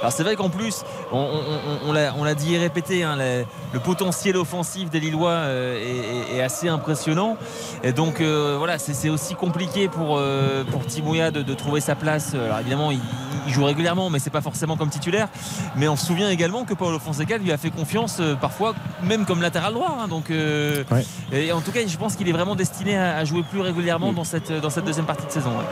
[0.00, 0.82] Alors c'est vrai qu'en plus,
[1.12, 1.90] on, on- on-
[2.20, 6.38] on l'a- dit et répété, hein, le, le potentiel offensif des Lillois euh, est, est-
[6.38, 7.36] est assez impressionnant.
[7.82, 11.94] Et donc euh, voilà, c'est aussi compliqué pour, euh, pour Timouya de, de trouver sa
[11.96, 12.34] place.
[12.34, 13.00] Alors évidemment, il,
[13.46, 15.28] il joue régulièrement, mais c'est pas forcément comme titulaire.
[15.76, 19.24] Mais on se souvient également que Paulo Fonseca lui a fait confiance euh, parfois, même
[19.26, 19.96] comme latéral droit.
[20.00, 20.06] hein.
[20.08, 21.04] donc, Ouais.
[21.32, 24.12] et en tout cas, je pense qu'il est vraiment destiné à, à jouer plus régulièrement
[24.12, 25.50] dans cette, dans cette deuxième partie de saison.
[25.50, 25.64] ouais.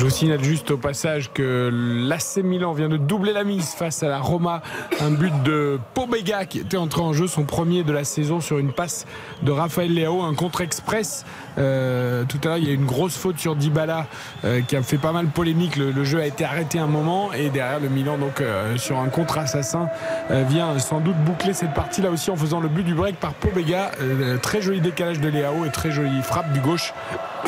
[0.00, 1.68] Je vous signale juste au passage que
[2.08, 4.62] l'AC Milan vient de doubler la mise face à la Roma.
[4.98, 8.58] Un but de Pobega qui était entré en jeu, son premier de la saison sur
[8.58, 9.06] une passe
[9.42, 11.26] de Raphaël Leao, un contre express.
[11.58, 14.06] Euh, tout à l'heure, il y a une grosse faute sur Dybala
[14.46, 15.76] euh, qui a fait pas mal polémique.
[15.76, 19.08] Le, jeu a été arrêté un moment et derrière le Milan, donc euh, sur un
[19.08, 19.90] contre assassin,
[20.30, 23.16] euh, vient sans doute boucler cette partie là aussi en faisant le but du break
[23.16, 23.90] par Pobega.
[24.40, 26.94] Très joli décalage de Leao et très jolie frappe du gauche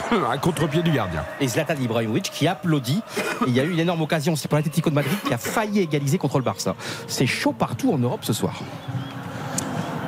[0.30, 1.24] à contre-pied du gardien.
[1.40, 3.02] Et Zlatan Ibrahimovic qui applaudit.
[3.46, 5.38] Et il y a eu une énorme occasion aussi pour l'Atlético de Madrid qui a
[5.38, 6.74] failli égaliser contre le Barça.
[7.06, 8.60] C'est chaud partout en Europe ce soir.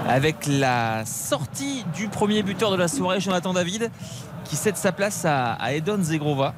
[0.06, 3.90] avec la sortie du premier buteur de la soirée, Jonathan David,
[4.44, 6.52] qui cède sa place à, à Edon Zegrova.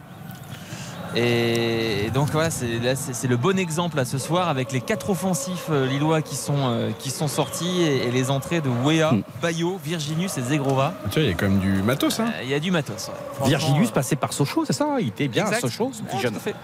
[1.18, 5.86] Et donc voilà, c'est le bon exemple à ce soir avec les quatre offensifs euh,
[5.86, 9.12] lillois qui sont, euh, qui sont sortis et, et les entrées de Wea.
[9.40, 10.92] Bayo, Virginius et Zegrova.
[11.10, 12.20] Tu vois, il y a quand même du matos.
[12.20, 12.26] Hein.
[12.36, 13.08] Euh, Il y a du matos.
[13.40, 13.54] ouais.
[13.54, 14.96] Euh, passé par Sochaux, c'est ça?
[15.00, 15.56] Il était bien exact.
[15.64, 16.32] à Sochaux, ce petit Ouais, jeune.
[16.32, 16.54] tout à fait.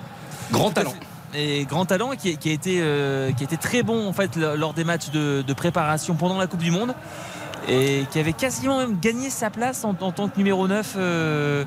[0.51, 0.91] Grand Tout à talent.
[0.91, 0.99] fait.
[1.35, 4.37] Et grand talent qui, qui a été, euh, qui a été très bon en fait
[4.37, 6.95] lors des matchs de, de préparation pendant la Coupe du Monde
[7.69, 10.95] et qui avait quasiment même gagné sa place en, en tant que numéro 9.
[10.99, 11.65] euh,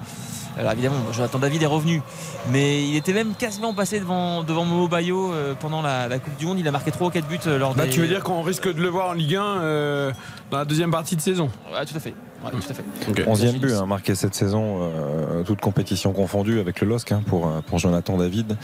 [0.58, 2.02] alors évidemment, Jonathan David est revenu,
[2.50, 6.36] mais il était même quasiment passé devant, devant Momo Bayo euh, pendant la, la Coupe
[6.38, 6.60] du Monde.
[6.60, 7.90] Il a marqué 3 ou 4 buts euh, lors Bah, des.
[7.92, 10.12] tu veux dire qu'on risque de le voir en Ligue 1 euh,
[10.52, 11.50] dans la deuxième partie de saison?
[11.74, 12.14] Ouais, tout à fait.
[12.44, 13.24] Ouais, tout à fait.
[13.24, 17.50] 11e but hein, marqué cette saison, euh, toute compétition confondue avec le LOSC hein, pour,
[17.68, 18.56] pour Jonathan David,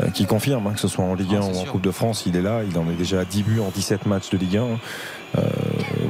[0.00, 1.72] euh, qui confirme hein, que ce soit en Ligue 1 Ah, ou en sûr.
[1.72, 4.06] Coupe de France, il est là, il en est déjà à 10 buts en 17
[4.06, 4.62] matchs de Ligue 1.
[5.38, 5.40] Euh,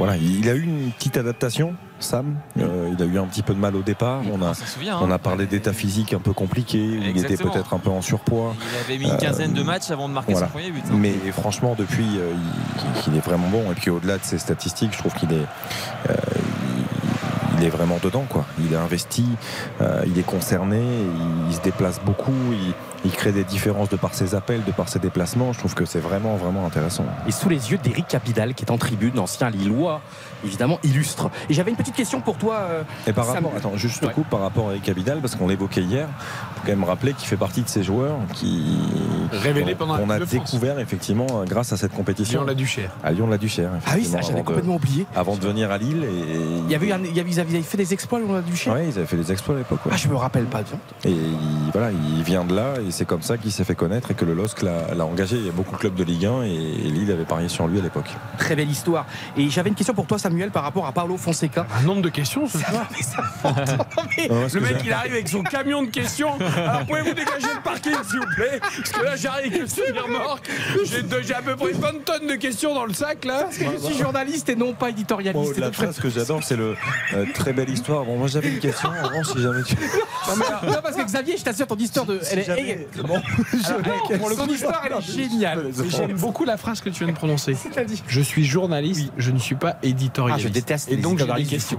[0.05, 2.37] voilà, il a eu une petite adaptation, Sam.
[2.59, 4.23] Euh, il a eu un petit peu de mal au départ.
[4.33, 4.97] On a, On s'en souvient.
[4.97, 5.01] hein.
[5.03, 8.55] on a parlé d'état physique un peu compliqué, il était peut-être un peu en surpoids.
[8.61, 10.49] Il avait mis une quinzaine de matchs avant de marquer voilà.
[10.49, 10.83] son premier but.
[10.91, 10.95] hein.
[10.97, 12.33] Mais franchement, depuis, euh,
[13.07, 13.71] il, il est vraiment bon.
[13.71, 15.47] Et puis au-delà de ses statistiques, je trouve qu'il est,
[16.11, 16.15] euh,
[17.63, 18.25] il, est vraiment dedans.
[18.29, 18.45] Quoi.
[18.59, 19.25] Il est investi,
[19.81, 22.75] euh, il est concerné, il, il se déplace beaucoup, il,
[23.05, 25.53] il crée des différences de par ses appels, de par ses déplacements.
[25.53, 27.05] Je trouve que c'est vraiment, vraiment intéressant.
[27.27, 30.01] Et sous les yeux d'Éric Capidal qui est en tribune, ancien Lillois,
[30.45, 31.31] évidemment illustre.
[31.49, 32.55] Et j'avais une petite question pour toi.
[32.71, 34.13] euh, Et par rapport, attends, juste Ouais.
[34.13, 36.09] coup par rapport à Eric Abidal, parce qu'on l'évoquait hier,
[36.63, 38.65] quand même rappeler qu'il fait partie de ces joueurs qui
[39.33, 42.91] Révélés qu'on- pendant la qu'on a découvert effectivement grâce à cette compétition Lyon la Duchère.
[43.03, 43.71] à Lyon-la-Duchère.
[43.87, 45.07] Ah oui, ça j'avais de- complètement oublié.
[45.15, 46.05] avant de venir à Lille.
[46.05, 48.35] Et Il y avait eu un- il y avait, ils avaient fait des exploits on
[48.35, 48.73] a du chien.
[48.75, 49.81] Ouais, ils avaient fait des exploits à l'époque.
[49.87, 49.93] ouais.
[49.95, 50.61] Ah, je me rappelle pas.
[51.05, 54.11] Et il, voilà, il vient de là et c'est comme ça qu'il s'est fait connaître
[54.11, 55.37] et que le LOSC l'a l'a engagé.
[55.37, 57.67] Il y a beaucoup de clubs de Ligue 1 et, et Lille avait parié sur
[57.67, 58.11] lui à l'époque.
[58.39, 59.07] Très belle histoire.
[59.37, 61.67] Et j'avais une question pour toi, Samuel, par rapport à Paolo Fonseca.
[61.81, 62.87] Un nombre de questions ce soir.
[64.55, 66.39] Le mec il arrive avec son camion de questions.
[66.57, 70.51] Alors pouvez-vous dégager le parking s'il vous plaît Parce que là j'arrive avec le remorque.
[71.25, 73.43] J'ai à peu près 20 tonnes de questions dans le sac là.
[73.45, 75.51] Parce que je suis journaliste et non pas Bon, éditorialiste.
[75.53, 76.75] au-delà de ça, ce que j'adore, c'est le
[77.15, 78.05] euh, très belle histoire.
[78.05, 78.91] Bon, moi j'avais une question.
[78.91, 79.75] En si jamais tu.
[80.29, 82.21] Non, mais- non, parce que Xavier, je t'assure, ton histoire de.
[82.31, 83.21] Elle est, jamais- Bon,
[83.53, 83.57] je-
[84.29, 85.67] le coup, l'histoire, elle est géniale.
[85.89, 87.55] J'aime beaucoup la phrase que tu viens de prononcer.
[87.63, 90.47] C'est-à-dire Je suis journaliste, je ne suis pas Ah, éditorialiste.
[90.49, 91.79] je déteste Et les donc j'ai des questions.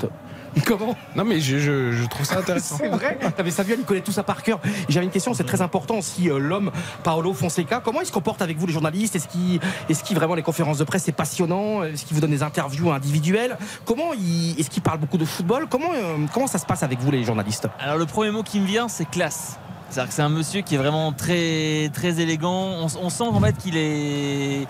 [0.65, 2.77] Comment Non mais je, je- je trouve ça intéressant.
[2.77, 4.59] C'est vrai mais Samuel, il connaît tout ça par cœur.
[4.89, 6.71] J'avais une question, c'est très important aussi, euh, l'homme
[7.03, 7.81] Paolo Fonseca.
[7.83, 9.15] Comment il se comporte avec vous, les journalistes?
[9.15, 9.59] Est-ce qu'il
[9.89, 11.83] est qu'il vraiment les conférences de presse, c'est passionnant?
[11.83, 13.57] Est-ce qu'il vous donne des interviews individuelles?
[13.85, 15.67] Comment il, Est-ce qu'il parle beaucoup de football?
[15.69, 17.67] Comment, euh, comment ça se passe avec vous, les journalistes?
[17.79, 19.57] Alors le premier mot qui me vient, c'est classe.
[19.93, 22.51] C'est-à-dire que c'est un monsieur qui est vraiment très, très élégant.
[22.81, 24.65] On, on sent en fait qu'il est,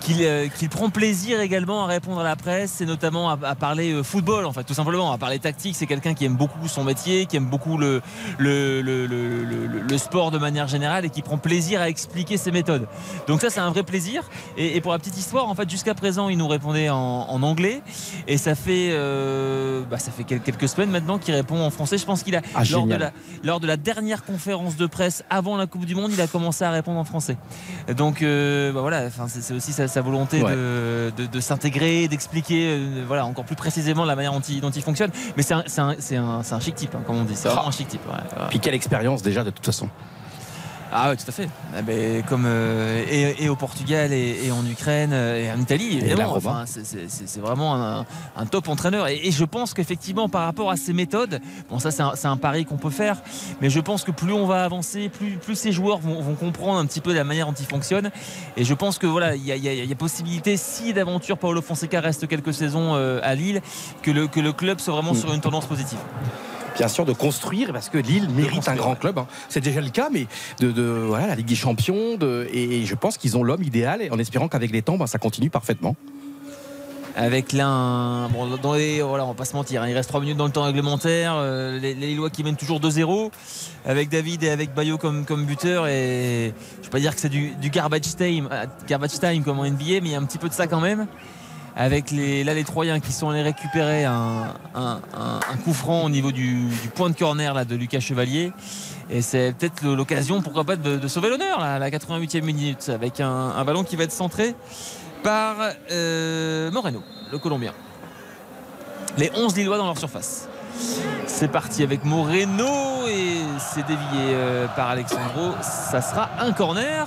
[0.00, 3.54] qu'il, euh, qu'il prend plaisir également à répondre à la presse et notamment à, à
[3.56, 5.74] parler euh, football, en fait, tout simplement, à parler tactique.
[5.74, 8.00] C'est quelqu'un qui aime beaucoup son métier, qui aime beaucoup le,
[8.38, 12.36] le, le, le- le- le sport de manière générale et qui prend plaisir à expliquer
[12.36, 12.86] ses méthodes.
[13.26, 14.22] Donc ça, c'est un vrai plaisir.
[14.56, 17.42] Et, et pour la petite histoire, en fait, jusqu'à présent, il nous répondait en, en
[17.42, 17.82] anglais
[18.28, 21.98] et ça fait, euh, bah, ça fait quel- quelques semaines maintenant qu'il répond en français.
[21.98, 25.24] Je pense qu'il a Ah, lors, de la, lors de la dernière conférence de presse
[25.30, 27.36] avant la Coupe du Monde, il a commencé à répondre en français.
[27.96, 30.52] Donc euh, bah voilà, c'est aussi sa, sa volonté Ouais.
[30.52, 34.70] de, de- de s'intégrer, d'expliquer euh, voilà, encore plus précisément la manière dont il, dont
[34.70, 35.10] il fonctionne.
[35.36, 37.34] Mais c'est un, chic type, hein, comme on dit.
[37.36, 38.06] C'est vraiment un chic type.
[38.06, 38.46] ouais, ouais.
[38.50, 39.88] Puis quelle expérience déjà de toute façon.
[40.90, 41.48] Ah ouais, tout à fait.
[41.76, 45.60] Ah ben, comme euh, et, et au Portugal et, et en Ukraine euh, et en
[45.60, 46.34] Italie, évidemment.
[46.34, 48.06] Enfin, c'est- vraiment un,
[48.36, 49.06] un top entraîneur.
[49.08, 51.40] Et, et je pense qu'effectivement, par rapport à ses méthodes,
[51.70, 53.18] bon, ça c'est un, pari qu'on peut faire,
[53.60, 56.78] mais je pense que plus on va avancer, plus, plus ces joueurs vont, vont comprendre
[56.78, 58.10] un petit peu la manière dont ils fonctionnent.
[58.56, 62.00] Et je pense que voilà, y y il y a possibilité, si d'aventure Paolo Fonseca
[62.00, 63.60] reste quelques saisons euh, à Lille,
[64.02, 65.16] que le, que le club soit vraiment Mm.
[65.16, 65.98] sur une tendance positive.
[66.78, 69.18] Bien sûr, de construire, parce que Lille mérite un grand club.
[69.18, 69.26] hein.
[69.48, 70.26] C'est déjà le cas, mais
[70.60, 72.16] de, de- voilà, la Ligue des Champions.
[72.16, 74.96] De, et, et je pense qu'ils ont l'homme idéal, et en espérant qu'avec les temps,
[74.96, 75.96] ben, ça continue parfaitement.
[77.16, 80.20] avec l'un bon dans les voilà on va pas se mentir hein, il reste 3
[80.20, 83.30] minutes dans le temps réglementaire euh, les, les Lillois qui mènent toujours 2-0
[83.86, 87.28] avec David et avec Bayo comme, comme buteur et je vais pas dire que c'est
[87.28, 90.24] du, du garbage time euh, garbage time comme en NBA mais il y a un
[90.26, 91.08] petit peu de ça quand même
[91.78, 94.48] avec les, là les Troyens qui sont allés récupérer un,
[95.64, 96.66] coup franc au niveau du,
[96.96, 98.52] point de corner là, de Lucas Chevalier
[99.08, 103.64] et c'est peut-être l'occasion pourquoi pas de, sauver l'honneur à la 88e minute avec un,
[103.64, 104.54] ballon qui va être centré
[105.22, 105.56] par
[105.90, 107.72] euh, Moreno, le Colombien.
[109.16, 110.48] Les 11 Lillois dans leur surface.
[111.26, 115.54] C'est parti avec Moreno et c'est dévié euh, par Alexandro.
[115.60, 117.06] Ça sera un corner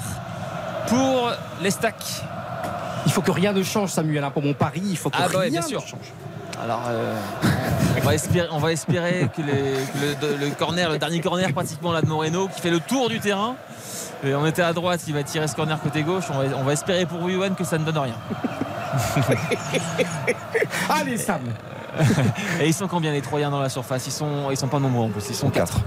[0.88, 2.24] pour les stacks.
[3.06, 4.82] Il faut que rien ne change, Samuel, hein, pour mon pari.
[4.84, 5.82] Il faut que Ah bah ouais, rien bien sûr.
[5.82, 6.12] ne change.
[6.64, 7.16] Alors, euh,
[7.98, 9.48] on, va espérer, on va espérer que, les-
[10.22, 13.10] que le, le corner, le dernier corner pratiquement là de Moreno, qui fait le tour
[13.10, 13.56] du terrain.
[14.24, 16.26] Et on était à droite, il va tirer ce corner côté gauche.
[16.32, 18.14] On va, on va espérer pour Wiwan que ça ne donne rien.
[20.90, 21.42] Allez, Sam
[22.60, 24.08] Et ils sont combien les Troyens dans la surface?
[24.08, 25.24] Ils sont, ils sont pas nombreux en plus.
[25.30, 25.80] Ils sont 4.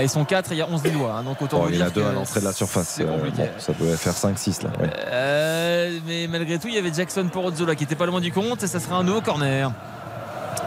[0.00, 1.14] ils sont 4 et il y a 11 Lillois.
[1.18, 2.52] hein, donc autant Oh, vous il y a dire deux que à l'entrée de la
[2.52, 2.98] surface.
[3.00, 4.70] Euh, bon, ça devait faire 5-6 là.
[4.80, 4.90] ouais.
[5.06, 8.62] Euh, mais malgré tout, il y avait Jackson Porozzola qui était pas loin du compte
[8.62, 9.72] et ça sera un nouveau corner.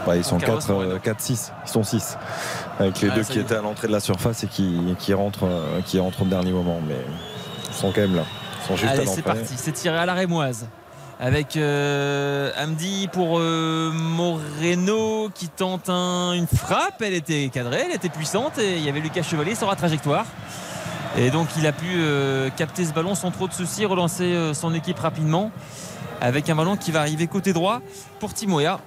[0.06, 0.96] Ouais, ils sont Carlos 4, Moreno.
[0.98, 1.50] 4-6.
[1.66, 2.16] Ils sont 6.
[2.78, 5.44] Avec les Ah, deux qui étaient à l'entrée de la surface et qui, qui, rentrent,
[5.46, 6.78] euh, qui rentrent au dernier moment.
[6.86, 6.94] Mais
[7.68, 8.22] ils sont quand même là.
[8.62, 9.54] Ils sont juste Allez, c'est parti.
[9.56, 10.66] C'est tiré à la rémoise.
[11.18, 17.00] Avec euh, Amdi pour euh, Moreno qui tente un- une frappe.
[17.00, 20.26] Elle était cadrée, elle était puissante et il y avait Lucas Chevalier sur la trajectoire.
[21.16, 24.74] Et donc il a pu euh, capter ce ballon sans trop de soucis, relancer son
[24.74, 25.50] équipe rapidement
[26.20, 27.80] avec un ballon qui va arriver côté droit
[28.20, 28.78] pour Timoya.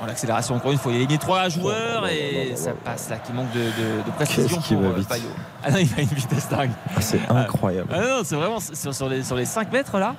[0.00, 3.32] Bon, L'accélération encore une fois, il a éliminé trois joueurs et ça passe là qui
[3.34, 5.08] manque de, de- de précision pour va vite.
[5.08, 5.24] Payot.
[5.62, 6.70] Ah non, il a une vitesse dingue.
[6.96, 7.88] Ah, c'est incroyable.
[7.94, 10.14] Ah non, c'est vraiment sur, sur les, sur les 5 mètres là,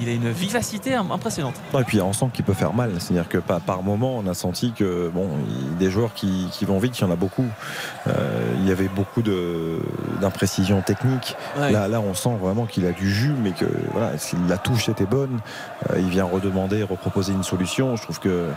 [0.00, 1.54] il a une vivacité im- impressionnante.
[1.78, 2.92] Et puis on sent qu'il peut faire mal.
[2.98, 6.64] C'est-à-dire que par, par moment, on a senti que bon, il- des joueurs qui, qui
[6.64, 7.46] vont vite, il y en a beaucoup.
[8.06, 8.12] Euh,
[8.60, 9.78] il y avait beaucoup de-
[10.20, 11.36] d'imprécisions techniques.
[11.58, 11.70] Ouais.
[11.72, 14.88] Là, là, on sent vraiment qu'il a du jus, mais que voilà, si la touche
[14.88, 15.40] était bonne,
[15.90, 17.96] euh, il vient redemander, reproposer une solution.
[17.96, 18.48] Je trouve que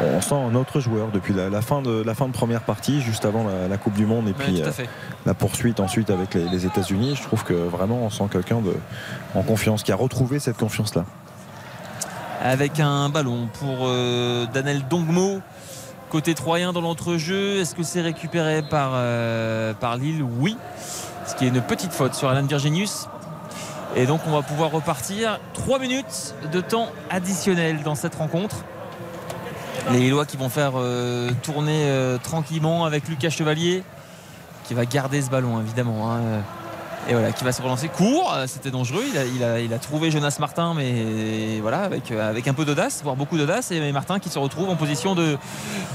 [0.00, 3.00] on sent un autre joueur depuis la, la fin de la fin de première partie,
[3.00, 4.70] juste avant la, la Coupe du Monde, et puis euh,
[5.26, 7.14] la poursuite ensuite avec les, les États-Unis.
[7.16, 8.58] Je trouve que vraiment, on sent quelqu'un
[9.34, 11.04] en confiance, qui a retrouvé cette confiance-là.
[12.42, 15.40] Avec un ballon pour euh, Danel Dongmo.
[16.10, 20.22] Côté troyen dans l'entrejeu, est-ce que c'est récupéré par, euh, par Lille?
[20.22, 20.56] Oui.
[21.26, 23.08] Ce qui est une petite faute sur Alan Virginius.
[23.94, 25.38] Et donc on va pouvoir repartir.
[25.52, 28.64] 3 minutes de temps additionnel dans cette rencontre.
[29.92, 33.82] Les Lillois qui vont faire euh, tourner euh, tranquillement avec Lucas Chevalier
[34.64, 36.12] qui va garder ce ballon évidemment.
[36.12, 36.42] hein.
[37.08, 38.34] Et voilà, qui va se relancer court.
[38.34, 39.02] euh, C'était dangereux.
[39.34, 43.70] Il a, trouvé Jonas Martin, mais voilà, avec, euh, un peu d'audace, voire beaucoup d'audace.
[43.70, 45.38] Et Martin qui se retrouve en position de,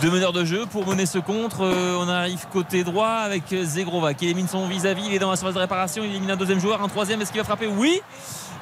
[0.03, 1.61] meneur de jeu pour mener ce contre.
[1.65, 5.03] Euh, on arrive côté droit avec Zegrova qui élimine son vis-à-vis.
[5.07, 6.01] Il est dans la surface de réparation.
[6.03, 7.21] Il élimine un deuxième joueur, un troisième.
[7.21, 7.67] Est-ce qu'il va frapper?
[7.67, 8.01] Oui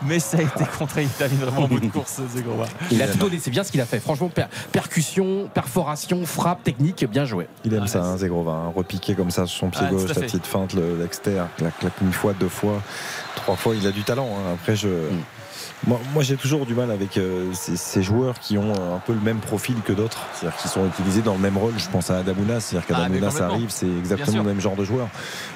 [0.03, 2.65] mais ça a été contré, il termine vraiment au bout de course, Zegrova.
[2.91, 3.99] Il a tout donné, c'est bien ce qu'il a fait.
[3.99, 7.47] Franchement, per- percussion, perforation, frappe, technique, bien joué.
[7.65, 10.15] Il aime ça, hein, Zegrova, hein, repiquer comme ça sur son pied Ah, gauche, la
[10.15, 12.81] petite feinte, le- l'externe, clac, clac, une fois, deux fois,
[13.35, 13.75] trois fois.
[13.75, 14.27] Il a du talent.
[14.27, 14.53] hein.
[14.53, 14.87] Après, je.
[15.87, 19.13] Moi, moi, j'ai toujours du mal avec euh, ces, ces joueurs qui ont un peu
[19.13, 21.73] le même profil que d'autres, c'est-à-dire qui sont utilisés dans le même rôle.
[21.77, 24.83] Je pense à Adamouna, c'est-à-dire Ah, qu'Adamouna, ça arrive, c'est exactement le même genre de
[24.85, 25.07] joueur.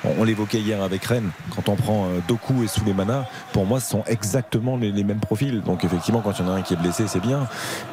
[0.04, 1.30] On, on l'évoquait hier avec Rennes.
[1.56, 5.20] Quand on prend euh, Doku et Souleymana, pour moi, ce sont exactement les, les mêmes
[5.20, 5.62] profils.
[5.62, 7.48] Donc, effectivement, quand il y en a un qui est blessé, c'est bien,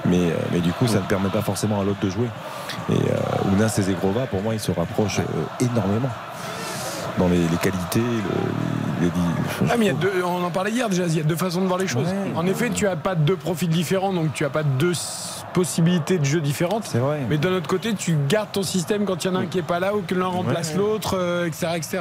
[0.07, 2.28] mais, euh, mais du coup, ça ne permet pas forcément à l'autre de jouer.
[2.89, 6.09] Et euh, Ounas et Zegrova, pour moi, ils se rapprochent euh, énormément
[7.19, 8.01] dans les, les qualités.
[8.01, 11.17] le- les- les- Ah, mais il y a deux- on en parlait hier déjà, il
[11.17, 12.09] y a deux façons de voir les choses.
[12.09, 12.33] Ouais.
[12.37, 14.93] en effet, tu as pas deux profils différents, donc tu as pas deux
[15.55, 16.85] possibilités de jeu différentes.
[16.87, 17.21] C'est vrai.
[17.29, 19.59] Mais d'un autre côté, tu gardes ton système quand il y en a un qui
[19.59, 20.79] est pas là ou que l'un remplace Ouais.
[20.79, 21.99] l'autre, euh, etc., etc.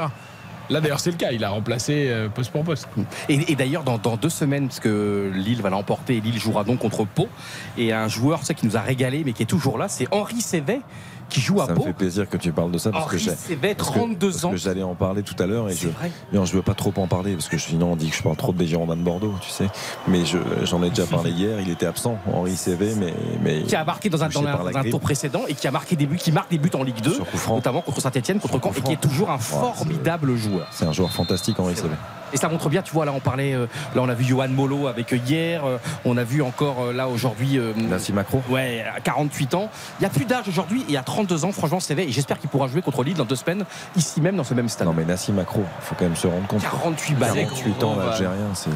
[0.70, 2.88] Là d'ailleurs c'est le cas, il a remplacé euh, poste pour poste.
[3.28, 6.64] Et, et d'ailleurs, dans, dans deux semaines, parce que Lille va l'emporter, et Lille jouera
[6.64, 7.28] donc contre Pau,
[7.76, 10.40] et un joueur sais, qui nous a régalé, mais qui est toujours là, c'est Henri
[10.40, 10.80] Sévet,
[11.28, 13.18] qui joue à Ça me fait plaisir que tu parles de ça parce que Henri
[13.48, 14.50] j'ai- que- 32 parce ans.
[14.50, 16.10] que j'allais en parler tout à l'heure et je, vrai.
[16.32, 18.36] non, je veux pas trop en parler parce que sinon on dit que je parle
[18.36, 19.68] trop des Girondins de Bordeaux, tu sais.
[20.08, 21.60] Mais je- j'en ai déjà parlé hier.
[21.60, 25.00] Il était absent, Henri CV, mais mais Qui a marqué dans un, dans dans tour
[25.00, 27.26] précédent et qui a marqué des buts, qui marque des buts en Ligue 2, Sur
[27.26, 27.54] coup franc.
[27.56, 30.66] notamment contre Saint-Etienne, contre Caen, et qui est toujours un formidable joueur.
[30.70, 31.90] C'est un joueur fantastique, Henri CV.
[32.34, 34.48] Et ça montre bien, tu vois, là on parlait, euh, là on a vu Johan
[34.48, 35.76] Molo avec euh, hier, euh,
[36.06, 37.60] on a vu encore euh, là aujourd'hui.
[37.76, 38.40] Nassim Macro.
[38.48, 39.68] Ouais, à 48 ans.
[39.98, 42.04] Il n'y a plus d'âge aujourd'hui et à 32 ans, franchement, c'est vrai.
[42.04, 43.64] Et j'espère qu'il pourra jouer contre Lille dans deux semaines,
[43.96, 44.86] ici même, dans ce même stade.
[44.86, 46.62] Non mais Nassim Macro, faut quand même se rendre compte.
[46.62, 47.34] 48 balles.
[47.34, 48.70] 48 ans, gros, l'Algérien, c'est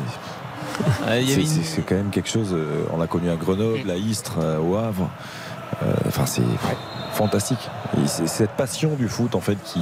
[1.65, 2.51] c'est- quand même quelque chose.
[2.53, 5.09] euh, On l'a connu à Grenoble, à Istres, euh, au Havre.
[5.83, 6.43] Euh, Enfin, c'est
[7.13, 7.71] fantastique.
[7.97, 9.81] Et cette passion du foot en fait qui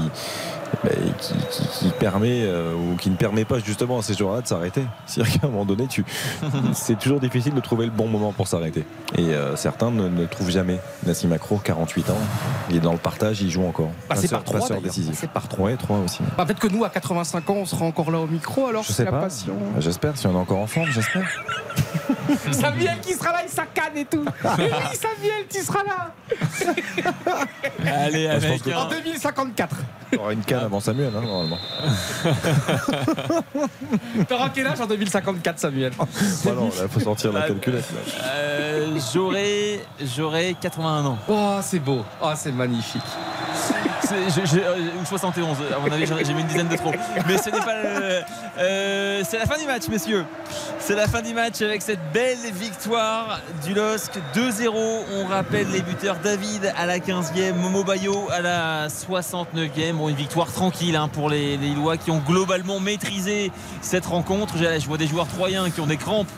[1.20, 4.46] qui, qui- qui permet euh, ou qui ne permet pas justement à ces joueurs-là de
[4.46, 4.82] s'arrêter.
[5.06, 6.04] C'est-à-dire qu'à un moment donné, tu,
[6.74, 8.84] c'est toujours difficile de trouver le bon moment pour s'arrêter.
[9.16, 10.78] Et euh, certains ne, ne trouvent jamais.
[11.06, 12.14] Nassim Macro, 48 ans,
[12.70, 13.90] il est dans le partage, il joue encore.
[14.08, 14.82] Passé Passeur- par trois, passeur d'ailleurs.
[14.92, 15.14] décisif.
[15.14, 15.66] Passé par trois.
[15.66, 16.20] Ouais, 3 aussi.
[16.36, 18.88] Bah, Peut-être que nous, à 85 ans, on sera encore là au micro, alors Je
[18.88, 19.20] c'est sais la pas.
[19.20, 19.54] passion.
[19.78, 21.22] J'espère, si on est encore en forme, j'espère.
[22.52, 24.24] Samuel qui sera là, il sa canne et tout.
[24.24, 24.28] Et
[24.62, 26.12] oui, Samuel, tu seras là.
[28.04, 28.28] Allez,
[28.64, 29.76] que- un- En 2054.
[30.12, 31.58] Il y aura une canne avant Samuel, hein, normalement.
[34.28, 35.92] T'auras quel âge en 2054, Samuel?
[36.44, 37.84] Voilà, il faut sortir la Bah, calculette.
[38.24, 38.98] Euh,
[40.16, 41.18] j'aurais 81 ans.
[41.28, 42.04] Oh, c'est beau.
[42.22, 43.02] Oh, c'est magnifique.
[44.12, 46.92] Euh, ou 71, à mon avis, j'ai mis une dizaine de trop.
[47.26, 48.22] Mais ce n'est pas le.
[48.58, 50.24] euh, c'est la fin du match, messieurs.
[50.78, 54.70] C'est la fin du match avec cette belle victoire du LOSC 2-0.
[55.14, 59.92] On rappelle les buteurs David à la 15e, Momo Bayo à la 69e.
[59.94, 61.74] Bon, une victoire tranquille hein, pour les, les
[62.04, 63.50] qui ont globalement maîtrisé
[63.80, 64.54] cette rencontre.
[64.58, 66.28] Je vois des joueurs troyens qui ont des crampes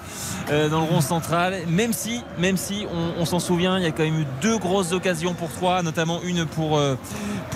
[0.50, 1.54] euh, dans le rond central.
[1.68, 2.86] Même si, même si
[3.18, 6.20] on, s'en souvient, il y a quand même eu deux grosses occasions pour Troyes, notamment
[6.22, 6.78] une pour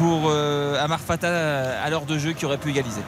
[0.05, 3.03] euh, Amar Fata euh, à l'heure de jeu qui aurait pu égaliser.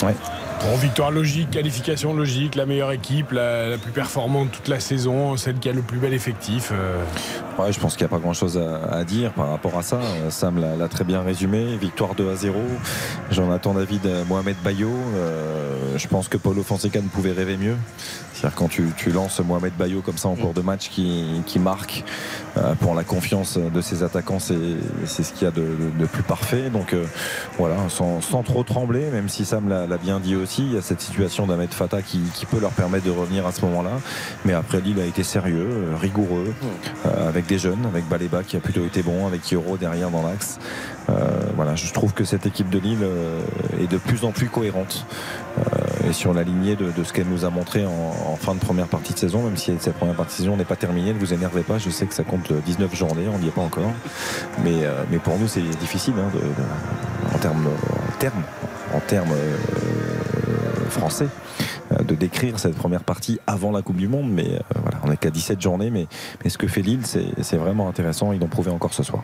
[0.00, 5.36] Bon, victoire logique, qualification logique, la meilleure équipe, la, la plus performante toute la saison,
[5.36, 6.70] celle qui a le plus bel effectif.
[6.72, 7.02] euh.
[7.58, 9.82] Ouais, je pense qu'il n'y a pas grand chose à, à dire par rapport à
[9.82, 9.98] ça.
[10.30, 11.76] Sam l'a très bien résumé.
[11.78, 12.56] Victoire 2 à 0.
[13.32, 14.88] Jonathan David, euh, Mohamed Bayo.
[15.16, 17.76] Euh, je pense que Paulo Fonseca ne pouvait rêver mieux.
[18.42, 21.60] C'est-à-dire quand tu, tu lances Mohamed Bayo comme ça en cours de match qui, qui
[21.60, 22.02] marque
[22.56, 24.56] euh, pour la confiance de ses attaquants, c'est
[25.06, 26.68] c'est ce qu'il y a de, de- de plus parfait.
[26.68, 27.04] Donc euh,
[27.56, 30.76] voilà, sans, sans trop trembler, même si Sam l'a l'a bien dit aussi, il y
[30.76, 33.92] a cette situation d'Ahmed Fata qui, qui peut leur permettre de revenir à ce moment-là.
[34.44, 36.52] Mais après, Lille a été sérieux, euh, rigoureux,
[37.06, 40.26] euh, avec des jeunes, avec Baléba qui a plutôt été bon, avec Hiro derrière dans
[40.26, 40.58] l'axe.
[41.08, 43.40] Euh, voilà, je trouve que cette équipe de Lille euh,
[43.80, 45.04] est de plus en plus cohérente
[45.58, 48.88] euh, et sur la lignée de, ce qu'elle nous a montré en, fin de première
[48.88, 51.32] partie de saison, même si cette première partie de saison n'est pas terminée, ne vous
[51.32, 53.92] énervez pas, je sais que ça compte 19 journées, on n'y est pas encore.
[54.64, 56.30] Mais, mais pour nous, c'est difficile hein,
[57.34, 57.68] en termes
[58.94, 59.34] en termes,
[60.90, 61.28] français
[62.00, 64.30] de décrire cette première partie avant la Coupe du Monde.
[64.30, 66.06] Mais euh, voilà, on n'est qu'à 17 journées, mais,
[66.42, 68.32] mais ce que fait Lille, c'est c'est vraiment intéressant.
[68.32, 69.22] Ils l'ont prouvé encore ce soir.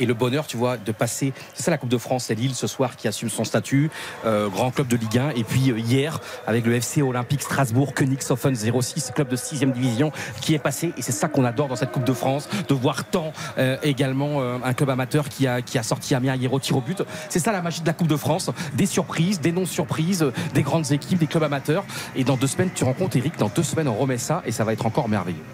[0.00, 1.32] Et le bonheur, tu vois, de passer.
[1.54, 3.90] C'est ça la Coupe de France, c'est Lille ce soir qui assume son statut,
[4.24, 5.30] euh, grand club de Ligue 1.
[5.30, 10.10] Et puis euh, hier, avec le FC Olympique Strasbourg, Königshofen 06, club de 6 division,
[10.40, 10.92] qui est passé.
[10.96, 14.40] Et c'est ça qu'on adore dans cette Coupe de France, de voir tant euh, également
[14.40, 17.02] un club amateur qui a, qui a sorti Amiens hier au tir au but.
[17.28, 18.50] C'est ça la magie de la Coupe de France.
[18.74, 21.84] Des surprises, des non-surprises, des grandes équipes, des clubs amateurs.
[22.16, 24.64] Et dans deux semaines, tu rencontres Eric, dans deux semaines, on remet ça et ça
[24.64, 25.44] va être encore merveilleux.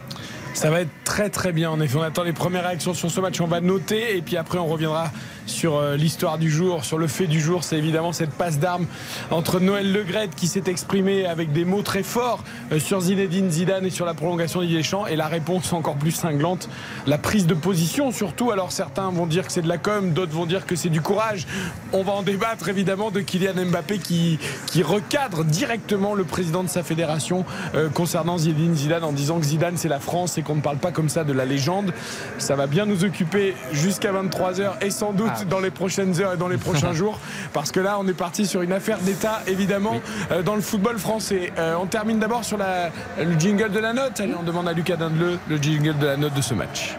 [0.57, 1.71] Ça va être très très bien.
[1.71, 3.39] En effet, on attend les premières réactions sur ce match.
[3.43, 5.13] On va noter et puis après on reviendra
[5.47, 8.87] sur euh, l'histoire du jour, sur le fait du jour, c'est évidemment cette passe d'armes
[9.31, 12.43] entre Noël Legrette qui s'est exprimé avec des mots très forts
[12.73, 16.11] euh, sur Zinedine Zidane et sur la prolongation d'Yves Deschamps et la réponse encore plus
[16.11, 16.69] cinglante,
[17.07, 18.51] la prise de position surtout.
[18.51, 21.01] Alors certains vont dire que c'est de la com, d'autres vont dire que c'est du
[21.01, 21.47] courage.
[21.93, 26.69] On va en débattre évidemment de Kylian Mbappé qui, qui recadre directement le président de
[26.69, 27.45] sa fédération
[27.75, 30.79] euh, concernant Zinedine Zidane en disant que Zidane c'est la France et qu'on ne parle
[30.79, 31.93] pas comme ça de la légende.
[32.39, 36.37] Ça va bien nous occuper jusqu'à 23h et sans doute Dans les prochaines heures et
[36.37, 37.19] dans les prochains jours
[37.53, 40.01] parce que là on est parti sur une affaire d'État évidemment
[40.31, 41.53] euh, dans le football français.
[41.59, 44.21] Euh, on termine d'abord sur la, le jingle de la note.
[44.21, 46.97] Allez, on demande à Lucas Dindeleu le jingle de la note de ce match.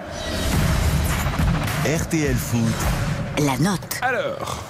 [1.86, 2.60] RTL Foot.
[3.40, 4.00] La note.
[4.02, 4.64] Alors,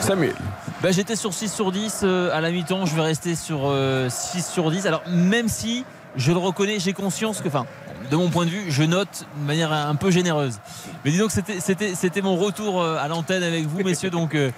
[0.00, 0.34] Samuel.
[0.82, 4.08] Bah, J'étais sur 6 sur 10 euh, à la mi-temps, je vais rester sur euh,
[4.08, 4.86] 6 sur 10.
[4.86, 5.84] Alors même si
[6.16, 7.66] je le reconnais, j'ai conscience que, enfin,
[8.12, 10.60] de mon point de vue, je note de manière un peu généreuse.
[11.02, 14.10] Mais dis donc, c'était- mon retour euh, à l'antenne avec vous, messieurs.
[14.10, 14.50] Donc, euh,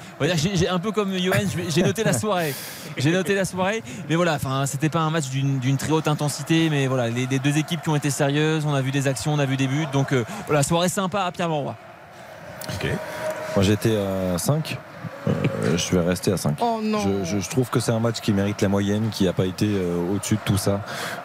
[0.69, 1.37] un peu comme Johan,
[1.69, 2.53] j'ai noté la soirée.
[2.97, 3.85] J'ai noté la soirée.
[4.09, 6.69] Mais voilà, enfin, c'était pas un match d'une très haute intensité.
[6.69, 9.39] Mais voilà, les, deux équipes qui ont été sérieuses, on a vu des actions, on
[9.39, 9.87] a vu des buts.
[9.93, 11.77] Donc, euh, voilà, soirée sympa à Pierre Mauroy.
[13.55, 14.79] Moi j'étais à 5.
[15.27, 16.57] Euh, je vais rester à 5.
[16.61, 16.99] Oh non.
[16.99, 19.47] Je, je- je trouve que c'est un match qui mérite la moyenne, qui n'a pas
[19.47, 20.81] été euh, au-dessus de tout ça.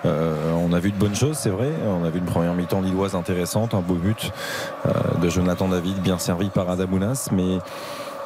[0.06, 1.70] Euh, on a vu de bonnes choses, c'est vrai.
[1.86, 4.32] On a vu une première mi-temps lilloise intéressante, un beau but
[4.86, 4.90] euh,
[5.22, 7.28] de Jonathan David, bien servi par Adamounas.
[7.34, 7.58] Mais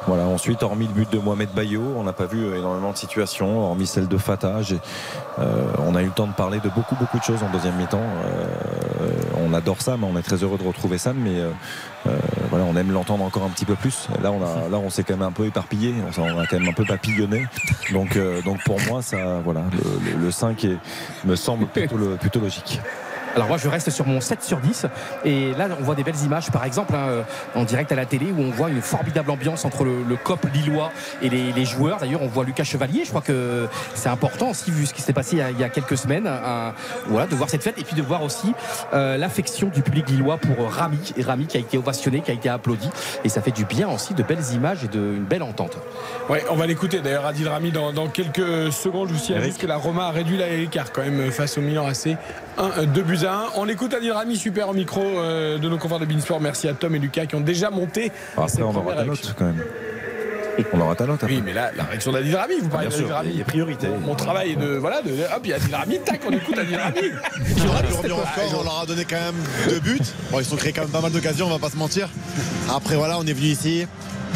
[0.06, 3.60] voilà, ensuite, hormis le but de Mohamed Bayo, on n'a pas vu énormément de situations,
[3.64, 4.60] hormis celle de Fatah.
[5.38, 7.74] euh, on a eu le temps de parler de beaucoup, beaucoup de choses en deuxième
[7.76, 7.98] mi-temps.
[8.00, 9.08] Euh,
[9.48, 11.50] on adore Sam, on est très heureux de retrouver Sam, mais euh,
[12.06, 12.10] euh,
[12.50, 14.08] voilà, on aime l'entendre encore un petit peu plus.
[14.22, 16.68] Là, on a, là, on s'est quand même un peu éparpillé, on, a quand même
[16.68, 17.46] un peu papillonné.
[17.92, 20.78] Donc, euh, donc pour moi, ça, voilà, le, le- le 5 est-
[21.24, 22.80] me semble plutôt, le- plutôt logique.
[23.34, 24.86] Alors moi je reste sur mon 7 sur 10
[25.24, 27.22] et là on voit des belles images par exemple hein, euh,
[27.56, 30.46] en direct à la télé où on voit une formidable ambiance entre le, le COP
[30.54, 31.98] lillois et les, les joueurs.
[31.98, 35.12] D'ailleurs on voit Lucas Chevalier, je crois que c'est important aussi vu ce qui s'est
[35.12, 36.74] passé il y a, il y a quelques semaines, hein,
[37.06, 38.54] voilà, de voir cette fête et puis de voir aussi
[38.92, 42.34] euh, l'affection du public lillois pour Rami et Rami qui a été ovationné, qui a
[42.34, 42.88] été applaudi
[43.24, 45.76] et ça fait du bien aussi de belles images et de, une belle entente.
[46.28, 49.08] Ouais, on va l'écouter d'ailleurs Adil Rami dans, dans quelques secondes.
[49.08, 51.86] Je vous signale juste que la Roma a réduit l'écart quand même face au Milan
[51.88, 52.16] AC.
[52.58, 53.44] 1, 2 buts à 1.
[53.56, 56.40] On écoute Adil Rami, super au micro euh, de nos confrères de Beansport.
[56.40, 58.12] Merci à Tom et Lucas qui ont déjà monté.
[58.36, 59.62] Après, cette on aura ta note quand même.
[60.72, 61.34] On aura ta note après.
[61.34, 63.28] Oui, mais là, la réaction d'Adil Rami, vous parlez Bien d'Adil Rami.
[63.32, 63.88] il y a priorité.
[63.88, 64.76] Mon, mon travail est de.
[64.76, 66.94] Voilà, de, hop, il y a Adil Rami, tac, on écoute Adil Rami.
[68.56, 69.34] On leur a donné quand même
[69.68, 69.98] deux buts.
[70.30, 72.08] Bon, ils se sont créés quand même pas mal d'occasions, on va pas se mentir.
[72.72, 73.86] Après, voilà, on est venu ici.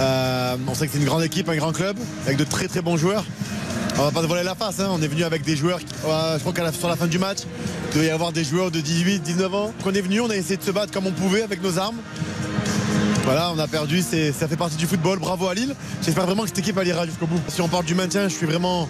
[0.00, 2.82] Euh, on sait que c'est une grande équipe, un grand club, avec de très très
[2.82, 3.24] bons joueurs.
[4.00, 4.90] On va pas se voiler la face, hein.
[4.92, 7.38] on est venu avec des joueurs, je crois qu'à la, sur la fin du match,
[7.88, 9.72] il devait y avoir des joueurs de 18, 19 ans.
[9.82, 11.80] Quand on est venu, on a essayé de se battre comme on pouvait avec nos
[11.80, 11.96] armes.
[13.24, 15.18] Voilà, on a perdu, ça fait partie du football.
[15.18, 15.74] Bravo à Lille.
[16.00, 17.40] J'espère vraiment que cette équipe elle ira jusqu'au bout.
[17.48, 18.88] Si on parle du maintien, je suis vraiment,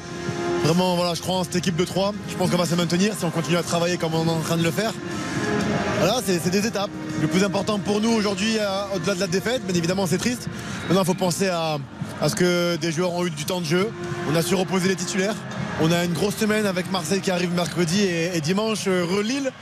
[0.62, 2.12] vraiment, voilà, je crois en cette équipe de 3.
[2.28, 4.40] Je pense qu'on va se maintenir si on continue à travailler comme on est en
[4.40, 4.92] train de le faire.
[6.00, 6.90] Voilà, c'est c'est des étapes.
[7.22, 10.48] Le plus important pour nous aujourd'hui, euh, au-delà de la défaite, bien évidemment, c'est triste.
[10.86, 11.78] Maintenant, il faut penser à,
[12.20, 13.90] à ce que des joueurs ont eu du temps de jeu.
[14.30, 15.34] On a su reposer les titulaires.
[15.80, 19.52] On a une grosse semaine avec Marseille qui arrive mercredi et, dimanche, euh, re-Lille.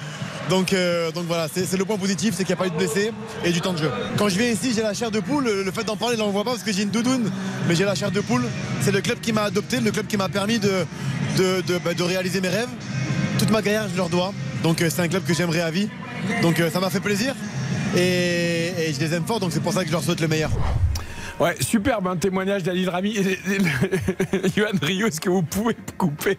[0.49, 2.77] Donc, euh, donc voilà, c'est le point positif, c'est qu'il n'y a pas eu de
[2.77, 3.11] blessés
[3.45, 3.91] et du temps de jeu.
[4.17, 5.45] Quand je viens ici, j'ai la chair de poule.
[5.45, 7.31] Le fait d'en parler, là, on ne voit pas parce que j'ai une doudoune,
[7.69, 8.45] mais j'ai la chair de poule.
[8.81, 10.87] C'est le club qui m'a adopté, le club qui m'a permis de,
[11.85, 12.69] bah, réaliser mes rêves.
[13.39, 14.33] Toute ma carrière, je leur dois.
[14.63, 15.89] Donc euh, c'est un club que j'aimerais à vie.
[16.43, 17.35] Donc ça m'a fait plaisir
[17.97, 20.29] et, et je les aime fort, donc c'est pour ça que je leur souhaite le
[20.29, 20.51] meilleur.
[21.39, 23.15] Ouais, superbe un témoignage d'Adil Rami.
[24.57, 26.39] Yohan Rio, est-ce que vous pouvez couper?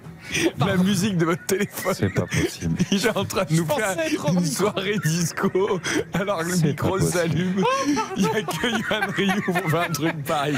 [0.60, 2.76] La musique de votre téléphone C'est pas possible.
[2.92, 3.96] Il est en train de nous faire
[4.34, 5.50] une soirée disco
[6.14, 7.64] alors que le micro s'allume.
[8.18, 10.56] Il n'y a que Yohan Rio pour faire un truc pareil.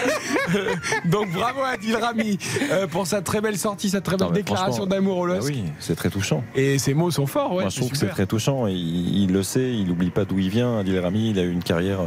[0.55, 0.75] Euh,
[1.05, 2.37] donc bravo à Adil Rami
[2.71, 5.47] euh, pour sa très belle sortie, sa très belle Non, déclaration d'amour au LOSC.
[5.47, 6.43] oui, c'est très touchant.
[6.55, 7.63] Et ses mots sont forts, ouais.
[7.63, 8.67] Moi, je trouve que c'est très touchant.
[8.67, 10.79] Il, il le sait, il n'oublie pas d'où il vient.
[10.79, 11.99] Adil Rami, il a eu une carrière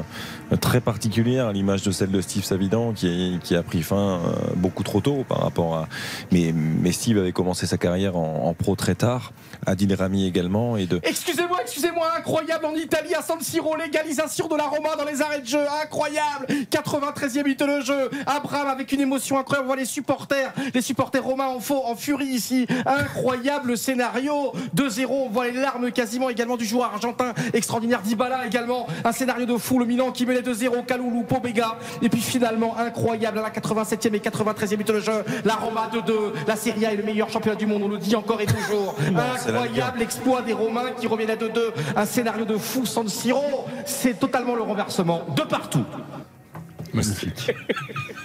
[0.52, 3.82] euh, très particulière, à l'image de celle de Steve Savidan, qui, est- qui a pris
[3.82, 4.20] fin
[4.56, 5.88] beaucoup trop tôt par rapport à.
[6.30, 9.32] Mais, mais Steve avait commencé sa carrière en, pro très tard.
[9.66, 10.76] Adil Rami également.
[10.76, 15.04] Et de, Excusez-moi, excusez-moi, incroyable en Italie à San Siro, l'égalisation de la Roma dans
[15.04, 16.46] les arrêts de jeu, incroyable.
[16.70, 21.22] 93e minute de jeu, Abraham avec une émotion incroyable, on voit les supporters, les supporters
[21.22, 26.56] romains en faux, en furie ici, incroyable scénario, 2-0, on voit les larmes quasiment également
[26.56, 30.84] du joueur argentin extraordinaire Dybala également, un scénario de fou, le Milan qui menait 2-0,
[30.86, 35.54] Kaloulou, Pobega, et puis finalement incroyable à la 87e et 93e minute de jeu, la
[35.54, 36.12] Roma 2-2,
[36.46, 38.94] la Serie A est le meilleur championnat du monde, on le dit encore et toujours,
[39.52, 44.18] incroyable l'exploit des Romains qui reviennent à 2-2, un scénario de fou San Siro, c'est
[44.18, 45.84] totalement le renversement de partout.
[46.94, 47.52] Magnifique.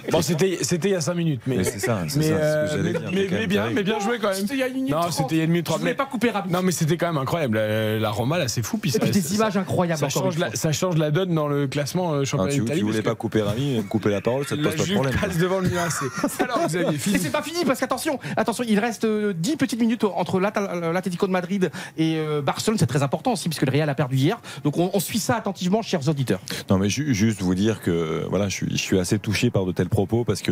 [0.10, 2.32] Bon, c'était c'était il y a 5 minutes, mais, Mais c'est ça, c'est mais, ça,
[2.32, 4.00] c'est ce que euh, j'allais mais- dire, mais- c'est quand mais même bien, mais bien
[4.00, 4.38] joué quand même.
[4.38, 5.80] C'était il y a une minute Non, c'était il y a une minute Je 30.
[5.82, 6.52] voulais mais- pas couper rapide.
[6.54, 7.58] Non, mais c'était quand même incroyable.
[7.58, 8.78] La, la Roma, là, c'est fou.
[8.78, 10.00] Puis Et puis des ça- images incroyables.
[10.00, 10.56] Ça change, la, fois.
[10.56, 12.80] ça change la donne dans le classement euh, Ah, championnat tu, d'Italie.
[12.80, 15.14] tu voulais pas couper Rami, couper la parole, ça te pose pas de problème.
[15.20, 16.42] passe devant le Milan AC.
[16.42, 17.20] Alors, fini.
[17.20, 21.34] c'est pas fini parce qu'attention, attention, il reste euh, 10 petites minutes entre l'Atlético de
[21.34, 22.78] Madrid et euh, Barcelone.
[22.80, 24.40] C'est très important aussi puisque le Real a perdu hier.
[24.64, 26.40] Donc on, suit ça attentivement, chers auditeurs.
[26.70, 29.66] Non, mais ju- juste vous dire que voilà, je suis, je suis assez touché par
[29.66, 30.52] de tels propos parce que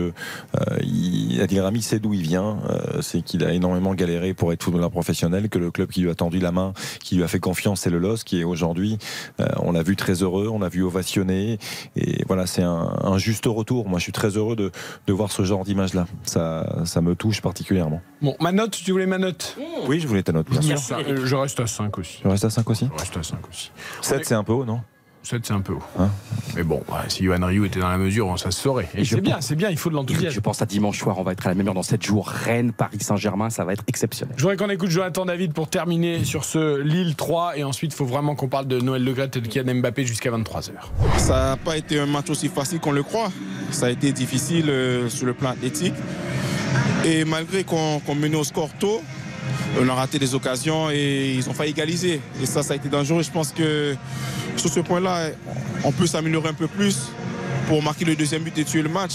[0.56, 2.60] euh, il, Adil Rami sait d'où il vient.
[2.70, 6.10] euh, c'est qu'il a énormément galéré pour être footballeur professionnel, que le club qui lui
[6.10, 8.98] a tendu la main, qui lui a fait confiance, c'est le LOS, qui est aujourd'hui,
[9.40, 11.58] euh, on l'a vu très heureux, on l'a vu ovationné.
[11.96, 13.88] Et voilà, c'est un, un juste retour.
[13.90, 14.72] Moi, je suis très heureux de,
[15.08, 16.08] de voir ce genre d'image-là.
[16.24, 18.02] Ça, ça me touche particulièrement.
[18.22, 20.50] Bon, ma note, tu voulais ma note Oui, je voulais ta note.
[20.50, 20.98] bien sûr.
[20.98, 22.20] Euh, Je reste à 5 aussi.
[22.22, 23.72] Tu restes à 5 aussi Je reste à 5 aussi.
[24.02, 24.82] 7, c'est un peu haut, non?
[25.26, 25.84] 7, c'est un peu haut.
[26.00, 26.10] Hein
[26.56, 28.88] mais bon, ouais, si Yohan Ryu était dans la mesure, ça se saurait.
[28.96, 30.42] Et, Et je c'est bien, c'est bien, il faut de Je l'enthousiasme.
[30.42, 32.28] pense à dimanche soir, on va être à la même heure dans 7 jours.
[32.28, 34.34] Rennes, Paris Saint-Germain, ça va être exceptionnel.
[34.38, 37.96] Je voudrais qu'on écoute Jonathan David pour terminer sur ce Lille 3 et ensuite il
[37.96, 40.72] faut vraiment qu'on parle de Noël Le Gret et de Kylian Mbappé jusqu'à 23h.
[41.18, 43.32] Ça n'a pas été un match aussi facile qu'on le croit.
[43.72, 45.94] Ça a été difficile euh, sur le plan athlétique.
[47.04, 49.02] Et malgré qu'on qu'on menait au score tôt,
[49.80, 52.22] on a raté des occasions et ils ont failli égaliser.
[52.42, 53.24] Et ça, ça a été dangereux.
[53.24, 53.96] Je pense que
[54.56, 55.30] sur ce point-là,
[55.84, 57.10] on peut s'améliorer un peu plus
[57.68, 59.14] pour marquer le deuxième but et tuer le match.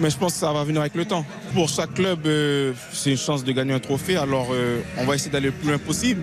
[0.00, 1.24] Mais je pense que ça va venir avec le temps.
[1.54, 4.16] Pour chaque club, euh, c'est une chance de gagner un trophée.
[4.16, 6.20] Alors euh, on va essayer d'aller le plus loin possible.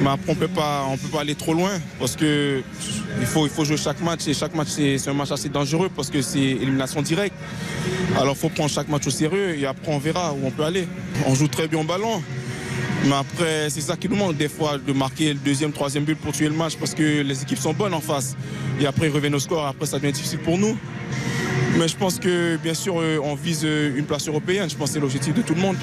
[0.00, 2.62] Mais après, on peut pas, peut pas aller trop loin parce que
[3.20, 6.10] il faut, jouer chaque match et chaque match c'est c'est un match assez dangereux parce
[6.10, 7.36] que c'est élimination directe.
[8.18, 10.88] Alors, faut prendre chaque match au sérieux et après on verra où on peut aller.
[11.26, 12.22] On joue très bien au ballon.
[13.04, 16.16] Mais après, c'est ça qui nous manque des fois, de marquer le deuxième, troisième but
[16.16, 18.36] pour tuer le match parce que les équipes sont bonnes en face.
[18.80, 19.66] Et après, ils reviennent au score.
[19.66, 20.76] Après, ça devient difficile pour nous.
[21.78, 24.70] Mais je pense que, bien sûr, euh, on vise euh, une place européenne.
[24.70, 25.76] Je pense que c'est l'objectif de tout le monde.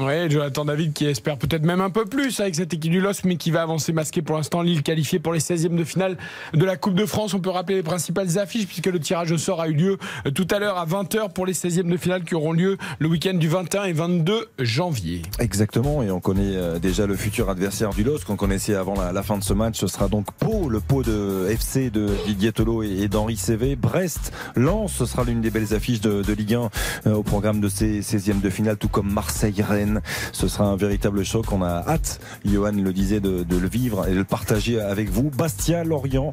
[0.00, 3.24] Ouais, Jonathan David qui espère peut-être même un peu plus avec cette équipe du LOS,
[3.24, 4.62] mais qui va avancer masqué pour l'instant.
[4.62, 6.16] Lille qualifié pour les 16e de finale
[6.54, 7.34] de la Coupe de France.
[7.34, 10.30] On peut rappeler les principales affiches puisque le tirage au sort a eu lieu euh,
[10.30, 13.34] tout à l'heure à 20h pour les 16e de finale qui auront lieu le week-end
[13.34, 15.22] du 21 et 22 janvier.
[15.38, 19.22] Exactement, et on connaît euh, déjà le futur adversaire du LOS qu'on connaissait avant la,
[19.22, 19.78] fin de ce match.
[19.78, 23.76] Ce sera donc Pau, le Pau de FC de Didier Tolo et, d'Henri Cévé.
[23.76, 26.70] Brest, Lens, ce sera l'une des belles affiches de, Ligue 1
[27.06, 29.10] euh, au programme de ces 16e de finale, tout comme
[30.32, 31.52] Ce sera un véritable choc.
[31.52, 35.10] On a hâte, Johan le disait, de, de le vivre et de le partager avec
[35.10, 35.30] vous.
[35.30, 36.32] Bastia, Lorient,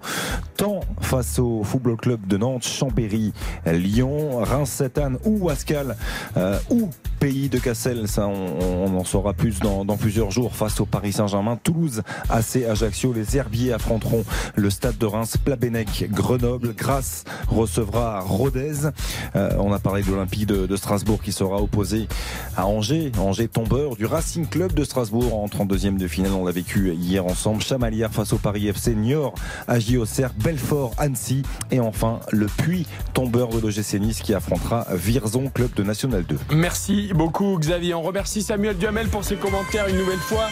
[0.55, 3.33] tant face au Football Club de Nantes, Chambéry,
[3.65, 5.95] Lyon, Reims, Sainte-Anne ou Ascal
[6.35, 8.07] euh, ou Pays de Cassel.
[8.07, 11.57] Ça, on, en saura plus dans, plusieurs jours face au Paris Saint-Germain.
[11.61, 13.13] Toulouse, AC, Ajaccio.
[13.13, 14.23] Les Herbiers affronteront
[14.55, 16.73] le Stade de Reims, Plabennec, Grenoble.
[16.75, 18.89] Grasse recevra Rodez.
[19.35, 22.07] Euh, on a parlé de l'Olympique de, Strasbourg qui sera opposé
[22.55, 23.11] à Angers.
[23.19, 26.33] Angers tombeur du Racing Club de Strasbourg en 32e de finale.
[26.33, 27.61] On l'a vécu hier ensemble.
[27.63, 28.93] Chamalières face au Paris FC.
[28.93, 29.33] Niort,
[29.67, 31.43] AJ Auxerre, Belfort, Annecy.
[31.71, 36.37] Et enfin, le Puy tombeur de l'OGC Nice qui affrontera Vierzon, club de National 2.
[36.51, 37.93] Merci beaucoup Xavier.
[37.93, 40.47] On remercie Samuel Duhamel pour ses commentaires une nouvelle fois.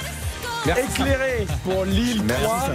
[0.68, 2.70] Éclairé pour Lille 3.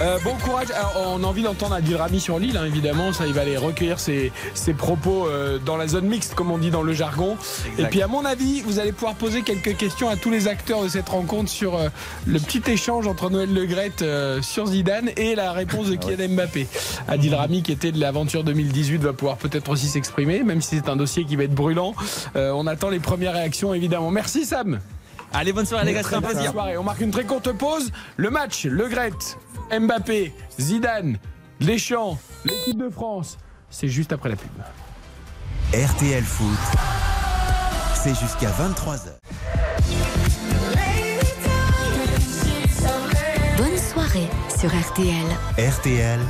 [0.00, 0.68] Euh, bon courage.
[0.70, 3.12] Alors, on a envie d'entendre Adil Rami sur Lille, hein, évidemment.
[3.12, 6.56] Ça, il va aller recueillir ses, ses propos euh, dans la zone mixte, comme on
[6.56, 7.36] dit dans le jargon.
[7.78, 10.82] Et puis, à mon avis, vous allez pouvoir poser quelques questions à tous les acteurs
[10.82, 11.88] de cette rencontre sur euh,
[12.26, 16.66] le petit échange entre Noël Legrette euh, sur Zidane et la réponse de Kylian Mbappé.
[17.08, 20.88] Adil Rami, qui était de l'aventure 2018, va pouvoir peut-être aussi s'exprimer, même si c'est
[20.88, 21.94] un dossier qui va être brûlant.
[22.36, 24.10] Euh, on attend les premières réactions, évidemment.
[24.10, 24.80] Merci, Sam.
[25.32, 26.52] Allez, bonne soirée, les gars, c'était un plaisir.
[26.52, 26.76] soirée.
[26.78, 27.90] On marque une très courte pause.
[28.16, 29.10] Le match, Le Gret,
[29.76, 31.18] Mbappé, Zidane,
[31.60, 33.38] Deschamps, l'équipe de France.
[33.68, 34.50] C'est juste après la pub.
[35.72, 36.58] RTL Foot,
[37.94, 39.63] c'est jusqu'à 23h.
[44.64, 45.26] Sur RTL.
[45.58, 46.20] RTL,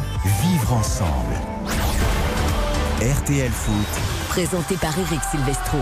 [0.43, 1.35] vivre ensemble.
[3.01, 5.79] RTL Foot, Présenté par Eric Silvestro.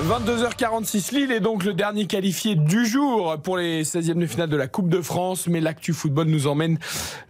[0.00, 4.56] 22h46, Lille est donc le dernier qualifié du jour pour les 16e de finale de
[4.56, 5.46] la Coupe de France.
[5.46, 6.76] Mais l'actu football nous emmène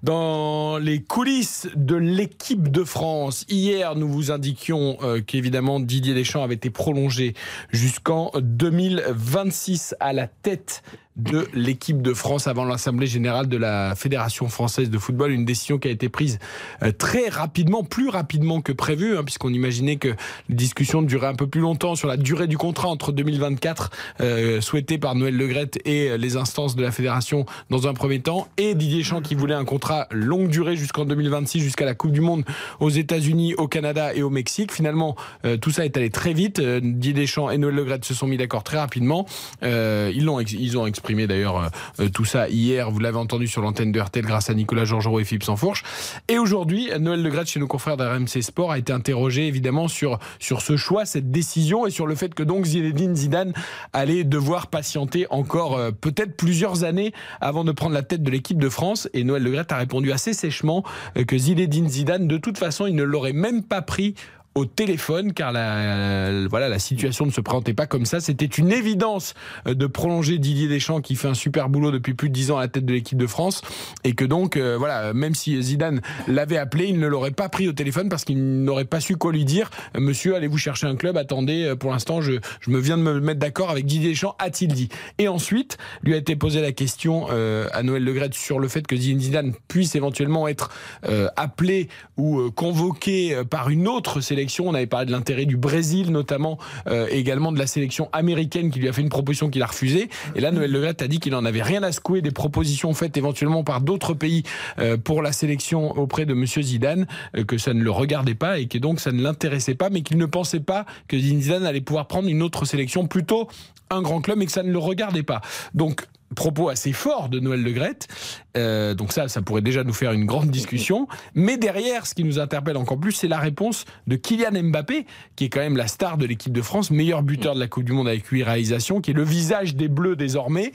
[0.02, 3.44] dans les coulisses de l'équipe de France.
[3.50, 7.34] Hier, nous vous indiquions euh, qu'évidemment Didier Deschamps avait été prolongé
[7.72, 10.82] jusqu'en 2026 à la tête
[11.16, 15.30] de l'équipe de France avant l'Assemblée générale de la Fédération française de football.
[15.30, 16.38] Une décision qui a été prise
[16.82, 20.14] euh, très rapidement, plus rapidement que prévu, hein, puisqu'on imaginait que
[20.48, 24.60] les discussions duraient un peu plus longtemps sur la durée du contrat entre 2024, euh,
[24.60, 28.74] souhaité par Noël Legrette et les instances de la Fédération dans un premier temps, et
[28.74, 32.44] Didier Champ qui voulait un contrat longue durée jusqu'en 2026, jusqu'à la Coupe du Monde
[32.80, 34.72] aux États-Unis, au Canada et au Mexique.
[34.72, 36.58] Finalement, euh, tout ça est allé très vite.
[36.58, 39.26] Euh, Didier Deschamps et Noël Legrette se sont mis d'accord très rapidement.
[39.62, 40.28] Euh, ils,
[40.58, 41.68] ils ont d'ailleurs euh,
[42.00, 42.90] euh, tout ça hier.
[42.90, 45.84] Vous l'avez entendu sur l'antenne de RTL grâce à Nicolas Georgerot et Philippe Sansfourche.
[46.28, 50.62] Et aujourd'hui, Noël Legrette, chez nos confrères d'RMC Sport, a été interrogé évidemment sur, sur
[50.62, 53.52] ce choix, cette décision et sur le fait que donc Zinedine Zidane
[53.92, 58.58] allait devoir patienter encore euh, peut-être plusieurs années avant de prendre la tête de l'équipe
[58.58, 59.08] de France.
[59.14, 60.82] Et Noël Legrette a répondu assez sèchement
[61.26, 64.14] que Zinedine Zidane, de toute façon, il ne l'aurait même pas pris
[64.56, 68.20] au téléphone car la, la- voilà la situation ne se présentait pas comme ça.
[68.20, 69.34] C'était une évidence
[69.68, 72.56] euh, de prolonger Didier Deschamps qui fait un super boulot depuis plus de 10 ans
[72.56, 73.60] à la tête de l'équipe de France
[74.02, 77.68] et que donc euh, voilà même si Zidane l'avait appelé, il ne l'aurait pas pris
[77.68, 79.70] au téléphone parce qu'il n'aurait pas su quoi lui dire.
[79.94, 81.18] Euh, Monsieur, allez-vous chercher un club?
[81.18, 84.36] Attendez, euh, pour l'instant je, je me viens de me mettre d'accord avec Didier Deschamps,
[84.38, 84.88] a-t-il dit.
[85.18, 88.86] Et ensuite lui a été posé la question euh, à Noël Legrette sur le fait
[88.86, 90.70] que Zidane puisse éventuellement être
[91.04, 94.45] euh, appelé ou euh, convoqué euh, par une autre sélection.
[94.60, 96.58] On avait parlé de l'intérêt du Brésil notamment,
[96.88, 100.08] euh, également de la sélection américaine qui lui a fait une proposition qu'il a refusée.
[100.34, 103.16] Et là, Noël Legrette a dit qu'il n'en avait rien à secouer des propositions faites
[103.16, 104.42] éventuellement par d'autres pays
[104.78, 108.58] euh, pour la sélection auprès de Monsieur Zidane, euh, que ça ne le regardait pas
[108.58, 111.80] et que donc ça ne l'intéressait pas, mais qu'il ne pensait pas que Zidane allait
[111.80, 113.48] pouvoir prendre une autre sélection, plutôt
[113.90, 115.40] un grand club, et que ça ne le regardait pas.
[115.74, 118.08] Donc propos assez forts de Noël Legrette.
[118.56, 121.06] Euh, donc ça, ça pourrait déjà nous faire une grande discussion.
[121.34, 125.06] Mais derrière, ce qui nous interpelle encore plus, c'est la réponse de Kylian Mbappé,
[125.36, 127.84] qui est quand même la star de l'équipe de France, meilleur buteur de la Coupe
[127.84, 130.72] du Monde avec 8 réalisations, qui est le visage des Bleus désormais,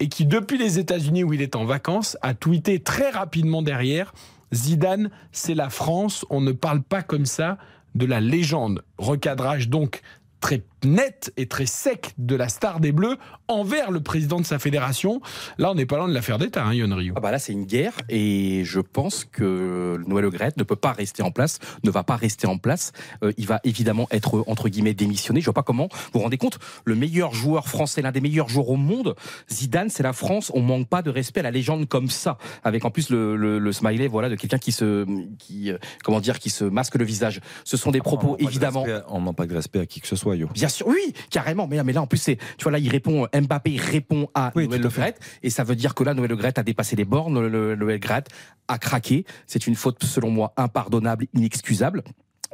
[0.00, 4.12] et qui, depuis les États-Unis où il est en vacances, a tweeté très rapidement derrière
[4.52, 7.58] Zidane, c'est la France, on ne parle pas comme ça
[7.94, 8.84] de la légende.
[8.98, 10.02] Recadrage donc
[10.40, 13.16] très net et très sec de la star des Bleus
[13.48, 15.20] envers le président de sa fédération.
[15.58, 17.12] Là, on n'est pas loin de l'affaire d'État, hein, Yon Ryu.
[17.16, 20.76] Ah bah là, c'est une guerre et je pense que Noël Le Graët ne peut
[20.76, 22.92] pas rester en place, ne va pas rester en place.
[23.22, 25.40] Euh, il va évidemment être entre guillemets démissionné.
[25.40, 25.88] Je vois pas comment.
[25.92, 29.14] Vous vous rendez compte Le meilleur joueur français, l'un des meilleurs joueurs au monde,
[29.52, 30.50] Zidane, c'est la France.
[30.54, 33.58] On manque pas de respect à la légende comme ça, avec en plus le, le,
[33.58, 35.04] le smiley, voilà, de quelqu'un qui se,
[35.38, 37.40] qui, euh, comment dire, qui se masque le visage.
[37.64, 38.82] Ce sont des propos On manque pas de évidemment.
[38.84, 40.48] respect- On manque pas de respect à qui que ce soit, Yo.
[40.54, 41.66] Bien sûr, oui, carrément.
[41.66, 44.52] Mais là, mais là, en plus, c'est, tu vois, là, il répond, Mbappé répond à
[44.54, 44.88] Oui, Noël Le.
[44.88, 47.40] Graët, et ça veut dire que là, Noël Le Graët a dépassé les bornes.
[47.40, 48.28] Le, le, Noël Graët
[48.68, 49.24] a craqué.
[49.46, 52.02] C'est une faute, selon moi, impardonnable, inexcusable.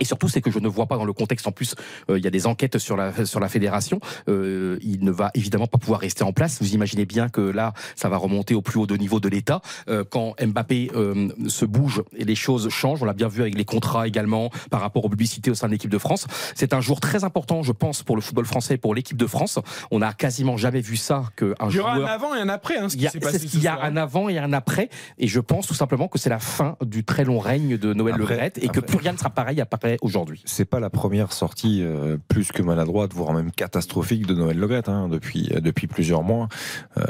[0.00, 1.46] Et surtout, c'est que je ne vois pas dans le contexte.
[1.46, 1.74] En plus,
[2.10, 4.00] euh, il y a des enquêtes sur la sur la fédération.
[4.28, 6.58] Euh, il ne va évidemment pas pouvoir rester en place.
[6.60, 9.60] Vous imaginez bien que là, ça va remonter au plus haut de niveau de l'État.
[9.88, 13.54] Euh, quand Mbappé euh, se bouge et les choses changent, on l'a bien vu avec
[13.54, 16.26] les contrats également par rapport aux publicités au sein de l'équipe de France.
[16.54, 19.26] C'est un jour très important, je pense, pour le football français, et pour l'équipe de
[19.26, 19.58] France.
[19.90, 22.08] On n'a quasiment jamais vu ça qu'un Il y aura joueur.
[22.08, 23.68] un avant et un après, hein, ce Il qui y a, passé ce qu'il y
[23.68, 23.84] a soir.
[23.84, 24.88] un avant et un après,
[25.18, 28.16] et je pense tout simplement que c'est la fin du très long règne de Noël
[28.16, 30.42] Le et que plus rien ne sera pareil après aujourd'hui.
[30.44, 34.88] C'est pas la première sortie euh, plus que maladroite, voire même catastrophique de Noël Legrette
[34.88, 36.48] hein, depuis euh, depuis plusieurs mois.
[36.96, 37.02] Euh,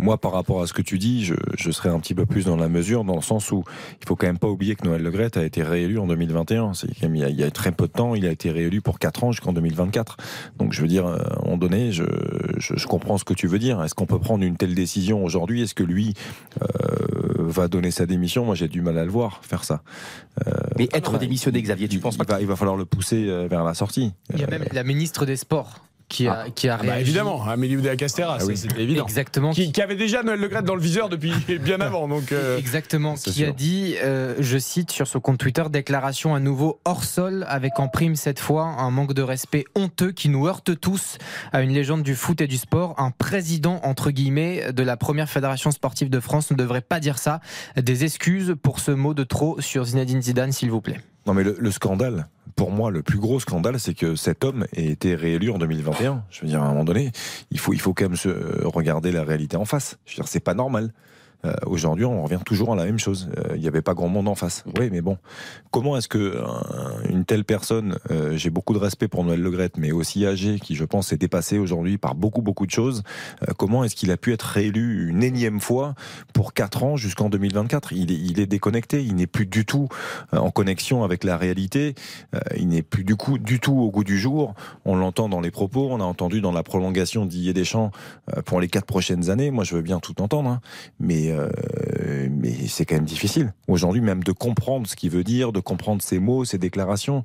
[0.00, 2.46] moi, par rapport à ce que tu dis, je, je serais un petit peu plus
[2.46, 3.64] dans la mesure, dans le sens où
[4.00, 6.74] il faut quand même pas oublier que Noël Legrette a été réélu en 2021.
[6.74, 8.30] C'est quand même il y, a, il y a très peu de temps, il a
[8.30, 10.16] été réélu pour 4 ans jusqu'en 2024.
[10.58, 12.04] Donc je veux dire, euh, à un moment donné, je,
[12.58, 13.82] je, je comprends ce que tu veux dire.
[13.82, 15.62] Est-ce qu'on peut prendre une telle décision aujourd'hui?
[15.62, 16.14] Est-ce que lui
[16.62, 16.66] euh,
[17.38, 18.44] va donner sa démission?
[18.44, 19.82] Moi, j'ai du mal à le voir faire ça.
[20.46, 23.26] Euh, Mais être démissionné, Xavier, tu il, il pas va, il va falloir le pousser
[23.28, 24.12] euh, vers la sortie.
[24.32, 26.82] Il y a Euh, même la ministre des Sports qui a, qui a Ah bah,
[26.94, 27.02] réagi.
[27.02, 28.56] évidemment, Amélie Oudéa Castéra, Ah oui.
[28.56, 29.04] c'était évident.
[29.04, 29.52] Exactement.
[29.52, 31.32] Qui, qui avait déjà Noël Legrette dans le viseur depuis
[31.64, 32.08] bien avant.
[32.08, 36.34] Donc, euh, Exactement, c'est qui a dit, euh, je cite sur son compte Twitter, déclaration
[36.34, 40.30] à nouveau hors sol, avec en prime cette fois un manque de respect honteux qui
[40.30, 41.18] nous heurte tous
[41.52, 42.96] à une légende du foot et du sport.
[42.98, 47.18] Un président, entre guillemets, de la première fédération sportive de France ne devrait pas dire
[47.18, 47.38] ça.
[47.80, 50.98] Des excuses pour ce mot de trop sur Zinedine Zidane, s'il vous plaît.
[51.26, 54.66] Non, mais le, le scandale, pour moi, le plus gros scandale, c'est que cet homme
[54.74, 56.24] ait été réélu en 2021.
[56.30, 57.12] Je veux dire, à un moment donné,
[57.50, 59.98] il faut, il faut quand même se regarder la réalité en face.
[60.04, 60.92] Je veux dire, c'est pas normal.
[61.44, 63.30] Euh, Aujourd'hui, on revient toujours à la même chose.
[63.38, 64.64] Euh, Il n'y avait pas grand monde en face.
[64.78, 65.18] Oui, mais bon,
[65.70, 66.44] comment est-ce que euh,
[67.08, 70.74] une telle personne, euh, j'ai beaucoup de respect pour Noël Legrette, mais aussi âgé, qui
[70.74, 73.02] je pense est dépassé aujourd'hui par beaucoup beaucoup de choses,
[73.42, 75.94] euh, comment est-ce qu'il a pu être réélu une énième fois
[76.32, 79.88] pour 4 ans jusqu'en 2024 il est, il est déconnecté, il n'est plus du tout
[80.32, 81.94] en connexion avec la réalité,
[82.34, 84.54] euh, il n'est plus du coup du tout au goût du jour.
[84.84, 87.90] On l'entend dans les propos, on a entendu dans la prolongation d'Ier Deschamps
[88.36, 89.50] euh, pour les quatre prochaines années.
[89.50, 90.60] Moi, je veux bien tout entendre, hein.
[90.98, 95.52] mais euh, mais c'est quand même difficile aujourd'hui même de comprendre ce qu'il veut dire,
[95.52, 97.22] de comprendre ses mots, ses déclarations.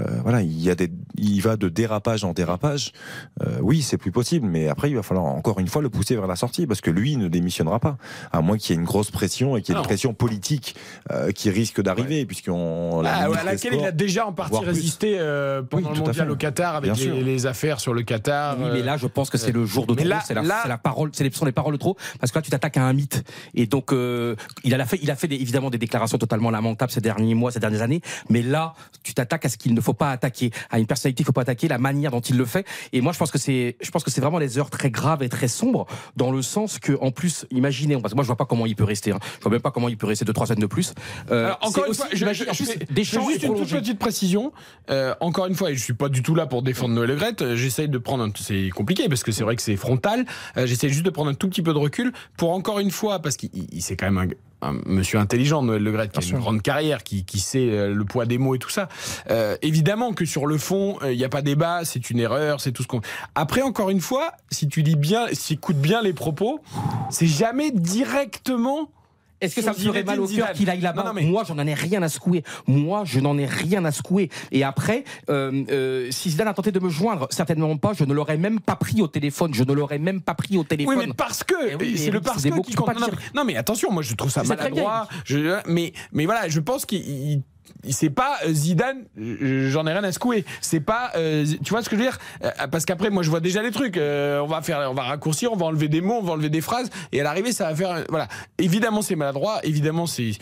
[0.00, 2.92] Euh, voilà, il y a des, il va de dérapage en dérapage.
[3.46, 6.14] Euh, oui, c'est plus possible, mais après il va falloir encore une fois le pousser
[6.16, 7.96] vers la sortie parce que lui ne démissionnera pas,
[8.32, 9.86] à moins qu'il y ait une grosse pression et qu'il y ait une Alors.
[9.86, 10.74] pression politique
[11.12, 15.16] euh, qui risque d'arriver, puisqu'on la Ah, à laquelle il a déjà en partie résisté
[15.18, 16.32] euh, pendant Oui, le tout à mondial fait.
[16.32, 18.56] au Qatar avec les, les affaires sur le Qatar.
[18.58, 20.02] Oui, mais là, je pense que c'est le jour de trop.
[20.02, 21.96] C'est la, c'est la parole, c'est les, sont les paroles de trop.
[22.20, 23.24] Parce que là, tu t'attaques à un mythe.
[23.54, 26.92] Et donc, euh, il a fait, il a fait des- évidemment des déclarations totalement lamentables
[26.92, 28.00] ces derniers mois, ces dernières années.
[28.28, 31.24] Mais là, tu t'attaques à ce qu'il ne faut pas attaquer, à une personnalité qu'il
[31.24, 32.66] ne faut pas attaquer, la manière dont il le fait.
[32.92, 35.22] Et moi, je pense que c'est, je pense que c'est vraiment des heures très graves
[35.22, 35.86] et très sombres,
[36.16, 38.76] dans le sens que, en plus, imaginez, parce que moi, je vois pas comment il
[38.76, 39.12] peut rester.
[39.12, 39.18] hein.
[39.38, 40.92] Je vois même pas comment il peut rester deux trois semaines de plus.
[41.30, 43.98] Euh, Alors, encore une fois, je, je- en je plus, fais juste une toute petite
[43.98, 44.52] précision.
[44.90, 47.16] Euh, encore une fois, et je suis pas du tout là pour défendre Noël Le
[47.16, 47.42] Graët.
[47.42, 50.24] Euh, J'essaye de prendre, un- c'est compliqué parce que c'est vrai que c'est frontal.
[50.56, 53.20] Euh, J'essaye juste de prendre un tout petit peu de recul pour encore une fois,
[53.20, 54.18] parce qu'il il- c'est quand même
[54.60, 57.70] un, un monsieur intelligent, Noël Le Graët, qui a une grande carrière, qui, qui sait
[57.70, 58.88] euh, le poids des mots et tout ça.
[59.30, 62.60] Euh, évidemment que sur le fond, euh, il n'y a pas débat, c'est une erreur,
[62.60, 63.00] c'est tout ce qu'on.
[63.34, 66.60] Après, encore une fois, si tu lis bien, si tu écoutes bien les propos,
[67.10, 68.90] c'est jamais directement.
[69.40, 71.74] Est-ce que ça me ferait mal au cœur qu'il aille là-bas mais- Moi, j'en ai
[71.74, 72.42] rien à secouer.
[72.66, 74.30] Moi, je n'en ai rien à secouer.
[74.50, 77.92] Et après, euh, euh, si Zidane a tenté de me joindre, certainement pas.
[77.92, 79.54] Je ne l'aurais même pas pris au téléphone.
[79.54, 80.96] Je ne l'aurais même pas pris au téléphone.
[80.98, 82.88] Oui, mais parce que Eh oui, c'est le parce que qui compte.
[83.34, 85.08] Non, mais- attention, moi je trouve ça maladroit.
[85.24, 87.42] Je- mais mais voilà, je pense qu'il il- il-
[87.92, 90.44] c'est pas euh, Zidane, euh, j'en ai rien à secouer.
[90.60, 92.18] C'est pas, euh, tu vois ce que je veux dire?
[92.44, 93.96] Euh, Parce qu'après, moi, je vois déjà les trucs.
[93.96, 96.50] Euh, on va faire, on va raccourcir, on va enlever des mots, on va enlever
[96.50, 98.28] des phrases, et à l'arrivée, ça va faire, euh, voilà.
[98.58, 99.60] Évidemment, c'est maladroit.
[99.64, 100.32] Évidemment, c'est,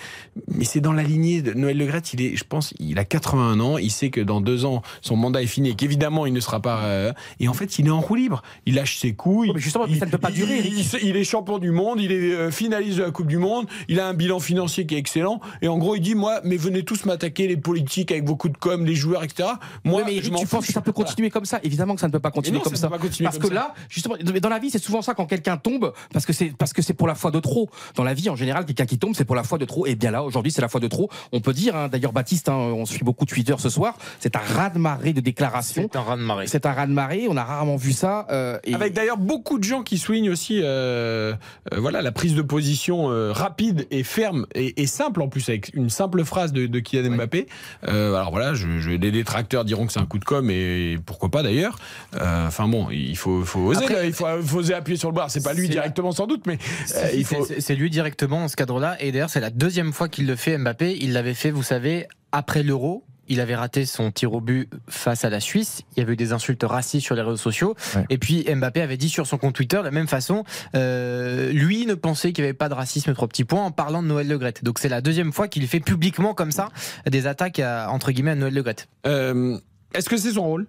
[0.48, 2.12] mais c'est dans la lignée de Noël Le Graët.
[2.14, 3.78] Il est, je pense, il a 81 ans.
[3.78, 6.60] Il sait que dans deux ans, son mandat est fini et qu'évidemment, il ne sera
[6.60, 6.80] pas.
[6.84, 8.42] euh, et en fait, il est en roue libre.
[8.66, 9.52] Il lâche ses couilles.
[9.54, 12.00] mais justement, il, ça ne peut pas il- durer, il- il- est champion du monde.
[12.00, 13.66] Il est euh, finaliste de la Coupe du Monde.
[13.88, 15.40] Il a un bilan financier qui est excellent.
[15.62, 18.52] Et en gros, il dit moi, mais venez tous m'attaquer les politiques avec vos coups
[18.54, 19.48] de com, les joueurs, etc.
[19.84, 22.12] Moi, mais Eric, tu penses que ça peut continuer comme ça Évidemment que ça ne
[22.12, 22.86] peut pas continuer non, comme ça ça.
[22.86, 23.60] ne peut pas continuer parce comme que ça.
[23.62, 26.72] là, justement, dans la vie, c'est souvent ça quand quelqu'un tombe, parce que c'est parce
[26.72, 27.68] que c'est pour la fois de trop.
[27.94, 29.86] Dans la vie, en général, quelqu'un qui tombe, c'est pour la fois de trop.
[29.86, 31.10] Et bien là, aujourd'hui, c'est la fois de trop.
[31.32, 33.96] On peut dire, hein, d'ailleurs, Baptiste, hein, on suit beaucoup Twitter ce soir.
[34.20, 35.88] C'est un raz-de-marée de déclarations.
[35.92, 36.46] C'est un raz-de-marée.
[36.46, 37.26] C'est un raz-de-marée.
[37.28, 38.26] On a rarement vu ça.
[38.30, 41.34] euh, et- Avec d'ailleurs beaucoup de gens qui soulignent aussi euh,
[41.72, 45.48] euh, voilà, la prise de position euh, rapide et ferme et, et simple en plus,
[45.48, 47.46] avec une simple phrase de, de Kylian Mbappé.
[47.88, 50.98] Euh, alors voilà, je, je- les détracteurs diront que c'est un coup de com et
[51.04, 51.78] pourquoi pas d'ailleurs.
[52.14, 55.08] Euh, Enfin bon, il faut, faut oser, Après, là, il faut, faut oser appuyer sur
[55.10, 55.28] le bras.
[55.28, 56.58] C'est pas lui directement sans doute, mais
[56.94, 57.44] euh, il faut.
[57.58, 58.96] c'est- lui directement dans ce cadre-là.
[59.00, 60.96] Et d'ailleurs, c'est la deuxième fois qu'il le fait, Mbappé.
[61.00, 63.04] Il l'avait fait, vous savez, après l'Euro.
[63.28, 65.82] Il avait raté son tir au but face à la Suisse.
[65.96, 67.74] Il y avait eu des insultes racistes sur les réseaux sociaux.
[67.94, 68.04] Ouais.
[68.10, 71.86] Et puis Mbappé avait dit sur son compte Twitter de la même façon, euh, lui
[71.86, 74.28] ne pensait qu'il n'y avait pas de racisme trois petits points en parlant de Noël
[74.28, 74.62] Le Graët.
[74.64, 76.68] Donc c'est la deuxième fois qu'il fait publiquement comme ça
[77.08, 78.88] des attaques à, entre guillemets à Noël Le Graët.
[79.06, 79.58] Euh,
[79.94, 80.66] Est-ce que c'est son rôle?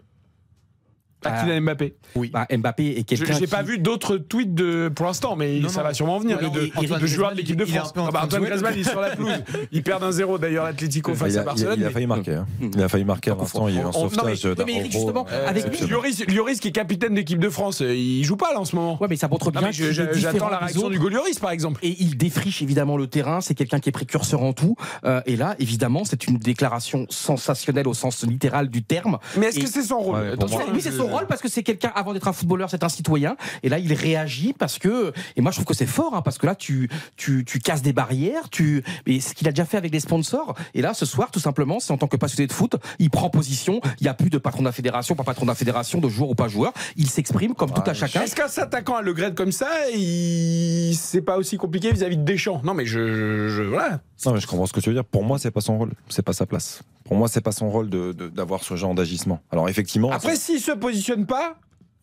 [1.27, 1.43] À Ah.
[1.43, 2.29] Kylian Mbappé oui.
[2.33, 3.33] Bah, Mbappé est Je quelqu'un.
[3.33, 5.87] J'ai qui- pas vu d'autres tweets de, pour l'instant, mais Non, ça non.
[5.87, 6.37] va sûrement venir.
[6.39, 7.93] De, il- Antoine de joueurs de l'équipe de il un France.
[7.95, 8.43] Ah bah, Antoine.
[8.45, 9.31] Griezmann, il est sur la pelouse.
[9.71, 11.75] Ils perdent un 0 d'ailleurs, l'Atlético face il, à a, il a- Barcelone.
[11.79, 12.33] il a failli marquer.
[12.35, 12.45] hein.
[12.61, 13.67] Il a failli marquer à l'instant.
[13.67, 15.93] Il y a eu un sauvetage mais- oui, mais Eric, d'Araujo, justement, euh, avec- exceptionnel.
[15.93, 18.75] Lloris, Lloris qui est capitaine d'équipe de France, euh, il joue pas là en ce
[18.75, 18.97] moment.
[19.01, 21.79] Ouais, mais ça montre bien je- je- J'attends la réaction du Lloris par exemple.
[21.83, 23.41] Et il défriche évidemment le terrain.
[23.41, 24.75] C'est quelqu'un qui est précurseur en tout.
[25.05, 29.17] Euh, et là, évidemment, c'est une déclaration sensationnelle au sens littéral du terme.
[29.37, 31.91] Mais est-ce que c'est son rôle moi- oui, c'est son je- parce que c'est quelqu'un,
[31.95, 33.35] avant d'être un footballeur, c'est un citoyen.
[33.63, 36.37] Et là, il réagit parce que, et moi, je trouve que c'est fort, hein, parce
[36.37, 39.77] que là, tu, tu, tu casses des barrières, tu, et ce qu'il a déjà fait
[39.77, 40.53] avec les sponsors.
[40.73, 43.29] Et là, ce soir, tout simplement, c'est en tant que passionné de foot, il prend
[43.29, 43.79] position.
[43.99, 46.09] Il n'y a plus de patron de la fédération, pas patron de la fédération, de
[46.09, 46.73] joueur ou pas joueur.
[46.97, 48.21] Il s'exprime comme tout à chacun.
[48.21, 50.95] Est-ce qu'un s'attaquant à Le Gret comme ça, il...
[50.95, 53.99] c'est pas aussi compliqué vis-à-vis de Deschamps Non, mais je, je- je- voilà.
[54.25, 55.05] Non, mais je comprends ce que tu veux dire.
[55.05, 56.81] Pour moi, c'est pas son rôle, c'est pas sa place.
[57.03, 59.39] Pour moi, c'est pas son rôle de- de- d'avoir ce genre d'agissement.
[59.51, 60.11] Alors effectivement.
[60.11, 61.57] Après, s'il se positionne pas,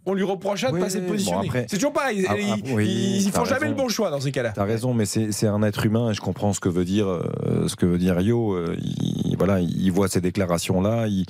[0.06, 1.46] on lui reprochera de Oui, pas s'être bon, positionné.
[1.48, 2.24] après- c'est toujours pareil.
[2.28, 4.52] Ah, ils, ah, oui, ils- ils font jamais le bon choix dans ces cas-là.
[4.54, 7.66] T'as raison, mais c'est un être humain et je comprends ce que veut dire euh,
[7.68, 8.52] ce que veut dire Rio.
[8.54, 11.24] Euh, il- il, voilà, il voit ces déclarations-là, il,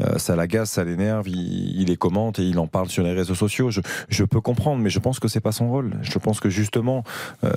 [0.00, 3.12] euh, ça l'agace, ça l'énerve, il, il les commente et il en parle sur les
[3.12, 3.70] réseaux sociaux.
[3.70, 5.92] Je, je peux comprendre, mais je pense que c'est pas son rôle.
[6.02, 7.02] Je pense que justement,
[7.44, 7.50] euh,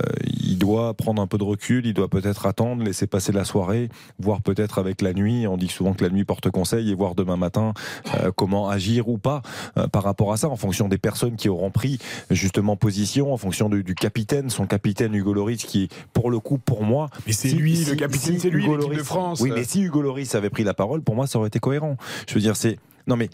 [0.44, 3.90] il doit prendre un peu de recul, il doit peut-être attendre, laisser passer la soirée,
[4.20, 5.46] voir peut-être avec la nuit.
[5.48, 7.74] On dit souvent que la nuit porte conseil et voir demain matin
[8.20, 9.42] euh, comment agir ou pas
[9.78, 12.00] euh, par rapport à ça, en fonction des personnes qui auront pris
[12.30, 16.40] justement position, en fonction de- du capitaine, son capitaine Hugo Loris, qui est pour le
[16.40, 17.10] coup pour moi.
[17.28, 19.42] Mais c'est lui, le capitaine, c'est lui, Hugo l'équipe de France.
[19.42, 21.98] Oui, mais si Hugo Loris avait pris la parole, pour moi, ça aurait été cohérent.
[22.30, 23.30] Je veux dire, c'est non mais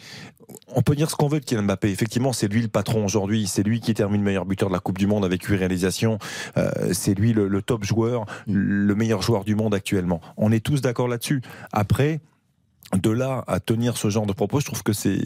[0.74, 1.90] on peut dire ce qu'on veut de Kylian Mbappé.
[1.92, 3.48] Effectivement, c'est lui le patron aujourd'hui.
[3.48, 6.20] C'est lui qui termine meilleur buteur de la Coupe du Monde avec huit réalisations.
[6.56, 10.22] Euh, c'est lui le, le top joueur, le meilleur joueur du monde actuellement.
[10.38, 11.42] On est tous d'accord là-dessus.
[11.74, 12.22] Après.
[12.96, 15.18] De là à tenir ce genre de propos, je trouve que c'est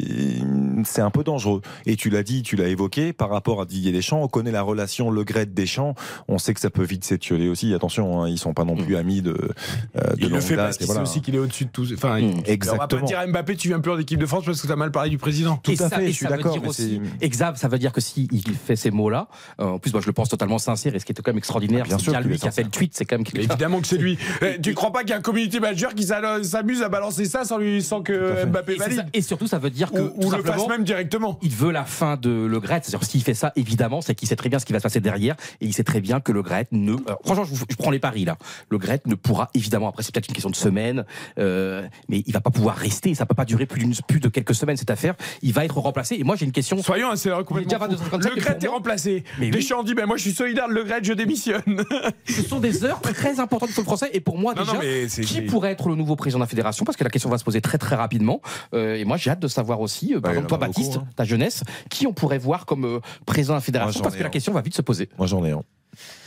[0.83, 1.61] c'est un peu dangereux.
[1.85, 4.22] Et tu l'as dit, tu l'as évoqué par rapport à Didier Deschamps.
[4.23, 5.93] On connaît la relation Le Gret Deschamps.
[6.27, 7.72] On sait que ça peut vite s'étioler aussi.
[7.75, 9.31] Attention, hein, ils sont pas non plus amis de.
[9.31, 11.03] euh, de Il le fait parce qu'il voilà.
[11.03, 11.85] aussi qu'il est au-dessus de tout.
[11.93, 13.06] Enfin, il- on va pas Exactement.
[13.06, 14.91] dire à Mbappé, tu viens plus en équipe de France parce que tu as mal
[14.91, 15.61] parlé du président.
[15.69, 18.75] et ça, et ça veut dire aussi, Exact, ça veut dire que s'il il fait
[18.75, 19.27] ces mots-là,
[19.59, 21.38] euh, en plus, moi je le pense totalement sincère, et ce qui était quand même
[21.38, 23.17] extraordinaire, Ah, bien c'est sûr bien lui est qui a fait le tweet, c'est quand
[23.19, 24.17] même Évidemment que c'est lui.
[24.41, 27.45] Eh, tu crois pas qu'il y a un community manager qui s'amuse à balancer ça
[27.52, 29.06] sans, lui, sans que Mbappé Et, valide ça.
[29.14, 31.38] Et surtout, ça veut dire que Ou- tout ou le fasse simplement, même directement.
[31.42, 32.82] Il veut la fin de Le Gret.
[32.84, 35.00] C'est-à-dire, s'il fait ça, évidemment, c'est qu'il sait très bien ce qui va se passer
[35.02, 36.94] derrière, et il sait très bien que Le Gret ne.
[36.94, 38.38] euh, franchement, je, vous- je prends les paris là.
[38.70, 39.90] Le Gret ne pourra évidemment.
[39.90, 41.04] Après, c'est peut-être une question de semaine,
[41.40, 43.14] euh, mais il va pas pouvoir rester.
[43.16, 43.86] Ça peut pas durer plus,
[44.20, 45.16] de quelques semaines cette affaire.
[45.42, 46.16] Il va être remplacé.
[46.16, 46.82] Et moi, j'ai une question.
[46.82, 48.18] Soyons assez complètement Il est déjà fous.
[48.18, 49.24] 22h55, Le et Gret est remplacé.
[49.40, 49.52] Mais oui.
[49.52, 51.84] Deschamps dit ben moi je suis solidaire de Le Gret, je démissionne.
[52.26, 54.10] Ce sont des heures très importantes pour le français.
[54.14, 56.86] Et pour moi, Non, déjà, non, qui pourrait être le nouveau président de la fédération?
[56.86, 58.42] Parce que la question va se poser très très rapidement.
[58.74, 60.98] Euh, et moi, j'ai hâte de savoir aussi, euh, par Bah, exemple, toi, beaucoup, Baptiste,
[60.98, 61.08] hein.
[61.16, 64.02] ta jeunesse, qui on pourrait voir comme euh, président de la fédération?
[64.02, 65.10] Parce que la question va vite se poser.
[65.18, 65.64] Moi, j'en ai un.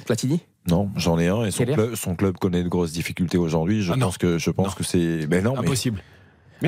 [0.04, 0.40] Platini?
[0.68, 3.82] Non, j'en ai un et son club, son club connaît de grosses difficultés aujourd'hui.
[3.82, 4.06] Je Ah non.
[4.06, 6.02] pense que je pense que c'est ben non mais Impossible.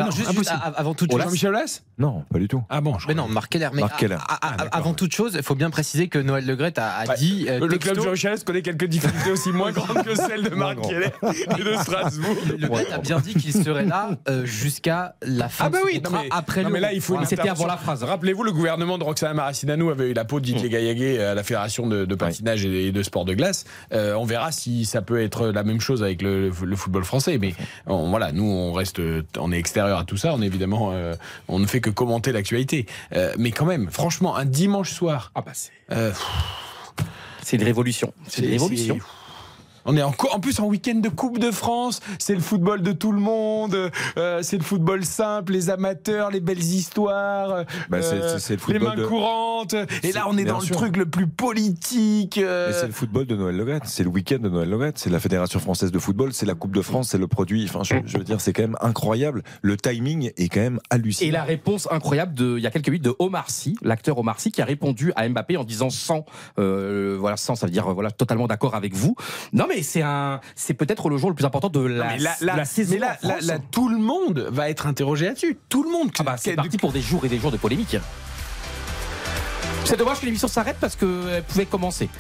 [0.01, 1.23] Mais non, juste, avant toute chose.
[1.23, 2.63] Jean-Michel Aulas non, pas du tout.
[2.69, 3.69] Ah bon, je Mais non, Marc Keller.
[3.73, 4.17] Mais Marc a- Keller.
[4.29, 7.15] a- a- avant toute chose, il faut bien préciser que Noël Legrette a, a Bah,
[7.17, 10.43] dit euh, le texto- club Jean-Michel Aulas connaît quelques difficultés aussi moins grandes que celles
[10.43, 10.79] de Marc.
[10.83, 11.09] Keller
[11.59, 12.37] et de Strasbourg.
[12.59, 15.95] Le Gret a bien dit qu'il serait là euh, jusqu'à la fin Ah bah oui,
[15.97, 18.03] non contrat mais, après non le mais là il faut c'était avant la phrase.
[18.05, 21.43] Rappelez-vous, le gouvernement de Roxana Maracineanu avait eu la peau de Didier Gaillaguet à la
[21.43, 23.65] fédération de, de patinage et de sport de glace.
[23.93, 27.39] Euh, on verra si ça peut être la même chose avec le, le football français.
[27.39, 27.55] Mais
[27.87, 29.01] on- voilà, nous on reste,
[29.39, 30.35] on est extérieur à tout ça.
[30.35, 31.15] On est évidemment, euh,
[31.49, 32.87] on ne fait que commenter l'actualité.
[33.15, 35.31] Euh, mais quand même, franchement, un dimanche soir.
[35.35, 35.71] Ah bah c'est.
[35.93, 36.13] euh,
[37.43, 38.13] C'est une révolution.
[38.29, 38.99] C'est une révolution.
[39.87, 42.93] On est en, en plus en week-end de Coupe de France, c'est le football de
[42.93, 48.03] tout le monde, euh, c'est le football simple, les amateurs, les belles histoires, euh, Bah,
[48.03, 49.75] c'est- le les mains de- courantes.
[50.03, 50.75] Et là, on est dans sûr.
[50.75, 52.39] le truc le plus politique.
[52.39, 55.11] euh, Mais c'est le football de Noël Legrette, c'est le week-end de Noël Legrette, c'est
[55.11, 57.65] la Fédération française de football, c'est la Coupe de France, c'est le produit.
[57.69, 59.43] Enfin, je, je veux dire, c'est quand même incroyable.
[59.63, 61.29] Le timing est quand même hallucinant.
[61.29, 64.41] Et la réponse incroyable de, il y a quelques minutes de Omar Sy, l'acteur Omar
[64.41, 66.25] Sy, qui a répondu à Mbappé en disant sans,
[66.59, 69.15] euh, voilà, sans, ça veut dire, euh, voilà, totalement d'accord avec vous.
[69.53, 72.37] Non, mais c'est un, c'est peut-être le jour le plus important de la, de là-
[72.57, 72.95] la saison.
[72.95, 75.59] mais là, tout le monde va être interrogé là-dessus.
[75.69, 76.11] Tout le monde.
[76.19, 77.97] Ah bah, c'est parti pour des jours et des jours de polémique.
[79.87, 82.09] C'est dommage que l'émission s'arrête parce qu'elle pouvait commencer.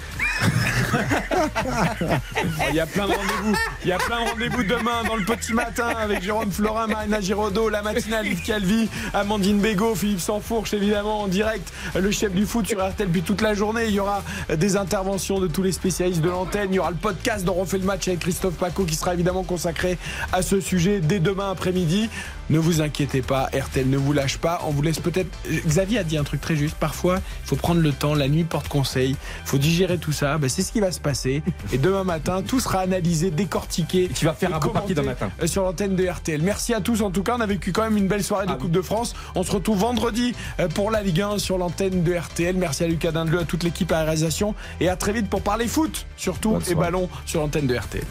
[2.69, 4.63] Il y a plein de rendez-vous.
[4.63, 9.59] Demain dans le petit matin avec Jérôme Florin, Marina Giraudot, la matinale Yves Calvi, Amandine
[9.59, 13.55] Bégaud, Philippe Sansfourche évidemment en direct, le chef du foot sur RTL puis toute la
[13.55, 13.87] journée.
[13.87, 14.23] Il y aura
[14.55, 16.69] des interventions de tous les spécialistes de l'antenne.
[16.71, 19.15] Il y aura le podcast dont on fait le match avec Christophe Paco qui sera
[19.15, 19.99] évidemment consacré
[20.33, 22.09] à ce sujet dès demain après-midi.
[22.49, 24.63] Ne vous inquiétez pas, RTL ne vous lâche pas.
[24.67, 25.29] On vous laisse peut-être.
[25.67, 26.77] Xavier a dit un truc très juste.
[26.77, 28.15] Parfois, il faut prendre le temps.
[28.15, 29.11] La nuit porte conseil.
[29.11, 30.39] Il faut digérer tout ça.
[30.39, 31.43] Ben, c'est ce qui va se passer.
[31.73, 34.09] Et demain matin, tout sera analysé, décortiqué.
[34.15, 35.31] tu vas faire et un beau papier demain matin.
[35.47, 36.41] Sur l'antenne de RTL.
[36.43, 37.03] Merci à tous.
[37.03, 38.83] En tout cas, on a vécu quand même une belle soirée de Ah Coupe de
[38.83, 39.15] France.
[39.35, 42.57] On se retrouve vendredi euh, pour la Ligue 1 sur l'antenne de RTL.
[42.57, 44.55] Merci à Lucas Dindeleu, à toute l'équipe à la réalisation.
[44.81, 46.81] Et à très vite pour parler foot, surtout, Bonne et soirée.
[46.93, 48.05] ballon sur l'antenne de RTL.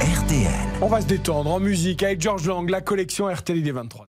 [0.00, 0.69] RTL.
[0.82, 4.09] On va se détendre en musique avec George Lang, la collection RTL des 23.